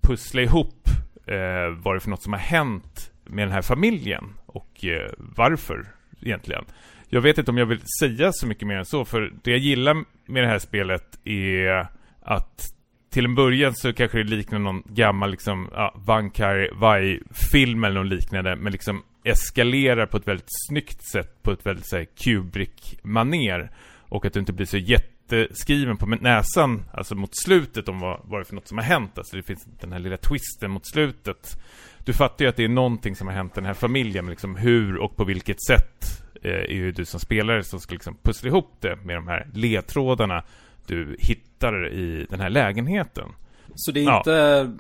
pussla 0.00 0.42
ihop 0.42 0.88
eh, 1.26 1.68
vad 1.82 1.94
det 1.94 1.98
är 1.98 2.00
för 2.00 2.10
något 2.10 2.22
som 2.22 2.32
har 2.32 2.40
hänt 2.40 3.13
med 3.24 3.46
den 3.46 3.52
här 3.52 3.62
familjen 3.62 4.24
och 4.46 4.84
eh, 4.84 5.10
varför 5.18 5.86
egentligen. 6.20 6.64
Jag 7.08 7.20
vet 7.20 7.38
inte 7.38 7.50
om 7.50 7.58
jag 7.58 7.66
vill 7.66 7.82
säga 8.00 8.32
så 8.32 8.46
mycket 8.46 8.68
mer 8.68 8.76
än 8.76 8.84
så, 8.84 9.04
för 9.04 9.32
det 9.42 9.50
jag 9.50 9.60
gillar 9.60 10.04
med 10.26 10.42
det 10.42 10.48
här 10.48 10.58
spelet 10.58 11.18
är 11.24 11.86
att 12.20 12.74
till 13.10 13.24
en 13.24 13.34
början 13.34 13.74
så 13.74 13.92
kanske 13.92 14.18
det 14.18 14.24
liknar 14.24 14.58
någon 14.58 14.82
gammal 14.86 15.30
liksom, 15.30 15.68
ja, 15.72 15.94
Vankar 15.96 16.70
Vai-film 16.74 17.84
eller 17.84 18.02
något 18.02 18.12
liknande, 18.12 18.56
men 18.56 18.72
liksom 18.72 19.02
eskalerar 19.24 20.06
på 20.06 20.16
ett 20.16 20.28
väldigt 20.28 20.48
snyggt 20.68 21.04
sätt, 21.12 21.42
på 21.42 21.52
ett 21.52 21.66
väldigt 21.66 21.88
såhär 21.88 22.04
Kubrick-maner. 22.04 23.70
Och 24.08 24.26
att 24.26 24.32
du 24.32 24.40
inte 24.40 24.52
blir 24.52 24.66
så 24.66 24.78
jätteskriven 24.78 25.96
på 25.96 26.06
näsan, 26.06 26.84
alltså 26.92 27.14
mot 27.14 27.30
slutet 27.44 27.88
om 27.88 28.00
vad, 28.00 28.20
vad 28.24 28.40
det 28.40 28.42
är 28.42 28.44
för 28.44 28.54
något 28.54 28.68
som 28.68 28.78
har 28.78 28.84
hänt. 28.84 29.18
Alltså 29.18 29.36
det 29.36 29.42
finns 29.42 29.64
den 29.80 29.92
här 29.92 29.98
lilla 29.98 30.16
twisten 30.16 30.70
mot 30.70 30.86
slutet. 30.86 31.60
Du 32.04 32.12
fattar 32.12 32.44
ju 32.44 32.48
att 32.48 32.56
det 32.56 32.64
är 32.64 32.68
någonting 32.68 33.16
som 33.16 33.26
har 33.26 33.34
hänt 33.34 33.54
den 33.54 33.64
här 33.64 33.74
familjen, 33.74 34.24
men 34.24 34.30
liksom 34.30 34.56
hur 34.56 34.96
och 34.96 35.16
på 35.16 35.24
vilket 35.24 35.64
sätt 35.64 36.22
eh, 36.42 36.50
är 36.50 36.72
ju 36.74 36.92
du 36.92 37.04
som 37.04 37.20
spelare 37.20 37.64
som 37.64 37.80
ska 37.80 37.92
liksom 37.92 38.16
pussla 38.22 38.48
ihop 38.48 38.76
det 38.80 38.96
med 38.96 39.16
de 39.16 39.28
här 39.28 39.46
ledtrådarna 39.54 40.42
du 40.86 41.16
hittar 41.18 41.88
i 41.92 42.26
den 42.30 42.40
här 42.40 42.50
lägenheten. 42.50 43.28
Så 43.74 43.92
det 43.92 44.00
är 44.00 44.04
Ja. 44.04 44.18
inte, 44.18 44.70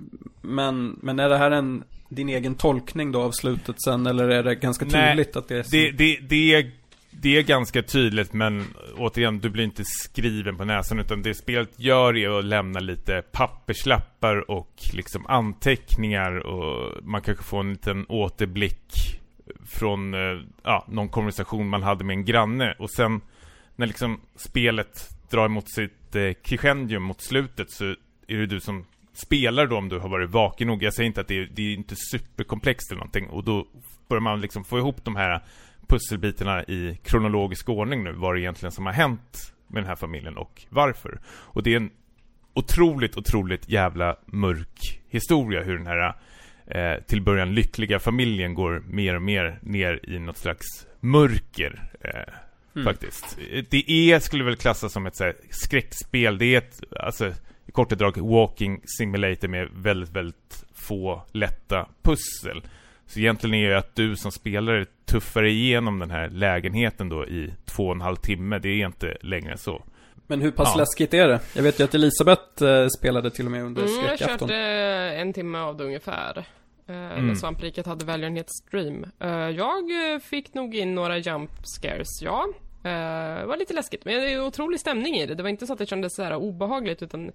men, 0.40 0.98
men 1.02 1.18
är 1.18 1.28
det 1.28 1.38
här 1.38 1.50
en, 1.50 1.84
din 2.08 2.28
egen 2.28 2.54
tolkning 2.54 3.12
då 3.12 3.22
av 3.22 3.30
slutet 3.30 3.82
sen, 3.82 4.06
eller 4.06 4.28
är 4.28 4.42
det 4.42 4.54
ganska 4.54 4.84
Nej, 4.84 5.10
tydligt 5.10 5.36
att 5.36 5.48
det 5.48 5.58
är 5.58 5.62
så? 5.62 5.70
Det, 5.70 5.90
det, 5.90 6.18
det, 6.28 6.54
är, 6.54 6.70
det 7.20 7.38
är 7.38 7.42
ganska 7.42 7.82
tydligt, 7.82 8.32
men 8.32 8.64
återigen, 8.96 9.38
du 9.38 9.50
blir 9.50 9.64
inte 9.64 9.84
skriven 9.84 10.56
på 10.56 10.64
näsan, 10.64 11.00
utan 11.00 11.22
det 11.22 11.34
spelet 11.34 11.80
gör 11.80 12.16
är 12.16 12.38
att 12.38 12.44
lämna 12.44 12.80
lite 12.80 13.22
papperslappar 13.32 14.50
och 14.50 14.72
liksom 14.92 15.26
anteckningar 15.26 16.46
och 16.46 17.04
man 17.04 17.22
kanske 17.22 17.44
får 17.44 17.60
en 17.60 17.72
liten 17.72 18.06
återblick 18.08 19.20
från 19.66 20.14
eh, 20.14 20.40
ja, 20.62 20.84
någon 20.88 21.08
konversation 21.08 21.68
man 21.68 21.82
hade 21.82 22.04
med 22.04 22.14
en 22.14 22.24
granne 22.24 22.74
och 22.78 22.90
sen 22.90 23.20
när 23.76 23.86
liksom 23.86 24.20
spelet 24.36 25.08
drar 25.30 25.48
mot 25.48 25.70
sitt 25.70 26.16
eh, 26.16 26.32
crescendium 26.42 27.02
mot 27.02 27.20
slutet 27.20 27.70
så 27.70 27.84
är 28.28 28.36
det 28.36 28.46
du 28.46 28.60
som 28.60 28.84
spelar 29.12 29.66
då 29.66 29.76
om 29.76 29.88
du 29.88 29.98
har 29.98 30.08
varit 30.08 30.30
vaken 30.30 30.68
nog. 30.68 30.82
Jag 30.82 30.94
säger 30.94 31.06
inte 31.06 31.20
att 31.20 31.28
det 31.28 31.38
är, 31.38 31.50
det 31.54 31.62
är 31.62 31.74
inte 31.74 31.94
superkomplext 31.96 32.90
eller 32.90 32.98
någonting 32.98 33.28
och 33.28 33.44
då 33.44 33.66
börjar 34.08 34.20
man 34.20 34.40
liksom 34.40 34.64
få 34.64 34.78
ihop 34.78 35.04
de 35.04 35.16
här 35.16 35.42
pusselbitarna 35.88 36.64
i 36.64 36.98
kronologisk 37.02 37.68
ordning 37.68 38.04
nu, 38.04 38.12
vad 38.12 38.34
det 38.34 38.40
egentligen 38.40 38.72
som 38.72 38.86
har 38.86 38.92
hänt 38.92 39.52
med 39.66 39.82
den 39.82 39.88
här 39.88 39.96
familjen 39.96 40.36
och 40.36 40.62
varför. 40.68 41.20
Och 41.26 41.62
det 41.62 41.72
är 41.72 41.76
en 41.76 41.90
otroligt, 42.54 43.16
otroligt 43.16 43.68
jävla 43.68 44.16
mörk 44.26 45.02
historia 45.08 45.62
hur 45.62 45.78
den 45.78 45.86
här 45.86 46.14
eh, 46.66 47.02
till 47.02 47.22
början 47.22 47.54
lyckliga 47.54 47.98
familjen 47.98 48.54
går 48.54 48.82
mer 48.86 49.14
och 49.14 49.22
mer 49.22 49.58
ner 49.62 50.00
i 50.02 50.18
något 50.18 50.38
slags 50.38 50.86
mörker. 51.00 51.90
Eh, 52.00 52.34
Mm. 52.76 52.84
Faktiskt. 52.84 53.38
Det 53.70 53.90
är, 53.90 54.20
skulle 54.20 54.44
väl 54.44 54.56
klassa 54.56 54.88
som 54.88 55.06
ett 55.06 55.16
så 55.16 55.24
här, 55.24 55.36
skräckspel. 55.50 56.38
Det 56.38 56.54
är 56.54 56.58
ett, 56.58 56.80
alltså, 57.00 57.32
i 57.66 57.72
korta 57.72 57.94
drag, 57.94 58.18
walking 58.18 58.82
simulator 58.98 59.48
med 59.48 59.68
väldigt, 59.74 60.10
väldigt 60.10 60.64
få 60.74 61.22
lätta 61.32 61.88
pussel. 62.02 62.62
Så 63.06 63.18
egentligen 63.20 63.54
är 63.54 63.70
det 63.70 63.78
att 63.78 63.94
du 63.94 64.16
som 64.16 64.32
spelare 64.32 64.84
tuffar 65.04 65.44
igenom 65.44 65.98
den 65.98 66.10
här 66.10 66.28
lägenheten 66.28 67.08
då 67.08 67.26
i 67.26 67.54
två 67.64 67.86
och 67.86 67.94
en 67.94 68.00
halv 68.00 68.16
timme. 68.16 68.58
Det 68.58 68.68
är 68.68 68.86
inte 68.86 69.16
längre 69.20 69.52
än 69.52 69.58
så. 69.58 69.84
Men 70.26 70.40
hur 70.40 70.50
pass 70.50 70.68
Ja. 70.74 70.78
läskigt 70.80 71.14
är 71.14 71.28
det? 71.28 71.40
Jag 71.54 71.62
vet 71.62 71.80
ju 71.80 71.84
att 71.84 71.94
Elisabeth 71.94 72.64
eh, 72.64 72.86
spelade 72.98 73.30
till 73.30 73.44
och 73.46 73.52
med 73.52 73.62
under 73.64 73.82
Mm, 73.82 73.94
jag 73.94 74.04
skräckafton. 74.18 74.48
körde 74.48 74.60
en 75.14 75.32
timme 75.32 75.58
av 75.58 75.76
det 75.76 75.84
ungefär. 75.84 76.38
Eh, 76.38 76.44
Mm. 76.96 77.26
När 77.26 77.34
svampriket 77.34 77.86
hade 77.86 78.04
välgörenhetsstream. 78.04 79.04
Uh, 79.24 79.50
jag 79.50 80.12
eh, 80.14 80.18
fick 80.20 80.54
nog 80.54 80.74
in 80.74 80.94
några 80.94 81.18
jump 81.18 81.50
scares, 81.64 82.22
ja. 82.22 82.46
Eh, 82.84 83.40
det 83.40 83.46
var 83.46 83.56
lite 83.56 83.74
läskigt, 83.74 84.04
men 84.04 84.14
det 84.14 84.32
är 84.32 84.46
otrolig 84.46 84.80
stämning 84.80 85.14
i 85.14 85.26
det. 85.26 85.34
Det 85.34 85.42
var 85.42 85.50
inte 85.50 85.66
så 85.66 85.72
att 85.72 85.78
det 85.78 85.86
kändes 85.86 86.14
så 86.14 86.22
här 86.22 86.34
obehagligt, 86.36 87.02
utan 87.02 87.32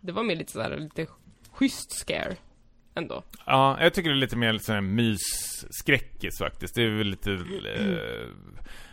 det 0.00 0.12
var 0.12 0.22
mer 0.22 0.36
lite 0.36 0.52
så 0.52 0.60
här 0.62 0.76
lite 0.76 1.06
schysst 1.52 1.92
scare. 1.92 2.36
Ändå. 2.98 3.22
Ja, 3.46 3.78
jag 3.80 3.94
tycker 3.94 4.10
det 4.10 4.16
är 4.16 4.20
lite 4.20 4.36
mer 4.36 4.58
sån 4.58 4.74
här 4.74 4.82
mysskräckis 4.82 6.38
faktiskt. 6.38 6.74
Det 6.74 6.82
är 6.82 6.90
väl 6.90 7.06
lite... 7.06 7.30
Eh, 7.32 8.26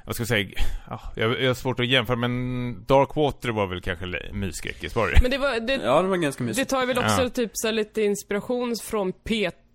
vad 0.06 0.16
ska 0.16 0.22
jag 0.22 0.28
säga? 0.28 0.50
Ja, 0.90 1.02
jag, 1.16 1.42
jag 1.42 1.48
har 1.48 1.54
svårt 1.54 1.80
att 1.80 1.88
jämföra, 1.88 2.16
men 2.18 2.84
Dark 2.88 3.16
Water 3.16 3.50
var 3.50 3.68
väl 3.68 3.82
kanske 3.82 4.06
mysskräckis, 4.34 4.96
var 4.96 5.08
det 5.08 5.20
Men 5.22 5.32
det 5.32 5.38
var, 5.38 5.60
det, 5.60 5.74
Ja, 5.74 6.02
det 6.02 6.08
var 6.08 6.18
ganska 6.18 6.44
Det 6.44 6.48
mysigt. 6.48 6.70
tar 6.70 6.82
ju 6.82 6.88
väl 6.88 6.98
också 6.98 7.22
Ja. 7.24 7.30
typ 7.30 7.52
så 7.54 7.72
lite 7.72 8.02
inspiration 8.02 8.76
från 8.84 9.14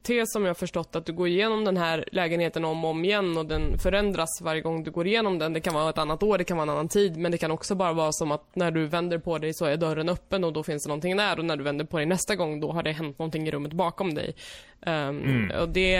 PT 0.03 0.11
som 0.28 0.42
jag 0.42 0.48
har 0.48 0.55
förstått 0.55 0.96
att 0.96 1.07
du 1.07 1.12
går 1.12 1.28
igenom 1.28 1.64
den 1.64 1.76
här 1.76 2.05
lägenheten 2.12 2.64
om 2.64 2.84
och 2.84 2.90
om 2.90 3.05
igen 3.05 3.38
och 3.38 3.46
den 3.46 3.78
förändras 3.78 4.28
varje 4.42 4.61
gång 4.61 4.84
du 4.84 4.90
går 4.90 5.07
igenom 5.07 5.38
den. 5.38 5.53
Det 5.53 5.61
kan 5.61 5.74
vara 5.74 5.90
ett 5.90 5.98
annat 5.98 6.22
år, 6.22 6.38
det 6.38 6.44
kan 6.44 6.57
vara 6.57 6.62
en 6.64 6.70
annan 6.70 6.88
tid, 6.88 7.16
men 7.16 7.32
det 7.32 7.38
kan 7.38 7.51
också 7.51 7.74
bara 7.74 7.92
vara 7.92 8.12
som 8.12 8.32
att 8.32 8.57
när 8.57 8.70
du 8.70 8.86
vänder 8.86 9.18
på 9.18 9.38
dig 9.38 9.55
så 9.55 9.64
är 9.64 9.76
dörren 9.76 10.09
öppen 10.09 10.44
och 10.44 10.53
då 10.53 10.62
finns 10.62 10.82
det 10.84 10.88
någonting 10.88 11.16
där 11.16 11.38
och 11.38 11.44
när 11.44 11.57
du 11.57 11.64
vänder 11.64 11.84
på 11.84 11.96
dig 11.96 12.07
nästa 12.07 12.36
gång 12.36 12.61
då 12.61 12.72
har 12.72 12.82
det 12.82 12.92
hänt 12.92 13.18
någonting 13.18 13.48
i 13.48 13.51
rummet 13.51 13.72
bakom 13.72 14.14
dig. 14.14 14.34
Ehm, 14.82 15.51
Och 15.61 15.68
det, 15.68 15.98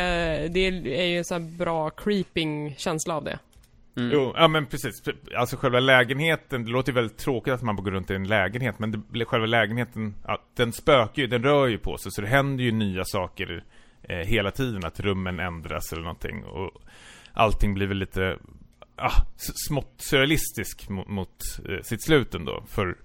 det 0.48 0.66
är 1.01 1.07
ju 1.07 1.18
en 1.18 1.24
så 1.24 1.34
här 1.34 1.40
bra 1.59 1.90
creeping 1.90 2.74
känsla 2.78 3.16
av 3.16 3.24
det. 3.24 3.38
Jo, 3.94 4.32
ja 4.36 4.48
men 4.48 4.66
precis. 4.66 4.92
Alltså 5.36 5.57
själva 5.57 5.80
lägenheten, 5.80 6.64
det 6.64 6.70
låter 6.70 6.92
ju 6.92 6.94
väldigt 6.94 7.18
tråkigt 7.18 7.53
att 7.55 7.62
man 7.62 7.76
går 7.76 7.90
runt 7.90 8.11
i 8.11 8.14
en 8.14 8.28
lägenhet, 8.28 8.78
men 8.78 8.90
det, 8.90 8.98
blir- 8.98 9.24
själva 9.24 9.46
lägenheten, 9.46 10.14
ja, 10.26 10.42
den 10.57 10.72
spökar 10.72 11.22
ju, 11.22 11.26
den 11.28 11.42
rör 11.42 11.66
ju 11.66 11.78
på 11.78 11.98
sig, 11.98 12.12
så 12.12 12.20
det 12.20 12.28
händer 12.28 12.64
ju 12.64 12.72
nya 12.72 13.05
saker 13.05 13.64
eh, 14.11 14.27
hela 14.27 14.51
tiden, 14.51 14.85
att 14.85 15.01
rummen 15.01 15.41
ändras 15.41 15.93
eller 15.93 16.03
någonting. 16.03 16.45
Och, 16.45 16.83
allting 17.33 17.75
blir 17.75 17.87
väl 17.87 17.99
lite 17.99 18.39
ah, 18.97 19.23
smått 19.37 19.95
surrealistisk 19.97 20.89
mot, 20.89 21.09
mot 21.09 21.37
eh, 21.69 21.83
sitt 21.83 22.05
slut 22.05 22.35
ändå. 22.35 22.65
För 22.69 22.97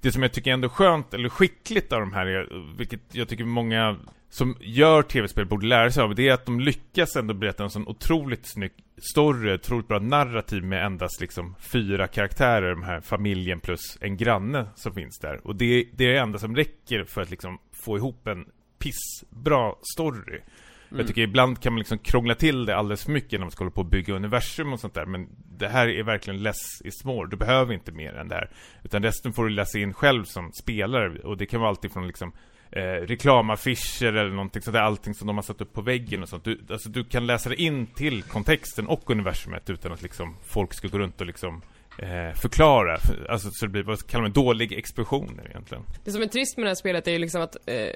det 0.00 0.12
som 0.12 0.22
jag 0.22 0.32
tycker 0.32 0.50
är 0.50 0.54
ändå 0.54 0.68
skönt, 0.68 1.14
eller 1.14 1.28
skickligt 1.28 1.92
av 1.92 2.00
de 2.00 2.12
här, 2.12 2.26
är, 2.26 2.76
vilket 2.78 3.14
jag 3.14 3.28
tycker 3.28 3.44
många 3.44 3.96
som 4.28 4.56
gör 4.60 5.02
tv-spel 5.02 5.46
borde 5.46 5.66
lära 5.66 5.90
sig 5.90 6.02
av, 6.02 6.14
det 6.14 6.28
är 6.28 6.32
att 6.32 6.46
de 6.46 6.60
lyckas 6.60 7.16
ändå 7.16 7.34
berätta 7.34 7.64
en 7.64 7.70
sån 7.70 7.88
otroligt 7.88 8.46
snygg 8.46 8.72
story, 9.12 9.54
otroligt 9.54 9.88
bra 9.88 9.98
narrativ 9.98 10.64
med 10.64 10.86
endast 10.86 11.20
liksom 11.20 11.54
fyra 11.58 12.06
karaktärer, 12.06 12.70
de 12.70 12.82
här 12.82 13.00
familjen 13.00 13.60
plus 13.60 13.98
en 14.00 14.16
granne 14.16 14.66
som 14.74 14.94
finns 14.94 15.18
där. 15.18 15.46
Och 15.46 15.56
det, 15.56 15.88
det 15.92 16.04
är 16.04 16.12
det 16.12 16.18
enda 16.18 16.38
som 16.38 16.56
räcker 16.56 17.04
för 17.04 17.20
att 17.20 17.30
liksom 17.30 17.58
få 17.72 17.96
ihop 17.96 18.26
en 18.26 18.46
pissbra 18.78 19.74
story. 19.92 20.40
Mm. 20.88 20.98
Jag 20.98 21.06
tycker 21.06 21.22
ibland 21.22 21.60
kan 21.60 21.72
man 21.72 21.78
liksom 21.78 21.98
krångla 21.98 22.34
till 22.34 22.66
det 22.66 22.76
alldeles 22.76 23.04
för 23.04 23.12
mycket 23.12 23.32
när 23.32 23.38
man 23.38 23.50
ska 23.50 23.64
hålla 23.64 23.70
på 23.70 23.80
och 23.80 23.86
bygga 23.86 24.14
universum 24.14 24.72
och 24.72 24.80
sånt 24.80 24.94
där. 24.94 25.06
Men 25.06 25.28
det 25.58 25.68
här 25.68 25.88
är 25.88 26.02
verkligen 26.02 26.42
less 26.42 26.82
is 26.84 27.04
more. 27.04 27.28
Du 27.30 27.36
behöver 27.36 27.74
inte 27.74 27.92
mer 27.92 28.14
än 28.14 28.28
det 28.28 28.34
här. 28.34 28.50
Utan 28.84 29.02
resten 29.02 29.32
får 29.32 29.44
du 29.44 29.50
läsa 29.50 29.78
in 29.78 29.94
själv 29.94 30.24
som 30.24 30.52
spelare. 30.52 31.18
Och 31.18 31.36
det 31.36 31.46
kan 31.46 31.60
vara 31.60 31.70
alltid 31.70 31.92
från 31.92 32.06
liksom 32.06 32.32
eh, 32.70 32.80
reklamaffischer 32.82 34.12
eller 34.12 34.30
någonting 34.30 34.62
sådär, 34.62 34.80
allting 34.80 35.14
som 35.14 35.26
de 35.26 35.36
har 35.36 35.42
satt 35.42 35.60
upp 35.60 35.72
på 35.72 35.80
väggen 35.80 36.22
och 36.22 36.28
sånt. 36.28 36.44
Du, 36.44 36.60
alltså, 36.70 36.88
du 36.88 37.04
kan 37.04 37.26
läsa 37.26 37.48
det 37.48 37.62
in 37.62 37.86
till 37.86 38.22
kontexten 38.22 38.86
och 38.86 39.10
universumet 39.10 39.70
utan 39.70 39.92
att 39.92 40.02
liksom 40.02 40.36
folk 40.44 40.74
ska 40.74 40.88
gå 40.88 40.98
runt 40.98 41.20
och 41.20 41.26
liksom 41.26 41.62
eh, 41.98 42.34
förklara. 42.34 42.98
Alltså 43.28 43.50
så 43.50 43.66
det 43.66 43.72
blir, 43.72 43.82
vad 43.82 44.06
kallar 44.06 44.22
man 44.22 44.32
dålig 44.32 44.72
expressioner 44.72 45.46
egentligen. 45.50 45.82
Det 46.04 46.10
som 46.10 46.22
är 46.22 46.26
trist 46.26 46.56
med 46.56 46.66
det 46.66 46.70
här 46.70 46.74
spelet 46.74 47.08
är 47.08 47.12
ju 47.12 47.18
liksom 47.18 47.42
att 47.42 47.56
eh, 47.66 47.90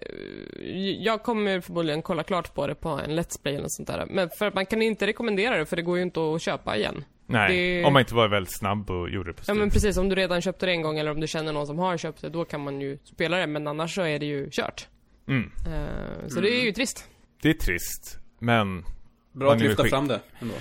jag 0.98 1.22
kommer 1.22 1.60
förmodligen 1.60 2.02
kolla 2.02 2.22
klart 2.22 2.54
på 2.54 2.66
det 2.66 2.74
på 2.74 2.88
en 2.88 3.18
Let's 3.18 3.42
Play 3.42 3.54
eller 3.54 3.62
något 3.62 3.72
sånt 3.72 3.88
där. 3.88 4.06
Men 4.10 4.30
för 4.38 4.46
att 4.46 4.54
man 4.54 4.66
kan 4.66 4.82
inte 4.82 5.06
rekommendera 5.06 5.58
det 5.58 5.66
för 5.66 5.76
det 5.76 5.82
går 5.82 5.96
ju 5.96 6.02
inte 6.02 6.34
att 6.34 6.42
köpa 6.42 6.76
igen. 6.76 7.04
Nej, 7.26 7.56
det... 7.56 7.84
om 7.84 7.92
man 7.92 8.00
inte 8.00 8.14
var 8.14 8.28
väldigt 8.28 8.58
snabb 8.58 8.90
och 8.90 9.10
gjorde 9.10 9.30
det 9.30 9.34
på 9.34 9.42
Steam. 9.44 9.58
Ja 9.58 9.64
men 9.64 9.70
precis, 9.70 9.96
om 9.96 10.08
du 10.08 10.14
redan 10.14 10.40
köpte 10.40 10.66
det 10.66 10.72
en 10.72 10.82
gång 10.82 10.98
eller 10.98 11.10
om 11.10 11.20
du 11.20 11.26
känner 11.26 11.52
någon 11.52 11.66
som 11.66 11.78
har 11.78 11.96
köpt 11.96 12.22
det, 12.22 12.28
då 12.28 12.44
kan 12.44 12.60
man 12.60 12.80
ju 12.80 12.98
spela 13.04 13.36
det. 13.36 13.46
Men 13.46 13.66
annars 13.66 13.94
så 13.94 14.02
är 14.02 14.18
det 14.18 14.26
ju 14.26 14.50
kört. 14.50 14.88
Mm. 15.28 15.42
Uh, 15.42 16.28
så 16.28 16.38
mm. 16.38 16.42
det 16.42 16.60
är 16.60 16.64
ju 16.64 16.72
trist. 16.72 17.08
Det 17.42 17.50
är 17.50 17.54
trist, 17.54 18.18
men... 18.38 18.84
Bra 19.32 19.52
att 19.52 19.60
lyfta 19.60 19.84
fram 19.84 20.08
det 20.08 20.20
ändå. 20.40 20.54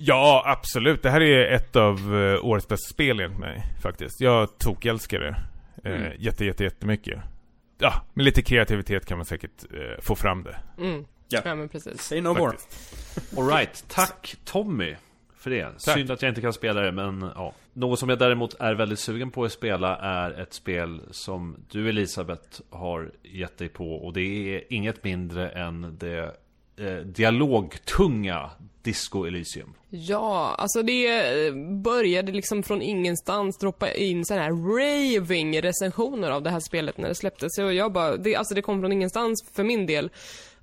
Ja, 0.00 0.42
absolut. 0.46 1.02
Det 1.02 1.10
här 1.10 1.20
är 1.20 1.54
ett 1.54 1.76
av 1.76 2.14
uh, 2.14 2.44
årets 2.44 2.68
bästa 2.68 2.88
spel 2.94 3.20
enligt 3.20 3.38
mig, 3.38 3.62
faktiskt. 3.82 4.20
Jag 4.20 4.58
tokälskar 4.58 5.20
det. 5.20 5.36
Uh, 5.90 5.96
mm. 5.96 6.12
Jätte, 6.18 6.44
jätte, 6.44 6.64
jättemycket. 6.64 7.20
Ja, 7.78 8.02
med 8.14 8.24
lite 8.24 8.42
kreativitet 8.42 9.06
kan 9.06 9.18
man 9.18 9.26
säkert 9.26 9.72
uh, 9.74 10.00
få 10.00 10.14
fram 10.14 10.42
det. 10.42 10.56
Mm. 10.78 11.04
Ja. 11.28 11.40
ja, 11.44 11.54
men 11.54 11.68
precis. 11.68 12.00
Say 12.00 12.20
no 12.20 12.34
more. 12.34 12.56
Alright, 13.36 13.84
tack 13.88 14.36
Tommy 14.44 14.96
för 15.36 15.50
det. 15.50 15.64
Tack. 15.64 15.94
Synd 15.94 16.10
att 16.10 16.22
jag 16.22 16.30
inte 16.30 16.40
kan 16.40 16.52
spela 16.52 16.80
det, 16.80 16.92
men 16.92 17.30
ja. 17.34 17.52
Något 17.72 17.98
som 17.98 18.08
jag 18.08 18.18
däremot 18.18 18.54
är 18.60 18.74
väldigt 18.74 18.98
sugen 18.98 19.30
på 19.30 19.44
att 19.44 19.52
spela 19.52 19.96
är 19.96 20.40
ett 20.40 20.52
spel 20.52 21.00
som 21.10 21.56
du 21.70 21.88
Elisabeth 21.88 22.60
har 22.70 23.10
gett 23.22 23.58
dig 23.58 23.68
på. 23.68 23.94
Och 23.94 24.12
det 24.12 24.20
är 24.54 24.72
inget 24.72 25.04
mindre 25.04 25.48
än 25.48 25.96
det 25.98 26.36
eh, 26.80 26.96
dialogtunga 26.96 28.50
Disco 28.82 29.26
Elysium. 29.26 29.74
Ja, 29.90 30.54
alltså 30.58 30.82
det 30.82 31.06
eh, 31.06 31.54
började 31.84 32.32
liksom 32.32 32.62
från 32.62 32.82
ingenstans 32.82 33.58
droppa 33.58 33.92
in 33.92 34.24
sådana 34.24 34.42
här 34.42 34.50
raving 34.50 35.62
recensioner 35.62 36.30
av 36.30 36.42
det 36.42 36.50
här 36.50 36.60
spelet 36.60 36.98
när 36.98 37.08
det 37.08 37.14
släpptes. 37.14 37.54
Så 37.54 37.72
jag 37.72 37.92
bara, 37.92 38.16
det, 38.16 38.36
alltså 38.36 38.54
det 38.54 38.62
kom 38.62 38.80
från 38.80 38.92
ingenstans 38.92 39.44
för 39.52 39.64
min 39.64 39.86
del. 39.86 40.10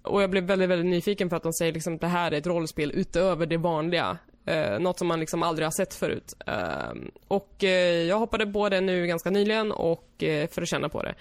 Och 0.02 0.24
jag 0.24 0.30
blev 0.30 0.44
väldigt, 0.44 0.70
väldigt 0.70 0.92
nyfiken 0.92 1.30
för 1.30 1.38
att 1.38 1.44
de 1.44 1.54
säger 1.54 1.74
liksom 1.74 1.96
att 1.96 2.02
det 2.02 2.08
här 2.08 2.32
är 2.32 2.38
ett 2.38 2.48
rollspel 2.48 2.92
utöver 2.92 3.46
det 3.46 3.58
vanliga. 3.58 4.18
Eh, 4.46 4.80
något 4.80 5.00
som 5.00 5.08
man 5.08 5.20
liksom 5.20 5.44
aldrig 5.44 5.66
har 5.66 5.72
sett 5.72 5.94
förut. 5.94 6.34
Eh, 6.48 6.94
och 7.28 7.64
eh, 7.64 8.04
jag 8.04 8.20
hoppade 8.20 8.48
på 8.48 8.70
det 8.70 8.82
nu 8.82 9.08
ganska 9.08 9.30
nyligen 9.30 9.72
och 9.72 10.24
eh, 10.24 10.50
för 10.50 10.62
att 10.62 10.68
känna 10.68 10.90
på 10.90 11.04
det. 11.04 11.16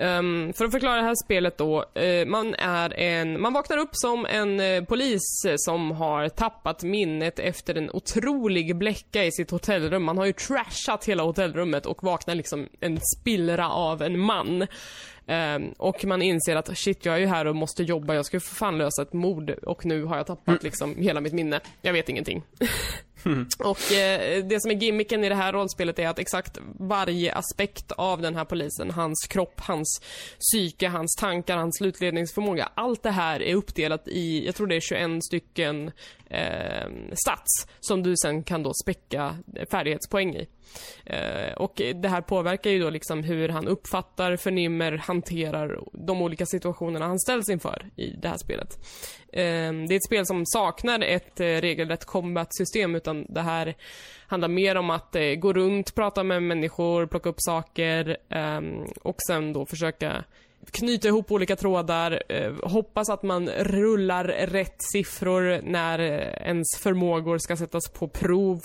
Um, 0.00 0.52
för 0.52 0.64
att 0.64 0.72
förklara 0.72 0.96
det 0.96 1.02
här 1.02 1.24
spelet 1.24 1.58
då. 1.58 1.78
Uh, 1.78 2.26
man 2.26 2.54
är 2.54 2.98
en, 2.98 3.40
man 3.40 3.52
vaknar 3.52 3.76
upp 3.76 3.90
som 3.92 4.26
en 4.26 4.60
uh, 4.60 4.84
polis 4.84 5.20
som 5.56 5.90
har 5.90 6.28
tappat 6.28 6.82
minnet 6.82 7.38
efter 7.38 7.74
en 7.74 7.90
otrolig 7.90 8.76
bläcka 8.76 9.24
i 9.24 9.32
sitt 9.32 9.50
hotellrum. 9.50 10.02
Man 10.02 10.18
har 10.18 10.24
ju 10.24 10.32
trashat 10.32 11.04
hela 11.04 11.22
hotellrummet 11.22 11.86
och 11.86 12.02
vaknar 12.02 12.34
liksom 12.34 12.68
en 12.80 13.00
spillra 13.20 13.70
av 13.70 14.02
en 14.02 14.20
man. 14.20 14.66
Um, 15.26 15.74
och 15.76 16.04
man 16.04 16.22
inser 16.22 16.56
att 16.56 16.78
shit, 16.78 17.04
jag 17.04 17.14
är 17.14 17.18
ju 17.18 17.26
här 17.26 17.44
och 17.46 17.56
måste 17.56 17.82
jobba, 17.82 18.14
jag 18.14 18.26
ska 18.26 18.36
ju 18.36 18.40
för 18.40 18.54
fan 18.54 18.78
lösa 18.78 19.02
ett 19.02 19.12
mord 19.12 19.50
och 19.50 19.86
nu 19.86 20.04
har 20.04 20.16
jag 20.16 20.26
tappat 20.26 20.48
mm. 20.48 20.60
liksom 20.62 20.96
hela 20.96 21.20
mitt 21.20 21.32
minne. 21.32 21.60
Jag 21.82 21.92
vet 21.92 22.08
ingenting. 22.08 22.42
Mm. 23.24 23.46
Och 23.58 23.92
eh, 23.92 24.44
det 24.44 24.60
som 24.60 24.70
är 24.70 24.74
gimmicken 24.74 25.24
i 25.24 25.28
det 25.28 25.34
här 25.34 25.52
rollspelet 25.52 25.98
är 25.98 26.08
att 26.08 26.18
exakt 26.18 26.58
varje 26.78 27.34
aspekt 27.34 27.92
av 27.92 28.22
den 28.22 28.36
här 28.36 28.44
polisen, 28.44 28.90
hans 28.90 29.26
kropp, 29.28 29.60
hans 29.60 30.00
psyke, 30.38 30.88
hans 30.88 31.14
tankar, 31.16 31.56
hans 31.56 31.76
slutledningsförmåga, 31.78 32.68
allt 32.74 33.02
det 33.02 33.10
här 33.10 33.42
är 33.42 33.54
uppdelat 33.54 34.08
i, 34.08 34.46
jag 34.46 34.54
tror 34.54 34.66
det 34.66 34.76
är 34.76 34.80
21 34.80 35.24
stycken 35.24 35.90
eh, 36.30 36.88
stats 37.24 37.66
som 37.80 38.02
du 38.02 38.14
sen 38.16 38.42
kan 38.42 38.62
då 38.62 38.72
späcka 38.84 39.36
färdighetspoäng 39.70 40.36
i. 40.36 40.48
Eh, 41.06 41.52
och 41.56 41.82
det 41.94 42.08
här 42.08 42.20
påverkar 42.20 42.70
ju 42.70 42.78
då 42.78 42.90
liksom 42.90 43.22
hur 43.24 43.48
han 43.48 43.68
uppfattar, 43.68 44.36
förnimmer, 44.36 44.92
hanterar 44.92 45.80
de 45.92 46.22
olika 46.22 46.46
situationerna 46.46 47.06
han 47.06 47.18
ställs 47.18 47.48
inför 47.48 47.90
i 47.96 48.10
det 48.10 48.28
här 48.28 48.36
spelet. 48.36 48.78
Ehm, 49.36 49.86
det 49.86 49.94
är 49.94 49.96
ett 49.96 50.04
spel 50.04 50.26
som 50.26 50.46
saknar 50.46 51.00
ett 51.00 51.40
eh, 51.40 51.44
regelrätt 51.44 52.04
combat-system 52.04 52.94
utan 52.94 53.26
det 53.28 53.40
här 53.40 53.74
handlar 54.26 54.48
mer 54.48 54.76
om 54.76 54.90
att 54.90 55.16
eh, 55.16 55.22
gå 55.22 55.52
runt, 55.52 55.94
prata 55.94 56.22
med 56.22 56.42
människor, 56.42 57.06
plocka 57.06 57.28
upp 57.28 57.38
saker 57.38 58.16
ehm, 58.28 58.84
och 59.02 59.16
sen 59.28 59.52
då 59.52 59.66
försöka 59.66 60.24
knyta 60.70 61.08
ihop 61.08 61.32
olika 61.32 61.56
trådar, 61.56 62.22
eh, 62.28 62.52
hoppas 62.62 63.08
att 63.10 63.22
man 63.22 63.48
rullar 63.48 64.24
rätt 64.24 64.76
siffror 64.78 65.60
när 65.62 65.98
ens 66.42 66.66
förmågor 66.78 67.38
ska 67.38 67.56
sättas 67.56 67.88
på 67.88 68.08
prov 68.08 68.60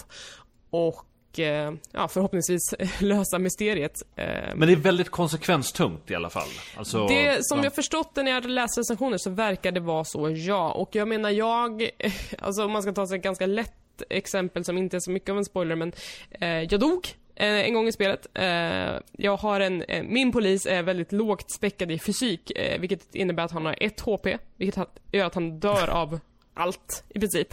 och 0.69 1.08
eh, 1.37 1.71
ja, 1.91 2.07
förhoppningsvis 2.07 2.61
lösa 2.99 3.39
mysteriet. 3.39 3.93
Eh. 4.15 4.25
Men 4.55 4.67
det 4.67 4.73
är 4.73 4.75
väldigt 4.75 5.09
konsekvenstungt 5.09 6.11
i 6.11 6.15
alla 6.15 6.29
fall. 6.29 6.47
Alltså, 6.77 7.07
det, 7.07 7.37
som 7.41 7.57
ja. 7.57 7.63
jag 7.63 7.75
förstått 7.75 8.15
det 8.15 8.23
när 8.23 8.31
jag 8.31 8.45
läst 8.45 8.77
recensioner 8.77 9.17
så 9.17 9.29
verkar 9.29 9.71
det 9.71 9.79
vara 9.79 10.03
så, 10.03 10.29
ja. 10.29 10.71
Och 10.71 10.95
jag 10.95 11.07
menar, 11.07 11.29
jag, 11.29 11.89
alltså 12.39 12.65
om 12.65 12.71
man 12.71 12.81
ska 12.81 12.91
ta 12.91 13.07
sig 13.07 13.17
ett 13.17 13.23
ganska 13.23 13.45
lätt 13.45 13.73
exempel 14.09 14.65
som 14.65 14.77
inte 14.77 14.97
är 14.97 14.99
så 14.99 15.11
mycket 15.11 15.29
av 15.29 15.37
en 15.37 15.45
spoiler, 15.45 15.75
men 15.75 15.93
eh, 16.31 16.49
jag 16.49 16.79
dog 16.79 17.07
Eh, 17.35 17.59
en 17.59 17.73
gång 17.73 17.87
i 17.87 17.91
spelet. 17.91 18.27
Jag 19.11 19.37
har 19.37 19.59
en, 19.59 19.83
min 20.03 20.31
polis 20.31 20.65
är 20.65 20.83
väldigt 20.83 21.11
lågt 21.11 21.51
späckad 21.51 21.91
i 21.91 21.99
fysik, 21.99 22.51
vilket 22.79 23.15
innebär 23.15 23.43
att 23.43 23.51
han 23.51 23.65
har 23.65 23.75
ett 23.81 23.99
HP, 23.99 24.27
vilket 24.57 24.87
gör 25.11 25.25
att 25.25 25.35
han 25.35 25.59
dör 25.59 25.89
av 25.89 26.19
allt 26.59 27.03
i 27.09 27.19
princip. 27.19 27.47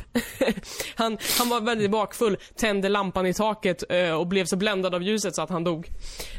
han, 0.95 1.19
han 1.39 1.49
var 1.49 1.61
väldigt 1.61 1.91
bakfull, 1.91 2.37
tände 2.55 2.89
lampan 2.89 3.27
i 3.27 3.35
taket 3.35 3.85
och 4.19 4.27
blev 4.27 4.45
så 4.45 4.57
bländad 4.57 4.95
av 4.95 5.03
ljuset 5.03 5.35
så 5.35 5.43
att 5.43 5.51
han 5.51 5.65
dog. 5.65 5.89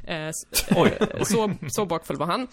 så, 1.24 1.52
så 1.70 1.86
bakfull 1.86 2.18
var 2.18 2.26
han. 2.26 2.48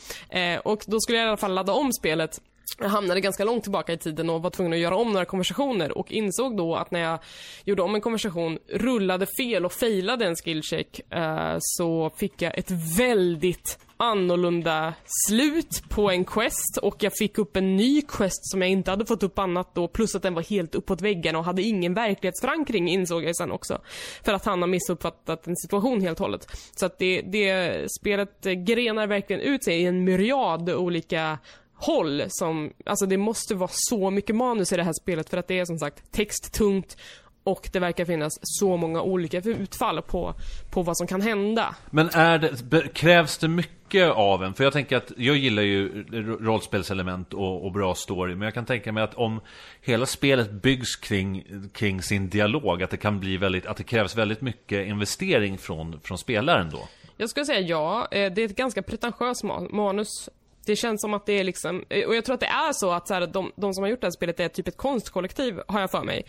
och 0.64 0.84
då 0.86 1.00
skulle 1.00 1.18
jag 1.18 1.26
i 1.26 1.28
alla 1.28 1.36
fall 1.36 1.54
ladda 1.54 1.72
om 1.72 1.92
spelet 1.92 2.40
jag 2.78 2.88
hamnade 2.88 3.20
ganska 3.20 3.44
långt 3.44 3.62
tillbaka 3.62 3.92
i 3.92 3.98
tiden 3.98 4.30
och 4.30 4.42
var 4.42 4.50
tvungen 4.50 4.72
att 4.72 4.78
göra 4.78 4.96
om 4.96 5.12
några 5.12 5.24
konversationer 5.24 5.98
och 5.98 6.12
insåg 6.12 6.56
då 6.56 6.76
att 6.76 6.90
när 6.90 7.00
jag 7.00 7.18
gjorde 7.64 7.82
om 7.82 7.94
en 7.94 8.00
konversation, 8.00 8.58
rullade 8.68 9.26
fel 9.38 9.64
och 9.64 9.72
failade 9.72 10.26
en 10.26 10.36
skillcheck 10.36 11.00
eh, 11.10 11.56
så 11.58 12.10
fick 12.16 12.42
jag 12.42 12.58
ett 12.58 12.70
väldigt 12.98 13.78
annorlunda 13.96 14.94
slut 15.26 15.82
på 15.88 16.10
en 16.10 16.24
quest 16.24 16.78
och 16.82 16.96
jag 17.00 17.12
fick 17.16 17.38
upp 17.38 17.56
en 17.56 17.76
ny 17.76 18.02
quest 18.02 18.50
som 18.50 18.62
jag 18.62 18.70
inte 18.70 18.90
hade 18.90 19.06
fått 19.06 19.22
upp 19.22 19.38
annat 19.38 19.74
då 19.74 19.88
plus 19.88 20.14
att 20.14 20.22
den 20.22 20.34
var 20.34 20.42
helt 20.42 20.74
uppåt 20.74 21.02
väggen 21.02 21.36
och 21.36 21.44
hade 21.44 21.62
ingen 21.62 21.94
verklighetsförankring 21.94 22.88
insåg 22.88 23.24
jag 23.24 23.36
sen 23.36 23.52
också. 23.52 23.80
För 24.24 24.32
att 24.32 24.44
han 24.44 24.62
har 24.62 24.68
missuppfattat 24.68 25.46
en 25.46 25.56
situation 25.56 26.00
helt 26.00 26.20
och 26.20 26.26
hållet. 26.26 26.48
Så 26.76 26.86
att 26.86 26.98
det, 26.98 27.22
det 27.22 27.86
spelet 28.00 28.44
grenar 28.66 29.06
verkligen 29.06 29.42
ut 29.42 29.64
sig 29.64 29.82
i 29.82 29.86
en 29.86 30.04
myriad 30.04 30.70
olika 30.70 31.38
håll 31.86 32.22
som, 32.28 32.72
alltså 32.86 33.06
det 33.06 33.16
måste 33.16 33.54
vara 33.54 33.70
så 33.72 34.10
mycket 34.10 34.36
manus 34.36 34.72
i 34.72 34.76
det 34.76 34.82
här 34.82 34.92
spelet 35.02 35.30
för 35.30 35.36
att 35.36 35.48
det 35.48 35.58
är 35.58 35.64
som 35.64 35.78
sagt 35.78 36.12
texttungt 36.12 36.96
och 37.44 37.68
det 37.72 37.78
verkar 37.78 38.04
finnas 38.04 38.32
så 38.42 38.76
många 38.76 39.02
olika 39.02 39.38
utfall 39.38 40.02
på, 40.02 40.34
på 40.70 40.82
vad 40.82 40.96
som 40.96 41.06
kan 41.06 41.20
hända. 41.20 41.76
Men 41.90 42.08
är 42.08 42.38
det, 42.38 42.94
krävs 42.94 43.38
det 43.38 43.48
mycket 43.48 44.10
av 44.10 44.44
en? 44.44 44.54
För 44.54 44.64
jag 44.64 44.72
tänker 44.72 44.96
att 44.96 45.12
jag 45.16 45.36
gillar 45.36 45.62
ju 45.62 46.04
rollspelselement 46.40 47.34
och, 47.34 47.64
och, 47.64 47.72
bra 47.72 47.94
story. 47.94 48.34
Men 48.34 48.44
jag 48.44 48.54
kan 48.54 48.66
tänka 48.66 48.92
mig 48.92 49.02
att 49.02 49.14
om 49.14 49.40
hela 49.80 50.06
spelet 50.06 50.50
byggs 50.50 50.96
kring, 50.96 51.44
kring 51.72 52.02
sin 52.02 52.28
dialog, 52.28 52.82
att 52.82 52.90
det 52.90 52.96
kan 52.96 53.20
bli 53.20 53.36
väldigt, 53.36 53.66
att 53.66 53.76
det 53.76 53.84
krävs 53.84 54.16
väldigt 54.16 54.40
mycket 54.40 54.86
investering 54.86 55.58
från, 55.58 56.00
från 56.00 56.18
spelaren 56.18 56.70
då. 56.70 56.88
Jag 57.16 57.30
skulle 57.30 57.46
säga 57.46 57.60
ja. 57.60 58.08
Eh, 58.10 58.32
det 58.32 58.42
är 58.42 58.46
ett 58.46 58.56
ganska 58.56 58.82
pretentiöst 58.82 59.42
manus 59.70 60.28
det 60.66 60.76
känns 60.76 61.00
som 61.00 61.14
att 61.14 61.26
det 61.26 61.32
är 61.32 61.44
liksom, 61.44 61.84
eh, 61.88 62.06
och 62.06 62.16
jag 62.16 62.24
tror 62.24 62.34
att 62.34 62.40
det 62.40 62.46
är 62.46 62.72
så 62.72 62.90
att 62.90 63.08
så 63.08 63.14
här, 63.14 63.26
de, 63.26 63.52
de 63.56 63.74
som 63.74 63.82
har 63.82 63.90
gjort 63.90 64.00
det 64.00 64.06
här 64.06 64.12
spelet 64.12 64.40
är 64.40 64.48
typ 64.48 64.68
ett 64.68 64.76
konstkollektiv, 64.76 65.60
har 65.68 65.80
jag 65.80 65.90
för 65.90 66.02
mig. 66.04 66.24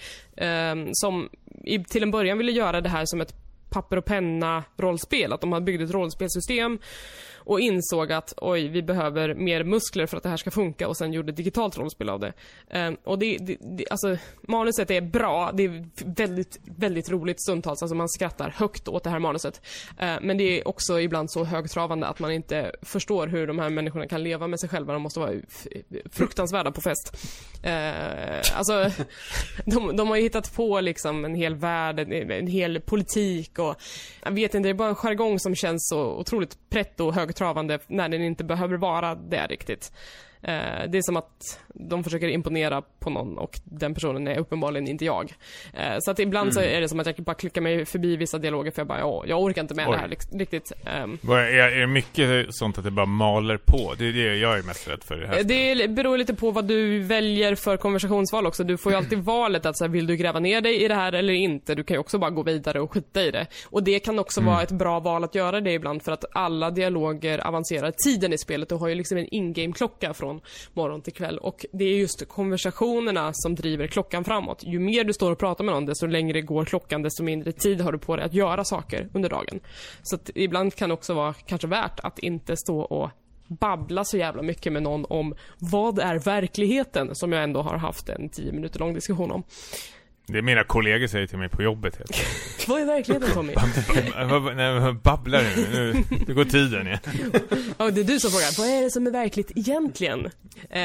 Um, 0.71 0.89
som 0.93 1.29
i, 1.63 1.83
till 1.83 2.03
en 2.03 2.11
början 2.11 2.37
ville 2.37 2.51
göra 2.51 2.81
det 2.81 2.89
här 2.89 3.03
som 3.05 3.21
ett 3.21 3.33
papper 3.69 3.97
och 3.97 4.05
penna 4.05 4.63
rollspel. 4.77 5.33
Att 5.33 5.41
de 5.41 5.51
hade 5.51 5.65
byggt 5.65 5.83
ett 5.83 5.91
rollspelsystem 5.91 6.79
och 7.45 7.59
insåg 7.59 8.11
att 8.11 8.33
oj, 8.37 8.67
vi 8.67 8.81
behöver 8.81 9.33
mer 9.33 9.63
muskler 9.63 10.05
för 10.05 10.17
att 10.17 10.23
det 10.23 10.29
här 10.29 10.37
ska 10.37 10.51
funka 10.51 10.87
och 10.87 10.97
sen 10.97 11.13
gjorde 11.13 11.31
digitalt 11.31 11.77
rollspel 11.77 12.09
av 12.09 12.19
det. 12.19 12.33
Um, 12.73 12.97
och 13.03 13.19
det, 13.19 13.37
det, 13.37 13.57
det, 13.61 13.85
alltså 13.89 14.17
manuset 14.41 14.91
är 14.91 15.01
bra, 15.01 15.51
det 15.53 15.63
är 15.63 15.85
väldigt, 16.05 16.59
väldigt 16.63 17.09
roligt 17.09 17.41
stundtals, 17.41 17.81
alltså 17.81 17.95
man 17.95 18.09
skrattar 18.09 18.49
högt 18.49 18.87
åt 18.87 19.03
det 19.03 19.09
här 19.09 19.19
manuset. 19.19 19.61
Uh, 19.89 20.17
men 20.21 20.37
det 20.37 20.43
är 20.43 20.67
också 20.67 20.99
ibland 20.99 21.31
så 21.31 21.43
högtravande 21.43 22.07
att 22.07 22.19
man 22.19 22.31
inte 22.31 22.71
förstår 22.81 23.27
hur 23.27 23.47
de 23.47 23.59
här 23.59 23.69
människorna 23.69 24.07
kan 24.07 24.23
leva 24.23 24.47
med 24.47 24.59
sig 24.59 24.69
själva, 24.69 24.93
de 24.93 25.01
måste 25.01 25.19
vara 25.19 25.33
fruktansvärda 26.11 26.71
på 26.71 26.81
fest. 26.81 27.17
Uh, 27.65 28.57
alltså, 28.57 29.03
de, 29.65 29.95
de 29.95 30.07
har 30.07 30.15
ju 30.15 30.21
hittat 30.21 30.55
på 30.55 30.81
liksom 30.81 31.25
en 31.25 31.35
hel 31.35 31.55
värld, 31.55 31.99
en, 31.99 32.31
en 32.31 32.47
hel 32.47 32.81
politik 32.81 33.59
och 33.59 33.75
jag 34.23 34.31
vet 34.31 34.53
inte, 34.53 34.67
det 34.67 34.71
är 34.71 34.73
bara 34.73 34.89
en 34.89 34.95
jargong 34.95 35.39
som 35.39 35.55
känns 35.55 35.87
så 35.87 36.05
otroligt 36.05 36.57
pretto 36.69 37.07
och 37.07 37.13
högtravande 37.35 37.79
när 37.87 38.09
den 38.09 38.21
inte 38.21 38.43
behöver 38.43 38.77
vara 38.77 39.15
det 39.15 39.47
riktigt. 39.47 39.91
Eh, 40.47 40.89
det 40.89 40.97
är 40.97 41.01
som 41.01 41.17
att 41.17 41.59
de 41.73 42.03
försöker 42.03 42.27
imponera 42.27 42.81
på 42.99 43.09
någon 43.09 43.37
och 43.37 43.59
den 43.63 43.93
personen 43.93 44.27
är 44.27 44.37
uppenbarligen 44.37 44.87
inte 44.87 45.05
jag. 45.05 45.33
Eh, 45.73 45.95
så 45.99 46.11
att 46.11 46.19
ibland 46.19 46.51
mm. 46.51 46.53
så 46.53 46.61
är 46.61 46.81
det 46.81 46.89
som 46.89 46.99
att 46.99 47.07
jag 47.07 47.15
bara 47.15 47.35
klickar 47.35 47.61
mig 47.61 47.85
förbi 47.85 48.15
vissa 48.15 48.37
dialoger 48.37 48.71
för 48.71 48.79
jag 48.79 48.87
bara, 48.87 48.99
ja, 48.99 49.23
jag 49.27 49.41
orkar 49.41 49.61
inte 49.61 49.75
med 49.75 49.87
Oj. 49.87 49.91
det 49.91 49.97
här 49.97 50.39
riktigt. 50.39 50.71
Um, 51.03 51.19
är, 51.31 51.79
det 51.79 51.87
mycket 51.87 52.55
sånt 52.55 52.77
att 52.77 52.83
det 52.83 52.91
bara 52.91 53.05
maler 53.05 53.57
på? 53.57 53.93
Det 53.97 54.07
är 54.07 54.13
det 54.13 54.35
jag 54.35 54.57
är 54.57 54.63
mest 54.63 54.87
rädd 54.87 55.03
för 55.03 55.15
det 55.15 55.27
här 55.27 55.43
Det 55.43 55.87
beror 55.89 56.17
lite 56.17 56.33
på 56.33 56.51
vad 56.51 56.65
du 56.65 56.99
väljer 56.99 57.55
för 57.55 57.77
konversationsval 57.77 58.47
också. 58.47 58.63
Du 58.63 58.77
får 58.77 58.91
ju 58.91 58.97
alltid 58.97 59.19
valet 59.19 59.65
att 59.65 59.77
så 59.77 59.83
här, 59.83 59.91
vill 59.91 60.07
du 60.07 60.15
gräva 60.15 60.39
ner 60.39 60.61
dig 60.61 60.83
i 60.83 60.87
det 60.87 60.95
här 60.95 61.13
eller 61.13 61.33
inte? 61.33 61.75
Du 61.75 61.83
kan 61.83 61.95
ju 61.95 61.99
också 61.99 62.17
bara 62.17 62.31
gå 62.31 62.43
vidare 62.43 62.81
och 62.81 62.93
skita 62.93 63.23
i 63.23 63.31
det. 63.31 63.47
Och 63.65 63.83
det 63.83 63.99
kan 63.99 64.19
också 64.19 64.39
mm. 64.39 64.53
vara 64.53 64.63
ett 64.63 64.71
bra 64.71 64.99
val 64.99 65.23
att 65.23 65.35
göra 65.35 65.61
det 65.61 65.71
ibland 65.71 66.03
för 66.03 66.11
att 66.11 66.25
alla 66.31 66.71
dialoger 66.71 67.47
avancerar 67.47 67.91
tiden 67.91 68.33
i 68.33 68.37
spelet. 68.37 68.69
Du 68.69 68.75
har 68.75 68.87
ju 68.87 68.95
liksom 68.95 69.17
en 69.17 69.27
in-game-klocka 69.27 70.13
från 70.13 70.34
morgon 70.73 71.01
till 71.01 71.13
kväll 71.13 71.37
och 71.37 71.65
det 71.73 71.85
är 71.85 71.97
just 71.97 72.27
konversationerna 72.27 73.31
som 73.33 73.55
driver 73.55 73.87
klockan 73.87 74.23
framåt. 74.23 74.63
Ju 74.63 74.79
mer 74.79 75.03
du 75.03 75.13
står 75.13 75.31
och 75.31 75.39
pratar 75.39 75.63
med 75.63 75.73
någon, 75.73 75.85
desto 75.85 76.07
längre 76.07 76.41
går 76.41 76.65
klockan, 76.65 77.01
desto 77.01 77.23
mindre 77.23 77.51
tid 77.51 77.81
har 77.81 77.91
du 77.91 77.97
på 77.97 78.15
dig 78.15 78.25
att 78.25 78.33
göra 78.33 78.63
saker 78.63 79.09
under 79.13 79.29
dagen. 79.29 79.59
Så 80.03 80.15
att 80.15 80.29
ibland 80.35 80.75
kan 80.75 80.89
det 80.89 80.93
också 80.93 81.13
vara 81.13 81.33
kanske 81.33 81.67
värt 81.67 81.99
att 81.99 82.19
inte 82.19 82.57
stå 82.57 82.79
och 82.79 83.09
babbla 83.47 84.03
så 84.05 84.17
jävla 84.17 84.41
mycket 84.41 84.73
med 84.73 84.83
någon 84.83 85.05
om 85.09 85.35
vad 85.59 85.99
är 85.99 86.19
verkligheten, 86.19 87.15
som 87.15 87.31
jag 87.31 87.43
ändå 87.43 87.61
har 87.61 87.77
haft 87.77 88.09
en 88.09 88.29
tio 88.29 88.51
minuter 88.51 88.79
lång 88.79 88.93
diskussion 88.93 89.31
om. 89.31 89.43
Det 90.27 90.37
är 90.37 90.41
mina 90.41 90.63
kollegor 90.63 91.07
säger 91.07 91.27
till 91.27 91.37
mig 91.37 91.49
på 91.49 91.63
jobbet 91.63 91.95
helt 91.95 92.67
Vad 92.67 92.81
är 92.81 92.85
verkligheten 92.85 93.33
Tommy? 93.33 93.53
Nej, 94.55 94.93
babblar 94.93 95.43
nu? 95.71 96.03
Nu 96.27 96.33
går 96.33 96.45
tiden 96.45 96.87
igen. 96.87 96.99
Ja, 97.77 97.91
det 97.91 98.01
är 98.01 98.05
du 98.05 98.19
som 98.19 98.31
frågar. 98.31 98.57
Vad 98.57 98.77
är 98.77 98.81
det 98.81 98.91
som 98.91 99.07
är 99.07 99.11
verkligt 99.11 99.51
egentligen? 99.55 100.25
Eh, 100.69 100.81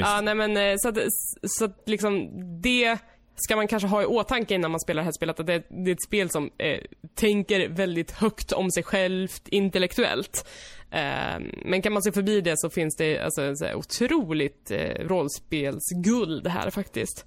ja, 0.00 0.20
nej 0.20 0.34
men 0.34 0.56
eh, 0.56 0.74
så 0.78 0.88
att, 0.88 0.98
så 1.42 1.64
att 1.64 1.82
liksom 1.86 2.30
det 2.62 2.98
ska 3.36 3.56
man 3.56 3.68
kanske 3.68 3.88
ha 3.88 4.02
i 4.02 4.06
åtanke 4.06 4.54
innan 4.54 4.70
man 4.70 4.80
spelar 4.80 5.02
det 5.02 5.04
här 5.04 5.12
spelet 5.12 5.40
att 5.40 5.46
det, 5.46 5.62
det 5.84 5.90
är 5.90 5.94
ett 5.94 6.02
spel 6.02 6.30
som 6.30 6.50
eh, 6.58 6.78
tänker 7.14 7.68
väldigt 7.68 8.10
högt 8.10 8.52
om 8.52 8.70
sig 8.70 8.82
självt 8.82 9.48
intellektuellt. 9.48 10.48
Eh, 10.90 11.40
men 11.64 11.82
kan 11.82 11.92
man 11.92 12.02
se 12.02 12.12
förbi 12.12 12.40
det 12.40 12.54
så 12.56 12.70
finns 12.70 12.96
det 12.96 13.18
alltså 13.18 13.56
så 13.56 13.74
otroligt 13.74 14.70
eh, 14.70 15.06
rollspelsguld 15.06 16.46
här 16.46 16.70
faktiskt. 16.70 17.26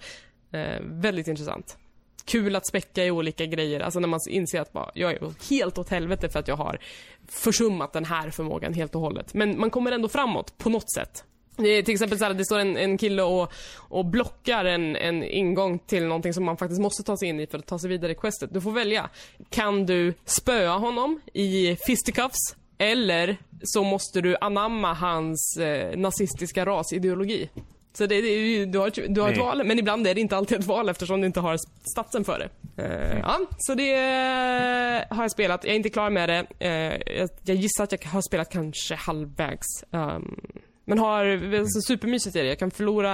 Eh, 0.51 0.79
väldigt 0.81 1.27
intressant. 1.27 1.77
Kul 2.25 2.55
att 2.55 2.67
späcka 2.67 3.05
i 3.05 3.11
olika 3.11 3.45
grejer, 3.45 3.79
alltså 3.79 3.99
när 3.99 4.07
man 4.07 4.19
inser 4.29 4.61
att 4.61 4.73
bara, 4.73 4.91
jag 4.93 5.11
är 5.11 5.49
helt 5.49 5.77
åt 5.77 5.89
helvete 5.89 6.29
för 6.29 6.39
att 6.39 6.47
jag 6.47 6.55
har 6.55 6.79
försummat 7.27 7.93
den 7.93 8.05
här 8.05 8.29
förmågan 8.29 8.73
helt 8.73 8.95
och 8.95 9.01
hållet. 9.01 9.33
Men 9.33 9.59
man 9.59 9.69
kommer 9.69 9.91
ändå 9.91 10.07
framåt 10.07 10.57
på 10.57 10.69
något 10.69 10.93
sätt. 10.93 11.23
Till 11.55 11.89
exempel 11.89 12.17
så 12.17 12.25
här, 12.25 12.33
det 12.33 12.45
står 12.45 12.59
en, 12.59 12.77
en 12.77 12.97
kille 12.97 13.23
och, 13.23 13.51
och 13.75 14.05
blockar 14.05 14.65
en, 14.65 14.95
en 14.95 15.23
ingång 15.23 15.79
till 15.79 16.05
någonting 16.05 16.33
som 16.33 16.43
man 16.43 16.57
faktiskt 16.57 16.81
måste 16.81 17.03
ta 17.03 17.17
sig 17.17 17.27
in 17.27 17.39
i 17.39 17.47
för 17.47 17.57
att 17.57 17.65
ta 17.65 17.79
sig 17.79 17.89
vidare 17.89 18.11
i 18.11 18.15
questet. 18.15 18.53
Du 18.53 18.61
får 18.61 18.71
välja. 18.71 19.09
Kan 19.49 19.85
du 19.85 20.13
spöa 20.25 20.77
honom 20.77 21.21
i 21.33 21.77
fisticuffs 21.87 22.55
eller 22.77 23.37
så 23.63 23.83
måste 23.83 24.21
du 24.21 24.35
anamma 24.41 24.93
hans 24.93 25.57
eh, 25.57 25.97
nazistiska 25.97 26.65
rasideologi. 26.65 27.49
Så 27.93 28.05
det, 28.05 28.21
det, 28.21 28.65
du 28.65 28.79
har, 28.79 29.07
du 29.07 29.21
har 29.21 29.31
ett 29.31 29.37
val, 29.37 29.63
men 29.65 29.79
ibland 29.79 30.07
är 30.07 30.15
det 30.15 30.21
inte 30.21 30.37
alltid 30.37 30.59
ett 30.59 30.65
val 30.65 30.89
eftersom 30.89 31.21
du 31.21 31.27
inte 31.27 31.39
har 31.39 31.57
statsen 31.91 32.23
för 32.23 32.39
det. 32.39 32.49
Uh, 32.83 33.19
ja, 33.19 33.39
så 33.57 33.75
det 33.75 33.93
uh, 33.93 35.15
har 35.15 35.23
jag 35.23 35.31
spelat. 35.31 35.63
Jag 35.63 35.71
är 35.71 35.75
inte 35.75 35.89
klar 35.89 36.09
med 36.09 36.29
det. 36.29 36.67
Uh, 36.67 37.17
jag, 37.17 37.29
jag, 37.43 37.55
gissar 37.55 37.83
att 37.83 37.91
jag 37.91 37.99
har 38.05 38.21
spelat 38.21 38.49
kanske 38.49 38.95
halvvägs. 38.95 39.65
Um, 39.91 40.41
men 40.85 40.99
har 40.99 41.25
alltså, 41.25 41.81
supermysigt 41.81 42.35
i 42.35 42.39
det. 42.39 42.47
Jag 42.47 42.59
kan 42.59 42.71
förlora 42.71 43.13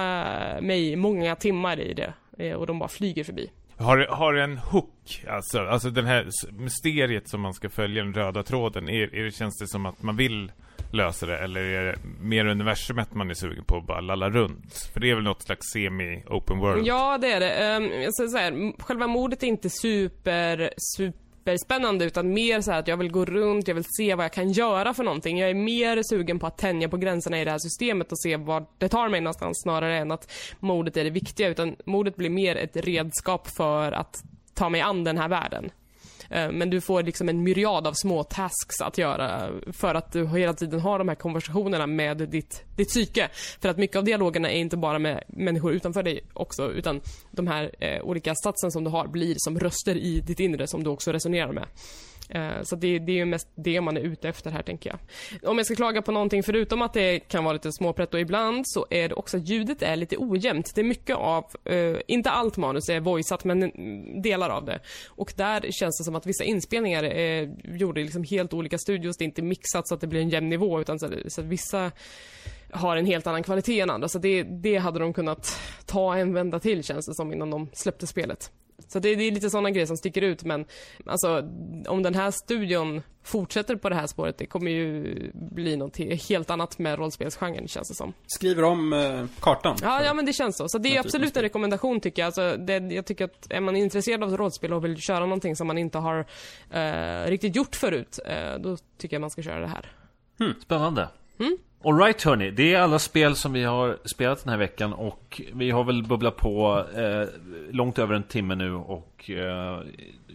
mig 0.60 0.96
många 0.96 1.36
timmar 1.36 1.80
i 1.80 1.94
det. 1.94 2.54
och 2.54 2.66
de 2.66 2.78
bara 2.78 2.88
flyger 2.88 3.24
förbi. 3.24 3.50
Har, 3.78 3.98
har 3.98 4.34
en 4.34 4.58
hook, 4.58 5.24
alltså, 5.28 5.60
alltså 5.60 5.90
den 5.90 6.06
här 6.06 6.28
mysteriet 6.52 7.28
som 7.28 7.40
man 7.40 7.54
ska 7.54 7.68
följa, 7.68 8.02
den 8.02 8.14
röda 8.14 8.42
tråden, 8.42 8.88
är, 8.88 9.14
är 9.14 9.24
det, 9.24 9.30
känns 9.30 9.58
det 9.58 9.68
som 9.68 9.86
att 9.86 10.02
man 10.02 10.16
vill 10.16 10.52
lösa 10.92 11.26
det? 11.26 11.38
Eller 11.38 11.60
är 11.60 11.84
det 11.84 11.98
mer 12.20 12.46
universumet 12.46 13.14
man 13.14 13.30
är 13.30 13.34
sugen 13.34 13.64
på 13.64 13.76
att 13.76 13.86
bara 13.86 14.00
lalla 14.00 14.30
runt? 14.30 14.90
För 14.92 15.00
det 15.00 15.10
är 15.10 15.14
väl 15.14 15.24
något 15.24 15.42
slags 15.42 15.66
semi-open 15.74 16.58
world? 16.58 16.86
Ja, 16.86 17.18
det 17.18 17.32
är 17.32 17.40
det. 17.40 17.76
Um, 17.76 18.02
jag 18.02 18.14
ska 18.14 18.28
säga, 18.28 18.72
själva 18.78 19.06
mordet 19.06 19.42
är 19.42 19.46
inte 19.46 19.70
super, 19.70 20.70
superspännande 21.46 22.04
utan 22.04 22.32
mer 22.32 22.60
så 22.60 22.72
att 22.72 22.88
jag 22.88 22.96
vill 22.96 23.10
gå 23.10 23.24
runt, 23.24 23.68
jag 23.68 23.74
vill 23.74 23.84
se 23.84 24.14
vad 24.14 24.24
jag 24.24 24.32
kan 24.32 24.52
göra 24.52 24.94
för 24.94 25.04
någonting. 25.04 25.38
Jag 25.38 25.50
är 25.50 25.54
mer 25.54 26.02
sugen 26.02 26.38
på 26.38 26.46
att 26.46 26.58
tänja 26.58 26.88
på 26.88 26.96
gränserna 26.96 27.40
i 27.40 27.44
det 27.44 27.50
här 27.50 27.58
systemet 27.58 28.12
och 28.12 28.18
se 28.18 28.36
var 28.36 28.66
det 28.78 28.88
tar 28.88 29.08
mig 29.08 29.20
någonstans 29.20 29.62
snarare 29.62 29.98
än 29.98 30.10
att 30.10 30.32
mordet 30.60 30.96
är 30.96 31.04
det 31.04 31.10
viktiga. 31.10 31.48
Utan 31.48 31.76
mordet 31.84 32.16
blir 32.16 32.30
mer 32.30 32.56
ett 32.56 32.76
redskap 32.76 33.48
för 33.48 33.92
att 33.92 34.16
ta 34.54 34.68
mig 34.68 34.80
an 34.80 35.04
den 35.04 35.18
här 35.18 35.28
världen. 35.28 35.70
Eh, 36.30 36.50
men 36.50 36.70
du 36.70 36.80
får 36.80 37.02
liksom 37.02 37.28
en 37.28 37.42
myriad 37.42 37.86
av 37.86 37.92
små 37.92 38.24
tasks 38.24 38.80
att 38.80 38.98
göra 38.98 39.50
för 39.72 39.94
att 39.94 40.12
du 40.12 40.26
hela 40.26 40.54
tiden 40.54 40.80
har 40.80 40.98
de 40.98 41.08
här 41.08 41.14
konversationerna 41.14 41.86
med 41.86 42.16
ditt, 42.16 42.64
ditt 42.76 42.88
psyke. 42.88 43.28
För 43.60 43.68
att 43.68 43.76
mycket 43.76 43.96
av 43.96 44.04
dialogerna 44.04 44.50
är 44.50 44.58
inte 44.58 44.76
bara 44.76 44.98
med 44.98 45.24
människor 45.28 45.72
utanför 45.72 46.02
dig 46.02 46.20
också, 46.32 46.72
utan 46.72 47.00
de 47.30 47.46
här 47.46 47.70
eh, 47.78 48.02
olika 48.02 48.34
statsen 48.34 48.70
som 48.70 48.84
du 48.84 48.90
har 48.90 49.06
blir 49.06 49.34
som 49.38 49.58
röster 49.58 49.96
i 49.96 50.20
ditt 50.20 50.40
inre 50.40 50.66
som 50.66 50.84
du 50.84 50.90
också 50.90 51.12
resonerar 51.12 51.52
med. 51.52 51.66
Eh, 52.30 52.62
så 52.62 52.76
det, 52.76 52.98
det 52.98 53.12
är 53.12 53.16
ju 53.16 53.24
mest 53.24 53.48
det 53.54 53.80
man 53.80 53.96
är 53.96 54.00
ute 54.00 54.28
efter 54.28 54.50
här 54.50 54.62
tänker 54.62 54.90
jag. 54.90 55.50
Om 55.50 55.56
jag 55.56 55.66
ska 55.66 55.74
klaga 55.74 56.02
på 56.02 56.12
någonting 56.12 56.42
förutom 56.42 56.82
att 56.82 56.92
det 56.92 57.18
kan 57.18 57.44
vara 57.44 57.52
lite 57.52 57.72
småprätt 57.72 58.14
och 58.14 58.20
ibland 58.20 58.64
så 58.68 58.86
är 58.90 59.08
det 59.08 59.14
också 59.14 59.36
att 59.36 59.48
ljudet 59.48 59.82
är 59.82 59.96
lite 59.96 60.16
ojämnt. 60.18 60.72
Det 60.74 60.80
är 60.80 60.84
mycket 60.84 61.16
av, 61.16 61.44
eh, 61.64 61.96
inte 62.06 62.30
allt 62.30 62.56
manus 62.56 62.88
är 62.88 63.00
voiceat 63.00 63.44
men 63.44 63.72
delar 64.22 64.50
av 64.50 64.64
det. 64.64 64.80
Och 65.08 65.32
där 65.36 65.60
känns 65.70 65.98
det 65.98 66.04
som 66.04 66.14
att 66.14 66.26
vissa 66.26 66.44
inspelningar 66.44 67.04
är 67.04 67.56
gjorda 67.64 68.00
i 68.00 68.04
liksom 68.04 68.24
helt 68.24 68.54
olika 68.54 68.78
studios. 68.78 69.16
Det 69.16 69.24
är 69.24 69.26
inte 69.26 69.42
mixat 69.42 69.88
så 69.88 69.94
att 69.94 70.00
det 70.00 70.06
blir 70.06 70.20
en 70.20 70.28
jämn 70.28 70.48
nivå 70.48 70.80
utan 70.80 70.98
så, 70.98 71.10
så 71.26 71.40
att 71.40 71.46
vissa 71.46 71.92
har 72.70 72.96
en 72.96 73.06
helt 73.06 73.26
annan 73.26 73.42
kvalitet 73.42 73.80
än 73.80 73.90
andra. 73.90 74.08
Så 74.08 74.18
det, 74.18 74.42
det 74.42 74.76
hade 74.76 74.98
de 74.98 75.12
kunnat 75.12 75.60
ta 75.86 76.16
en 76.16 76.34
vända 76.34 76.60
till 76.60 76.84
känns 76.84 77.06
det 77.06 77.14
som 77.14 77.32
innan 77.32 77.50
de 77.50 77.68
släppte 77.72 78.06
spelet. 78.06 78.50
Så 78.88 78.98
det, 78.98 79.14
det 79.14 79.22
är 79.22 79.32
lite 79.32 79.50
sådana 79.50 79.70
grejer 79.70 79.86
som 79.86 79.96
sticker 79.96 80.22
ut 80.22 80.44
men 80.44 80.64
alltså 81.06 81.42
om 81.88 82.02
den 82.02 82.14
här 82.14 82.30
studion 82.30 83.02
fortsätter 83.22 83.76
på 83.76 83.88
det 83.88 83.94
här 83.94 84.06
spåret 84.06 84.38
det 84.38 84.46
kommer 84.46 84.70
ju 84.70 85.30
bli 85.34 85.76
något 85.76 85.96
helt 86.28 86.50
annat 86.50 86.78
med 86.78 86.98
rollspelsgenren 86.98 87.68
känns 87.68 87.88
det 87.88 87.94
som. 87.94 88.12
Skriver 88.26 88.64
om 88.64 88.92
eh, 88.92 89.24
kartan? 89.40 89.76
Ja, 89.82 90.02
ja 90.04 90.14
men 90.14 90.26
det 90.26 90.32
känns 90.32 90.56
så. 90.56 90.68
Så 90.68 90.78
det 90.78 90.96
är 90.96 91.00
absolut 91.00 91.36
en 91.36 91.42
rekommendation 91.42 92.00
tycker 92.00 92.22
jag. 92.22 92.26
Alltså, 92.26 92.56
det, 92.56 92.76
jag 92.76 93.06
tycker 93.06 93.24
att 93.24 93.46
är 93.50 93.60
man 93.60 93.76
intresserad 93.76 94.22
av 94.22 94.36
rollspel 94.36 94.72
och 94.72 94.84
vill 94.84 94.96
köra 94.96 95.20
någonting 95.20 95.56
som 95.56 95.66
man 95.66 95.78
inte 95.78 95.98
har 95.98 96.26
eh, 96.70 97.30
riktigt 97.30 97.56
gjort 97.56 97.76
förut 97.76 98.18
eh, 98.26 98.58
då 98.58 98.76
tycker 98.98 99.16
jag 99.16 99.20
man 99.20 99.30
ska 99.30 99.42
köra 99.42 99.60
det 99.60 99.66
här. 99.66 99.92
Hmm. 100.38 100.54
Spännande. 100.62 101.08
Mm? 101.38 101.58
Alright 101.84 102.22
hörni, 102.22 102.50
det 102.50 102.74
är 102.74 102.80
alla 102.80 102.98
spel 102.98 103.36
som 103.36 103.52
vi 103.52 103.64
har 103.64 103.98
spelat 104.04 104.44
den 104.44 104.50
här 104.50 104.58
veckan 104.58 104.92
och 104.92 105.42
vi 105.54 105.70
har 105.70 105.84
väl 105.84 106.02
bubblat 106.02 106.36
på 106.36 106.84
eh, 106.96 107.28
långt 107.70 107.98
över 107.98 108.14
en 108.14 108.22
timme 108.22 108.54
nu 108.54 108.72
och 108.74 109.30
eh, 109.30 109.80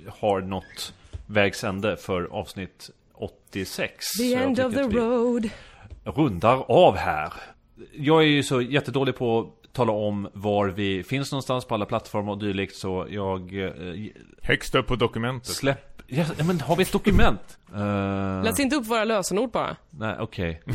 har 0.08 0.42
nått 0.42 0.94
vägs 1.28 1.64
ände 1.64 1.98
för 1.98 2.24
avsnitt 2.24 2.90
86. 3.14 4.06
The 4.18 4.34
end 4.34 4.60
of 4.60 4.74
the 4.74 4.82
road. 4.82 5.50
Rundar 6.04 6.72
av 6.72 6.96
här. 6.96 7.34
Jag 7.94 8.22
är 8.22 8.28
ju 8.28 8.44
så 8.44 8.62
jättedålig 8.62 9.16
på 9.16 9.40
att 9.40 9.74
tala 9.74 9.92
om 9.92 10.30
var 10.34 10.68
vi 10.68 11.04
finns 11.04 11.32
någonstans 11.32 11.66
på 11.66 11.76
alla 11.76 11.86
plattformar 11.86 12.32
och 12.32 12.40
dylikt 12.40 12.76
så 12.76 13.08
jag... 13.10 13.66
Eh, 13.66 13.72
Högst 14.42 14.76
upp 14.76 14.88
på 14.88 14.96
dokumentet. 14.96 15.48
Släpp... 15.56 15.91
Ja, 16.14 16.26
men 16.44 16.62
har 16.62 16.76
vi 16.76 16.84
ett 16.84 16.92
dokument? 16.92 17.58
uh... 17.76 18.44
Läs 18.44 18.60
inte 18.60 18.76
upp 18.76 18.86
våra 18.86 19.04
lösenord 19.04 19.52
bara. 19.52 19.76
Nej, 19.90 20.16
okej. 20.20 20.62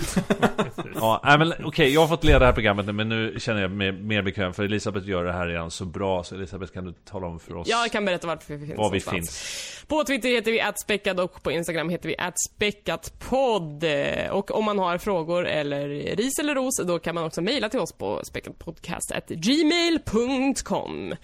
ja, 0.94 1.20
nej, 1.24 1.38
men 1.38 1.52
okej, 1.64 1.94
jag 1.94 2.00
har 2.00 2.08
fått 2.08 2.24
leda 2.24 2.38
det 2.38 2.46
här 2.46 2.52
programmet 2.52 2.86
nu, 2.86 2.92
men 2.92 3.08
nu 3.08 3.34
känner 3.38 3.62
jag 3.62 3.70
mig 3.70 3.92
mer 3.92 4.22
bekväm 4.22 4.54
för 4.54 4.64
Elisabeth 4.64 5.08
gör 5.08 5.24
det 5.24 5.32
här 5.32 5.46
redan 5.46 5.70
så 5.70 5.84
bra, 5.84 6.24
så 6.24 6.34
Elisabeth 6.34 6.72
kan 6.72 6.84
du 6.84 6.92
tala 6.92 7.26
om 7.26 7.40
för 7.40 7.56
oss 7.56 7.68
Jag 7.68 7.92
kan 7.92 8.04
berätta 8.04 8.26
vart 8.26 8.50
vi 8.50 8.58
finns 8.66 8.78
var 8.78 8.90
vi 8.90 9.00
finns. 9.00 9.84
På 9.86 10.04
Twitter 10.04 10.28
heter 10.28 10.52
vi 10.52 10.62
@späckad 10.76 11.20
och 11.20 11.42
på 11.42 11.50
Instagram 11.50 11.88
heter 11.88 12.08
vi 12.08 12.16
@späckatpodd. 12.48 13.84
Och 14.30 14.50
om 14.50 14.64
man 14.64 14.78
har 14.78 14.98
frågor 14.98 15.46
eller 15.46 15.88
ris 16.16 16.38
eller 16.38 16.54
ros, 16.54 16.80
då 16.84 16.98
kan 16.98 17.14
man 17.14 17.24
också 17.24 17.42
mejla 17.42 17.68
till 17.68 17.80
oss 17.80 17.92
på 17.92 18.20
späckatpodcast@gmail.com. 18.24 21.14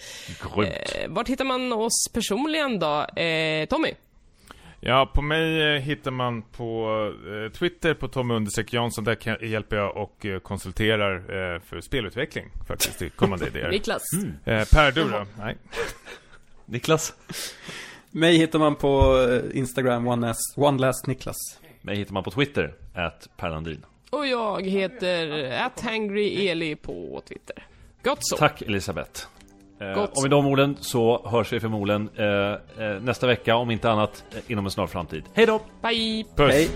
Grymt. 0.55 0.75
Eh, 0.95 1.09
vart 1.09 1.29
hittar 1.29 1.45
man 1.45 1.73
oss 1.73 2.09
personligen 2.13 2.79
då? 2.79 3.05
Eh, 3.05 3.67
Tommy? 3.67 3.95
Ja, 4.85 5.11
på 5.15 5.23
mig 5.23 5.75
eh, 5.75 5.81
hittar 5.83 6.11
man 6.11 6.43
på 6.43 6.89
eh, 7.45 7.53
Twitter 7.53 7.95
på 7.95 8.09
Tommy 8.09 8.35
understreck 8.35 8.73
Jansson. 8.73 9.05
Där 9.05 9.15
kan, 9.15 9.37
hjälper 9.41 9.77
jag 9.77 9.97
och 9.97 10.27
eh, 10.27 10.39
konsulterar 10.39 11.15
eh, 11.17 11.61
för 11.61 11.81
spelutveckling 11.81 12.51
faktiskt 12.69 13.03
i 13.03 13.11
kommande 13.11 13.47
idéer. 13.49 13.71
Niklas? 13.71 14.03
Eh, 14.45 14.65
per, 14.73 14.93
du 14.93 15.05
då? 15.05 15.27
Nej. 15.39 15.57
Niklas? 16.67 17.15
Mig 18.11 18.37
hittar 18.37 18.59
man 18.59 18.75
på 18.75 19.25
Instagram, 19.55 20.09
OneLast, 20.09 20.59
OneLast 20.59 21.07
Niklas. 21.07 21.37
Mig 21.83 21.97
hittar 21.97 22.13
man 22.13 22.25
på 22.25 22.31
Twitter, 22.31 22.75
at 22.95 23.29
Per 23.37 23.51
Landin. 23.51 23.85
Och 24.11 24.27
jag 24.27 24.67
heter 24.67 25.71
@hangryeli 25.83 26.77
på 26.77 27.23
Twitter. 27.29 27.67
Gott 28.03 28.19
så. 28.21 28.37
Tack 28.37 28.63
Elisabeth. 28.63 29.27
Eh, 29.83 29.95
Gott 29.95 30.17
och 30.17 30.23
med 30.23 30.31
de 30.31 30.47
orden 30.47 30.77
så 30.81 31.29
hörs 31.29 31.53
vi 31.53 31.61
förmodligen 31.61 32.09
eh, 32.17 32.27
eh, 32.27 33.03
nästa 33.03 33.27
vecka, 33.27 33.57
om 33.57 33.71
inte 33.71 33.91
annat, 33.91 34.25
inom 34.47 34.65
en 34.65 34.71
snar 34.71 34.87
framtid. 34.87 35.25
Hej 35.35 35.47
då! 35.47 35.61
Bye! 35.83 36.25
Puss! 36.37 36.53
Hej! 36.53 36.69